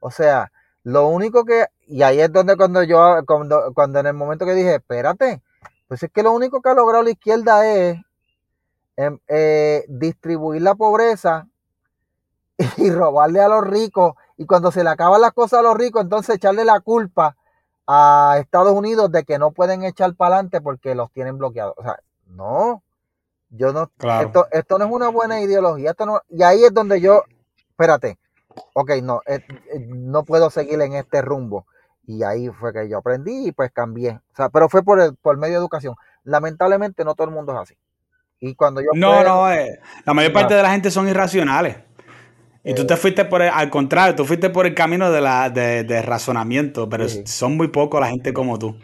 O 0.00 0.10
sea, 0.10 0.52
Lo 0.84 1.08
único 1.08 1.44
que, 1.46 1.66
y 1.86 2.02
ahí 2.02 2.20
es 2.20 2.30
donde 2.32 2.56
cuando 2.56 2.82
yo, 2.82 3.24
cuando, 3.26 3.72
cuando 3.74 4.00
en 4.00 4.06
el 4.06 4.14
momento 4.14 4.44
que 4.44 4.54
dije, 4.54 4.74
espérate, 4.76 5.42
pues 5.88 6.02
es 6.02 6.10
que 6.10 6.22
lo 6.22 6.32
único 6.32 6.60
que 6.60 6.68
ha 6.68 6.74
logrado 6.74 7.04
la 7.04 7.10
izquierda 7.10 7.66
es 7.66 7.98
em, 8.96 9.18
eh, 9.28 9.84
distribuir 9.88 10.62
la 10.62 10.74
pobreza 10.74 11.48
y 12.76 12.90
robarle 12.90 13.40
a 13.40 13.48
los 13.48 13.64
ricos. 13.64 14.14
Y 14.36 14.46
cuando 14.46 14.72
se 14.72 14.84
le 14.84 14.90
acaban 14.90 15.20
las 15.20 15.32
cosas 15.32 15.60
a 15.60 15.62
los 15.62 15.76
ricos, 15.76 16.02
entonces 16.02 16.36
echarle 16.36 16.64
la 16.64 16.80
culpa 16.80 17.36
a 17.86 18.36
Estados 18.40 18.72
Unidos 18.72 19.10
de 19.12 19.24
que 19.24 19.38
no 19.38 19.50
pueden 19.52 19.84
echar 19.84 20.14
para 20.14 20.36
adelante 20.36 20.60
porque 20.60 20.94
los 20.94 21.10
tienen 21.12 21.38
bloqueados. 21.38 21.74
O 21.76 21.82
sea, 21.82 21.98
no, 22.26 22.82
yo 23.50 23.72
no, 23.72 23.90
esto, 24.20 24.46
esto 24.50 24.78
no 24.78 24.86
es 24.86 24.90
una 24.90 25.08
buena 25.08 25.40
ideología. 25.40 25.90
Esto 25.90 26.06
no, 26.06 26.20
y 26.28 26.42
ahí 26.42 26.64
es 26.64 26.72
donde 26.72 27.00
yo, 27.00 27.22
espérate, 27.70 28.18
ok, 28.72 28.90
no, 29.02 29.20
eh, 29.26 29.44
eh, 29.72 29.86
no 29.88 30.24
puedo 30.24 30.50
seguir 30.50 30.80
en 30.80 30.94
este 30.94 31.22
rumbo. 31.22 31.66
Y 32.06 32.22
ahí 32.22 32.50
fue 32.50 32.72
que 32.72 32.88
yo 32.88 32.98
aprendí 32.98 33.48
y 33.48 33.52
pues 33.52 33.70
cambié. 33.72 34.10
O 34.10 34.36
sea, 34.36 34.48
pero 34.50 34.68
fue 34.68 34.82
por, 34.82 35.00
el, 35.00 35.16
por 35.16 35.38
medio 35.38 35.54
de 35.54 35.60
educación. 35.60 35.94
Lamentablemente 36.24 37.04
no 37.04 37.14
todo 37.14 37.28
el 37.28 37.34
mundo 37.34 37.52
es 37.52 37.58
así. 37.58 37.78
Y 38.40 38.54
cuando 38.54 38.82
yo... 38.82 38.88
No, 38.94 39.22
no, 39.22 39.50
eh, 39.50 39.80
la 40.04 40.12
mayor 40.12 40.32
parte 40.32 40.54
de 40.54 40.62
la 40.62 40.70
gente 40.70 40.90
son 40.90 41.08
irracionales. 41.08 41.78
Y 42.66 42.74
tú 42.74 42.86
te 42.86 42.96
fuiste 42.96 43.26
por 43.26 43.42
el, 43.42 43.50
al 43.50 43.68
contrario, 43.68 44.16
tú 44.16 44.24
fuiste 44.24 44.48
por 44.48 44.64
el 44.64 44.74
camino 44.74 45.10
de, 45.10 45.20
la, 45.20 45.50
de, 45.50 46.02
razonamiento, 46.02 46.88
pero 46.88 47.06
son 47.26 47.58
muy 47.58 47.68
pocos 47.68 48.00
la 48.00 48.08
gente 48.08 48.32
como 48.32 48.58
tú. 48.58 48.74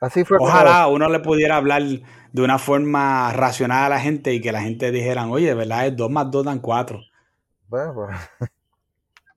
Así 0.00 0.24
fue. 0.24 0.38
Ojalá 0.40 0.86
uno 0.86 1.08
le 1.08 1.18
pudiera 1.18 1.56
hablar 1.56 1.82
de 1.82 2.42
una 2.42 2.58
forma 2.58 3.32
racional 3.32 3.84
a 3.84 3.88
la 3.88 4.00
gente 4.00 4.32
y 4.32 4.40
que 4.40 4.52
la 4.52 4.62
gente 4.62 4.92
dijera, 4.92 5.26
oye, 5.26 5.52
¿verdad? 5.54 5.88
Es 5.88 5.96
2 5.96 6.10
más 6.10 6.30
2 6.30 6.44
dan 6.44 6.60
4. 6.60 7.00
Bueno, 7.66 7.94
pues. 7.94 8.16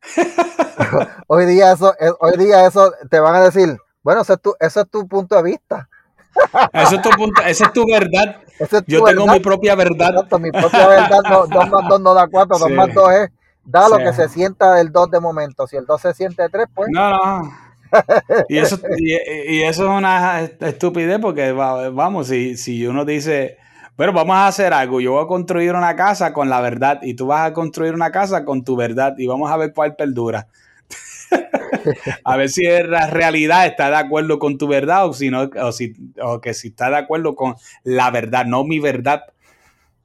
hoy 1.27 1.45
día 1.47 1.71
eso, 1.71 1.95
eh, 1.99 2.11
hoy 2.19 2.37
día 2.37 2.67
eso 2.67 2.91
te 3.09 3.19
van 3.19 3.33
a 3.35 3.41
decir, 3.41 3.77
bueno, 4.03 4.21
eso 4.21 4.33
es 4.33 4.41
tu, 4.41 4.55
eso 4.59 4.81
es 4.81 4.89
tu 4.89 5.07
punto 5.07 5.35
de 5.35 5.43
vista. 5.43 5.89
Eso 6.73 6.95
es 6.95 7.01
tu 7.01 7.09
punto, 7.11 7.41
esa 7.43 7.65
es 7.65 7.73
tu 7.73 7.85
verdad. 7.85 8.37
Yo 8.87 9.03
tengo 9.03 9.27
mi 9.27 9.39
propia 9.39 9.75
verdad. 9.75 10.09
Exacto, 10.11 10.39
mi 10.39 10.51
propia 10.51 10.87
verdad, 10.87 11.19
2 11.49 11.69
más 11.69 11.87
2 11.89 12.01
no 12.01 12.13
da 12.13 12.27
4, 12.27 12.57
2 12.57 12.69
más 12.71 12.93
2 12.93 13.11
es, 13.13 13.29
da 13.63 13.89
lo 13.89 13.97
que 13.97 14.13
se 14.13 14.29
sienta 14.29 14.73
del 14.75 14.91
2 14.91 15.11
de 15.11 15.19
momento. 15.19 15.67
Si 15.67 15.75
el 15.75 15.85
2 15.85 16.01
se 16.01 16.13
siente 16.13 16.47
3, 16.49 16.67
pues. 16.73 16.89
No, 16.91 17.09
no. 17.09 17.51
Y 18.49 18.57
eso, 18.57 18.79
y, 18.97 19.61
eso 19.61 19.83
es 19.83 19.89
una 19.89 20.41
estupidez 20.41 21.19
porque, 21.19 21.51
vamos, 21.51 22.27
si, 22.27 22.57
si 22.57 22.85
uno 22.85 23.05
dice, 23.05 23.57
bueno, 23.95 24.13
vamos 24.13 24.35
a 24.35 24.47
hacer 24.47 24.73
algo, 24.73 24.99
yo 24.99 25.13
voy 25.13 25.23
a 25.23 25.27
construir 25.27 25.73
una 25.73 25.95
casa 25.95 26.33
con 26.33 26.49
la 26.49 26.61
verdad 26.61 26.99
y 27.01 27.13
tú 27.15 27.27
vas 27.27 27.49
a 27.49 27.53
construir 27.53 27.93
una 27.93 28.11
casa 28.11 28.45
con 28.45 28.63
tu 28.63 28.75
verdad 28.75 29.15
y 29.17 29.27
vamos 29.27 29.49
a 29.49 29.57
ver 29.57 29.73
cuál 29.73 29.95
perdura. 29.95 30.47
A 32.23 32.37
ver 32.37 32.49
si 32.49 32.63
la 32.65 33.09
realidad 33.09 33.65
está 33.65 33.89
de 33.89 33.97
acuerdo 33.97 34.39
con 34.39 34.57
tu 34.57 34.67
verdad 34.67 35.07
o, 35.07 35.13
si 35.13 35.29
no, 35.29 35.49
o, 35.61 35.71
si, 35.71 35.93
o 36.21 36.41
que 36.41 36.53
si 36.53 36.69
está 36.69 36.89
de 36.89 36.97
acuerdo 36.97 37.35
con 37.35 37.55
la 37.83 38.11
verdad, 38.11 38.45
no 38.45 38.63
mi 38.63 38.79
verdad, 38.79 39.23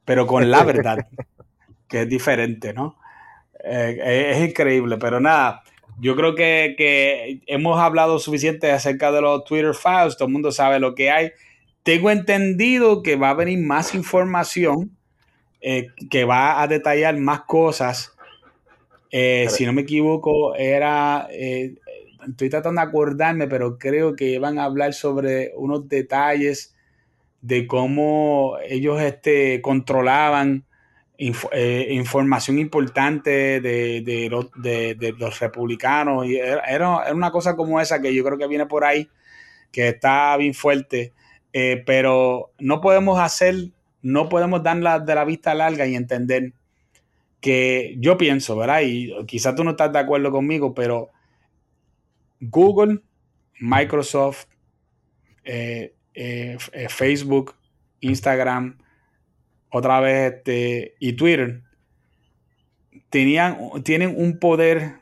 pero 0.05 0.27
con 0.27 0.49
la 0.51 0.63
verdad, 0.63 1.07
que 1.87 2.01
es 2.01 2.09
diferente, 2.09 2.73
¿no? 2.73 2.97
Eh, 3.63 4.31
es 4.35 4.49
increíble, 4.49 4.97
pero 4.97 5.19
nada, 5.19 5.63
yo 5.99 6.15
creo 6.15 6.35
que, 6.35 7.41
hemos 7.47 7.79
hablado 7.79 8.19
suficiente 8.19 8.71
acerca 8.71 9.11
de 9.11 9.21
los 9.21 9.43
Twitter 9.45 9.73
files, 9.73 10.17
todo 10.17 10.27
el 10.27 10.33
mundo 10.33 10.51
sabe 10.51 10.79
lo 10.79 10.95
que 10.95 11.11
hay. 11.11 11.31
Tengo 11.83 12.09
entendido 12.09 13.03
que 13.03 13.15
va 13.15 13.29
a 13.29 13.35
venir 13.35 13.59
más 13.59 13.93
información, 13.93 14.97
eh, 15.61 15.87
que 16.09 16.25
va 16.25 16.61
a 16.61 16.67
detallar 16.67 17.17
más 17.17 17.41
cosas 17.41 18.12
eh, 19.15 19.47
si 19.51 19.63
no 19.63 19.73
me 19.73 19.83
equivoco, 19.83 20.55
era, 20.55 21.27
eh, 21.29 21.75
estoy 22.27 22.49
tratando 22.49 22.81
de 22.81 22.87
acordarme, 22.87 23.47
pero 23.47 23.77
creo 23.77 24.15
que 24.15 24.31
iban 24.31 24.57
a 24.57 24.63
hablar 24.63 24.95
sobre 24.95 25.51
unos 25.55 25.87
detalles 25.87 26.75
de 27.39 27.67
cómo 27.67 28.57
ellos 28.67 28.99
este, 28.99 29.61
controlaban 29.61 30.65
eh, 31.19 31.89
información 31.91 32.57
importante 32.57 33.61
de, 33.61 34.29
los, 34.31 35.39
republicanos. 35.39 36.25
Y 36.25 36.37
era, 36.37 36.63
era, 36.63 37.13
una 37.13 37.29
cosa 37.29 37.55
como 37.55 37.79
esa 37.79 38.01
que 38.01 38.15
yo 38.15 38.23
creo 38.23 38.39
que 38.39 38.47
viene 38.47 38.65
por 38.65 38.83
ahí, 38.83 39.07
que 39.71 39.89
está 39.89 40.35
bien 40.37 40.55
fuerte. 40.55 41.13
pero 41.85 42.49
no 42.57 42.81
podemos 42.81 43.19
hacer, 43.19 43.69
no 44.01 44.27
podemos 44.27 44.63
dar 44.63 45.05
de 45.05 45.13
la 45.13 45.23
vista 45.23 45.53
larga 45.53 45.85
y 45.85 45.93
entender 45.93 46.53
que 47.43 47.97
yo 47.99 48.17
pienso, 48.17 48.55
¿verdad? 48.55 48.83
Y 48.85 49.13
quizás 49.25 49.53
tú 49.53 49.65
no 49.65 49.71
estás 49.71 49.91
de 49.91 49.99
acuerdo 49.99 50.31
conmigo, 50.31 50.73
pero 50.73 51.09
Google, 52.39 53.01
Microsoft, 53.59 54.45
eh, 55.43 55.93
eh, 56.13 56.57
eh, 56.71 56.87
Facebook, 56.87 57.53
Instagram, 57.99 58.77
otra 59.69 59.99
vez 59.99 60.35
este, 60.35 60.95
y 61.01 61.13
Twitter, 61.13 61.63
tenían, 63.09 63.83
tienen 63.83 64.13
un 64.15 64.39
poder, 64.39 64.99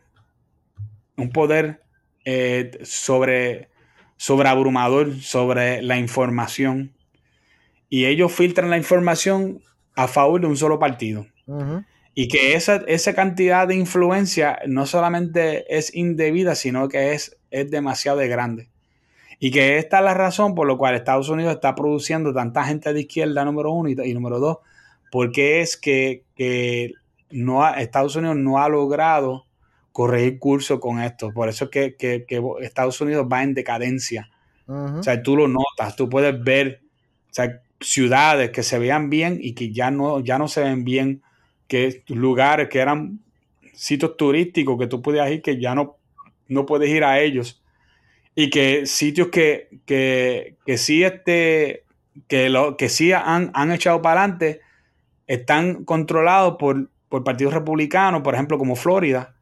un 1.18 1.30
poder 1.30 1.84
sobre, 2.82 3.70
sobre 4.18 4.50
abrumador 4.50 5.16
sobre 5.22 5.84
la 5.84 6.00
información. 6.00 6.96
Y 7.88 8.06
ellos 8.06 8.32
filtran 8.32 8.72
la 8.72 8.78
información 8.78 9.62
a 9.96 10.08
favor 10.08 10.42
de 10.42 10.48
un 10.48 10.58
solo 10.58 10.80
partido. 10.80 11.28
Y 12.14 12.28
que 12.28 12.56
esa, 12.56 12.78
esa 12.88 13.14
cantidad 13.14 13.68
de 13.68 13.76
influencia 13.76 14.60
no 14.68 14.86
solamente 14.86 15.78
es 15.78 15.96
indebida, 15.96 16.56
sino 16.56 16.90
que 16.90 17.14
es, 17.14 17.38
es 17.52 17.72
demasiado 17.72 18.20
grande. 18.20 18.70
Y 19.44 19.50
que 19.50 19.80
esta 19.80 19.98
es 19.98 20.06
la 20.06 20.14
razón 20.14 20.54
por 20.54 20.68
la 20.68 20.78
cual 20.78 20.94
Estados 20.94 21.28
Unidos 21.30 21.56
está 21.56 21.74
produciendo 21.74 22.32
tanta 22.32 22.64
gente 22.64 22.94
de 22.94 23.02
izquierda, 23.02 23.44
número 23.44 23.72
uno, 23.72 23.90
y, 23.90 24.14
número 24.14 24.40
dos, 24.40 24.58
porque 25.12 25.62
es 25.62 25.78
que, 25.78 26.24
no 27.32 27.68
Estados 27.74 28.16
Unidos 28.16 28.38
no 28.38 28.62
ha 28.62 28.70
logrado 28.70 29.46
corregir 29.92 30.38
curso 30.38 30.80
con 30.80 31.02
esto. 31.02 31.32
Por 31.34 31.50
eso 31.50 31.70
es 31.72 31.96
que, 31.98 32.26
Estados 32.62 33.02
Unidos 33.02 33.26
va 33.32 33.42
en 33.42 33.56
decadencia. 33.56 34.30
O 34.68 35.02
sea, 35.02 35.24
tú 35.24 35.36
lo 35.36 35.48
notas, 35.48 35.96
tú 35.96 36.08
puedes 36.08 36.40
ver 36.44 36.82
ciudades 37.80 38.52
que 38.52 38.62
se 38.62 38.78
vean 38.78 39.10
bien 39.10 39.40
y 39.42 39.54
que 39.54 39.74
ya 39.74 39.90
no, 39.90 40.20
ya 40.20 40.38
no 40.38 40.48
se 40.50 40.62
ven 40.62 40.84
bien 40.84 41.24
que 41.72 42.04
lugares 42.10 42.68
que 42.68 42.80
eran 42.80 43.22
sitios 43.72 44.18
turísticos 44.18 44.78
que 44.78 44.88
tú 44.88 45.02
podías 45.02 45.32
ir 45.32 45.42
que 45.42 45.58
ya 45.58 45.74
no, 45.74 45.96
no 46.50 46.66
puedes 46.66 46.90
ir 46.90 47.06
a 47.06 47.22
ellos 47.22 47.64
y 48.36 48.50
que 48.50 48.86
sitios 48.86 49.30
que, 49.30 49.70
que, 49.86 50.58
que 50.66 50.78
sí 50.78 51.02
este, 51.02 51.86
que 52.28 52.50
lo 52.50 52.76
que 52.76 52.90
sí 52.90 53.14
han, 53.14 53.52
han 53.54 53.72
echado 53.72 54.02
para 54.02 54.22
adelante 54.22 54.60
están 55.28 55.86
controlados 55.86 56.58
por, 56.60 56.90
por 57.08 57.24
partidos 57.24 57.54
republicanos, 57.54 58.22
por 58.22 58.34
ejemplo, 58.34 58.58
como 58.58 58.76
Florida, 58.76 59.36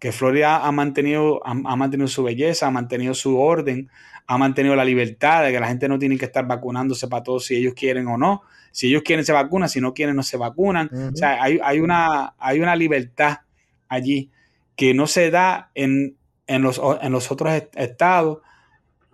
que 0.00 0.10
Florida 0.10 0.66
ha 0.66 0.72
mantenido, 0.72 1.40
ha, 1.46 1.54
mantenido 1.54 2.08
su 2.08 2.24
belleza, 2.24 2.66
ha 2.66 2.72
mantenido 2.72 3.14
su 3.14 3.38
orden, 3.38 3.88
ha 4.26 4.38
mantenido 4.38 4.74
la 4.74 4.84
libertad 4.84 5.44
de 5.44 5.52
que 5.52 5.60
la 5.60 5.68
gente 5.68 5.88
no 5.88 6.00
tiene 6.00 6.18
que 6.18 6.24
estar 6.24 6.48
vacunándose 6.48 7.06
para 7.06 7.22
todos 7.22 7.44
si 7.44 7.54
ellos 7.54 7.74
quieren 7.74 8.08
o 8.08 8.18
no. 8.18 8.42
Si 8.76 8.88
ellos 8.88 9.04
quieren 9.04 9.24
se 9.24 9.32
vacunan, 9.32 9.70
si 9.70 9.80
no 9.80 9.94
quieren 9.94 10.16
no 10.16 10.22
se 10.22 10.36
vacunan. 10.36 10.90
O 11.14 11.16
sea, 11.16 11.42
hay, 11.42 11.80
una, 11.80 12.34
hay 12.38 12.60
una 12.60 12.76
libertad 12.76 13.38
allí 13.88 14.30
que 14.76 14.92
no 14.92 15.06
se 15.06 15.30
da 15.30 15.70
en, 15.74 16.18
los, 16.46 16.78
en 17.00 17.10
los, 17.10 17.30
otros 17.30 17.54
estados 17.74 18.40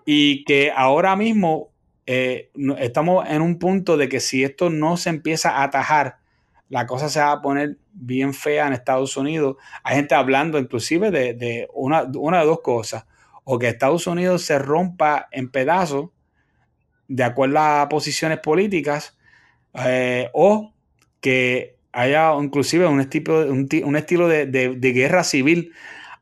y 0.04 0.44
que 0.46 0.72
ahora 0.74 1.14
mismo 1.14 1.70
eh, 2.06 2.50
estamos 2.80 3.24
en 3.28 3.40
un 3.40 3.60
punto 3.60 3.96
de 3.96 4.08
que 4.08 4.18
si 4.18 4.42
esto 4.42 4.68
no 4.68 4.96
se 4.96 5.10
empieza 5.10 5.50
a 5.52 5.62
atajar, 5.62 6.16
la 6.68 6.84
cosa 6.88 7.08
se 7.08 7.20
va 7.20 7.30
a 7.30 7.40
poner 7.40 7.78
bien 7.92 8.34
fea 8.34 8.66
en 8.66 8.72
Estados 8.72 9.16
Unidos. 9.16 9.58
Hay 9.84 9.94
gente 9.94 10.16
hablando 10.16 10.58
inclusive 10.58 11.12
de, 11.12 11.68
una, 11.72 12.02
una 12.16 12.40
de 12.40 12.46
dos 12.46 12.62
cosas, 12.62 13.06
o 13.44 13.60
que 13.60 13.68
Estados 13.68 14.08
Unidos 14.08 14.42
se 14.42 14.58
rompa 14.58 15.28
en 15.30 15.52
pedazos 15.52 16.10
de 17.06 17.22
acuerdo 17.22 17.60
a 17.60 17.88
posiciones 17.88 18.40
políticas, 18.40 19.16
eh, 19.74 20.28
o 20.32 20.72
que 21.20 21.76
haya 21.92 22.32
inclusive 22.40 22.86
un, 22.86 23.00
estilo, 23.00 23.46
un, 23.50 23.96
estilo 23.96 24.28
de, 24.28 24.92
guerra 24.94 25.24
civil 25.24 25.72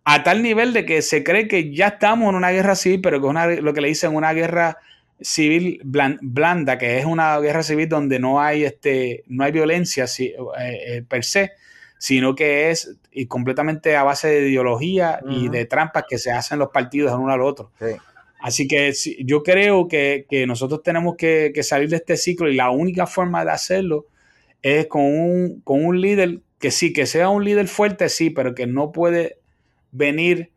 a 0.05 0.22
tal 0.22 0.43
nivel 0.43 0.72
de 0.72 0.85
que 0.85 1.02
se 1.02 1.22
cree 1.22 1.47
que 1.47 1.72
ya 1.72 1.89
estamos 1.89 2.28
en 2.31 2.35
una 2.35 2.51
guerra 2.51 2.74
civil, 2.74 3.01
pero 3.01 3.20
que 3.20 3.55
es 3.55 3.62
lo 3.62 3.72
que 3.72 3.81
le 3.81 3.89
dicen 3.89 4.14
una 4.14 4.32
guerra 4.32 4.78
civil 5.20 5.81
blanda, 5.85 6.78
que 6.78 6.98
es 6.98 7.05
una 7.05 7.39
guerra 7.39 7.62
civil 7.62 7.89
donde 7.89 8.18
no 8.18 8.40
hay, 8.40 8.64
este, 8.64 9.22
no 9.28 9.44
hay 9.44 9.52
violencia 9.52 10.06
eh, 10.18 10.35
eh, 10.59 11.05
per 11.06 11.24
se, 11.24 11.52
sino 11.98 12.35
que 12.35 12.70
es 12.70 12.97
y 13.12 13.27
completamente 13.27 13.97
a 13.97 14.02
base 14.02 14.28
de 14.28 14.48
ideología 14.48 15.20
y 15.28 15.48
de 15.48 15.66
trampas 15.66 16.05
que 16.09 16.16
se 16.16 16.31
hacen 16.31 16.59
los 16.59 16.70
partidos 16.70 17.12
en 17.12 17.20
uno 17.20 17.32
al 17.32 17.43
otro. 17.43 17.70
Así 18.40 18.66
que 18.66 18.92
yo 19.24 19.42
creo 19.42 19.86
que, 19.86 20.26
nosotros 20.46 20.82
tenemos 20.82 21.16
que, 21.16 21.52
salir 21.62 21.88
de 21.90 21.96
este 21.96 22.16
ciclo 22.16 22.48
y 22.48 22.56
la 22.56 22.70
única 22.70 23.06
forma 23.06 23.44
de 23.44 23.50
hacerlo 23.50 24.06
es 24.62 24.86
con 24.86 25.02
un, 25.02 25.60
con 25.62 25.84
un 25.84 26.00
líder 26.00 26.40
que 26.58 26.70
sí, 26.70 26.92
que 26.92 27.06
sea 27.06 27.30
un 27.30 27.44
líder 27.44 27.68
fuerte, 27.68 28.08
sí, 28.08 28.30
pero 28.30 28.54
que 28.54 28.66
no 28.66 28.92
puede 28.92 29.38
venir 29.92 30.50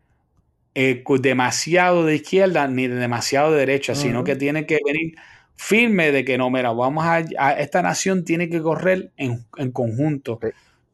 eh, 0.76 1.04
demasiado 1.22 2.06
de 2.06 2.16
izquierda 2.16 2.68
ni 2.68 2.88
de 2.88 2.96
demasiado 2.96 3.52
de 3.52 3.60
derecha, 3.60 3.96
sino 3.96 4.24
que 4.24 4.36
tiene 4.36 4.66
que 4.66 4.80
venir 4.86 5.16
firme 5.56 6.12
de 6.12 6.26
que 6.26 6.38
no, 6.38 6.50
mira, 6.50 6.72
vamos 6.72 7.06
a, 7.06 7.20
esta 7.54 7.82
nación 7.82 8.26
tiene 8.26 8.50
que 8.50 8.62
correr 8.62 9.12
en, 9.18 9.46
conjunto. 9.72 10.40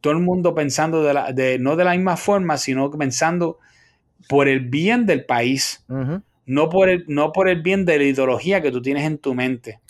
Todo 0.00 0.12
el 0.12 0.20
mundo 0.20 0.54
pensando 0.54 1.02
de, 1.02 1.14
la, 1.14 1.32
de, 1.32 1.58
no 1.58 1.76
de 1.76 1.84
la 1.84 1.92
misma 1.92 2.16
forma, 2.16 2.56
sino 2.56 2.90
pensando 2.90 3.58
por 4.28 4.48
el 4.48 4.60
bien 4.60 5.06
del 5.06 5.24
país, 5.24 5.84
no, 6.50 6.68
por 6.68 6.88
el, 6.88 7.04
no 7.06 7.30
por 7.30 7.48
el 7.48 7.62
bien 7.62 7.84
de 7.84 7.96
la 7.96 8.02
ideología 8.02 8.60
que 8.60 8.72
tú 8.72 8.82
tienes 8.82 9.04
en 9.04 9.18
tu 9.18 9.34
mente. 9.34 9.80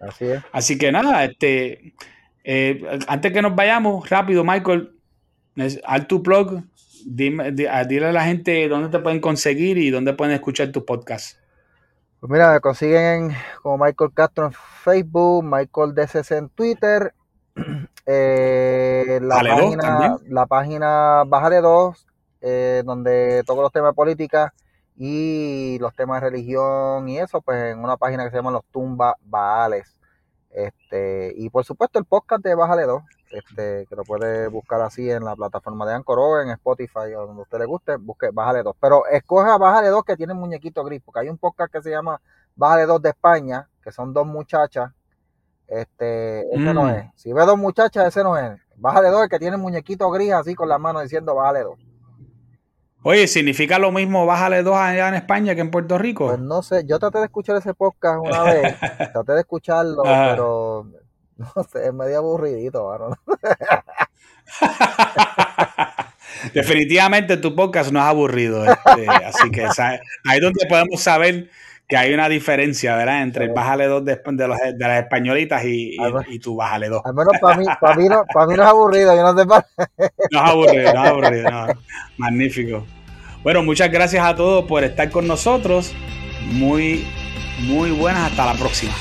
Así 0.00 0.24
es. 0.24 0.42
Así 0.50 0.78
que 0.78 0.90
nada, 0.90 1.24
este, 1.24 1.94
eh, 2.42 3.00
antes 3.06 3.32
que 3.32 3.42
nos 3.42 3.54
vayamos, 3.54 4.08
rápido, 4.08 4.44
Michael, 4.44 4.94
al 5.84 6.06
tu 6.06 6.20
blog, 6.20 6.62
dime, 7.04 7.52
dile 7.52 8.06
a 8.06 8.12
la 8.12 8.24
gente 8.24 8.66
dónde 8.68 8.88
te 8.88 8.98
pueden 8.98 9.20
conseguir 9.20 9.76
y 9.76 9.90
dónde 9.90 10.14
pueden 10.14 10.34
escuchar 10.34 10.72
tu 10.72 10.86
podcast. 10.86 11.38
Pues 12.20 12.30
mira, 12.30 12.54
me 12.54 12.60
consiguen 12.60 13.32
como 13.62 13.84
Michael 13.84 14.10
Castro 14.14 14.46
en 14.46 14.52
Facebook, 14.52 15.44
Michael 15.44 15.94
DCC 15.94 16.30
en 16.32 16.48
Twitter, 16.48 17.12
eh, 18.06 19.18
la, 19.20 19.36
página, 19.36 20.16
la 20.26 20.46
página 20.46 21.24
Bájale 21.26 21.60
2, 21.60 22.06
eh, 22.40 22.82
donde 22.84 23.42
todos 23.46 23.60
los 23.60 23.72
temas 23.72 23.90
de 23.90 23.94
política 23.94 24.54
y 24.96 25.78
los 25.78 25.94
temas 25.94 26.22
de 26.22 26.30
religión 26.30 27.08
y 27.08 27.18
eso, 27.18 27.40
pues 27.42 27.72
en 27.72 27.80
una 27.80 27.96
página 27.96 28.24
que 28.24 28.30
se 28.30 28.36
llama 28.36 28.50
Los 28.50 28.64
Tumba 28.66 29.16
Baales. 29.22 29.96
Este, 30.50 31.34
y 31.36 31.50
por 31.50 31.64
supuesto 31.64 31.98
el 31.98 32.06
podcast 32.06 32.42
de 32.42 32.54
Bájale 32.54 32.84
2, 32.84 33.02
este, 33.32 33.86
que 33.86 33.94
lo 33.94 34.04
puede 34.04 34.48
buscar 34.48 34.80
así 34.80 35.10
en 35.10 35.22
la 35.24 35.36
plataforma 35.36 35.86
de 35.86 35.94
Anchor 35.94 36.18
o 36.18 36.40
en 36.40 36.48
Spotify 36.50 37.12
o 37.14 37.26
donde 37.26 37.40
a 37.40 37.42
usted 37.42 37.58
le 37.58 37.66
guste, 37.66 37.96
busque 37.96 38.30
Bájale 38.32 38.62
2. 38.62 38.74
Pero 38.80 39.06
escoja 39.06 39.58
Bájale 39.58 39.88
2 39.88 40.04
que 40.04 40.16
tiene 40.16 40.32
muñequito 40.32 40.82
gris, 40.82 41.02
porque 41.04 41.20
hay 41.20 41.28
un 41.28 41.36
podcast 41.36 41.72
que 41.72 41.82
se 41.82 41.90
llama 41.90 42.20
Bájale 42.54 42.86
2 42.86 43.02
de 43.02 43.10
España, 43.10 43.68
que 43.82 43.92
son 43.92 44.14
dos 44.14 44.26
muchachas. 44.26 44.92
Este, 45.68 46.48
ese 46.54 46.72
no 46.72 46.84
mm. 46.84 46.88
es. 46.90 47.06
Si 47.16 47.32
ve 47.32 47.44
dos 47.44 47.58
muchachas, 47.58 48.06
ese 48.06 48.22
no 48.22 48.38
es. 48.38 48.58
Bájale 48.76 49.08
2 49.08 49.28
que 49.28 49.38
tiene 49.38 49.56
muñequito 49.56 50.10
gris 50.10 50.32
así 50.32 50.54
con 50.54 50.68
la 50.68 50.78
mano 50.78 51.00
diciendo 51.00 51.34
Bájale 51.34 51.60
2. 51.60 51.78
Oye, 53.08 53.28
¿significa 53.28 53.78
lo 53.78 53.92
mismo 53.92 54.26
bájale 54.26 54.64
dos 54.64 54.76
allá 54.76 55.06
en 55.06 55.14
España 55.14 55.54
que 55.54 55.60
en 55.60 55.70
Puerto 55.70 55.96
Rico? 55.96 56.26
Pues 56.26 56.40
no 56.40 56.60
sé, 56.60 56.84
yo 56.88 56.98
traté 56.98 57.18
de 57.18 57.26
escuchar 57.26 57.56
ese 57.56 57.72
podcast 57.72 58.18
una 58.20 58.42
vez, 58.42 58.74
traté 59.12 59.32
de 59.32 59.40
escucharlo, 59.42 60.02
pero 60.02 60.90
No 61.36 61.62
sé, 61.70 61.86
es 61.86 61.94
medio 61.94 62.18
aburridito, 62.18 62.90
Definitivamente 66.52 67.36
tu 67.36 67.54
podcast 67.54 67.92
no 67.92 68.00
es 68.00 68.06
aburrido. 68.06 68.64
Este, 68.64 69.06
así 69.08 69.52
que 69.52 69.68
ahí 69.78 70.00
es 70.34 70.40
donde 70.40 70.66
podemos 70.68 71.00
saber 71.00 71.48
que 71.86 71.96
hay 71.96 72.12
una 72.12 72.28
diferencia, 72.28 72.96
¿verdad? 72.96 73.22
Entre 73.22 73.44
el 73.44 73.52
bájale 73.52 73.86
dos 73.86 74.04
de, 74.04 74.16
de, 74.16 74.48
las 74.48 75.00
españolitas 75.00 75.64
y, 75.64 75.96
y, 76.26 76.38
tu 76.40 76.56
bájale 76.56 76.88
dos. 76.88 77.02
Al 77.04 77.14
menos 77.14 77.34
para 77.40 77.56
mí, 77.56 77.66
para 77.80 77.94
mí, 77.94 78.08
no, 78.08 78.24
para 78.34 78.46
mí 78.48 78.56
no 78.56 78.64
es 78.64 78.68
aburrido, 78.68 79.14
yo 79.14 79.22
no 79.22 79.38
sé 79.38 79.46
para... 79.46 79.64
No 80.32 80.44
es 80.44 80.50
aburrido, 80.50 80.92
no 80.92 81.04
es 81.04 81.10
aburrido, 81.10 81.50
no. 81.52 81.66
Magnífico. 82.18 82.84
Bueno, 83.46 83.62
muchas 83.62 83.92
gracias 83.92 84.24
a 84.24 84.34
todos 84.34 84.64
por 84.64 84.82
estar 84.82 85.08
con 85.08 85.28
nosotros. 85.28 85.92
Muy, 86.50 87.06
muy 87.60 87.92
buenas. 87.92 88.32
Hasta 88.32 88.44
la 88.44 88.54
próxima. 88.54 88.92